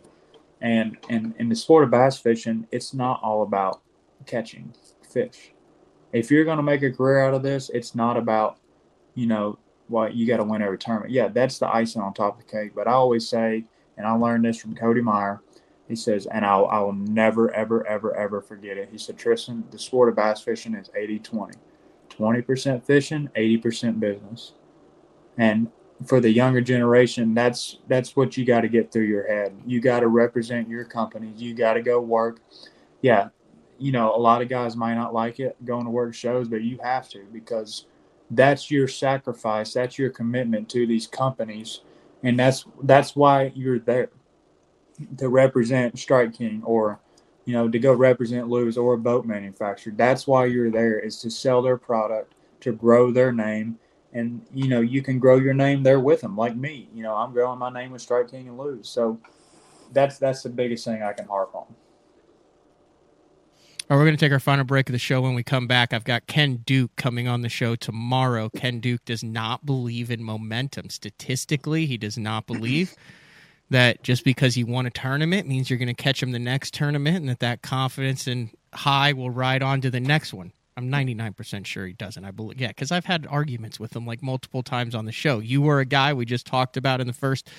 And 0.60 0.96
and 1.08 1.34
in 1.38 1.48
the 1.48 1.56
sport 1.56 1.84
of 1.84 1.90
bass 1.90 2.18
fishing, 2.18 2.66
it's 2.70 2.94
not 2.94 3.20
all 3.22 3.42
about 3.42 3.80
catching 4.26 4.74
fish. 5.10 5.52
If 6.12 6.30
you're 6.30 6.44
to 6.44 6.62
make 6.62 6.82
a 6.82 6.92
career 6.92 7.20
out 7.20 7.34
of 7.34 7.42
this, 7.42 7.70
it's 7.70 7.94
not 7.94 8.16
about, 8.18 8.58
you 9.14 9.26
know, 9.26 9.58
well, 9.88 10.10
you 10.10 10.26
got 10.26 10.36
to 10.36 10.44
win 10.44 10.62
every 10.62 10.78
tournament. 10.78 11.10
Yeah, 11.10 11.28
that's 11.28 11.58
the 11.58 11.74
icing 11.74 12.02
on 12.02 12.12
top 12.12 12.38
of 12.38 12.46
the 12.46 12.50
cake. 12.50 12.72
But 12.74 12.86
I 12.86 12.92
always 12.92 13.26
say, 13.28 13.64
and 13.96 14.06
I 14.06 14.12
learned 14.12 14.44
this 14.44 14.58
from 14.58 14.74
Cody 14.74 15.00
Meyer. 15.00 15.40
He 15.92 15.96
says, 15.96 16.24
and 16.24 16.42
I'll, 16.42 16.64
I 16.68 16.78
will 16.78 16.94
never, 16.94 17.52
ever, 17.52 17.86
ever, 17.86 18.16
ever 18.16 18.40
forget 18.40 18.78
it. 18.78 18.88
He 18.90 18.96
said, 18.96 19.18
Tristan, 19.18 19.62
the 19.70 19.78
sport 19.78 20.08
of 20.08 20.16
bass 20.16 20.40
fishing 20.40 20.74
is 20.74 20.88
80 20.96 21.18
20. 21.18 21.58
20% 22.08 22.82
fishing, 22.82 23.28
80% 23.36 24.00
business. 24.00 24.54
And 25.36 25.70
for 26.06 26.18
the 26.18 26.30
younger 26.30 26.62
generation, 26.62 27.34
that's 27.34 27.76
that's 27.88 28.16
what 28.16 28.38
you 28.38 28.46
got 28.46 28.62
to 28.62 28.68
get 28.68 28.90
through 28.90 29.04
your 29.04 29.26
head. 29.26 29.52
You 29.66 29.82
got 29.82 30.00
to 30.00 30.08
represent 30.08 30.66
your 30.66 30.86
companies. 30.86 31.42
You 31.42 31.52
got 31.52 31.74
to 31.74 31.82
go 31.82 32.00
work. 32.00 32.40
Yeah, 33.02 33.28
you 33.78 33.92
know, 33.92 34.16
a 34.16 34.16
lot 34.16 34.40
of 34.40 34.48
guys 34.48 34.76
might 34.76 34.94
not 34.94 35.12
like 35.12 35.40
it 35.40 35.62
going 35.62 35.84
to 35.84 35.90
work 35.90 36.14
shows, 36.14 36.48
but 36.48 36.62
you 36.62 36.78
have 36.82 37.06
to 37.10 37.26
because 37.34 37.84
that's 38.30 38.70
your 38.70 38.88
sacrifice. 38.88 39.74
That's 39.74 39.98
your 39.98 40.08
commitment 40.08 40.70
to 40.70 40.86
these 40.86 41.06
companies, 41.06 41.82
and 42.22 42.38
that's 42.38 42.64
that's 42.82 43.14
why 43.14 43.52
you're 43.54 43.78
there 43.78 44.08
to 45.18 45.28
represent 45.28 45.98
Strike 45.98 46.34
King 46.34 46.62
or 46.64 46.98
you 47.44 47.52
know 47.52 47.68
to 47.68 47.78
go 47.78 47.92
represent 47.92 48.48
Lew's 48.48 48.76
or 48.76 48.94
a 48.94 48.98
boat 48.98 49.24
manufacturer. 49.24 49.92
That's 49.96 50.26
why 50.26 50.46
you're 50.46 50.70
there 50.70 50.98
is 50.98 51.20
to 51.20 51.30
sell 51.30 51.62
their 51.62 51.76
product, 51.76 52.34
to 52.60 52.72
grow 52.72 53.10
their 53.10 53.32
name, 53.32 53.78
and 54.12 54.44
you 54.52 54.68
know 54.68 54.80
you 54.80 55.02
can 55.02 55.18
grow 55.18 55.36
your 55.36 55.54
name 55.54 55.82
there 55.82 56.00
with 56.00 56.20
them 56.20 56.36
like 56.36 56.56
me 56.56 56.88
you 56.94 57.02
know 57.02 57.14
i'm 57.14 57.32
growing 57.32 57.58
my 57.58 57.70
name 57.70 57.90
with 57.92 58.02
strike 58.02 58.30
king 58.30 58.48
and 58.48 58.58
Lew's 58.58 58.88
so 58.88 59.18
that's 59.92 60.18
that's 60.18 60.42
the 60.42 60.48
biggest 60.48 60.84
thing 60.84 61.02
i 61.02 61.12
can 61.12 61.26
harp 61.26 61.54
on 61.54 61.66
all 63.90 63.98
right, 63.98 64.04
we're 64.04 64.06
going 64.06 64.16
to 64.16 64.24
take 64.24 64.32
our 64.32 64.40
final 64.40 64.64
break 64.64 64.88
of 64.88 64.92
the 64.92 64.98
show. 64.98 65.20
When 65.20 65.34
we 65.34 65.42
come 65.42 65.66
back, 65.66 65.92
I've 65.92 66.04
got 66.04 66.26
Ken 66.26 66.58
Duke 66.64 66.94
coming 66.96 67.26
on 67.26 67.42
the 67.42 67.50
show 67.50 67.74
tomorrow. 67.74 68.48
Ken 68.48 68.78
Duke 68.78 69.04
does 69.04 69.24
not 69.24 69.66
believe 69.66 70.10
in 70.10 70.22
momentum. 70.22 70.88
Statistically, 70.88 71.84
he 71.84 71.98
does 71.98 72.16
not 72.16 72.46
believe 72.46 72.94
that 73.72 74.02
just 74.02 74.24
because 74.24 74.56
you 74.56 74.66
won 74.66 74.86
a 74.86 74.90
tournament 74.90 75.46
means 75.46 75.68
you're 75.68 75.78
going 75.78 75.94
to 75.94 76.02
catch 76.02 76.22
him 76.22 76.32
the 76.32 76.38
next 76.38 76.74
tournament 76.74 77.16
and 77.16 77.28
that 77.28 77.40
that 77.40 77.62
confidence 77.62 78.26
and 78.26 78.50
high 78.72 79.12
will 79.12 79.30
ride 79.30 79.62
on 79.62 79.80
to 79.82 79.90
the 79.90 80.00
next 80.00 80.32
one. 80.32 80.52
I'm 80.76 80.90
99% 80.90 81.66
sure 81.66 81.86
he 81.86 81.92
doesn't. 81.92 82.24
I 82.24 82.30
believe, 82.30 82.60
yeah, 82.60 82.68
because 82.68 82.90
I've 82.90 83.04
had 83.04 83.26
arguments 83.28 83.78
with 83.78 83.94
him 83.94 84.06
like 84.06 84.22
multiple 84.22 84.62
times 84.62 84.94
on 84.94 85.04
the 85.04 85.12
show. 85.12 85.38
You 85.38 85.60
were 85.60 85.80
a 85.80 85.84
guy 85.84 86.14
we 86.14 86.24
just 86.24 86.46
talked 86.46 86.76
about 86.76 87.00
in 87.00 87.06
the 87.06 87.12
first, 87.12 87.50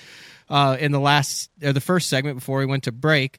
uh, 0.48 0.76
in 0.80 0.90
the 0.90 1.00
last, 1.00 1.50
or 1.62 1.72
the 1.72 1.80
first 1.80 2.08
segment 2.08 2.38
before 2.38 2.58
we 2.58 2.66
went 2.66 2.84
to 2.84 2.92
break. 2.92 3.38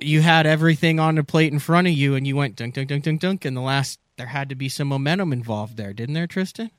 You 0.00 0.22
had 0.22 0.46
everything 0.46 0.98
on 0.98 1.14
the 1.14 1.24
plate 1.24 1.52
in 1.52 1.60
front 1.60 1.86
of 1.86 1.92
you, 1.92 2.16
and 2.16 2.26
you 2.26 2.34
went 2.36 2.56
dunk, 2.56 2.74
dunk, 2.74 2.88
dunk, 2.88 3.04
dunk, 3.04 3.20
dunk. 3.20 3.44
And 3.44 3.56
the 3.56 3.60
last, 3.60 4.00
there 4.16 4.26
had 4.26 4.48
to 4.48 4.56
be 4.56 4.68
some 4.68 4.88
momentum 4.88 5.32
involved 5.32 5.76
there, 5.76 5.92
didn't 5.92 6.14
there, 6.14 6.26
Tristan? 6.26 6.70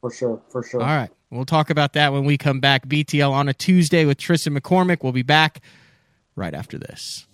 For 0.00 0.10
sure, 0.10 0.42
for 0.48 0.62
sure. 0.62 0.80
All 0.80 0.86
right, 0.86 1.10
we'll 1.30 1.44
talk 1.44 1.70
about 1.70 1.92
that 1.94 2.12
when 2.12 2.24
we 2.24 2.38
come 2.38 2.60
back. 2.60 2.86
BTL 2.86 3.30
on 3.30 3.48
a 3.48 3.54
Tuesday 3.54 4.04
with 4.04 4.18
Tristan 4.18 4.54
McCormick. 4.54 5.02
We'll 5.02 5.12
be 5.12 5.22
back 5.22 5.60
right 6.34 6.54
after 6.54 6.78
this. 6.78 7.26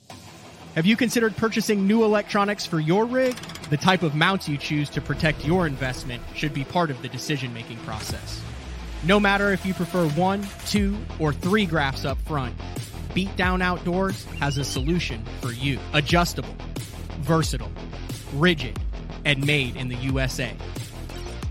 Have 0.75 0.87
you 0.87 0.97
considered 0.97 1.37
purchasing 1.37 1.87
new 1.87 2.03
electronics 2.03 2.65
for 2.65 2.81
your 2.81 3.05
rig? 3.05 3.37
The 3.69 3.77
type 3.77 4.03
of 4.03 4.15
mounts 4.15 4.49
you 4.49 4.57
choose 4.57 4.89
to 4.91 5.03
protect 5.03 5.45
your 5.45 5.67
investment 5.67 6.23
should 6.35 6.55
be 6.55 6.65
part 6.65 6.91
of 6.91 7.03
the 7.03 7.09
decision 7.09 7.53
making 7.53 7.77
process. 7.79 8.43
No 9.05 9.21
matter 9.21 9.53
if 9.53 9.67
you 9.67 9.75
prefer 9.75 10.09
one, 10.11 10.47
two, 10.67 10.97
or 11.19 11.33
three 11.33 11.67
graphs 11.67 12.07
up 12.07 12.17
front, 12.23 12.57
Beatdown 13.11 13.63
Outdoors 13.63 14.25
has 14.41 14.57
a 14.57 14.65
solution 14.65 15.23
for 15.43 15.53
you. 15.53 15.79
Adjustable, 15.93 16.55
versatile, 17.21 17.71
rigid, 18.33 18.79
and 19.27 19.45
made 19.45 19.77
in 19.77 19.89
the 19.89 19.97
USA. 19.97 20.55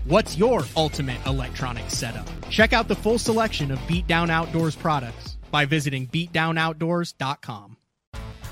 What's 0.04 0.36
your 0.36 0.64
ultimate 0.76 1.24
electronic 1.26 1.88
setup? 1.88 2.26
Check 2.50 2.72
out 2.72 2.88
the 2.88 2.94
full 2.96 3.20
selection 3.20 3.70
of 3.70 3.78
Beatdown 3.80 4.30
Outdoors 4.30 4.74
products 4.74 5.38
by 5.52 5.64
visiting 5.64 6.08
beatdownoutdoors.com. 6.08 7.76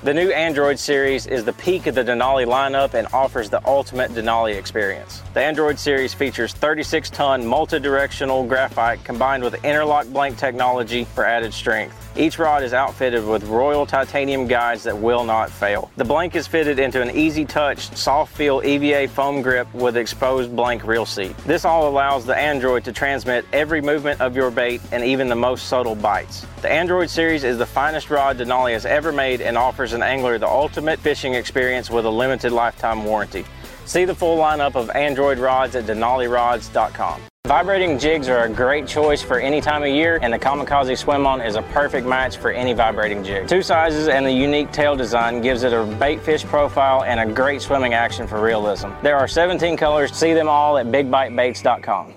The 0.04 0.14
new 0.14 0.30
Android 0.30 0.78
series 0.78 1.26
is 1.26 1.44
the 1.44 1.52
peak 1.54 1.88
of 1.88 1.96
the 1.96 2.04
Denali 2.04 2.46
lineup 2.46 2.94
and 2.94 3.08
offers 3.12 3.50
the 3.50 3.60
ultimate 3.66 4.12
Denali 4.12 4.56
experience. 4.56 5.22
The 5.34 5.40
Android 5.40 5.76
series 5.76 6.14
features 6.14 6.52
36 6.52 7.10
ton 7.10 7.44
multi 7.44 7.80
directional 7.80 8.46
graphite 8.46 9.02
combined 9.02 9.42
with 9.42 9.64
interlock 9.64 10.06
blank 10.06 10.38
technology 10.38 11.02
for 11.02 11.24
added 11.24 11.52
strength. 11.52 12.09
Each 12.16 12.38
rod 12.38 12.62
is 12.64 12.74
outfitted 12.74 13.24
with 13.24 13.44
Royal 13.44 13.86
titanium 13.86 14.46
guides 14.46 14.82
that 14.82 14.98
will 14.98 15.24
not 15.24 15.50
fail. 15.50 15.90
The 15.96 16.04
blank 16.04 16.34
is 16.34 16.46
fitted 16.46 16.80
into 16.80 17.00
an 17.00 17.10
easy 17.12 17.44
touch, 17.44 17.94
soft 17.96 18.36
feel 18.36 18.60
EVA 18.64 19.08
foam 19.08 19.42
grip 19.42 19.72
with 19.72 19.96
exposed 19.96 20.54
blank 20.54 20.84
reel 20.84 21.06
seat. 21.06 21.36
This 21.38 21.64
all 21.64 21.88
allows 21.88 22.26
the 22.26 22.36
Android 22.36 22.84
to 22.84 22.92
transmit 22.92 23.44
every 23.52 23.80
movement 23.80 24.20
of 24.20 24.34
your 24.34 24.50
bait 24.50 24.80
and 24.90 25.04
even 25.04 25.28
the 25.28 25.36
most 25.36 25.68
subtle 25.68 25.94
bites. 25.94 26.44
The 26.62 26.70
Android 26.70 27.08
series 27.08 27.44
is 27.44 27.58
the 27.58 27.66
finest 27.66 28.10
rod 28.10 28.38
Denali 28.38 28.72
has 28.72 28.86
ever 28.86 29.12
made 29.12 29.40
and 29.40 29.56
offers 29.56 29.92
an 29.92 30.02
angler 30.02 30.36
the 30.36 30.48
ultimate 30.48 30.98
fishing 30.98 31.34
experience 31.34 31.90
with 31.90 32.06
a 32.06 32.10
limited 32.10 32.50
lifetime 32.50 33.04
warranty. 33.04 33.44
See 33.86 34.04
the 34.04 34.14
full 34.14 34.36
lineup 34.36 34.74
of 34.74 34.90
Android 34.90 35.38
rods 35.38 35.76
at 35.76 35.84
denalirods.com. 35.84 37.29
Vibrating 37.50 37.98
jigs 37.98 38.28
are 38.28 38.44
a 38.44 38.48
great 38.48 38.86
choice 38.86 39.22
for 39.22 39.40
any 39.40 39.60
time 39.60 39.82
of 39.82 39.88
year, 39.88 40.20
and 40.22 40.32
the 40.32 40.38
Kamikaze 40.38 40.96
Swim 40.96 41.26
On 41.26 41.40
is 41.40 41.56
a 41.56 41.62
perfect 41.62 42.06
match 42.06 42.36
for 42.36 42.52
any 42.52 42.72
vibrating 42.72 43.24
jig. 43.24 43.48
Two 43.48 43.60
sizes 43.60 44.06
and 44.06 44.24
the 44.24 44.30
unique 44.30 44.70
tail 44.70 44.94
design 44.94 45.40
gives 45.40 45.64
it 45.64 45.72
a 45.72 45.84
bait 45.98 46.20
fish 46.22 46.44
profile 46.44 47.02
and 47.02 47.18
a 47.18 47.34
great 47.34 47.60
swimming 47.60 47.92
action 47.92 48.28
for 48.28 48.40
realism. 48.40 48.90
There 49.02 49.16
are 49.16 49.26
17 49.26 49.76
colors. 49.76 50.14
See 50.14 50.32
them 50.32 50.48
all 50.48 50.78
at 50.78 50.86
bigbitebaits.com. 50.86 52.14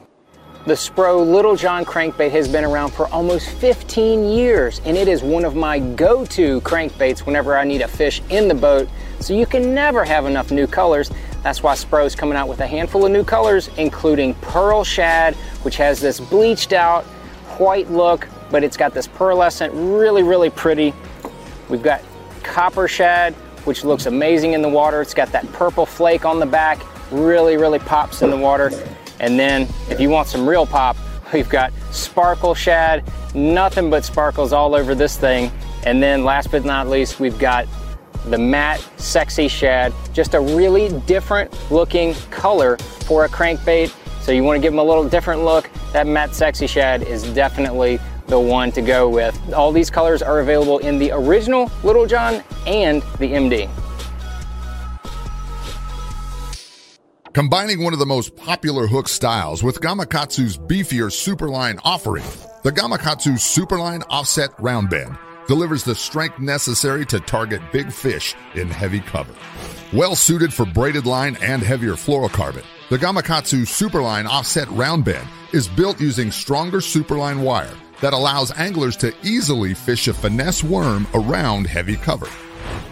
The 0.68 0.76
Spro 0.76 1.28
Little 1.28 1.56
John 1.56 1.84
crankbait 1.84 2.30
has 2.30 2.48
been 2.48 2.64
around 2.64 2.92
for 2.92 3.08
almost 3.08 3.50
15 3.50 4.30
years, 4.30 4.82
and 4.86 4.96
it 4.96 5.08
is 5.08 5.24
one 5.24 5.46
of 5.46 5.56
my 5.56 5.80
go 5.80 6.26
to 6.28 6.62
crankbaits 6.62 7.26
whenever 7.26 7.58
I 7.58 7.64
need 7.64 7.82
a 7.82 7.88
fish 7.88 8.22
in 8.30 8.48
the 8.48 8.54
boat. 8.54 8.88
So 9.20 9.34
you 9.34 9.48
can 9.48 9.74
never 9.74 10.06
have 10.06 10.28
enough 10.28 10.52
new 10.52 10.68
colors 10.68 11.10
that's 11.44 11.62
why 11.62 11.76
Spro's 11.76 12.16
coming 12.16 12.38
out 12.38 12.48
with 12.48 12.62
a 12.62 12.68
handful 12.68 13.06
of 13.06 13.12
new 13.12 13.24
colors, 13.24 13.70
including 13.78 14.34
Pearl 14.36 14.84
Shad, 14.84 15.36
which 15.64 15.76
has 15.76 16.00
this 16.00 16.20
bleached 16.20 16.72
out 16.72 17.04
white 17.60 17.91
look, 17.91 18.28
but 18.50 18.64
it's 18.64 18.78
got 18.78 18.94
this 18.94 19.08
pearlescent, 19.08 19.72
really, 19.74 20.24
really 20.24 20.50
pretty. 20.50 20.94
We've 21.70 21.84
got 21.84 22.02
Copper 22.44 22.88
Shad, 22.88 23.34
which 23.66 23.84
looks 23.84 24.06
amazing 24.06 24.54
in 24.54 24.62
the 24.62 24.70
water. 24.70 25.02
It's 25.02 25.14
got 25.14 25.32
that 25.34 25.50
purple 25.52 25.86
flake 25.86 26.26
on 26.26 26.39
the 26.39 26.46
back, 26.46 26.82
really, 27.12 27.58
really 27.58 27.80
pops 27.80 28.22
in 28.22 28.30
the 28.30 28.38
water. 28.38 28.72
And 29.20 29.38
then 29.38 29.68
if 29.89 30.00
you 30.00 30.10
want 30.10 30.28
some 30.30 30.48
real 30.48 30.66
pop, 30.66 30.98
we've 31.34 31.50
got 31.50 31.74
Sparkle 31.91 32.56
Shad, 32.56 33.04
nothing 33.36 33.89
but 33.89 34.06
sparkles 34.06 34.54
all 34.54 34.76
over 34.76 34.96
this 34.96 35.18
thing. 35.18 35.52
And 35.86 36.02
then 36.02 36.24
last 36.24 36.52
but 36.52 36.64
not 36.64 36.88
least, 36.88 37.20
we've 37.20 37.38
got 37.38 37.68
the 38.26 38.38
matte 38.38 38.80
sexy 38.98 39.48
shad. 39.48 39.94
Just 40.14 40.34
a 40.34 40.40
really 40.40 40.90
different 41.02 41.54
looking 41.72 42.14
color 42.30 42.78
for 42.78 43.26
a 43.26 43.30
crankbait. 43.30 43.94
So 44.22 44.32
you 44.32 44.44
want 44.44 44.58
to 44.58 44.62
give 44.62 44.72
them 44.72 44.80
a 44.80 44.84
little 44.84 45.08
different 45.08 45.44
look. 45.44 45.70
That 45.92 46.08
matte 46.08 46.34
sexy 46.34 46.68
shad 46.68 47.04
is 47.04 47.24
definitely 47.34 48.00
the 48.28 48.40
one 48.40 48.72
to 48.72 48.82
go 48.82 49.10
with. 49.10 49.38
All 49.54 49.72
these 49.72 49.90
colors 49.90 50.22
are 50.22 50.40
available 50.40 50.80
in 50.80 50.98
the 50.98 51.12
original 51.12 51.70
little 51.84 52.06
john 52.06 52.44
and 52.66 53.02
the 53.20 53.34
md 53.34 53.70
Combining 57.34 57.84
one 57.84 57.94
of 57.94 58.00
the 58.00 58.06
most 58.06 58.36
popular 58.36 58.86
hook 58.86 59.08
styles 59.08 59.64
with 59.64 59.82
Gamakatsu's 59.82 60.56
beefier 60.56 61.10
Superline 61.10 61.80
offering, 61.84 62.26
the 62.62 62.72
Gamakatsu 62.72 63.34
Superline 63.34 64.04
Offset 64.08 64.52
Round 64.60 64.88
Bend 64.88 65.18
delivers 65.48 65.84
the 65.84 65.96
strength 65.96 66.39
necessary 66.39 67.06
to 67.08 67.20
target 67.20 67.62
big 67.72 67.91
fish 67.91 68.36
in 68.56 68.68
heavy 68.68 69.00
cover. 69.00 69.34
Well 69.91 70.16
suited 70.16 70.54
for 70.54 70.66
braided 70.66 71.06
line 71.06 71.38
and 71.41 71.62
heavier 71.62 71.94
fluorocarbon, 71.94 72.64
the 72.89 72.98
Gamakatsu 72.98 73.64
Superline 73.64 74.28
Offset 74.28 74.70
Round 74.70 75.06
Bend 75.06 75.28
is 75.52 75.68
built 75.68 76.02
using 76.02 76.32
stronger 76.32 76.80
Superline 76.80 77.41
wire 77.41 77.74
that 78.02 78.14
allows 78.14 78.52
anglers 78.54 78.98
to 78.98 79.14
easily 79.24 79.74
fish 79.74 80.08
a 80.08 80.14
finesse 80.14 80.64
worm 80.64 81.08
around 81.14 81.68
heavy 81.68 81.96
cover. 81.96 82.28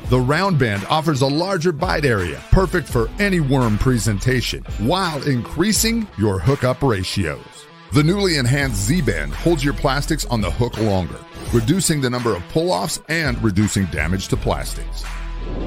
The 0.09 0.19
round 0.19 0.59
bend 0.59 0.85
offers 0.89 1.21
a 1.21 1.27
larger 1.27 1.71
bite 1.71 2.05
area, 2.05 2.41
perfect 2.51 2.87
for 2.87 3.09
any 3.19 3.39
worm 3.39 3.77
presentation, 3.77 4.63
while 4.79 5.21
increasing 5.23 6.07
your 6.17 6.37
hookup 6.39 6.81
ratios. 6.81 7.65
The 7.93 8.03
newly 8.03 8.37
enhanced 8.37 8.75
Z 8.75 9.01
bend 9.01 9.33
holds 9.33 9.63
your 9.63 9.73
plastics 9.73 10.25
on 10.25 10.41
the 10.41 10.51
hook 10.51 10.77
longer, 10.77 11.19
reducing 11.53 12.01
the 12.01 12.09
number 12.09 12.35
of 12.35 12.47
pull 12.49 12.71
offs 12.71 13.01
and 13.09 13.41
reducing 13.43 13.85
damage 13.87 14.27
to 14.29 14.37
plastics. 14.37 15.03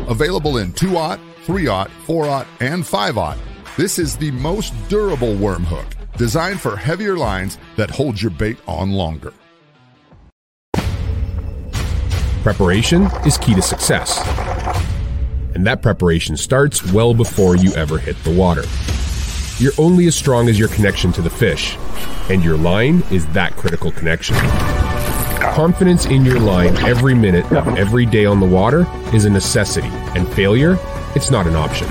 Available 0.09 0.59
in 0.59 0.73
2 0.73 0.97
aught, 0.97 1.21
3 1.43 1.67
aught, 1.67 1.91
4 1.91 2.29
aught, 2.29 2.47
and 2.61 2.87
5 2.87 3.19
aught, 3.19 3.39
this 3.77 3.99
is 3.99 4.17
the 4.17 4.31
most 4.31 4.73
durable 4.89 5.35
worm 5.35 5.65
hook, 5.65 5.87
designed 6.17 6.61
for 6.61 6.77
heavier 6.77 7.17
lines 7.17 7.59
that 7.77 7.91
hold 7.91 8.21
your 8.21 8.31
bait 8.31 8.59
on 8.67 8.93
longer. 8.93 9.33
Preparation 12.43 13.05
is 13.25 13.39
key 13.39 13.55
to 13.55 13.63
success. 13.63 14.21
And 15.55 15.67
that 15.67 15.83
preparation 15.83 16.37
starts 16.37 16.93
well 16.93 17.15
before 17.15 17.57
you 17.57 17.73
ever 17.75 17.99
hit 17.99 18.23
the 18.25 18.35
water. 18.35 18.65
You're 19.59 19.73
only 19.79 20.07
as 20.07 20.15
strong 20.15 20.49
as 20.49 20.59
your 20.59 20.69
connection 20.69 21.13
to 21.13 21.23
the 21.23 21.31
fish, 21.31 21.77
and 22.29 22.45
your 22.45 22.57
line 22.57 23.03
is 23.11 23.27
that 23.29 23.57
critical 23.57 23.93
connection. 23.93 24.37
Confidence 25.53 26.07
in 26.07 26.25
your 26.25 26.41
line 26.41 26.77
every 26.79 27.15
minute 27.15 27.51
every 27.53 28.07
day 28.07 28.25
on 28.25 28.41
the 28.41 28.47
water 28.47 28.87
is 29.13 29.25
a 29.25 29.31
necessity, 29.31 29.89
and 30.17 30.27
failure, 30.35 30.79
it's 31.15 31.31
not 31.31 31.47
an 31.47 31.55
option. 31.55 31.87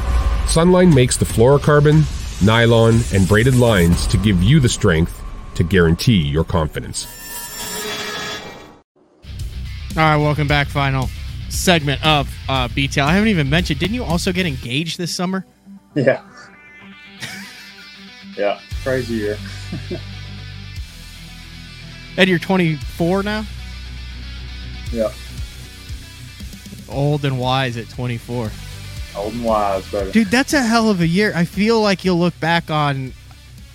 Sunline 0.48 0.94
makes 0.94 1.18
the 1.18 1.26
fluorocarbon, 1.26 2.04
nylon, 2.46 3.00
and 3.14 3.28
braided 3.28 3.56
lines 3.56 4.08
to 4.08 4.18
give 4.18 4.42
you 4.44 4.60
the 4.60 4.68
strength 4.68 5.22
to 5.56 5.64
guarantee 5.64 6.22
your 6.22 6.44
confidence. 6.44 7.08
All 9.96 10.04
right, 10.04 10.18
welcome 10.18 10.48
back. 10.48 10.68
Final 10.68 11.10
segment 11.50 12.06
of 12.06 12.28
uh, 12.50 12.68
BTL. 12.70 13.04
I 13.04 13.14
haven't 13.14 13.30
even 13.30 13.50
mentioned. 13.50 13.80
Didn't 13.80 13.96
you 13.96 14.04
also 14.04 14.34
get 14.34 14.46
engaged 14.46 14.98
this 14.98 15.16
summer? 15.16 15.46
Yeah. 15.96 16.22
yeah, 18.38 18.60
crazy 18.84 19.14
year. 19.14 19.38
and 22.18 22.30
you're 22.30 22.40
24 22.40 23.24
now. 23.24 23.46
Yeah. 24.92 25.12
Old 26.90 27.26
and 27.26 27.40
wise 27.40 27.78
at 27.78 27.90
24. 27.90 28.52
Old 29.16 29.34
and 29.34 29.44
wise. 29.44 29.90
Dude, 30.12 30.28
that's 30.28 30.54
a 30.54 30.62
hell 30.62 30.90
of 30.90 31.02
a 31.02 31.08
year. 31.08 31.34
I 31.36 31.46
feel 31.46 31.82
like 31.82 32.06
you'll 32.06 32.20
look 32.20 32.40
back 32.40 32.70
on. 32.70 33.14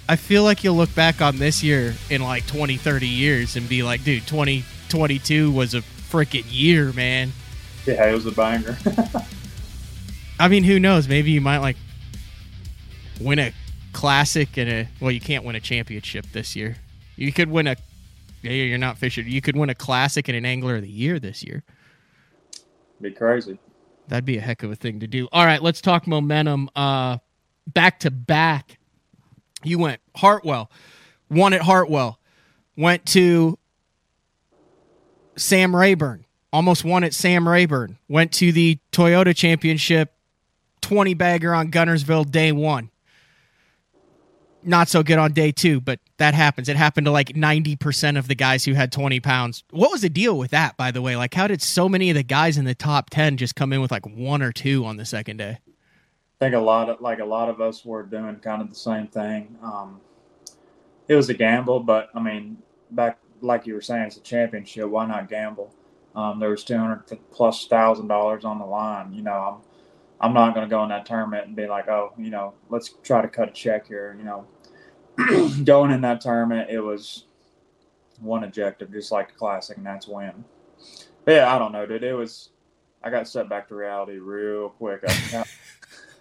I 0.08 0.16
feel 0.16 0.42
like 0.42 0.64
you'll 0.64 0.76
look 0.76 0.94
back 0.94 1.20
on 1.20 1.38
this 1.38 1.62
year 1.62 1.94
in 2.08 2.22
like 2.22 2.46
20, 2.46 2.76
30 2.76 3.06
years 3.06 3.56
and 3.56 3.68
be 3.68 3.82
like, 3.82 4.04
dude, 4.04 4.26
2022 4.26 5.50
was 5.50 5.74
a 5.74 5.82
freaking 5.82 6.46
year, 6.48 6.92
man. 6.92 7.32
Yeah, 7.84 8.08
it 8.08 8.14
was 8.14 8.26
a 8.26 8.32
banger. 8.32 8.78
I 10.40 10.48
mean, 10.48 10.64
who 10.64 10.78
knows? 10.78 11.08
Maybe 11.08 11.32
you 11.32 11.40
might 11.40 11.58
like 11.58 11.76
win 13.20 13.38
a 13.38 13.52
classic 13.92 14.56
and 14.56 14.70
a 14.70 14.88
well, 15.00 15.10
you 15.10 15.20
can't 15.20 15.44
win 15.44 15.56
a 15.56 15.60
championship 15.60 16.26
this 16.32 16.54
year. 16.54 16.76
You 17.16 17.32
could 17.32 17.50
win 17.50 17.66
a 17.66 17.76
yeah, 18.42 18.50
you're 18.52 18.78
not 18.78 18.98
Fisher. 18.98 19.22
You 19.22 19.40
could 19.40 19.56
win 19.56 19.70
a 19.70 19.74
classic 19.74 20.28
and 20.28 20.36
an 20.36 20.44
angler 20.44 20.76
of 20.76 20.82
the 20.82 20.90
year 20.90 21.18
this 21.18 21.42
year. 21.42 21.62
Be 23.00 23.10
crazy. 23.10 23.58
That'd 24.08 24.24
be 24.24 24.38
a 24.38 24.40
heck 24.40 24.62
of 24.62 24.70
a 24.70 24.76
thing 24.76 25.00
to 25.00 25.06
do. 25.06 25.28
All 25.32 25.44
right, 25.44 25.62
let's 25.62 25.80
talk 25.80 26.06
momentum. 26.06 26.70
Uh 26.74 27.18
back 27.66 28.00
to 28.00 28.10
back. 28.10 28.78
You 29.62 29.78
went 29.78 30.00
Hartwell, 30.16 30.70
won 31.28 31.52
at 31.52 31.62
Hartwell, 31.62 32.18
went 32.76 33.04
to 33.06 33.58
Sam 35.36 35.74
Rayburn, 35.74 36.24
almost 36.52 36.84
won 36.84 37.04
at 37.04 37.14
Sam 37.14 37.48
Rayburn, 37.48 37.98
went 38.08 38.32
to 38.34 38.52
the 38.52 38.78
Toyota 38.92 39.34
Championship 39.34 40.14
20 40.80 41.14
bagger 41.14 41.54
on 41.54 41.70
Guntersville 41.70 42.30
day 42.30 42.52
one. 42.52 42.90
Not 44.62 44.88
so 44.88 45.02
good 45.02 45.18
on 45.18 45.32
day 45.32 45.52
two, 45.52 45.80
but 45.80 46.00
that 46.18 46.34
happens. 46.34 46.68
It 46.68 46.76
happened 46.76 47.06
to 47.06 47.10
like 47.10 47.28
90% 47.30 48.18
of 48.18 48.28
the 48.28 48.34
guys 48.34 48.64
who 48.64 48.74
had 48.74 48.92
20 48.92 49.20
pounds. 49.20 49.64
What 49.70 49.90
was 49.90 50.02
the 50.02 50.08
deal 50.08 50.36
with 50.36 50.50
that, 50.50 50.76
by 50.76 50.90
the 50.90 51.00
way? 51.00 51.16
Like, 51.16 51.34
how 51.34 51.46
did 51.46 51.62
so 51.62 51.88
many 51.88 52.10
of 52.10 52.16
the 52.16 52.22
guys 52.22 52.58
in 52.58 52.64
the 52.64 52.74
top 52.74 53.10
10 53.10 53.36
just 53.36 53.56
come 53.56 53.72
in 53.72 53.80
with 53.80 53.90
like 53.90 54.06
one 54.06 54.42
or 54.42 54.52
two 54.52 54.84
on 54.84 54.96
the 54.96 55.04
second 55.04 55.38
day? 55.38 55.58
I 56.40 56.44
think 56.44 56.54
a 56.54 56.60
lot 56.60 56.88
of 56.88 57.00
like 57.00 57.18
a 57.18 57.24
lot 57.24 57.48
of 57.48 57.60
us 57.60 57.84
were 57.84 58.04
doing 58.04 58.36
kind 58.36 58.62
of 58.62 58.68
the 58.68 58.76
same 58.76 59.08
thing. 59.08 59.56
Um, 59.62 60.00
it 61.08 61.16
was 61.16 61.28
a 61.30 61.34
gamble, 61.34 61.80
but 61.80 62.10
I 62.14 62.20
mean, 62.20 62.58
back 62.90 63.18
like 63.40 63.66
you 63.66 63.74
were 63.74 63.80
saying, 63.80 64.04
it's 64.04 64.16
a 64.16 64.20
championship. 64.20 64.88
Why 64.88 65.06
not 65.06 65.28
gamble? 65.28 65.74
Um, 66.14 66.38
there 66.38 66.50
was 66.50 66.62
two 66.62 66.76
hundred 66.76 67.04
plus 67.32 67.66
thousand 67.66 68.08
dollars 68.08 68.44
on 68.44 68.58
the 68.58 68.64
line. 68.66 69.12
You 69.12 69.22
know, 69.22 69.32
I'm 69.32 69.62
I'm 70.20 70.34
not 70.34 70.54
going 70.54 70.68
to 70.68 70.70
go 70.70 70.82
in 70.82 70.88
that 70.90 71.06
tournament 71.06 71.46
and 71.46 71.56
be 71.56 71.66
like, 71.66 71.88
oh, 71.88 72.12
you 72.18 72.30
know, 72.30 72.54
let's 72.70 72.94
try 73.02 73.22
to 73.22 73.28
cut 73.28 73.48
a 73.48 73.52
check 73.52 73.86
here. 73.86 74.14
You 74.18 74.24
know, 74.24 74.46
going 75.64 75.90
in 75.90 76.00
that 76.02 76.20
tournament, 76.20 76.70
it 76.70 76.80
was 76.80 77.24
one 78.20 78.44
objective, 78.44 78.92
just 78.92 79.12
like 79.12 79.28
the 79.28 79.34
classic, 79.38 79.76
and 79.76 79.86
that's 79.86 80.06
win. 80.06 80.44
But 81.24 81.32
yeah, 81.32 81.54
I 81.54 81.58
don't 81.58 81.72
know, 81.72 81.86
dude. 81.86 82.04
It 82.04 82.14
was. 82.14 82.50
I 83.02 83.10
got 83.10 83.28
set 83.28 83.48
back 83.48 83.68
to 83.68 83.76
reality 83.76 84.18
real 84.18 84.70
quick. 84.70 85.04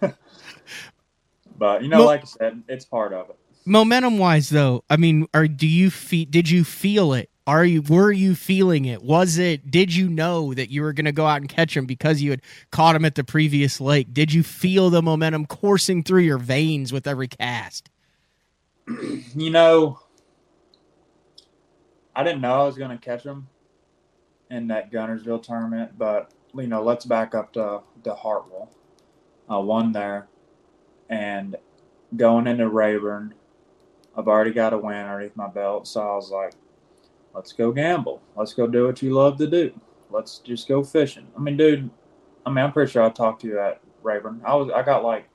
but 1.58 1.82
you 1.82 1.88
know, 1.88 2.04
like 2.04 2.22
I 2.22 2.24
said, 2.24 2.62
it's 2.68 2.84
part 2.84 3.12
of 3.12 3.30
it 3.30 3.38
momentum 3.68 4.16
wise 4.18 4.48
though 4.48 4.82
i 4.88 4.96
mean 4.96 5.26
are 5.34 5.46
do 5.46 5.66
you 5.66 5.90
feel 5.90 6.26
did 6.30 6.48
you 6.48 6.64
feel 6.64 7.12
it 7.12 7.28
are 7.46 7.66
you 7.66 7.82
were 7.82 8.10
you 8.10 8.34
feeling 8.34 8.86
it 8.86 9.02
was 9.02 9.36
it 9.36 9.70
did 9.70 9.94
you 9.94 10.08
know 10.08 10.54
that 10.54 10.70
you 10.70 10.80
were 10.80 10.94
going 10.94 11.04
to 11.04 11.12
go 11.12 11.26
out 11.26 11.42
and 11.42 11.50
catch 11.50 11.76
him 11.76 11.84
because 11.84 12.22
you 12.22 12.30
had 12.30 12.40
caught 12.72 12.96
him 12.96 13.04
at 13.04 13.14
the 13.14 13.22
previous 13.22 13.78
lake 13.78 14.14
did 14.14 14.32
you 14.32 14.42
feel 14.42 14.88
the 14.88 15.02
momentum 15.02 15.44
coursing 15.44 16.02
through 16.02 16.22
your 16.22 16.38
veins 16.38 16.94
with 16.94 17.06
every 17.06 17.28
cast 17.28 17.90
you 19.34 19.50
know 19.50 19.98
i 22.14 22.22
didn't 22.22 22.40
know 22.40 22.62
i 22.62 22.64
was 22.64 22.78
going 22.78 22.90
to 22.90 22.98
catch 22.98 23.22
him 23.22 23.48
in 24.50 24.68
that 24.68 24.90
Guntersville 24.90 25.42
tournament 25.42 25.98
but 25.98 26.32
you 26.54 26.66
know 26.66 26.82
let's 26.82 27.04
back 27.04 27.34
up 27.34 27.52
to 27.52 27.80
the 28.02 28.14
hartwell 28.14 28.70
I 29.48 29.58
won 29.58 29.92
there 29.92 30.28
and 31.08 31.56
going 32.16 32.46
into 32.46 32.68
rayburn 32.68 33.34
I've 34.18 34.26
already 34.26 34.50
got 34.50 34.72
a 34.72 34.78
win 34.78 34.96
underneath 34.96 35.36
my 35.36 35.46
belt. 35.46 35.86
So 35.86 36.00
I 36.00 36.16
was 36.16 36.32
like, 36.32 36.52
let's 37.34 37.52
go 37.52 37.70
gamble. 37.70 38.20
Let's 38.34 38.52
go 38.52 38.66
do 38.66 38.86
what 38.86 39.00
you 39.00 39.14
love 39.14 39.38
to 39.38 39.46
do. 39.46 39.72
Let's 40.10 40.38
just 40.40 40.66
go 40.66 40.82
fishing. 40.82 41.28
I 41.36 41.40
mean, 41.40 41.56
dude, 41.56 41.88
I 42.44 42.50
mean, 42.50 42.64
I'm 42.64 42.72
pretty 42.72 42.90
sure 42.90 43.04
I 43.04 43.10
talked 43.10 43.42
to 43.42 43.46
you 43.46 43.60
at 43.60 43.80
Rayburn. 44.02 44.42
I 44.44 44.56
was, 44.56 44.70
I 44.74 44.82
got 44.82 45.04
like 45.04 45.28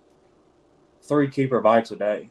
three 1.02 1.30
keeper 1.30 1.62
bites 1.62 1.92
a 1.92 1.96
day. 1.96 2.30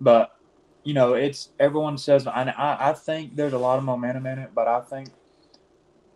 But, 0.00 0.36
you 0.82 0.94
know, 0.94 1.14
it's 1.14 1.50
everyone 1.58 1.98
says, 1.98 2.26
I, 2.26 2.52
I 2.56 2.92
think 2.92 3.36
there's 3.36 3.52
a 3.52 3.58
lot 3.58 3.78
of 3.78 3.84
momentum 3.84 4.26
in 4.26 4.38
it, 4.38 4.50
but 4.54 4.68
I 4.68 4.80
think 4.80 5.10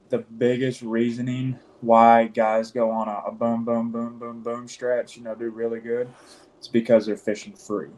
the 0.08 0.18
biggest 0.18 0.82
reasoning 0.82 1.58
why 1.80 2.26
guys 2.26 2.70
go 2.70 2.90
on 2.90 3.08
a, 3.08 3.22
a 3.26 3.32
boom, 3.32 3.64
boom, 3.64 3.92
boom, 3.92 4.18
boom, 4.18 4.42
boom 4.42 4.68
stretch, 4.68 5.16
you 5.16 5.22
know, 5.22 5.34
do 5.34 5.50
really 5.50 5.80
good, 5.80 6.08
it's 6.58 6.68
because 6.68 7.06
they're 7.06 7.16
fishing 7.16 7.54
free 7.54 7.88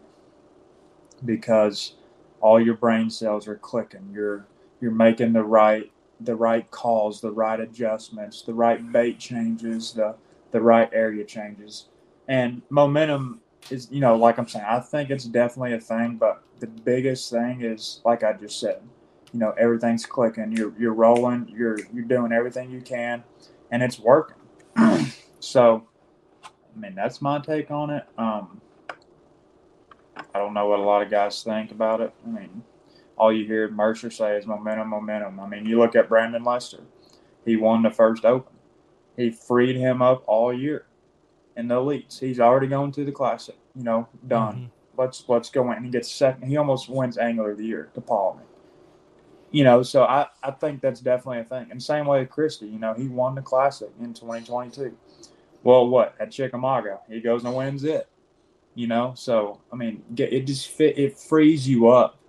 because 1.24 1.94
all 2.40 2.60
your 2.60 2.76
brain 2.76 3.10
cells 3.10 3.46
are 3.48 3.56
clicking. 3.56 4.08
You're 4.12 4.46
you're 4.80 4.90
making 4.90 5.32
the 5.32 5.44
right 5.44 5.90
the 6.20 6.34
right 6.34 6.70
calls, 6.70 7.20
the 7.20 7.30
right 7.30 7.60
adjustments, 7.60 8.42
the 8.42 8.54
right 8.54 8.92
bait 8.92 9.18
changes, 9.18 9.92
the 9.92 10.14
the 10.52 10.60
right 10.60 10.90
area 10.92 11.24
changes. 11.24 11.88
And 12.28 12.62
momentum 12.70 13.40
is, 13.68 13.88
you 13.90 14.00
know, 14.00 14.16
like 14.16 14.38
I'm 14.38 14.48
saying, 14.48 14.64
I 14.68 14.80
think 14.80 15.10
it's 15.10 15.24
definitely 15.24 15.74
a 15.74 15.80
thing, 15.80 16.16
but 16.16 16.42
the 16.60 16.66
biggest 16.66 17.30
thing 17.30 17.62
is 17.62 18.00
like 18.04 18.22
I 18.22 18.32
just 18.32 18.60
said, 18.60 18.82
you 19.32 19.38
know, 19.38 19.52
everything's 19.58 20.06
clicking. 20.06 20.52
You're 20.56 20.72
you're 20.78 20.94
rolling, 20.94 21.52
you're 21.54 21.78
you're 21.92 22.04
doing 22.04 22.32
everything 22.32 22.70
you 22.70 22.80
can 22.80 23.22
and 23.70 23.82
it's 23.82 23.98
working. 23.98 24.36
so 25.40 25.86
I 26.44 26.78
mean 26.78 26.94
that's 26.94 27.20
my 27.20 27.38
take 27.38 27.70
on 27.70 27.90
it. 27.90 28.06
Um 28.18 28.60
I 30.34 30.38
don't 30.38 30.54
know 30.54 30.66
what 30.66 30.80
a 30.80 30.82
lot 30.82 31.02
of 31.02 31.10
guys 31.10 31.42
think 31.42 31.70
about 31.70 32.00
it. 32.00 32.12
I 32.26 32.28
mean, 32.28 32.62
all 33.16 33.32
you 33.32 33.44
hear 33.44 33.68
Mercer 33.70 34.10
say 34.10 34.36
is 34.36 34.46
momentum, 34.46 34.88
momentum. 34.88 35.40
I 35.40 35.46
mean, 35.46 35.66
you 35.66 35.78
look 35.78 35.96
at 35.96 36.08
Brandon 36.08 36.44
Lester. 36.44 36.84
He 37.44 37.56
won 37.56 37.82
the 37.82 37.90
first 37.90 38.24
Open. 38.24 38.52
He 39.16 39.30
freed 39.30 39.76
him 39.76 40.02
up 40.02 40.22
all 40.26 40.52
year. 40.52 40.86
In 41.56 41.68
the 41.68 41.74
elites. 41.74 42.18
He's 42.18 42.40
already 42.40 42.66
going 42.66 42.92
to 42.92 43.04
the 43.04 43.12
classic. 43.12 43.56
You 43.74 43.84
know, 43.84 44.08
done. 44.26 44.54
Mm-hmm. 44.54 45.00
Let's 45.00 45.24
let's 45.28 45.50
go 45.50 45.70
in. 45.70 45.76
And 45.76 45.86
he 45.86 45.90
gets 45.90 46.10
second. 46.10 46.48
He 46.48 46.56
almost 46.56 46.88
wins 46.88 47.18
angler 47.18 47.52
of 47.52 47.58
the 47.58 47.64
year 47.64 47.90
to 47.94 48.00
Paul. 48.00 48.40
You 49.52 49.64
know, 49.64 49.82
so 49.82 50.04
I, 50.04 50.28
I 50.42 50.52
think 50.52 50.80
that's 50.80 51.00
definitely 51.00 51.40
a 51.40 51.44
thing. 51.44 51.72
And 51.72 51.82
same 51.82 52.06
way 52.06 52.20
with 52.20 52.30
Christie, 52.30 52.68
you 52.68 52.78
know, 52.78 52.94
he 52.94 53.08
won 53.08 53.34
the 53.34 53.42
classic 53.42 53.90
in 54.00 54.14
2022. 54.14 54.96
Well, 55.64 55.88
what 55.88 56.14
at 56.20 56.30
Chickamauga, 56.30 57.00
he 57.08 57.20
goes 57.20 57.44
and 57.44 57.54
wins 57.54 57.84
it. 57.84 58.08
You 58.76 58.86
know, 58.86 59.14
so 59.16 59.60
I 59.72 59.76
mean, 59.76 60.04
get, 60.14 60.32
it 60.32 60.46
just 60.46 60.68
fit. 60.68 60.96
It 60.96 61.18
frees 61.18 61.68
you 61.68 61.88
up 61.88 62.20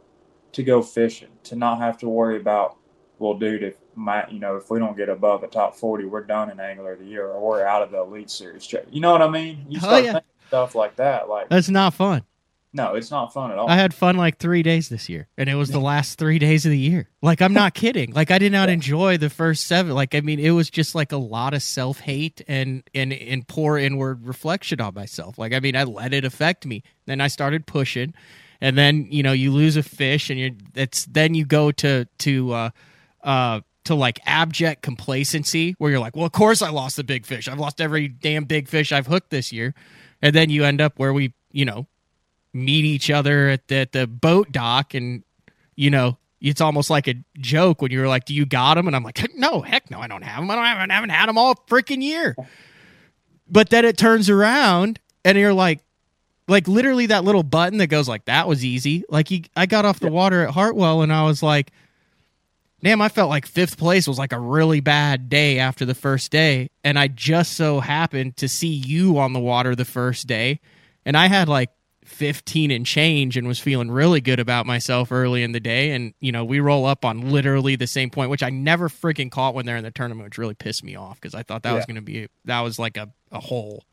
to 0.54 0.64
go 0.64 0.82
fishing, 0.82 1.30
to 1.44 1.56
not 1.56 1.80
have 1.80 1.98
to 2.00 2.10
worry 2.10 2.38
about, 2.38 2.78
well, 3.20 3.36
dude, 3.36 3.64
if 3.64 3.76
my, 3.96 4.28
you 4.30 4.40
know, 4.40 4.56
if 4.56 4.70
we 4.70 4.80
don't 4.80 4.96
get 4.98 5.10
above 5.10 5.42
the 5.42 5.48
top 5.48 5.76
40, 5.76 6.06
we're 6.06 6.24
done 6.24 6.50
in 6.50 6.60
angler 6.60 6.94
of 6.94 7.00
the 7.00 7.06
year, 7.06 7.28
or 7.28 7.42
we're 7.42 7.66
out 7.66 7.82
of 7.84 7.92
the 7.92 8.00
elite 8.02 8.30
series. 8.30 8.72
You 8.92 9.02
know 9.02 9.12
what 9.12 9.22
I 9.22 9.30
mean? 9.30 9.66
You 9.70 9.80
Oh, 9.80 9.86
start 9.88 10.04
yeah. 10.04 10.12
thinking 10.14 10.30
stuff 10.48 10.76
like 10.76 10.96
that. 10.98 11.30
Like, 11.30 11.50
That's 11.50 11.70
not 11.70 11.94
fun. 11.94 12.24
no, 12.74 12.96
it's 12.96 13.12
not 13.12 13.34
fun 13.34 13.52
at 13.52 13.58
all. 13.58 13.70
I 13.70 13.76
had 13.76 13.94
fun 13.94 14.16
like 14.16 14.38
three 14.38 14.64
days 14.64 14.88
this 14.90 15.10
year, 15.10 15.28
and 15.38 15.50
it 15.50 15.56
was 15.56 15.70
the 15.72 15.80
last 15.80 16.18
three 16.18 16.40
days 16.40 16.66
of 16.66 16.72
the 16.72 16.78
year. 16.78 17.10
Like 17.22 17.42
I'm 17.42 17.52
not 17.54 17.74
kidding. 17.84 18.14
Like 18.14 18.32
I 18.32 18.38
did 18.40 18.52
not 18.54 18.70
enjoy 18.70 19.18
the 19.18 19.30
first 19.30 19.68
seven. 19.68 19.94
Like 19.94 20.16
I 20.16 20.22
mean, 20.22 20.40
it 20.40 20.52
was 20.52 20.70
just 20.70 20.96
like 20.96 21.12
a 21.12 21.18
lot 21.18 21.54
of 21.54 21.62
self 21.64 22.00
hate 22.00 22.42
and 22.48 22.84
and 22.94 23.12
and 23.12 23.46
poor 23.48 23.78
inward 23.78 24.26
reflection 24.26 24.80
on 24.80 24.94
myself. 24.94 25.38
Like 25.38 25.52
I 25.54 25.60
mean, 25.60 25.76
I 25.76 25.84
let 25.84 26.14
it 26.14 26.24
affect 26.24 26.66
me. 26.66 26.82
Then 27.08 27.20
I 27.20 27.28
started 27.28 27.66
pushing, 27.66 28.14
and 28.62 28.78
then 28.78 29.06
you 29.10 29.22
know 29.24 29.34
you 29.34 29.52
lose 29.52 29.76
a 29.76 29.84
fish, 29.84 30.30
and 30.30 30.40
you're 30.40 30.52
it's 30.74 31.04
then 31.08 31.34
you 31.34 31.44
go 31.46 31.72
to 31.74 32.06
to 32.20 32.54
uh 32.54 32.70
uh 33.22 33.60
to 33.86 33.96
like 33.96 34.20
abject 34.26 34.82
complacency 34.82 35.76
where 35.78 35.92
you're 35.92 36.00
like, 36.00 36.16
well, 36.16 36.26
of 36.26 36.32
course 36.32 36.62
I 36.62 36.70
lost 36.70 36.98
the 36.98 37.04
big 37.04 37.26
fish. 37.26 37.48
I've 37.48 37.60
lost 37.60 37.82
every 37.82 38.08
damn 38.08 38.46
big 38.46 38.68
fish 38.68 38.92
I've 38.92 39.08
hooked 39.08 39.30
this 39.30 39.52
year, 39.52 39.74
and 40.22 40.36
then 40.36 40.50
you 40.50 40.64
end 40.64 40.82
up 40.82 41.00
where 41.00 41.14
we 41.14 41.34
you 41.52 41.66
know 41.66 41.88
meet 42.54 42.86
each 42.86 43.10
other 43.10 43.50
at 43.50 43.68
the, 43.68 43.76
at 43.76 43.92
the 43.92 44.08
boat 44.08 44.52
dock 44.52 44.94
and 44.94 45.24
you 45.76 45.90
know 45.90 46.18
it's 46.42 46.60
almost 46.60 46.90
like 46.90 47.08
a 47.08 47.16
joke 47.40 47.82
when 47.82 47.92
you're 47.92 48.08
like 48.08 48.26
do 48.26 48.34
you 48.34 48.46
got 48.46 48.76
them 48.76 48.88
and 48.88 48.96
i'm 48.96 49.04
like 49.04 49.26
no 49.36 49.62
heck 49.62 49.90
no 49.90 50.00
i 50.00 50.08
don't 50.08 50.24
have 50.24 50.42
them 50.42 50.52
i 50.52 50.56
don't 50.56 50.66
have, 50.66 50.90
I 50.90 50.94
haven't 50.94 51.12
had 51.12 51.30
them 51.30 51.38
all 51.38 51.56
freaking 51.56 52.02
year. 52.02 52.36
But 53.52 53.70
then 53.70 53.84
it 53.84 53.98
turns 53.98 54.30
around 54.30 55.00
and 55.26 55.38
you're 55.38 55.54
like 55.54 55.82
like 56.48 56.68
literally 56.68 57.08
that 57.08 57.24
little 57.24 57.44
button 57.44 57.80
that 57.80 57.88
goes 57.88 58.08
like 58.08 58.26
that 58.26 58.48
was 58.48 58.64
easy. 58.64 59.04
Like 59.10 59.30
you, 59.30 59.42
i 59.56 59.66
got 59.66 59.86
off 59.86 60.00
the 60.00 60.10
water 60.10 60.42
at 60.46 60.54
hartwell 60.54 61.02
and 61.02 61.12
i 61.14 61.24
was 61.24 61.44
like 61.44 61.72
damn 62.84 63.02
i 63.02 63.10
felt 63.10 63.30
like 63.30 63.46
fifth 63.46 63.78
place 63.78 64.08
was 64.08 64.18
like 64.20 64.34
a 64.34 64.40
really 64.40 64.80
bad 64.80 65.30
day 65.30 65.60
after 65.60 65.86
the 65.86 65.96
first 65.96 66.32
day. 66.32 66.70
And 66.84 66.98
i 66.98 67.08
just 67.08 67.54
so 67.54 67.80
happened 67.80 68.38
to 68.38 68.48
see 68.48 68.68
you 68.74 69.18
on 69.20 69.34
the 69.34 69.40
water 69.40 69.76
the 69.76 69.86
first 69.86 70.28
day. 70.28 70.60
And 71.06 71.16
i 71.18 71.28
had 71.28 71.48
like 71.50 71.70
15 72.06 72.72
and 72.72 72.86
change 72.86 73.38
and 73.38 73.48
was 73.48 73.60
feeling 73.60 73.90
really 73.90 74.20
good 74.20 74.40
about 74.40 74.66
myself 74.66 75.12
early 75.12 75.44
in 75.44 75.54
the 75.54 75.60
day. 75.60 75.92
And 75.92 76.14
you 76.20 76.32
know 76.32 76.44
we 76.44 76.60
roll 76.60 76.86
up 76.86 77.06
on 77.06 77.32
literally 77.32 77.76
the 77.76 77.88
same 77.88 78.10
point 78.10 78.30
which 78.30 78.44
i 78.44 78.50
never 78.50 78.90
freaking 78.90 79.32
caught 79.32 79.54
when 79.56 79.66
they're 79.66 79.78
in 79.78 79.84
the 79.84 79.92
tournament 79.92 80.26
which 80.26 80.38
really 80.38 80.56
pissed 80.56 80.84
me 80.84 80.96
off 80.96 81.22
because 81.22 81.36
i 81.36 81.44
thought 81.44 81.64
that 81.64 81.74
was 81.74 81.86
going 81.86 81.96
to 81.96 82.02
be 82.02 82.28
that 82.46 82.62
was 82.62 82.78
like 82.80 82.98
a, 82.98 83.10
a 83.32 83.40
hole. 83.40 83.86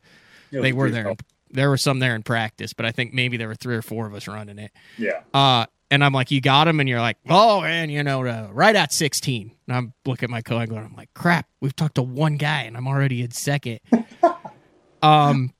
They 0.51 0.73
were 0.73 0.89
there. 0.89 1.03
tough. 1.03 1.19
there 1.51 1.69
were 1.69 1.77
some 1.77 1.99
there 1.99 2.15
in 2.15 2.23
practice 2.23 2.73
but 2.73 2.85
i 2.85 2.91
think 2.91 3.13
maybe 3.13 3.37
there 3.37 3.47
were 3.47 3.55
three 3.55 3.75
or 3.75 3.81
four 3.83 4.07
of 4.07 4.13
us 4.15 4.27
running 4.27 4.57
it. 4.59 4.71
Yeah. 4.97 5.21
uh 5.33 5.65
and 5.91 6.03
i'm 6.03 6.13
like 6.13 6.31
you 6.31 6.41
got 6.41 6.67
him 6.67 6.79
and 6.79 6.87
you're 6.89 7.01
like 7.01 7.17
oh 7.29 7.63
and 7.63 7.91
you 7.91 8.03
know 8.03 8.25
uh, 8.25 8.47
right 8.51 8.75
at 8.75 8.91
16 8.93 9.51
and 9.67 9.75
i'm 9.75 9.93
looking 10.05 10.25
at 10.25 10.29
my 10.29 10.41
co-angler 10.41 10.77
and 10.77 10.87
i'm 10.87 10.95
like 10.95 11.13
crap 11.13 11.47
we've 11.61 11.75
talked 11.75 11.95
to 11.95 12.01
one 12.01 12.37
guy 12.37 12.61
and 12.63 12.75
i'm 12.77 12.87
already 12.87 13.21
in 13.21 13.31
second 13.31 13.79
um 15.01 15.53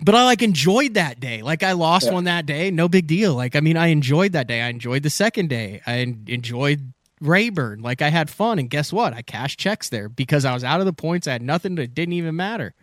but 0.00 0.14
I 0.14 0.24
like 0.26 0.42
enjoyed 0.42 0.94
that 0.94 1.18
day. 1.18 1.42
Like 1.42 1.64
I 1.64 1.72
lost 1.72 2.06
Yeah. 2.06 2.12
one 2.12 2.22
that 2.22 2.46
day, 2.46 2.70
no 2.70 2.88
big 2.88 3.08
deal. 3.08 3.34
Like 3.34 3.56
I 3.56 3.60
mean, 3.60 3.76
I 3.76 3.88
enjoyed 3.88 4.30
that 4.30 4.46
day. 4.46 4.62
I 4.62 4.68
enjoyed 4.68 5.02
the 5.02 5.10
second 5.10 5.48
day. 5.48 5.80
I 5.88 6.14
enjoyed 6.28 6.92
Rayburn. 7.20 7.80
Like 7.82 8.00
I 8.00 8.10
had 8.10 8.30
fun, 8.30 8.60
and 8.60 8.70
guess 8.70 8.92
what? 8.92 9.12
I 9.12 9.22
cashed 9.22 9.58
checks 9.58 9.88
there 9.88 10.08
because 10.08 10.44
I 10.44 10.54
was 10.54 10.62
out 10.62 10.78
of 10.78 10.86
the 10.86 10.92
points. 10.92 11.26
I 11.26 11.32
had 11.32 11.42
nothing 11.42 11.74
that 11.74 11.96
didn't 11.96 12.12
even 12.12 12.36
matter. 12.36 12.74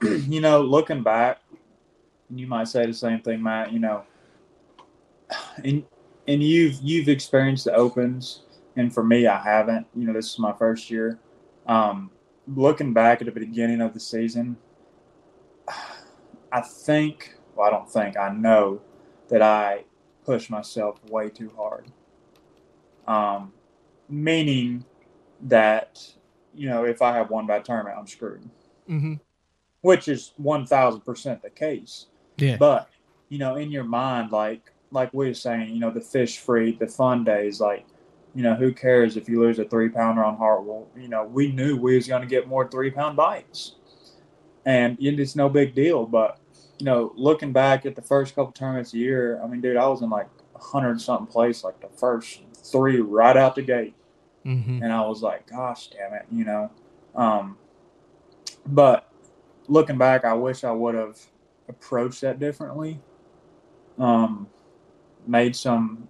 you 0.02 0.40
know, 0.40 0.60
looking 0.62 1.02
back, 1.02 1.40
you 2.30 2.46
might 2.46 2.68
say 2.68 2.86
the 2.86 2.94
same 2.94 3.18
thing, 3.18 3.42
Matt. 3.42 3.72
You 3.72 3.80
know, 3.80 4.04
and 5.64 5.84
and 6.28 6.42
you've 6.42 6.78
you've 6.82 7.08
experienced 7.08 7.64
the 7.64 7.74
opens, 7.74 8.42
and 8.76 8.92
for 8.92 9.04
me, 9.04 9.26
I 9.26 9.40
haven't. 9.40 9.86
You 9.94 10.06
know, 10.06 10.12
this 10.12 10.32
is 10.32 10.38
my 10.38 10.52
first 10.52 10.90
year. 10.90 11.18
Um, 11.66 12.10
looking 12.46 12.92
back 12.92 13.20
at 13.20 13.26
the 13.26 13.32
beginning 13.32 13.80
of 13.80 13.94
the 13.94 14.00
season, 14.00 14.56
I 16.52 16.60
think. 16.60 17.34
Well, 17.54 17.66
I 17.66 17.70
don't 17.70 17.90
think. 17.90 18.16
I 18.16 18.30
know 18.32 18.80
that 19.28 19.42
I 19.42 19.84
pushed 20.24 20.50
myself 20.50 21.02
way 21.10 21.30
too 21.30 21.50
hard. 21.56 21.86
Um, 23.06 23.52
meaning 24.08 24.84
that 25.42 26.06
you 26.54 26.68
know, 26.68 26.84
if 26.84 27.02
I 27.02 27.14
have 27.14 27.30
one 27.30 27.46
bad 27.46 27.64
tournament, 27.64 27.96
I'm 27.98 28.06
screwed 28.06 28.48
Mm-hmm. 28.88 29.14
which 29.80 30.06
is 30.06 30.32
one 30.36 30.64
thousand 30.64 31.00
percent 31.00 31.42
the 31.42 31.50
case. 31.50 32.06
Yeah. 32.36 32.56
But 32.56 32.88
you 33.28 33.38
know, 33.38 33.56
in 33.56 33.72
your 33.72 33.82
mind, 33.84 34.30
like 34.30 34.72
like 34.90 35.12
we 35.12 35.28
were 35.28 35.34
saying, 35.34 35.70
you 35.70 35.80
know, 35.80 35.90
the 35.90 36.00
fish 36.00 36.38
free, 36.38 36.72
the 36.72 36.86
fun 36.86 37.24
days, 37.24 37.60
like 37.60 37.86
you 38.34 38.42
know, 38.42 38.54
who 38.54 38.70
cares 38.72 39.16
if 39.16 39.28
you 39.28 39.40
lose 39.40 39.58
a 39.58 39.64
three 39.64 39.88
pounder 39.88 40.22
on 40.22 40.36
Hartwell? 40.36 40.88
You 40.96 41.08
know, 41.08 41.24
we 41.24 41.52
knew 41.52 41.76
we 41.76 41.96
was 41.96 42.06
going 42.06 42.20
to 42.20 42.28
get 42.28 42.46
more 42.46 42.68
three 42.68 42.90
pound 42.90 43.16
bites, 43.16 43.76
and 44.64 44.96
it's 45.00 45.36
no 45.36 45.48
big 45.48 45.74
deal. 45.74 46.06
But 46.06 46.38
you 46.78 46.84
know, 46.84 47.12
looking 47.16 47.52
back 47.52 47.86
at 47.86 47.96
the 47.96 48.02
first 48.02 48.34
couple 48.34 48.52
tournaments 48.52 48.92
a 48.92 48.98
year, 48.98 49.40
I 49.42 49.46
mean, 49.46 49.60
dude, 49.60 49.76
I 49.76 49.88
was 49.88 50.02
in 50.02 50.10
like 50.10 50.28
a 50.54 50.58
hundred 50.58 51.00
something 51.00 51.26
place, 51.26 51.64
like 51.64 51.80
the 51.80 51.88
first 51.96 52.42
three 52.54 53.00
right 53.00 53.36
out 53.36 53.54
the 53.54 53.62
gate 53.62 53.94
Mm-hmm. 54.46 54.82
and 54.82 54.92
I 54.92 55.04
was 55.04 55.22
like, 55.22 55.50
"Gosh, 55.50 55.88
damn 55.88 56.14
it," 56.14 56.24
you 56.30 56.44
know. 56.44 56.70
Um, 57.16 57.58
but 58.64 59.10
looking 59.66 59.98
back, 59.98 60.24
I 60.24 60.34
wish 60.34 60.62
I 60.62 60.70
would 60.70 60.94
have 60.94 61.18
approached 61.68 62.20
that 62.20 62.38
differently. 62.38 63.00
Um, 63.98 64.46
made 65.28 65.56
some, 65.56 66.08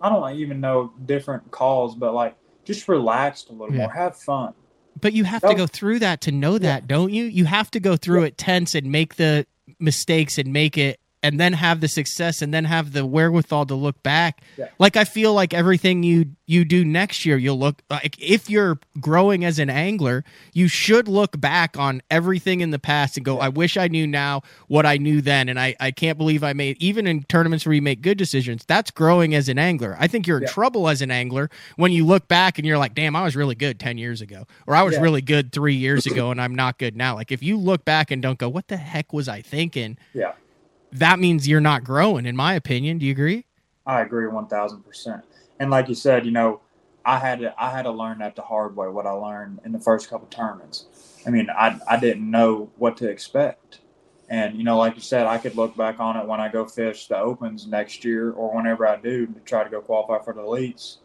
I 0.00 0.08
don't 0.08 0.36
even 0.36 0.60
know 0.60 0.92
different 1.06 1.50
calls, 1.50 1.94
but 1.94 2.14
like 2.14 2.36
just 2.64 2.88
relaxed 2.88 3.50
a 3.50 3.52
little 3.52 3.74
Yeah. 3.74 3.82
more, 3.82 3.92
have 3.92 4.16
fun. 4.16 4.54
But 5.00 5.12
you 5.14 5.24
have 5.24 5.42
to 5.42 5.54
go 5.54 5.66
through 5.66 6.00
that 6.00 6.20
to 6.22 6.32
know 6.32 6.58
that, 6.58 6.86
don't 6.86 7.12
you? 7.12 7.24
You 7.24 7.46
have 7.46 7.70
to 7.72 7.80
go 7.80 7.96
through 7.96 8.24
it 8.24 8.38
tense 8.38 8.74
and 8.74 8.92
make 8.92 9.16
the 9.16 9.46
mistakes 9.80 10.38
and 10.38 10.52
make 10.52 10.76
it 10.76 11.00
and 11.22 11.38
then 11.38 11.52
have 11.52 11.80
the 11.80 11.88
success 11.88 12.42
and 12.42 12.52
then 12.52 12.64
have 12.64 12.92
the 12.92 13.06
wherewithal 13.06 13.66
to 13.66 13.74
look 13.74 14.02
back. 14.02 14.42
Yeah. 14.56 14.68
Like 14.78 14.96
I 14.96 15.04
feel 15.04 15.32
like 15.34 15.54
everything 15.54 16.02
you 16.02 16.26
you 16.46 16.64
do 16.66 16.84
next 16.84 17.24
year, 17.24 17.36
you'll 17.38 17.58
look 17.58 17.80
like 17.88 18.16
if 18.20 18.50
you're 18.50 18.78
growing 19.00 19.44
as 19.44 19.58
an 19.58 19.70
angler, 19.70 20.22
you 20.52 20.68
should 20.68 21.08
look 21.08 21.40
back 21.40 21.78
on 21.78 22.02
everything 22.10 22.60
in 22.60 22.70
the 22.70 22.78
past 22.78 23.16
and 23.16 23.24
go, 23.24 23.38
I 23.38 23.48
wish 23.48 23.76
I 23.78 23.88
knew 23.88 24.06
now 24.06 24.42
what 24.68 24.84
I 24.84 24.98
knew 24.98 25.22
then. 25.22 25.48
And 25.48 25.58
I, 25.58 25.74
I 25.80 25.90
can't 25.92 26.18
believe 26.18 26.44
I 26.44 26.52
made 26.52 26.76
even 26.80 27.06
in 27.06 27.22
tournaments 27.22 27.64
where 27.64 27.72
you 27.74 27.80
make 27.80 28.02
good 28.02 28.18
decisions, 28.18 28.64
that's 28.66 28.90
growing 28.90 29.34
as 29.34 29.48
an 29.48 29.58
angler. 29.58 29.96
I 29.98 30.08
think 30.08 30.26
you're 30.26 30.36
in 30.38 30.42
Yeah. 30.42 30.48
trouble 30.50 30.88
as 30.90 31.00
an 31.00 31.10
angler 31.10 31.48
when 31.76 31.92
you 31.92 32.04
look 32.04 32.28
back 32.28 32.58
and 32.58 32.66
you're 32.66 32.76
like, 32.78 32.94
damn, 32.94 33.16
I 33.16 33.22
was 33.22 33.34
really 33.34 33.54
good 33.54 33.80
10 33.80 33.96
years 33.96 34.20
ago. 34.20 34.46
Or 34.66 34.74
I 34.74 34.82
was 34.82 34.94
Yeah. 34.94 35.00
really 35.02 35.22
good 35.22 35.52
three 35.52 35.76
years 35.76 36.04
ago 36.10 36.30
and 36.30 36.40
I'm 36.40 36.54
not 36.54 36.76
good 36.78 36.96
now. 36.96 37.14
Like 37.14 37.32
if 37.32 37.42
you 37.42 37.56
look 37.56 37.84
back 37.86 38.10
and 38.10 38.20
don't 38.20 38.38
go, 38.38 38.48
what 38.50 38.68
the 38.68 38.76
heck 38.76 39.12
was 39.14 39.26
I 39.28 39.40
thinking? 39.40 39.96
Yeah, 40.12 40.32
That 40.92 41.18
means 41.18 41.48
you're 41.48 41.60
not 41.60 41.84
growing, 41.84 42.26
in 42.26 42.36
my 42.36 42.54
opinion. 42.54 42.98
Do 42.98 43.06
you 43.06 43.12
agree? 43.12 43.46
I 43.86 44.02
agree 44.02 44.28
one 44.28 44.46
thousand 44.46 44.82
percent. 44.82 45.24
And 45.58 45.70
like 45.70 45.88
you 45.88 45.94
said, 45.94 46.24
you 46.24 46.32
know, 46.32 46.60
I 47.04 47.18
had 47.18 47.40
to 47.40 47.54
I 47.62 47.70
had 47.70 47.82
to 47.82 47.90
learn 47.90 48.18
that 48.18 48.36
the 48.36 48.42
hard 48.42 48.76
way. 48.76 48.88
What 48.88 49.06
I 49.06 49.10
learned 49.10 49.60
in 49.64 49.72
the 49.72 49.80
first 49.80 50.08
couple 50.08 50.26
tournaments. 50.28 50.86
I 51.26 51.30
mean, 51.30 51.48
I 51.50 51.80
I 51.88 51.98
didn't 51.98 52.30
know 52.30 52.70
what 52.76 52.96
to 52.98 53.08
expect. 53.08 53.80
And 54.28 54.56
you 54.56 54.64
know, 54.64 54.78
like 54.78 54.94
you 54.94 55.00
said, 55.02 55.26
I 55.26 55.38
could 55.38 55.56
look 55.56 55.76
back 55.76 55.98
on 56.00 56.16
it 56.16 56.26
when 56.26 56.40
I 56.40 56.48
go 56.48 56.66
fish 56.66 57.06
the 57.06 57.18
opens 57.18 57.66
next 57.66 58.04
year, 58.04 58.32
or 58.32 58.54
whenever 58.54 58.86
I 58.86 58.96
do 58.96 59.26
to 59.26 59.40
try 59.40 59.64
to 59.64 59.70
go 59.70 59.80
qualify 59.80 60.22
for 60.24 60.32
the 60.32 60.42
elites. 60.42 60.98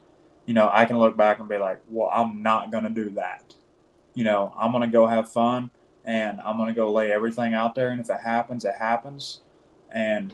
You 0.46 0.54
know, 0.54 0.70
I 0.72 0.86
can 0.86 0.98
look 0.98 1.18
back 1.18 1.40
and 1.40 1.50
be 1.50 1.58
like, 1.58 1.82
well, 1.90 2.10
I'm 2.14 2.42
not 2.42 2.72
going 2.72 2.86
to 2.86 2.90
do 2.90 3.10
that. 3.12 3.54
You 4.14 4.24
know, 4.24 4.54
I'm 4.58 4.72
going 4.72 4.90
to 4.90 4.94
go 4.94 5.06
have 5.06 5.30
fun, 5.30 5.72
and 6.06 6.40
I'm 6.40 6.56
going 6.56 6.70
to 6.70 6.74
go 6.74 6.92
lay 6.92 7.12
everything 7.12 7.54
out 7.54 7.76
there. 7.76 7.90
And 7.90 8.00
if 8.00 8.10
it 8.10 8.22
happens, 8.24 8.64
it 8.64 8.76
happens. 8.80 9.42
And 9.92 10.34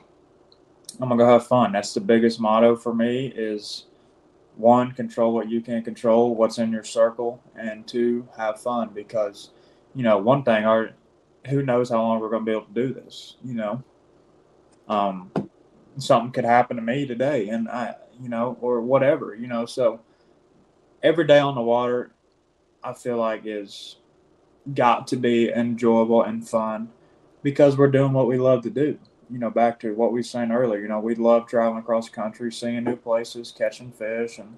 I'm 1.00 1.10
gonna 1.10 1.18
go 1.18 1.28
have 1.28 1.48
fun. 1.48 1.72
That's 1.72 1.94
the 1.94 2.02
biggest 2.02 2.40
motto 2.40 2.76
for 2.76 2.94
me 2.94 3.28
is 3.36 3.86
one, 4.56 4.92
control 4.92 5.34
what 5.34 5.50
you 5.50 5.62
can 5.62 5.84
control, 5.84 6.36
what's 6.36 6.60
in 6.60 6.72
your 6.72 6.84
circle, 6.84 7.42
and 7.56 7.88
two, 7.88 8.28
have 8.38 8.62
fun 8.62 8.90
because, 8.94 9.50
you 9.96 10.04
know, 10.04 10.18
one 10.18 10.44
thing 10.44 10.66
are 10.66 10.92
who 11.48 11.64
knows 11.64 11.90
how 11.90 12.02
long 12.02 12.20
we're 12.20 12.30
gonna 12.30 12.46
be 12.46 12.52
able 12.52 12.66
to 12.66 12.74
do 12.74 12.94
this, 12.94 13.36
you 13.44 13.56
know. 13.56 13.84
Um 14.88 15.32
something 15.98 16.32
could 16.32 16.46
happen 16.46 16.76
to 16.76 16.82
me 16.82 17.06
today 17.06 17.50
and 17.50 17.70
I 17.70 17.96
you 18.22 18.30
know, 18.30 18.58
or 18.62 18.82
whatever, 18.82 19.36
you 19.36 19.48
know, 19.48 19.66
so 19.66 20.00
every 21.02 21.26
day 21.26 21.40
on 21.40 21.56
the 21.56 21.62
water 21.62 22.12
I 22.84 22.94
feel 22.94 23.18
like 23.18 23.44
is 23.46 23.98
got 24.74 25.08
to 25.08 25.18
be 25.18 25.50
enjoyable 25.50 26.24
and 26.24 26.48
fun 26.48 26.90
because 27.42 27.78
we're 27.78 27.92
doing 27.92 28.14
what 28.14 28.28
we 28.28 28.38
love 28.38 28.64
to 28.64 28.70
do. 28.70 28.98
You 29.30 29.40
know, 29.40 29.50
back 29.50 29.80
to 29.82 29.94
what 29.94 30.12
we 30.12 30.20
were 30.20 30.24
saying 30.24 30.52
earlier. 30.52 30.82
You 30.82 30.88
know, 30.88 31.00
we 31.00 31.16
love 31.16 31.48
traveling 31.48 31.80
across 31.80 32.10
the 32.10 32.16
country, 32.16 32.52
seeing 32.52 32.84
new 32.84 32.96
places, 32.96 33.54
catching 33.56 33.92
fish, 33.92 34.38
and 34.38 34.58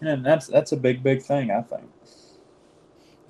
and 0.00 0.24
that's 0.24 0.46
that's 0.46 0.72
a 0.72 0.76
big, 0.76 1.02
big 1.02 1.22
thing. 1.22 1.50
I 1.50 1.62
think. 1.62 1.90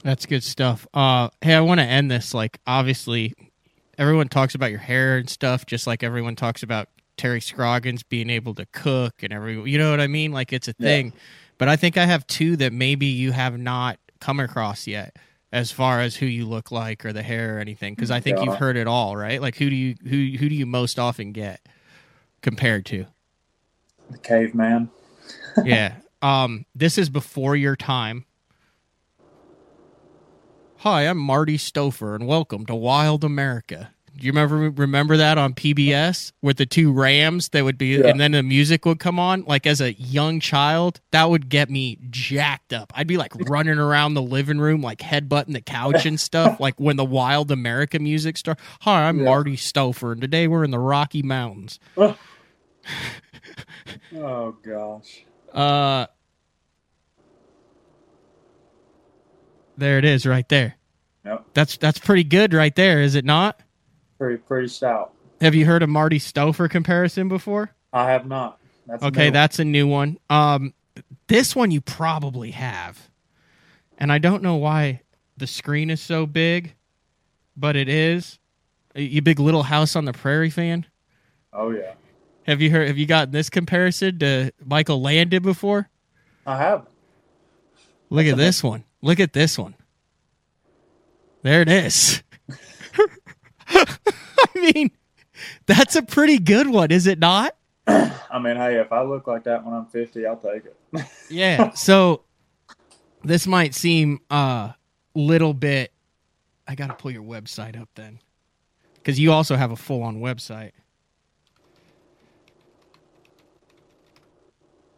That's 0.02 0.26
good 0.26 0.42
stuff. 0.42 0.86
Uh, 0.92 1.28
hey, 1.40 1.54
I 1.54 1.60
want 1.60 1.78
to 1.78 1.86
end 1.86 2.10
this. 2.10 2.34
Like, 2.34 2.58
obviously, 2.66 3.34
everyone 3.98 4.28
talks 4.28 4.54
about 4.54 4.70
your 4.70 4.80
hair 4.80 5.18
and 5.18 5.30
stuff, 5.30 5.64
just 5.64 5.86
like 5.86 6.02
everyone 6.02 6.34
talks 6.34 6.62
about 6.62 6.88
Terry 7.16 7.40
Scroggins 7.40 8.02
being 8.02 8.28
able 8.28 8.54
to 8.56 8.66
cook 8.72 9.22
and 9.22 9.32
every, 9.32 9.60
you 9.70 9.78
know 9.78 9.90
what 9.90 10.00
I 10.00 10.08
mean? 10.08 10.32
Like, 10.32 10.52
it's 10.52 10.66
a 10.66 10.72
thing. 10.72 11.06
Yeah. 11.06 11.20
But 11.58 11.68
I 11.68 11.76
think 11.76 11.96
I 11.96 12.06
have 12.06 12.26
two 12.26 12.56
that 12.56 12.72
maybe 12.72 13.06
you 13.06 13.30
have 13.30 13.56
not 13.56 13.98
come 14.20 14.40
across 14.40 14.88
yet, 14.88 15.16
as 15.52 15.70
far 15.70 16.00
as 16.00 16.16
who 16.16 16.26
you 16.26 16.46
look 16.46 16.70
like 16.70 17.04
or 17.04 17.12
the 17.12 17.22
hair 17.22 17.56
or 17.56 17.60
anything. 17.60 17.94
Because 17.94 18.10
I 18.10 18.20
think 18.20 18.38
yeah. 18.38 18.44
you've 18.44 18.56
heard 18.56 18.76
it 18.76 18.86
all, 18.86 19.16
right? 19.16 19.40
Like, 19.40 19.56
who 19.56 19.68
do 19.70 19.76
you 19.76 19.94
who 20.02 20.38
who 20.38 20.48
do 20.48 20.54
you 20.54 20.66
most 20.66 20.98
often 20.98 21.32
get 21.32 21.60
compared 22.40 22.86
to? 22.86 23.06
The 24.10 24.18
caveman. 24.18 24.90
yeah. 25.64 25.96
Um. 26.22 26.66
This 26.74 26.98
is 26.98 27.10
before 27.10 27.54
your 27.56 27.76
time 27.76 28.24
Hi, 30.82 31.02
I'm 31.02 31.18
Marty 31.18 31.58
Stouffer, 31.58 32.12
and 32.16 32.26
welcome 32.26 32.66
to 32.66 32.74
Wild 32.74 33.22
America. 33.22 33.92
Do 34.16 34.26
you 34.26 34.32
remember 34.32 34.70
remember 34.70 35.16
that 35.16 35.38
on 35.38 35.54
PBS 35.54 36.32
with 36.42 36.58
the 36.58 36.66
two 36.66 36.92
Rams 36.92 37.48
that 37.50 37.64
would 37.64 37.78
be, 37.78 37.96
yeah. 37.96 38.08
and 38.08 38.20
then 38.20 38.32
the 38.32 38.42
music 38.42 38.84
would 38.84 38.98
come 38.98 39.18
on? 39.18 39.44
Like 39.44 39.66
as 39.66 39.80
a 39.80 39.94
young 39.94 40.38
child, 40.38 41.00
that 41.12 41.30
would 41.30 41.48
get 41.48 41.70
me 41.70 41.98
jacked 42.10 42.72
up. 42.72 42.92
I'd 42.94 43.06
be 43.06 43.16
like 43.16 43.32
running 43.48 43.78
around 43.78 44.14
the 44.14 44.22
living 44.22 44.58
room, 44.58 44.82
like 44.82 44.98
headbutting 44.98 45.54
the 45.54 45.60
couch 45.60 46.04
and 46.06 46.20
stuff. 46.20 46.60
like 46.60 46.78
when 46.78 46.96
the 46.96 47.04
Wild 47.04 47.50
America 47.50 47.98
music 47.98 48.36
started. 48.36 48.62
Hi, 48.82 49.08
I'm 49.08 49.18
yeah. 49.18 49.24
Marty 49.24 49.56
Stouffer, 49.56 50.12
and 50.12 50.20
today 50.20 50.46
we're 50.46 50.64
in 50.64 50.70
the 50.70 50.78
Rocky 50.78 51.22
Mountains. 51.22 51.80
oh 51.96 52.16
gosh. 54.62 55.24
Uh, 55.52 56.06
There 59.76 59.98
it 59.98 60.04
is, 60.04 60.26
right 60.26 60.48
there. 60.48 60.76
Yep. 61.24 61.46
That's 61.54 61.76
that's 61.76 61.98
pretty 61.98 62.24
good, 62.24 62.52
right 62.52 62.74
there, 62.74 63.00
is 63.00 63.14
it 63.14 63.24
not? 63.24 63.60
Pretty 64.22 64.36
pretty 64.36 64.68
stout. 64.68 65.12
Have 65.40 65.56
you 65.56 65.66
heard 65.66 65.82
a 65.82 65.88
Marty 65.88 66.20
Stouffer 66.20 66.70
comparison 66.70 67.26
before? 67.26 67.72
I 67.92 68.08
have 68.12 68.24
not. 68.24 68.60
That's 68.86 69.02
okay, 69.02 69.30
that's 69.30 69.58
a 69.58 69.64
new 69.64 69.88
one. 69.88 70.16
Um, 70.30 70.74
this 71.26 71.56
one 71.56 71.72
you 71.72 71.80
probably 71.80 72.52
have, 72.52 73.10
and 73.98 74.12
I 74.12 74.18
don't 74.18 74.40
know 74.40 74.54
why 74.54 75.00
the 75.38 75.48
screen 75.48 75.90
is 75.90 76.00
so 76.00 76.24
big, 76.24 76.76
but 77.56 77.74
it 77.74 77.88
is. 77.88 78.38
You 78.94 79.22
big 79.22 79.40
Little 79.40 79.64
House 79.64 79.96
on 79.96 80.04
the 80.04 80.12
Prairie 80.12 80.50
fan? 80.50 80.86
Oh 81.52 81.70
yeah. 81.70 81.94
Have 82.46 82.60
you 82.60 82.70
heard? 82.70 82.86
Have 82.86 82.98
you 82.98 83.06
gotten 83.06 83.32
this 83.32 83.50
comparison 83.50 84.20
to 84.20 84.52
Michael 84.64 85.02
Landon 85.02 85.42
before? 85.42 85.88
I 86.46 86.58
have. 86.58 86.86
Look 88.08 88.26
at 88.26 88.36
this 88.36 88.62
one. 88.62 88.84
Look 89.00 89.18
at 89.18 89.32
this 89.32 89.58
one. 89.58 89.74
There 91.42 91.60
it 91.60 91.68
is. 91.68 92.22
I 94.54 94.72
mean, 94.74 94.90
that's 95.66 95.96
a 95.96 96.02
pretty 96.02 96.38
good 96.38 96.66
one, 96.66 96.90
is 96.90 97.06
it 97.06 97.18
not? 97.18 97.56
I 97.86 98.38
mean, 98.40 98.56
hey, 98.56 98.80
if 98.80 98.92
I 98.92 99.02
look 99.02 99.26
like 99.26 99.44
that 99.44 99.64
when 99.64 99.74
I'm 99.74 99.86
50, 99.86 100.26
I'll 100.26 100.36
take 100.36 100.64
it. 100.64 101.06
yeah. 101.30 101.70
So 101.72 102.22
this 103.24 103.46
might 103.46 103.74
seem 103.74 104.20
a 104.30 104.34
uh, 104.34 104.72
little 105.14 105.54
bit. 105.54 105.92
I 106.66 106.74
got 106.74 106.88
to 106.88 106.94
pull 106.94 107.10
your 107.10 107.24
website 107.24 107.80
up 107.80 107.88
then. 107.94 108.20
Because 108.94 109.18
you 109.18 109.32
also 109.32 109.56
have 109.56 109.72
a 109.72 109.76
full 109.76 110.02
on 110.02 110.20
website. 110.20 110.72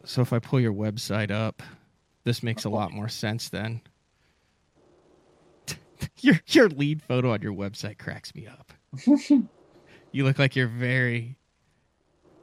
So 0.03 0.21
if 0.21 0.31
I 0.31 0.39
pull 0.39 0.59
your 0.59 0.73
website 0.73 1.31
up, 1.31 1.63
this 2.23 2.43
makes 2.43 2.65
a 2.65 2.69
lot 2.69 2.91
more 2.91 3.09
sense 3.09 3.49
then. 3.49 3.81
Your 6.25 6.41
your 6.47 6.69
lead 6.69 7.01
photo 7.03 7.31
on 7.31 7.41
your 7.41 7.53
website 7.53 7.97
cracks 7.99 8.33
me 8.33 8.47
up. 8.47 8.73
you 10.11 10.23
look 10.23 10.39
like 10.39 10.55
you're 10.55 10.67
very. 10.67 11.37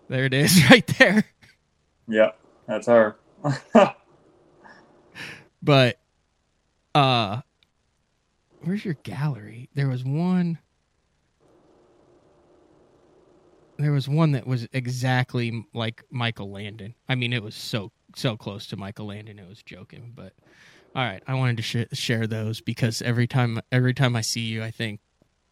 There 0.09 0.24
it 0.24 0.34
is, 0.34 0.62
right 0.70 0.86
there. 0.98 1.24
Yep, 2.09 2.38
that's 2.66 2.86
her. 2.86 3.16
but, 5.62 5.98
uh, 6.94 7.40
where's 8.62 8.84
your 8.84 8.94
gallery? 9.02 9.68
There 9.74 9.88
was 9.88 10.04
one. 10.04 10.59
There 13.78 13.92
was 13.92 14.09
one 14.09 14.32
that 14.32 14.46
was 14.46 14.68
exactly 14.72 15.66
like 15.74 16.04
Michael 16.10 16.50
Landon. 16.50 16.94
I 17.09 17.14
mean, 17.14 17.32
it 17.32 17.42
was 17.42 17.54
so 17.54 17.90
so 18.14 18.36
close 18.36 18.66
to 18.68 18.76
Michael 18.76 19.06
Landon. 19.06 19.38
It 19.38 19.48
was 19.48 19.62
joking, 19.62 20.12
but 20.14 20.34
all 20.94 21.02
right, 21.02 21.23
I 21.27 21.35
wanted 21.35 21.56
to 21.59 21.62
sh- 21.62 21.98
share 21.98 22.27
those 22.27 22.60
because 22.60 23.01
every 23.02 23.27
time 23.27 23.60
every 23.70 23.94
time 23.94 24.14
I 24.14 24.20
see 24.20 24.43
you, 24.43 24.62
I 24.62 24.70
think 24.70 25.01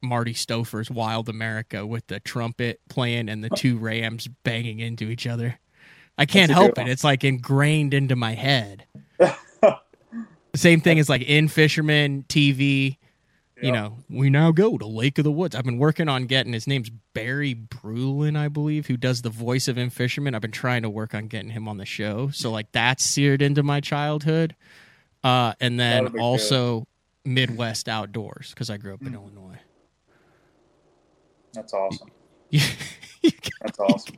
Marty 0.02 0.34
Stouffer's 0.34 0.90
Wild 0.90 1.28
America 1.28 1.86
with 1.86 2.06
the 2.06 2.20
trumpet 2.20 2.80
playing 2.88 3.28
and 3.28 3.42
the 3.42 3.50
two 3.50 3.78
Rams 3.78 4.28
banging 4.44 4.80
into 4.80 5.04
each 5.04 5.26
other. 5.26 5.58
I 6.18 6.26
can't 6.26 6.50
help 6.50 6.78
it. 6.78 6.88
It's 6.88 7.04
like 7.04 7.24
ingrained 7.24 7.94
into 7.94 8.16
my 8.16 8.34
head. 8.34 8.84
Same 10.54 10.80
thing 10.80 10.98
as 10.98 11.08
like 11.08 11.22
in 11.22 11.48
Fisherman 11.48 12.24
TV. 12.28 12.98
Yep. 13.56 13.64
You 13.64 13.72
know, 13.72 13.96
we 14.08 14.30
now 14.30 14.52
go 14.52 14.78
to 14.78 14.86
Lake 14.86 15.18
of 15.18 15.24
the 15.24 15.32
Woods. 15.32 15.54
I've 15.54 15.64
been 15.64 15.78
working 15.78 16.08
on 16.08 16.24
getting 16.24 16.54
his 16.54 16.66
name's 16.66 16.90
Barry 17.12 17.54
Brulin, 17.54 18.36
I 18.36 18.48
believe, 18.48 18.86
who 18.86 18.96
does 18.96 19.20
the 19.20 19.28
voice 19.30 19.68
of 19.68 19.76
In 19.76 19.90
Fisherman. 19.90 20.34
I've 20.34 20.40
been 20.40 20.50
trying 20.50 20.82
to 20.82 20.90
work 20.90 21.14
on 21.14 21.26
getting 21.26 21.50
him 21.50 21.68
on 21.68 21.76
the 21.76 21.84
show. 21.84 22.30
So 22.30 22.50
like 22.50 22.72
that's 22.72 23.04
seared 23.04 23.42
into 23.42 23.62
my 23.62 23.80
childhood. 23.80 24.56
Uh, 25.22 25.52
and 25.60 25.78
then 25.78 26.18
also 26.18 26.80
good. 26.80 26.86
Midwest 27.24 27.88
Outdoors 27.88 28.50
because 28.50 28.70
I 28.70 28.76
grew 28.76 28.94
up 28.94 29.02
in 29.02 29.12
mm. 29.12 29.14
Illinois. 29.14 29.58
That's 31.52 31.74
awesome. 31.74 32.08
got, 32.52 32.62
That's 33.62 33.78
awesome. 33.78 34.16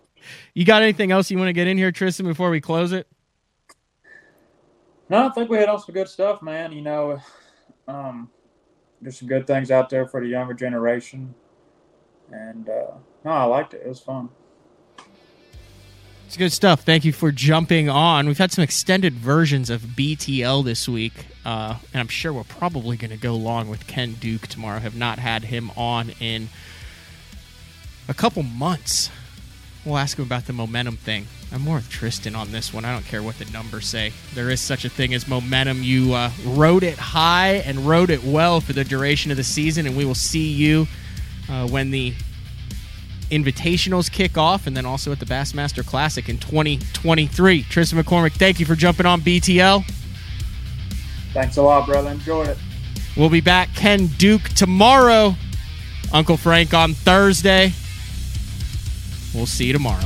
You 0.55 0.65
got 0.65 0.83
anything 0.83 1.11
else 1.11 1.31
you 1.31 1.39
want 1.39 1.49
to 1.49 1.53
get 1.53 1.67
in 1.67 1.77
here, 1.77 1.91
Tristan, 1.91 2.27
before 2.27 2.51
we 2.51 2.61
close 2.61 2.93
it? 2.93 3.09
No, 5.09 5.29
I 5.29 5.31
think 5.31 5.51
we 5.51 5.59
had 5.59 5.69
on 5.69 5.79
some 5.79 5.95
good 5.95 6.09
stuff, 6.09 6.43
man. 6.43 6.73
You 6.73 6.83
know, 6.83 7.21
um, 7.89 8.31
there's 9.01 9.19
some 9.19 9.29
good 9.29 9.47
things 9.47 9.71
out 9.71 9.91
there 9.91 10.07
for 10.07 10.21
the 10.21 10.29
younger 10.29 10.55
generation. 10.55 11.35
And 12.31 12.69
uh, 12.69 12.93
no, 13.25 13.31
I 13.31 13.45
liked 13.45 13.75
it. 13.75 13.83
It 13.85 13.89
was 13.89 14.01
fun. 14.01 14.29
It's 16.33 16.39
good 16.39 16.51
stuff. 16.51 16.83
Thank 16.83 17.05
you 17.05 17.13
for 17.13 17.31
jumping 17.31 17.91
on. 17.91 18.27
We've 18.27 18.39
had 18.39 18.53
some 18.53 18.65
extended 18.65 19.13
versions 19.13 19.69
of 19.69 19.83
BTL 19.83 20.65
this 20.65 20.89
week, 20.89 21.13
uh, 21.45 21.77
and 21.93 22.01
I'm 22.01 22.09
sure 22.09 22.33
we're 22.33 22.43
probably 22.45 22.97
going 22.97 23.11
to 23.11 23.19
go 23.19 23.37
long 23.37 23.69
with 23.69 23.87
Ken 23.87 24.15
Duke 24.15 24.47
tomorrow. 24.47 24.79
Have 24.79 24.97
not 24.97 25.19
had 25.19 25.45
him 25.45 25.71
on 25.77 26.15
in 26.21 26.49
a 28.09 28.15
couple 28.15 28.43
months. 28.45 29.11
We'll 29.85 29.99
ask 29.99 30.19
him 30.19 30.25
about 30.25 30.47
the 30.47 30.55
momentum 30.55 30.97
thing. 30.97 31.27
I'm 31.53 31.61
more 31.61 31.77
with 31.77 31.91
Tristan 31.91 32.35
on 32.35 32.51
this 32.51 32.73
one. 32.73 32.87
I 32.87 32.95
don't 32.95 33.05
care 33.05 33.23
what 33.23 33.39
the 33.39 33.45
numbers 33.53 33.87
say. 33.87 34.15
There 34.33 34.49
is 34.49 34.63
such 34.63 34.87
a 34.87 34.89
thing 34.89 35.13
as 35.13 35.29
momentum. 35.29 35.83
You 35.83 36.15
uh, 36.15 36.31
rode 36.47 36.83
it 36.83 36.97
high 36.97 37.57
and 37.57 37.81
rode 37.81 38.09
it 38.09 38.25
well 38.25 38.63
for 38.63 38.73
the 38.73 38.85
duration 38.85 39.31
of 39.33 39.37
the 39.37 39.45
season, 39.45 39.87
and 39.87 39.99
we 39.99 40.07
will 40.07 40.15
see 40.15 40.51
you 40.51 40.89
uh, 41.51 41.69
when 41.69 41.91
the 41.91 42.15
invitationals 43.33 44.13
kick 44.13 44.37
off 44.37 44.67
and 44.67 44.77
then 44.77 44.85
also 44.85 45.11
at 45.11 45.19
the 45.19 45.27
Bassmaster 45.27 45.85
Classic 45.85 46.29
in 46.29 46.39
2023. 46.39 47.63
Tristan 47.65 47.99
McCormick, 47.99 48.33
thank 48.33 48.61
you 48.61 48.67
for 48.67 48.77
jumping 48.77 49.07
on 49.07 49.23
BTL. 49.23 49.85
Thanks 51.33 51.57
a 51.57 51.63
lot, 51.63 51.87
brother. 51.87 52.11
Enjoyed 52.11 52.49
it. 52.49 52.59
We'll 53.17 53.31
be 53.31 53.41
back. 53.41 53.75
Ken 53.75 54.07
Duke 54.07 54.49
tomorrow. 54.51 55.35
Uncle 56.13 56.37
Frank 56.37 56.75
on 56.75 56.93
Thursday. 56.93 57.73
We'll 59.35 59.47
see 59.47 59.65
you 59.65 59.73
tomorrow. 59.73 60.05